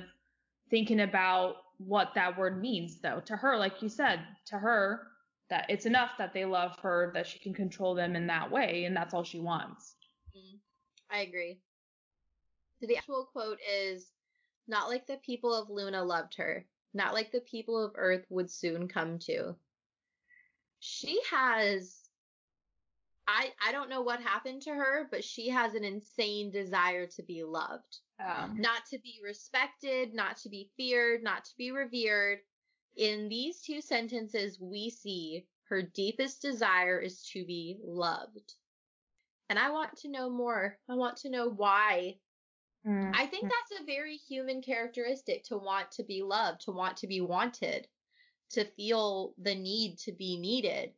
thinking 0.70 1.02
about 1.02 1.56
what 1.78 2.12
that 2.16 2.38
word 2.38 2.62
means 2.62 3.00
though 3.02 3.22
to 3.26 3.36
her 3.36 3.58
like 3.58 3.82
you 3.82 3.90
said 3.90 4.20
to 4.46 4.58
her 4.58 5.08
that 5.50 5.66
it's 5.70 5.86
enough 5.86 6.12
that 6.18 6.34
they 6.34 6.46
love 6.46 6.78
her 6.80 7.12
that 7.14 7.28
she 7.28 7.40
can 7.40 7.54
control 7.54 7.94
them 7.94 8.16
in 8.16 8.28
that 8.28 8.50
way 8.50 8.86
and 8.86 8.96
that's 8.96 9.14
all 9.14 9.24
she 9.24 9.40
wants. 9.40 9.96
Mm-hmm. 10.36 10.58
i 11.12 11.20
agree. 11.22 11.60
So 12.80 12.88
the 12.88 12.98
actual 12.98 13.30
quote 13.32 13.60
is 13.72 14.12
not 14.68 14.90
like 14.90 15.08
the 15.08 15.18
people 15.18 15.54
of 15.54 15.70
luna 15.70 16.04
loved 16.04 16.36
her. 16.36 16.66
Not 16.94 17.14
like 17.14 17.32
the 17.32 17.42
people 17.42 17.84
of 17.84 17.92
earth 17.96 18.26
would 18.30 18.50
soon 18.50 18.88
come 18.88 19.20
to. 19.20 19.56
She 20.80 21.20
has 21.30 22.00
I 23.28 23.52
I 23.66 23.72
don't 23.72 23.90
know 23.90 24.02
what 24.02 24.22
happened 24.22 24.62
to 24.64 24.72
her, 24.72 25.08
but 25.10 25.24
she 25.24 25.50
has 25.50 25.74
an 25.74 25.84
insane 25.84 26.52
desire 26.52 27.08
to 27.08 27.24
be 27.24 27.44
loved. 27.44 28.00
Um, 28.20 28.58
not 28.60 28.86
to 28.92 29.00
be 29.00 29.20
respected, 29.24 30.14
not 30.14 30.38
to 30.38 30.50
be 30.50 30.70
feared, 30.78 31.24
not 31.24 31.46
to 31.46 31.52
be 31.58 31.72
revered. 31.72 32.40
In 32.96 33.28
these 33.28 33.62
two 33.62 33.82
sentences, 33.82 34.60
we 34.60 34.90
see 34.90 35.46
her 35.68 35.82
deepest 35.82 36.42
desire 36.42 37.00
is 37.00 37.24
to 37.34 37.46
be 37.46 37.78
loved. 37.84 38.54
And 39.50 39.60
I 39.60 39.70
want 39.72 39.98
to 39.98 40.10
know 40.10 40.30
more. 40.30 40.78
I 40.90 40.96
want 40.96 41.18
to 41.18 41.30
know 41.30 41.50
why. 41.50 42.18
Mm-hmm. 42.88 43.12
I 43.14 43.26
think 43.26 43.44
that's 43.44 43.82
a 43.82 43.86
very 43.86 44.16
human 44.16 44.62
characteristic 44.62 45.44
to 45.46 45.58
want 45.58 45.92
to 45.92 46.04
be 46.04 46.22
loved, 46.24 46.62
to 46.62 46.72
want 46.72 46.98
to 46.98 47.08
be 47.08 47.20
wanted, 47.20 47.88
to 48.52 48.64
feel 48.64 49.34
the 49.42 49.56
need 49.56 49.98
to 50.00 50.12
be 50.12 50.38
needed. 50.38 50.92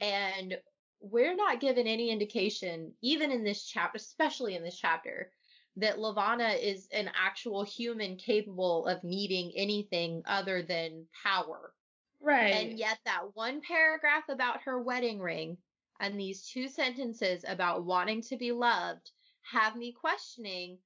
And 0.00 0.58
we're 1.00 1.34
not 1.34 1.60
given 1.60 1.86
any 1.86 2.10
indication, 2.10 2.92
even 3.02 3.30
in 3.30 3.42
this 3.44 3.64
chapter, 3.64 3.96
especially 3.96 4.54
in 4.54 4.62
this 4.62 4.78
chapter, 4.78 5.30
that 5.76 5.98
Levana 5.98 6.50
is 6.50 6.88
an 6.92 7.10
actual 7.18 7.64
human 7.64 8.16
capable 8.16 8.86
of 8.86 9.02
needing 9.02 9.52
anything 9.56 10.22
other 10.26 10.62
than 10.62 11.06
power. 11.24 11.72
Right. 12.20 12.52
And 12.52 12.78
yet 12.78 12.98
that 13.06 13.22
one 13.34 13.62
paragraph 13.62 14.24
about 14.28 14.62
her 14.64 14.82
wedding 14.82 15.20
ring 15.20 15.56
and 16.00 16.18
these 16.18 16.46
two 16.46 16.68
sentences 16.68 17.44
about 17.48 17.84
wanting 17.84 18.20
to 18.22 18.36
be 18.36 18.52
loved 18.52 19.10
have 19.50 19.76
me 19.76 19.92
questioning 19.92 20.78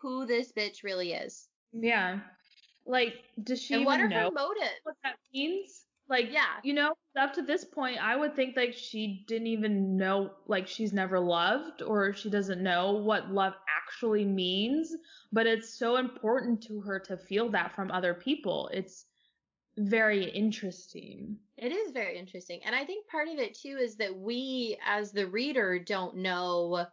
who 0.00 0.26
this 0.26 0.52
bitch 0.52 0.84
really 0.84 1.12
is. 1.12 1.48
Yeah. 1.72 2.20
Like, 2.84 3.14
does 3.42 3.60
she 3.60 3.74
and 3.74 3.84
what 3.84 4.00
are 4.00 4.08
know 4.08 4.26
her 4.26 4.30
motives? 4.30 4.80
What 4.84 4.96
that 5.02 5.16
means? 5.34 5.85
Like, 6.08 6.30
yeah, 6.30 6.60
you 6.62 6.72
know, 6.72 6.94
up 7.18 7.34
to 7.34 7.42
this 7.42 7.64
point, 7.64 7.98
I 8.00 8.14
would 8.14 8.36
think 8.36 8.56
like 8.56 8.74
she 8.74 9.24
didn't 9.26 9.48
even 9.48 9.96
know, 9.96 10.30
like 10.46 10.68
she's 10.68 10.92
never 10.92 11.18
loved 11.18 11.82
or 11.82 12.12
she 12.12 12.30
doesn't 12.30 12.62
know 12.62 12.92
what 12.92 13.32
love 13.32 13.54
actually 13.68 14.24
means. 14.24 14.94
But 15.32 15.46
it's 15.46 15.76
so 15.76 15.96
important 15.96 16.62
to 16.64 16.80
her 16.82 17.00
to 17.00 17.16
feel 17.16 17.50
that 17.50 17.74
from 17.74 17.90
other 17.90 18.14
people. 18.14 18.70
It's 18.72 19.06
very 19.76 20.24
interesting. 20.30 21.36
It 21.56 21.72
is 21.72 21.90
very 21.90 22.18
interesting. 22.18 22.60
And 22.64 22.74
I 22.74 22.84
think 22.84 23.08
part 23.08 23.28
of 23.28 23.38
it 23.38 23.58
too 23.58 23.78
is 23.80 23.96
that 23.96 24.16
we 24.16 24.78
as 24.86 25.12
the 25.12 25.26
reader 25.26 25.78
don't 25.78 26.16
know 26.18 26.86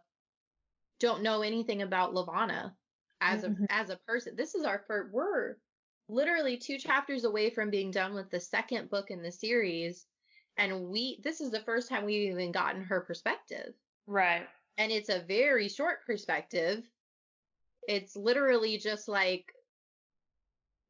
don't 1.00 1.22
know 1.22 1.42
anything 1.42 1.82
about 1.82 2.14
Levana 2.14 2.74
as 3.20 3.44
a 3.44 3.48
mm-hmm. 3.48 3.64
as 3.70 3.90
a 3.90 3.98
person. 4.06 4.34
This 4.36 4.54
is 4.54 4.64
our 4.64 4.82
first 4.86 5.12
we're 5.12 5.56
literally 6.08 6.56
two 6.56 6.78
chapters 6.78 7.24
away 7.24 7.50
from 7.50 7.70
being 7.70 7.90
done 7.90 8.14
with 8.14 8.30
the 8.30 8.40
second 8.40 8.90
book 8.90 9.10
in 9.10 9.22
the 9.22 9.32
series. 9.32 10.06
And 10.56 10.88
we 10.88 11.20
this 11.22 11.40
is 11.40 11.50
the 11.50 11.60
first 11.60 11.88
time 11.88 12.04
we've 12.04 12.30
even 12.30 12.52
gotten 12.52 12.82
her 12.84 13.00
perspective. 13.00 13.74
Right. 14.06 14.46
And 14.78 14.92
it's 14.92 15.08
a 15.08 15.24
very 15.26 15.68
short 15.68 16.04
perspective. 16.06 16.84
It's 17.88 18.16
literally 18.16 18.78
just 18.78 19.08
like 19.08 19.52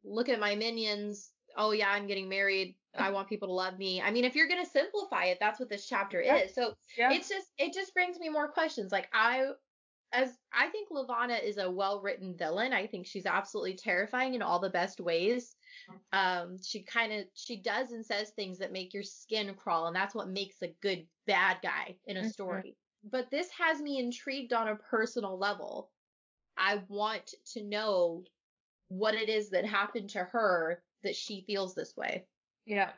look 0.05 0.28
at 0.28 0.41
my 0.41 0.55
minions. 0.55 1.31
Oh 1.57 1.70
yeah 1.70 1.91
i'm 1.91 2.07
getting 2.07 2.28
married. 2.28 2.74
I 2.97 3.11
want 3.11 3.28
people 3.28 3.49
to 3.49 3.55
love 3.55 3.78
me. 3.78 4.03
I 4.03 4.11
mean 4.11 4.24
if 4.24 4.35
you're 4.35 4.49
going 4.49 4.65
to 4.65 4.70
simplify 4.70 5.27
it 5.27 5.39
that's 5.41 5.59
what 5.59 5.69
this 5.69 5.86
chapter 5.86 6.20
yeah. 6.20 6.36
is. 6.36 6.55
So 6.55 6.74
yeah. 6.99 7.12
it's 7.12 7.28
just 7.28 7.47
it 7.59 7.73
just 7.73 7.95
brings 7.95 8.19
me 8.19 8.28
more 8.28 8.49
questions. 8.49 8.93
Like 8.93 9.09
i 9.12 9.47
as 10.15 10.36
I 10.53 10.69
think 10.69 10.89
Levana 10.91 11.35
is 11.35 11.59
a 11.59 11.70
well 11.70 12.01
written 12.01 12.36
villain. 12.36 12.73
I 12.73 12.86
think 12.86 13.07
she's 13.07 13.27
absolutely 13.27 13.74
terrifying 13.74 14.35
in 14.35 14.43
all 14.43 14.59
the 14.59 14.70
best 14.70 15.01
ways. 15.01 15.57
Um, 16.12 16.57
she 16.62 16.82
kind 16.82 17.12
of 17.12 17.24
she 17.35 17.61
does 17.61 17.91
and 17.91 18.05
says 18.05 18.31
things 18.31 18.59
that 18.59 18.73
make 18.73 18.95
your 18.95 19.03
skin 19.03 19.53
crawl, 19.55 19.86
and 19.86 19.97
that's 19.97 20.15
what 20.15 20.28
makes 20.28 20.62
a 20.62 20.74
good 20.81 21.07
bad 21.27 21.59
guy 21.62 21.97
in 22.07 22.16
a 22.16 22.20
mm-hmm. 22.20 22.28
story. 22.28 22.77
But 23.11 23.31
this 23.31 23.49
has 23.59 23.81
me 23.81 23.99
intrigued 23.99 24.53
on 24.53 24.69
a 24.69 24.77
personal 24.77 25.39
level. 25.39 25.91
I 26.57 26.82
want 26.89 27.35
to 27.53 27.65
know 27.65 28.23
what 28.89 29.15
it 29.15 29.28
is 29.28 29.51
that 29.51 29.66
happened 29.66 30.11
to 30.11 30.20
her 30.20 30.82
that 31.03 31.16
she 31.16 31.45
feels 31.47 31.74
this 31.74 31.97
way. 31.97 32.24
Yeah. 32.65 32.91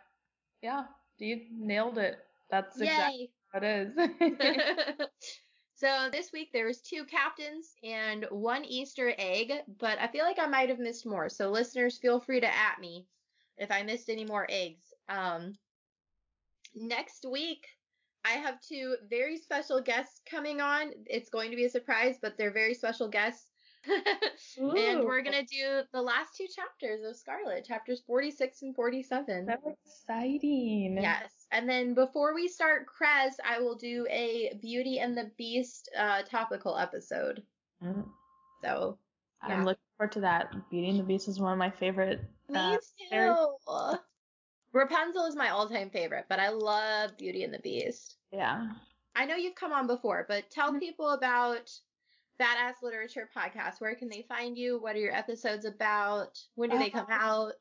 Yeah. 0.62 0.84
You 1.18 1.40
nailed 1.50 1.98
it. 1.98 2.18
That's 2.50 2.78
Yay. 2.78 2.86
exactly 2.86 3.30
what 3.50 3.64
it 3.64 3.92
is. 3.96 5.06
So 5.76 6.08
this 6.10 6.32
week 6.32 6.52
there 6.54 6.64
was 6.64 6.80
two 6.80 7.04
captains 7.04 7.74
and 7.84 8.26
one 8.30 8.64
Easter 8.64 9.12
egg, 9.18 9.52
but 9.78 9.98
I 9.98 10.06
feel 10.06 10.24
like 10.24 10.38
I 10.38 10.46
might 10.46 10.70
have 10.70 10.78
missed 10.78 11.04
more. 11.04 11.28
So 11.28 11.50
listeners, 11.50 11.98
feel 11.98 12.18
free 12.18 12.40
to 12.40 12.46
at 12.46 12.80
me 12.80 13.06
if 13.58 13.70
I 13.70 13.82
missed 13.82 14.08
any 14.08 14.24
more 14.24 14.46
eggs. 14.48 14.80
Um, 15.10 15.52
next 16.74 17.26
week 17.30 17.66
I 18.24 18.38
have 18.38 18.58
two 18.62 18.96
very 19.10 19.36
special 19.36 19.82
guests 19.82 20.22
coming 20.28 20.62
on. 20.62 20.92
It's 21.04 21.28
going 21.28 21.50
to 21.50 21.56
be 21.56 21.66
a 21.66 21.70
surprise, 21.70 22.16
but 22.22 22.38
they're 22.38 22.50
very 22.50 22.72
special 22.72 23.08
guests. 23.08 23.50
and 24.58 25.04
we're 25.04 25.22
gonna 25.22 25.44
do 25.44 25.82
the 25.92 26.02
last 26.02 26.30
two 26.36 26.46
chapters 26.52 27.04
of 27.04 27.14
Scarlet, 27.16 27.64
chapters 27.64 28.02
46 28.04 28.62
and 28.62 28.74
47. 28.74 29.46
That's 29.46 29.62
exciting. 29.84 30.98
Yes. 31.00 31.30
And 31.52 31.68
then 31.68 31.94
before 31.94 32.34
we 32.34 32.48
start 32.48 32.86
Cress, 32.86 33.36
I 33.44 33.60
will 33.60 33.76
do 33.76 34.06
a 34.10 34.58
Beauty 34.60 34.98
and 34.98 35.16
the 35.16 35.30
Beast 35.38 35.88
uh, 35.96 36.22
topical 36.22 36.76
episode. 36.76 37.42
Mm. 37.82 38.04
So 38.62 38.98
yeah. 39.46 39.54
I'm 39.54 39.64
looking 39.64 39.82
forward 39.96 40.12
to 40.12 40.20
that. 40.20 40.52
Beauty 40.70 40.88
and 40.88 40.98
the 40.98 41.04
Beast 41.04 41.28
is 41.28 41.40
one 41.40 41.52
of 41.52 41.58
my 41.58 41.70
favorite. 41.70 42.20
Me 42.48 42.58
uh, 42.58 42.76
too. 43.10 43.56
Rapunzel 44.72 45.26
is 45.26 45.36
my 45.36 45.50
all-time 45.50 45.90
favorite, 45.90 46.26
but 46.28 46.38
I 46.38 46.50
love 46.50 47.16
Beauty 47.16 47.44
and 47.44 47.54
the 47.54 47.60
Beast. 47.60 48.16
Yeah. 48.32 48.72
I 49.14 49.24
know 49.24 49.36
you've 49.36 49.54
come 49.54 49.72
on 49.72 49.86
before, 49.86 50.26
but 50.28 50.50
tell 50.50 50.72
Mhm. 50.72 50.80
people 50.80 51.10
about 51.10 51.70
Badass 52.38 52.82
Literature 52.82 53.30
Podcast. 53.34 53.80
Where 53.80 53.94
can 53.94 54.08
they 54.10 54.22
find 54.28 54.58
you? 54.58 54.78
What 54.78 54.96
are 54.96 55.00
your 55.00 55.14
episodes 55.14 55.64
about? 55.64 56.38
When 56.56 56.68
do 56.68 56.76
they 56.76 56.90
come 56.90 57.06
Uh, 57.10 57.14
out? 57.14 57.52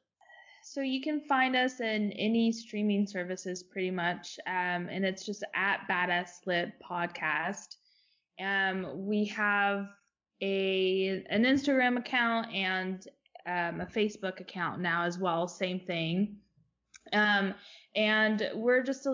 So 0.68 0.82
you 0.82 1.00
can 1.00 1.22
find 1.22 1.56
us 1.56 1.80
in 1.80 2.12
any 2.14 2.52
streaming 2.52 3.06
services 3.06 3.62
pretty 3.62 3.92
much, 3.92 4.40
um, 4.48 4.90
and 4.90 5.06
it's 5.06 5.24
just 5.24 5.44
at 5.54 5.88
Badass 5.88 6.48
Lit 6.48 6.74
Podcast. 6.84 7.76
Um, 8.42 9.06
we 9.06 9.26
have 9.26 9.90
a 10.42 11.24
an 11.30 11.44
Instagram 11.44 12.00
account 12.00 12.52
and 12.52 13.08
um, 13.46 13.80
a 13.80 13.86
Facebook 13.86 14.40
account 14.40 14.82
now 14.82 15.04
as 15.04 15.20
well, 15.20 15.48
same 15.48 15.80
thing. 15.80 16.38
Um, 17.14 17.54
and 17.96 18.50
we're 18.56 18.82
just 18.82 19.08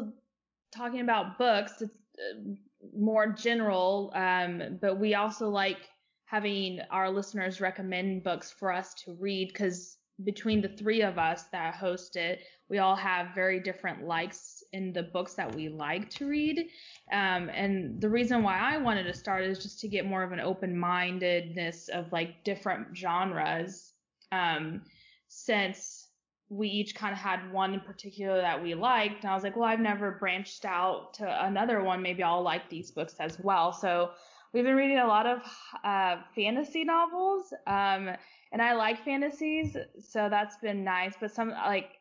talking 0.74 1.02
about 1.02 1.38
books. 1.38 1.82
It's 1.82 1.92
uh, 2.18 2.54
more 2.98 3.28
general, 3.28 4.14
um, 4.16 4.80
but 4.82 5.02
we 5.02 5.16
also 5.16 5.50
like 5.50 5.90
having 6.24 6.80
our 6.92 7.10
listeners 7.10 7.60
recommend 7.60 8.24
books 8.24 8.50
for 8.52 8.72
us 8.72 8.94
to 9.04 9.18
read 9.20 9.50
because 9.50 9.98
between 10.24 10.62
the 10.62 10.70
three 10.70 11.02
of 11.02 11.18
us 11.18 11.44
that 11.52 11.76
host 11.76 12.16
it, 12.16 12.42
we 12.70 12.78
all 12.80 12.96
have 12.96 13.36
very 13.36 13.60
different 13.60 14.06
likes 14.06 14.64
in 14.74 14.94
the 14.94 15.04
books 15.04 15.34
that 15.34 15.54
we 15.54 15.70
like 15.70 16.10
to 16.12 16.28
read. 16.28 16.60
Um, 17.12 17.50
and 17.50 18.00
the 18.00 18.10
reason 18.10 18.44
why 18.44 18.58
I 18.58 18.78
wanted 18.78 19.04
to 19.04 19.14
start 19.14 19.44
is 19.44 19.62
just 19.62 19.80
to 19.82 19.88
get 19.88 20.06
more 20.06 20.24
of 20.24 20.32
an 20.32 20.40
open 20.40 20.78
mindedness 20.78 21.90
of 21.90 22.12
like 22.12 22.44
different 22.44 22.96
genres. 22.96 23.94
Um, 24.32 24.84
since 25.28 26.08
we 26.50 26.68
each 26.68 26.96
kind 26.96 27.14
of 27.14 27.20
had 27.20 27.52
one 27.52 27.74
in 27.74 27.80
particular 27.80 28.42
that 28.42 28.62
we 28.62 28.76
liked, 28.76 29.24
and 29.24 29.32
I 29.32 29.34
was 29.34 29.44
like, 29.44 29.56
well, 29.56 29.70
I've 29.70 29.80
never 29.80 30.12
branched 30.12 30.66
out 30.66 31.14
to 31.16 31.46
another 31.46 31.82
one. 31.82 32.02
Maybe 32.02 32.24
I'll 32.24 32.42
like 32.42 32.70
these 32.70 32.92
books 32.92 33.16
as 33.20 33.40
well. 33.40 33.72
So 33.72 34.12
we've 34.54 34.66
been 34.66 34.76
reading 34.76 35.00
a 35.00 35.08
lot 35.08 35.26
of 35.26 35.40
uh, 35.84 36.18
fantasy 36.36 36.84
novels. 36.84 37.54
Um, 37.68 38.10
and 38.52 38.62
I 38.62 38.74
like 38.74 39.04
fantasies, 39.04 39.76
so 40.00 40.30
that's 40.30 40.58
been 40.58 40.84
nice. 40.84 41.16
But 41.20 41.32
some 41.32 41.50
like 41.50 42.00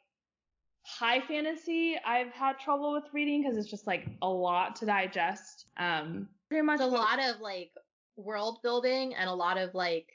high 0.85 1.21
fantasy, 1.21 1.99
I've 1.99 2.33
had 2.33 2.59
trouble 2.59 2.93
with 2.93 3.13
reading 3.13 3.43
because 3.43 3.57
it's 3.57 3.71
just 3.71 3.87
like 3.87 4.09
a 4.23 4.29
lot 4.29 4.77
to 4.77 4.87
digest. 4.87 5.71
Um, 5.77 6.31
pretty 6.49 6.63
much 6.63 6.81
It's 6.81 6.83
a 6.83 6.87
lot 6.87 7.21
of 7.23 7.41
like 7.41 7.73
world 8.17 8.61
building 8.63 9.15
and 9.15 9.29
a 9.29 9.35
lot 9.35 9.59
of 9.59 9.75
like 9.75 10.13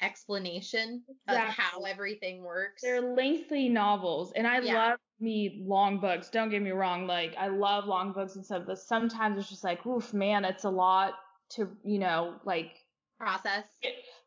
explanation 0.00 1.04
Exactly. 1.08 1.36
of 1.36 1.54
how 1.54 1.82
everything 1.82 2.42
works. 2.42 2.82
They're 2.82 3.00
lengthy 3.00 3.68
novels, 3.68 4.32
and 4.32 4.46
I 4.46 4.58
Yeah. 4.60 4.74
love 4.74 4.98
me 5.20 5.62
long 5.64 6.00
books. 6.00 6.30
Don't 6.30 6.50
get 6.50 6.62
me 6.62 6.70
wrong, 6.70 7.06
like 7.06 7.34
I 7.36 7.48
love 7.48 7.84
long 7.84 8.12
books 8.12 8.34
and 8.34 8.44
stuff, 8.44 8.64
but 8.66 8.78
sometimes 8.78 9.38
it's 9.38 9.48
just 9.48 9.62
like, 9.64 9.86
oof, 9.86 10.12
man, 10.12 10.44
it's 10.44 10.64
a 10.64 10.70
lot 10.70 11.14
to, 11.50 11.76
you 11.84 11.98
know, 11.98 12.40
like, 12.44 12.84
process. 13.18 13.78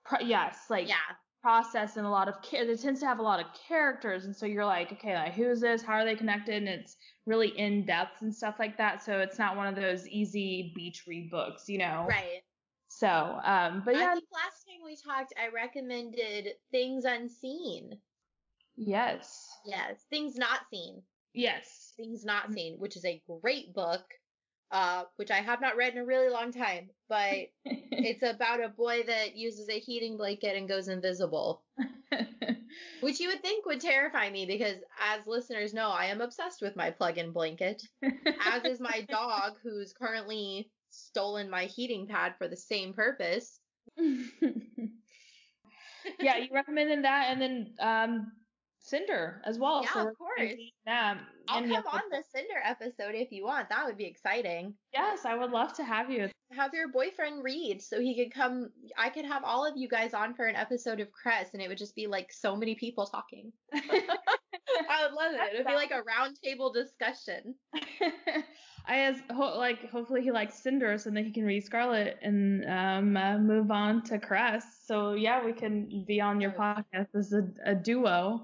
pro- 0.06 0.20
yes, 0.22 0.70
like 0.70 0.88
Yeah. 0.88 1.16
Process 1.45 1.95
and 1.95 2.07
a 2.07 2.09
lot 2.09 2.27
of. 2.27 2.35
It 2.51 2.81
tends 2.81 3.01
to 3.01 3.05
have 3.05 3.19
a 3.19 3.22
lot 3.22 3.39
of 3.39 3.45
characters, 3.67 4.26
and 4.26 4.35
so 4.35 4.47
you're 4.47 4.65
like, 4.65 4.91
okay, 4.93 5.13
like 5.13 5.34
who's 5.34 5.61
this? 5.61 5.84
How 5.84 5.93
are 5.93 6.03
they 6.03 6.15
connected? 6.15 6.55
And 6.55 6.67
it's 6.67 6.97
really 7.27 7.49
in 7.49 7.85
depth 7.85 8.23
and 8.23 8.34
stuff 8.34 8.55
like 8.57 8.77
that. 8.80 9.03
So 9.03 9.19
it's 9.19 9.38
not 9.38 9.55
one 9.55 9.67
of 9.67 9.76
those 9.76 10.07
easy 10.07 10.72
beach 10.76 11.03
read 11.07 11.30
books, 11.30 11.65
you 11.69 11.77
know. 11.77 12.07
Right. 12.09 12.41
So, 12.88 13.07
um, 13.07 13.84
but 13.85 13.95
I 13.95 13.99
yeah, 13.99 14.13
think 14.13 14.26
last 14.34 14.65
time 14.65 14.81
we 14.84 14.95
talked, 14.95 15.34
I 15.39 15.49
recommended 15.53 16.53
Things 16.72 17.05
Unseen. 17.05 17.91
yes, 18.76 19.47
Yes. 19.67 20.03
Things 20.09 20.38
Not 20.38 20.61
Seen. 20.72 21.03
yes. 21.34 21.93
Things 21.95 22.26
Not 22.26 22.53
Seen, 22.53 22.77
which 22.80 22.97
is 22.97 23.05
a 23.05 23.22
great 23.41 23.73
book, 23.76 24.03
uh, 24.76 25.06
which 25.15 25.31
I 25.31 25.38
have 25.38 25.61
not 25.61 25.77
read 25.77 25.93
in 25.93 25.99
a 25.99 26.06
really 26.06 26.27
long 26.27 26.52
time, 26.52 26.89
but 27.07 27.47
it's 27.65 28.23
about 28.23 28.61
a 28.61 28.68
boy 28.68 29.03
that 29.07 29.38
uses 29.38 29.69
a 29.69 29.80
heating 29.80 30.18
blanket 30.18 30.57
and 30.57 30.68
goes 30.68 30.89
invisible. 30.89 31.64
Which 32.99 33.22
you 33.22 33.30
would 33.30 33.41
think 33.41 33.65
would 33.65 33.80
terrify 33.80 34.30
me 34.30 34.45
because, 34.45 34.76
as 35.02 35.26
listeners 35.27 35.73
know, 35.73 35.89
I 35.89 36.07
am 36.07 36.19
obsessed 36.19 36.61
with 36.61 36.76
my 36.76 36.91
plug 36.91 37.18
in 37.18 37.31
blanket, 37.31 37.81
as 38.03 38.65
is 38.65 38.81
my 38.81 39.06
dog, 39.10 39.53
who's 39.64 39.93
currently 39.93 40.69
stolen 40.89 41.49
my 41.49 41.65
heating 41.65 42.06
pad 42.07 42.35
for 42.38 42.49
the 42.49 42.57
same 42.57 42.91
purpose. 42.91 43.61
yeah, 46.19 46.38
you 46.38 46.49
recommended 46.52 47.06
that, 47.06 47.27
and 47.30 47.41
then 47.41 47.73
um, 47.80 48.31
Cinder 48.86 49.41
as 49.45 49.57
well. 49.57 49.82
Yeah, 49.84 49.94
so 49.94 50.07
of 50.10 50.18
course. 50.18 50.53
That. 50.86 51.18
I'll 51.48 51.64
And 51.64 51.72
come 51.72 51.84
on 51.91 52.02
the 52.12 52.24
Cinder 52.32 52.62
episode 52.64 53.16
if 53.16 53.32
you 53.32 53.44
want. 53.44 53.68
That 53.70 53.86
would 53.86 53.98
be 53.98 54.06
exciting. 54.06 54.76
Yes, 54.94 55.26
I 55.26 55.36
would 55.36 55.49
love 55.49 55.74
to 55.78 55.84
have 55.84 56.12
you. 56.12 56.30
Have 56.52 56.74
your 56.76 56.90
boyfriend 56.90 57.44
read 57.44 57.82
so 57.82 57.99
he 57.99 58.16
could 58.16 58.32
come. 58.32 58.70
I 58.95 59.10
could 59.10 59.26
have 59.26 59.44
all 59.44 59.66
of 59.66 59.74
you 59.76 59.90
guys 59.90 60.14
on 60.14 60.36
for 60.36 60.45
an 60.45 60.56
episode 60.56 60.99
of 60.99 61.12
Cress, 61.12 61.49
and 61.53 61.62
it 61.64 61.68
would 61.68 61.80
just 61.80 61.95
be 61.95 62.06
like 62.06 62.32
so 62.32 62.56
many 62.56 62.76
people 62.76 63.07
talking. 63.07 63.52
I 63.74 65.03
would 65.03 65.14
love 65.14 65.34
it. 65.34 65.53
It 65.53 65.57
would 65.57 65.68
be 65.68 65.74
like 65.74 65.91
a 65.91 66.03
round 66.03 66.38
table 66.44 66.72
discussion. 66.72 67.56
I 68.88 68.99
as 68.99 69.16
ho- 69.32 69.57
like 69.57 69.90
hopefully 69.90 70.22
he 70.22 70.32
likes 70.32 70.62
Cinder 70.62 70.99
so 70.99 71.10
then 71.10 71.26
he 71.26 71.32
can 71.32 71.44
read 71.44 71.64
Scarlet 71.64 72.20
and 72.22 72.64
um 72.66 73.18
uh, 73.18 73.40
move 73.40 73.72
on 73.72 74.03
to 74.03 74.20
Cress. 74.20 74.64
So 74.86 75.14
yeah, 75.14 75.44
we 75.44 75.53
can 75.53 76.06
be 76.07 76.22
on 76.22 76.40
your 76.40 76.52
podcast 76.52 77.07
as 77.16 77.34
a, 77.34 77.48
a 77.66 77.74
duo. 77.74 78.44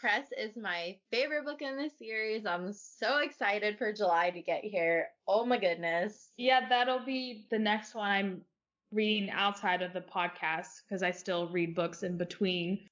Cress 0.00 0.28
is 0.36 0.56
my 0.56 0.96
favorite 1.10 1.44
book 1.44 1.60
in 1.60 1.76
the 1.76 1.88
series. 1.88 2.46
I'm 2.46 2.72
so 2.72 3.18
excited 3.18 3.78
for 3.78 3.92
July 3.92 4.30
to 4.30 4.40
get 4.40 4.62
here. 4.64 5.08
Oh 5.26 5.44
my 5.44 5.58
goodness. 5.58 6.30
Yeah, 6.36 6.68
that'll 6.68 7.04
be 7.04 7.46
the 7.50 7.58
next 7.58 7.94
one 7.94 8.08
I'm 8.08 8.44
reading 8.92 9.30
outside 9.30 9.82
of 9.82 9.92
the 9.92 10.00
podcast 10.00 10.82
because 10.84 11.02
I 11.02 11.10
still 11.10 11.48
read 11.48 11.74
books 11.74 12.04
in 12.04 12.16
between. 12.16 12.86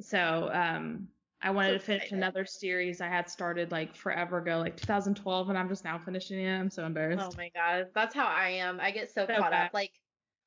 So 0.00 0.50
um 0.52 1.08
I 1.42 1.50
wanted 1.50 1.68
So 1.68 1.74
to 1.74 1.78
finish 1.80 2.02
excited. 2.04 2.18
another 2.18 2.44
series 2.44 3.00
I 3.00 3.08
had 3.08 3.28
started 3.30 3.70
like 3.70 3.94
forever 3.94 4.38
ago, 4.38 4.58
like 4.58 4.76
2012, 4.76 5.48
and 5.48 5.58
I'm 5.58 5.68
just 5.68 5.84
now 5.84 5.98
finishing 6.04 6.40
it. 6.40 6.56
I'm 6.58 6.70
so 6.70 6.84
embarrassed. 6.86 7.34
Oh 7.34 7.36
my 7.36 7.50
god, 7.54 7.88
that's 7.94 8.14
how 8.14 8.26
I 8.26 8.48
am. 8.50 8.80
I 8.80 8.90
get 8.90 9.10
so 9.12 9.26
So 9.26 9.34
caught 9.38 9.50
bad. 9.50 9.66
up. 9.66 9.74
Like 9.74 9.92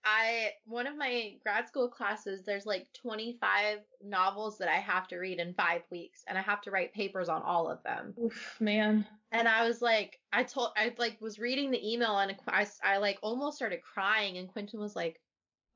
I 0.06 0.52
one 0.66 0.88
of 0.88 0.96
my 0.96 1.34
grad 1.44 1.68
school 1.68 1.90
classes, 1.90 2.44
there's 2.44 2.66
like 2.66 2.88
25 2.94 3.80
novels 4.04 4.60
that 4.60 4.70
I 4.70 4.76
have 4.76 5.08
to 5.10 5.18
read 5.18 5.40
in 5.40 5.56
5 5.56 5.82
weeks 5.90 6.24
and 6.28 6.38
I 6.38 6.42
have 6.42 6.62
to 6.62 6.72
write 6.72 6.94
papers 6.94 7.28
on 7.28 7.42
all 7.42 7.70
of 7.70 7.82
them. 7.84 8.14
Oof, 8.24 8.58
man. 8.62 9.08
And 9.32 9.48
I 9.48 9.68
was 9.68 9.82
like 9.82 10.20
I 10.32 10.44
told 10.44 10.70
I 10.78 10.94
like 10.98 11.20
was 11.22 11.40
reading 11.40 11.72
the 11.72 11.94
email 11.94 12.20
and 12.20 12.36
I, 12.48 12.68
I 12.84 12.98
like 12.98 13.18
almost 13.24 13.58
started 13.58 13.82
crying 13.82 14.38
and 14.38 14.48
Quentin 14.48 14.80
was 14.80 14.96
like, 14.96 15.20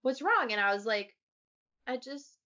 "What's 0.03 0.21
wrong?" 0.21 0.51
And 0.51 0.61
I 0.61 0.73
was 0.73 0.85
like, 0.85 1.15
"I 1.87 1.97
just 1.97 2.39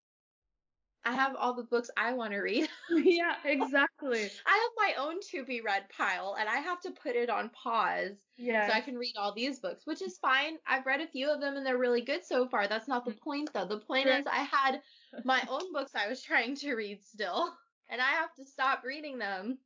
I 1.06 1.14
have 1.14 1.36
all 1.36 1.54
the 1.54 1.64
books 1.64 1.90
I 1.98 2.14
want 2.14 2.32
to 2.32 2.40
read. 2.40 2.70
yeah, 2.90 3.36
exactly. 3.44 3.93
I 4.46 4.58
have 4.58 4.72
my 4.76 4.94
own 4.98 5.20
to 5.32 5.46
be 5.46 5.62
read 5.62 5.90
pile 5.90 6.36
and 6.40 6.50
I 6.50 6.58
have 6.58 6.82
to 6.82 6.92
put 6.92 7.16
it 7.16 7.30
on 7.30 7.50
pause 7.52 8.18
Yeah. 8.38 8.68
so 8.68 8.74
I 8.74 8.82
can 8.82 8.98
read 8.98 9.16
all 9.18 9.34
these 9.34 9.60
books, 9.60 9.86
which 9.86 10.02
is 10.02 10.18
fine. 10.18 10.58
I've 10.66 10.86
read 10.86 11.02
a 11.02 11.08
few 11.08 11.30
of 11.30 11.40
them 11.42 11.56
and 11.56 11.66
they're 11.66 11.78
really 11.78 12.02
good 12.02 12.24
so 12.26 12.48
far. 12.48 12.68
That's 12.68 12.88
not 12.88 13.06
the 13.06 13.14
point 13.14 13.52
though. 13.54 13.66
The 13.66 13.80
point 13.80 14.08
Right. 14.08 14.20
is 14.20 14.28
I 14.28 14.44
had 14.44 14.82
my 15.24 15.44
own 15.50 15.72
books 15.74 15.96
I 15.96 16.08
was 16.08 16.22
trying 16.22 16.56
to 16.56 16.76
read 16.76 17.04
still, 17.04 17.56
and 17.90 18.02
I 18.02 18.12
have 18.12 18.34
to 18.36 18.46
stop 18.46 18.84
reading 18.84 19.18
them 19.18 19.60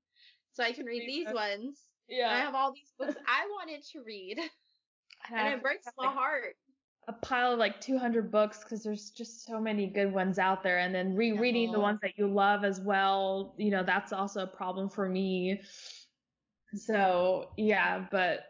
so 0.52 0.64
I 0.64 0.74
can 0.74 0.86
read 0.86 1.08
these 1.08 1.32
ones. 1.34 1.90
yeah. 2.08 2.30
And 2.30 2.38
I 2.38 2.40
have 2.42 2.56
all 2.56 2.74
these 2.74 2.94
books 2.98 3.16
I 3.28 3.48
wanted 3.48 3.84
to 3.92 4.04
read, 4.04 4.40
And 4.40 4.50
and 5.40 5.54
it 5.56 5.62
breaks 5.62 5.86
my 5.98 6.12
heart. 6.12 6.56
A 7.08 7.14
pile 7.14 7.54
of 7.54 7.60
like 7.60 7.80
200 7.80 8.32
books 8.32 8.64
because 8.64 8.84
there's 8.84 9.12
just 9.12 9.46
so 9.46 9.62
many 9.62 9.88
good 9.88 10.12
ones 10.12 10.38
out 10.38 10.62
there 10.62 10.80
and 10.80 10.94
then 10.94 11.16
rereading 11.16 11.72
the 11.72 11.80
ones 11.80 12.00
that 12.02 12.18
you 12.18 12.28
love 12.28 12.66
as 12.66 12.82
well 12.82 13.56
you 13.58 13.72
know 13.72 13.82
that's 13.82 14.12
also 14.12 14.42
a 14.42 14.48
problem 14.48 14.90
for 14.90 15.08
me 15.08 15.62
so 16.76 17.50
yeah 17.56 18.06
but 18.12 18.42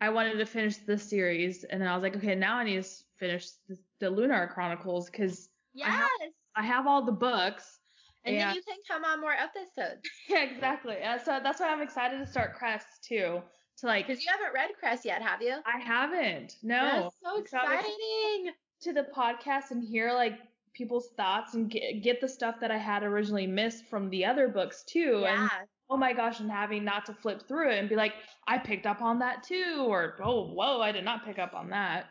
I 0.00 0.10
wanted 0.10 0.36
to 0.38 0.46
finish 0.46 0.76
this 0.76 1.02
series, 1.02 1.64
and 1.64 1.80
then 1.80 1.88
I 1.88 1.94
was 1.94 2.02
like, 2.02 2.16
okay, 2.16 2.34
now 2.34 2.58
I 2.58 2.64
need 2.64 2.82
to 2.82 2.88
finish 3.18 3.48
the, 3.68 3.78
the 4.00 4.10
Lunar 4.10 4.46
Chronicles 4.52 5.08
because 5.08 5.48
yes. 5.74 5.88
I 5.88 5.90
have, 5.90 6.10
I 6.56 6.62
have 6.62 6.86
all 6.86 7.02
the 7.04 7.12
books. 7.12 7.78
And, 8.24 8.36
then 8.36 8.54
you 8.54 8.62
can 8.62 8.76
come 8.88 9.04
on 9.04 9.20
more 9.20 9.32
episodes. 9.32 10.02
Yeah, 10.28 10.42
exactly. 10.42 10.96
Uh, 11.02 11.18
so 11.18 11.38
that's 11.42 11.60
why 11.60 11.68
I'm 11.68 11.80
excited 11.80 12.18
to 12.18 12.26
start 12.26 12.54
Cress 12.54 12.84
too. 13.00 13.40
To 13.78 13.86
like, 13.86 14.06
because 14.06 14.24
you 14.24 14.30
haven't 14.30 14.54
read 14.54 14.70
Cress 14.78 15.04
yet, 15.04 15.20
have 15.22 15.42
you? 15.42 15.56
I 15.66 15.78
haven't. 15.78 16.56
No. 16.62 17.02
That's 17.02 17.16
so 17.22 17.38
exciting. 17.38 18.52
To 18.82 18.92
the 18.92 19.06
podcast 19.14 19.70
and 19.70 19.82
hear 19.82 20.12
like 20.12 20.38
people's 20.74 21.08
thoughts 21.16 21.54
and 21.54 21.70
get, 21.70 22.02
get 22.02 22.20
the 22.20 22.28
stuff 22.28 22.56
that 22.60 22.70
I 22.70 22.78
had 22.78 23.02
originally 23.02 23.46
missed 23.46 23.86
from 23.86 24.10
the 24.10 24.24
other 24.24 24.48
books 24.48 24.82
too. 24.84 25.20
Yeah. 25.22 25.42
And 25.42 25.50
oh 25.90 25.96
my 25.96 26.12
gosh, 26.12 26.40
and 26.40 26.50
having 26.50 26.84
not 26.84 27.06
to 27.06 27.14
flip 27.14 27.46
through 27.48 27.72
it 27.72 27.78
and 27.78 27.88
be 27.88 27.96
like, 27.96 28.12
I 28.46 28.58
picked 28.58 28.86
up 28.86 29.02
on 29.02 29.18
that 29.20 29.42
too, 29.42 29.86
or 29.86 30.16
oh 30.22 30.48
whoa, 30.48 30.80
I 30.80 30.92
did 30.92 31.04
not 31.04 31.24
pick 31.24 31.38
up 31.38 31.54
on 31.54 31.70
that. 31.70 32.06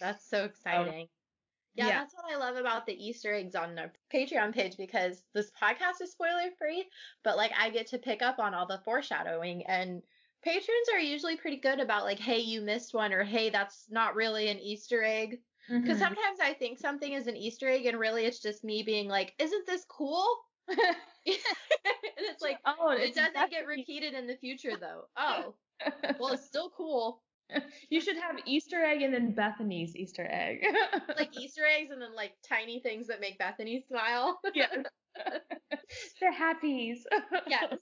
That's 0.00 0.28
so 0.28 0.44
exciting. 0.44 1.08
Yeah, 1.74 1.86
yeah, 1.86 1.98
that's 2.00 2.14
what 2.14 2.32
I 2.32 2.36
love 2.36 2.56
about 2.56 2.86
the 2.86 2.94
Easter 2.94 3.32
eggs 3.32 3.54
on 3.54 3.78
our 3.78 3.92
Patreon 4.12 4.52
page 4.52 4.76
because 4.76 5.22
this 5.32 5.52
podcast 5.62 6.02
is 6.02 6.10
spoiler 6.10 6.50
free, 6.58 6.88
but 7.22 7.36
like 7.36 7.52
I 7.58 7.70
get 7.70 7.86
to 7.88 7.98
pick 7.98 8.20
up 8.20 8.40
on 8.40 8.54
all 8.54 8.66
the 8.66 8.80
foreshadowing 8.84 9.64
and 9.66 10.02
patrons 10.48 10.88
are 10.94 10.98
usually 10.98 11.36
pretty 11.36 11.58
good 11.58 11.78
about 11.78 12.04
like, 12.04 12.18
hey, 12.18 12.38
you 12.38 12.62
missed 12.62 12.94
one 12.94 13.12
or 13.12 13.22
hey, 13.22 13.50
that's 13.50 13.84
not 13.90 14.14
really 14.14 14.48
an 14.48 14.58
Easter 14.58 15.02
egg. 15.02 15.38
Because 15.68 15.82
mm-hmm. 15.82 15.98
sometimes 15.98 16.38
I 16.42 16.54
think 16.54 16.78
something 16.78 17.12
is 17.12 17.26
an 17.26 17.36
Easter 17.36 17.68
egg 17.68 17.84
and 17.84 17.98
really 17.98 18.24
it's 18.24 18.40
just 18.40 18.64
me 18.64 18.82
being 18.82 19.08
like, 19.08 19.34
isn't 19.38 19.66
this 19.66 19.84
cool? 19.86 20.26
and 20.68 20.78
it's 21.26 22.40
like, 22.40 22.58
oh, 22.64 22.92
it 22.92 23.14
doesn't 23.14 23.50
get 23.50 23.66
repeated 23.66 24.14
in 24.14 24.26
the 24.26 24.36
future 24.36 24.76
though. 24.78 25.04
Oh, 25.18 25.54
well, 26.18 26.32
it's 26.32 26.44
still 26.44 26.72
cool. 26.76 27.22
You 27.88 28.00
should 28.00 28.16
have 28.16 28.36
Easter 28.46 28.82
egg 28.82 29.02
and 29.02 29.14
then 29.14 29.32
Bethanie's 29.32 29.94
Easter 29.94 30.26
egg. 30.28 30.64
like 31.16 31.38
Easter 31.38 31.62
eggs 31.64 31.92
and 31.92 32.02
then 32.02 32.16
like 32.16 32.32
tiny 32.48 32.80
things 32.80 33.06
that 33.06 33.20
make 33.20 33.38
Bethany 33.38 33.84
smile. 33.86 34.40
yes. 34.54 34.74
the 35.14 36.26
happies. 36.26 36.98
yes. 37.46 37.78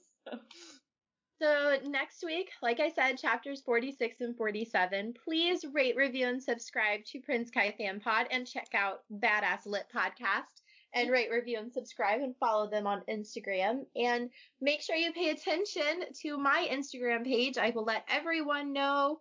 So 1.39 1.77
next 1.85 2.23
week, 2.25 2.49
like 2.63 2.79
I 2.79 2.89
said, 2.89 3.19
chapters 3.19 3.61
46 3.61 4.21
and 4.21 4.35
47. 4.35 5.13
Please 5.23 5.63
rate, 5.71 5.95
review, 5.95 6.27
and 6.27 6.41
subscribe 6.41 7.01
to 7.11 7.21
Prince 7.21 7.51
Kai 7.51 7.75
Fan 7.77 7.99
Pod 7.99 8.27
and 8.31 8.47
check 8.47 8.69
out 8.73 9.01
Badass 9.13 9.65
Lit 9.65 9.85
Podcast 9.95 10.63
and 10.93 11.11
rate, 11.11 11.29
review, 11.29 11.59
and 11.59 11.71
subscribe 11.71 12.21
and 12.21 12.35
follow 12.39 12.69
them 12.69 12.87
on 12.87 13.03
Instagram. 13.07 13.81
And 13.95 14.29
make 14.61 14.81
sure 14.81 14.95
you 14.95 15.13
pay 15.13 15.29
attention 15.29 16.05
to 16.21 16.37
my 16.37 16.67
Instagram 16.71 17.23
page. 17.23 17.57
I 17.57 17.69
will 17.69 17.85
let 17.85 18.05
everyone 18.09 18.73
know 18.73 19.19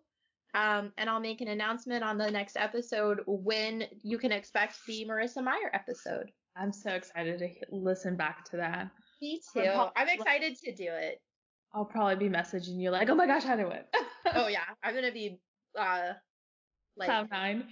um, 0.54 0.92
and 0.96 1.10
I'll 1.10 1.20
make 1.20 1.42
an 1.42 1.48
announcement 1.48 2.02
on 2.02 2.16
the 2.16 2.30
next 2.30 2.56
episode 2.56 3.20
when 3.26 3.84
you 4.02 4.16
can 4.16 4.32
expect 4.32 4.78
the 4.86 5.04
Marissa 5.06 5.44
Meyer 5.44 5.70
episode. 5.74 6.30
I'm 6.56 6.72
so 6.72 6.90
excited 6.92 7.38
to 7.38 7.48
listen 7.70 8.16
back 8.16 8.44
to 8.50 8.56
that. 8.56 8.88
Me 9.20 9.42
too. 9.52 9.60
I'm 9.94 10.08
excited 10.08 10.56
to 10.64 10.74
do 10.74 10.88
it. 10.88 11.20
I'll 11.76 11.84
probably 11.84 12.16
be 12.16 12.34
messaging 12.34 12.80
you 12.80 12.90
like, 12.90 13.10
oh 13.10 13.14
my 13.14 13.26
gosh, 13.26 13.44
how 13.44 13.54
do 13.54 13.68
it? 13.68 13.86
oh 14.34 14.48
yeah, 14.48 14.64
I'm 14.82 14.94
gonna 14.94 15.12
be 15.12 15.38
uh 15.78 16.14
like 16.96 17.10
Cloud 17.10 17.28
nine. 17.30 17.64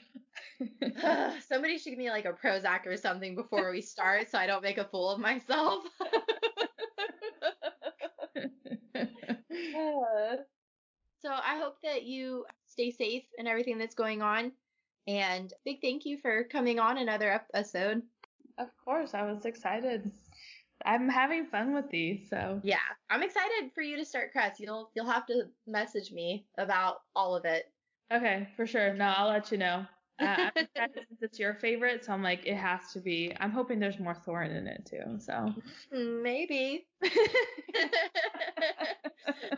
somebody 1.48 1.78
should 1.78 1.88
give 1.88 1.98
me 1.98 2.10
like 2.10 2.26
a 2.26 2.34
Prozac 2.34 2.86
or 2.86 2.98
something 2.98 3.34
before 3.34 3.70
we 3.70 3.80
start, 3.80 4.30
so 4.30 4.36
I 4.36 4.46
don't 4.46 4.62
make 4.62 4.76
a 4.76 4.84
fool 4.84 5.08
of 5.08 5.20
myself. 5.20 5.84
so 11.22 11.30
I 11.30 11.58
hope 11.58 11.76
that 11.82 12.02
you 12.02 12.44
stay 12.66 12.90
safe 12.90 13.24
and 13.38 13.48
everything 13.48 13.78
that's 13.78 13.94
going 13.94 14.20
on. 14.20 14.52
And 15.06 15.50
big 15.64 15.80
thank 15.80 16.04
you 16.04 16.18
for 16.18 16.44
coming 16.44 16.78
on 16.78 16.98
another 16.98 17.32
episode. 17.32 18.02
Of 18.58 18.68
course, 18.84 19.14
I 19.14 19.22
was 19.22 19.46
excited. 19.46 20.10
I'm 20.84 21.08
having 21.08 21.46
fun 21.46 21.74
with 21.74 21.90
these, 21.90 22.28
so 22.28 22.60
yeah, 22.62 22.76
I'm 23.10 23.22
excited 23.22 23.70
for 23.74 23.82
you 23.82 23.96
to 23.96 24.04
start 24.04 24.32
Cress. 24.32 24.60
You'll 24.60 24.90
you'll 24.94 25.10
have 25.10 25.26
to 25.26 25.44
message 25.66 26.12
me 26.12 26.46
about 26.58 26.96
all 27.14 27.34
of 27.34 27.44
it. 27.44 27.72
Okay, 28.12 28.48
for 28.56 28.66
sure. 28.66 28.92
No, 28.94 29.06
I'll 29.16 29.28
let 29.28 29.50
you 29.50 29.58
know. 29.58 29.86
Uh, 30.20 30.50
since 30.56 30.68
it's 31.20 31.38
your 31.38 31.54
favorite, 31.54 32.04
so 32.04 32.12
I'm 32.12 32.22
like, 32.22 32.46
it 32.46 32.56
has 32.56 32.92
to 32.92 33.00
be. 33.00 33.32
I'm 33.40 33.50
hoping 33.50 33.80
there's 33.80 33.98
more 33.98 34.14
Thorne 34.14 34.50
in 34.50 34.66
it 34.66 34.86
too. 34.86 35.18
So 35.18 35.54
maybe. 35.92 36.86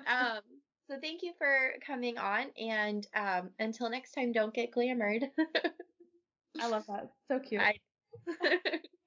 um, 0.06 0.40
so 0.88 0.96
thank 1.00 1.22
you 1.22 1.32
for 1.36 1.72
coming 1.84 2.18
on, 2.18 2.46
and 2.58 3.06
um, 3.14 3.50
until 3.58 3.90
next 3.90 4.12
time, 4.12 4.32
don't 4.32 4.54
get 4.54 4.70
glamored. 4.72 5.24
I 6.60 6.68
love 6.68 6.84
that. 6.86 7.10
So 7.28 7.38
cute. 7.38 7.60
I... 7.60 7.74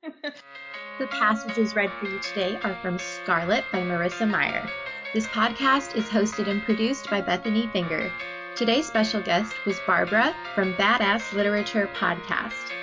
the 0.99 1.07
passages 1.07 1.75
read 1.75 1.89
for 1.93 2.05
you 2.05 2.19
today 2.19 2.59
are 2.65 2.75
from 2.81 2.99
Scarlet 2.99 3.63
by 3.71 3.79
Marissa 3.79 4.29
Meyer. 4.29 4.69
This 5.13 5.25
podcast 5.27 5.95
is 5.95 6.09
hosted 6.09 6.49
and 6.49 6.61
produced 6.61 7.09
by 7.09 7.21
Bethanie 7.21 7.71
Finger. 7.71 8.11
Today's 8.55 8.85
special 8.85 9.21
guest 9.21 9.53
was 9.65 9.79
Barbara 9.87 10.35
from 10.53 10.73
Badass 10.73 11.31
Literature 11.31 11.89
Podcast. 11.95 12.73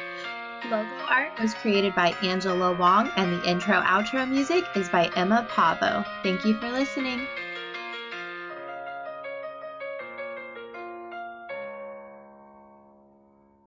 Logo 0.65 0.89
art 1.11 1.39
was 1.39 1.53
created 1.53 1.95
by 1.95 2.15
Angela 2.23 2.73
Wong, 2.73 3.11
and 3.17 3.35
the 3.35 3.47
intro 3.47 3.83
outro 3.83 4.27
music 4.29 4.65
is 4.75 4.89
by 4.89 5.11
Emma 5.15 5.47
Pavvo. 5.51 6.05
Thank 6.23 6.47
you 6.47 6.59
for 6.59 6.71
listening. 6.71 7.27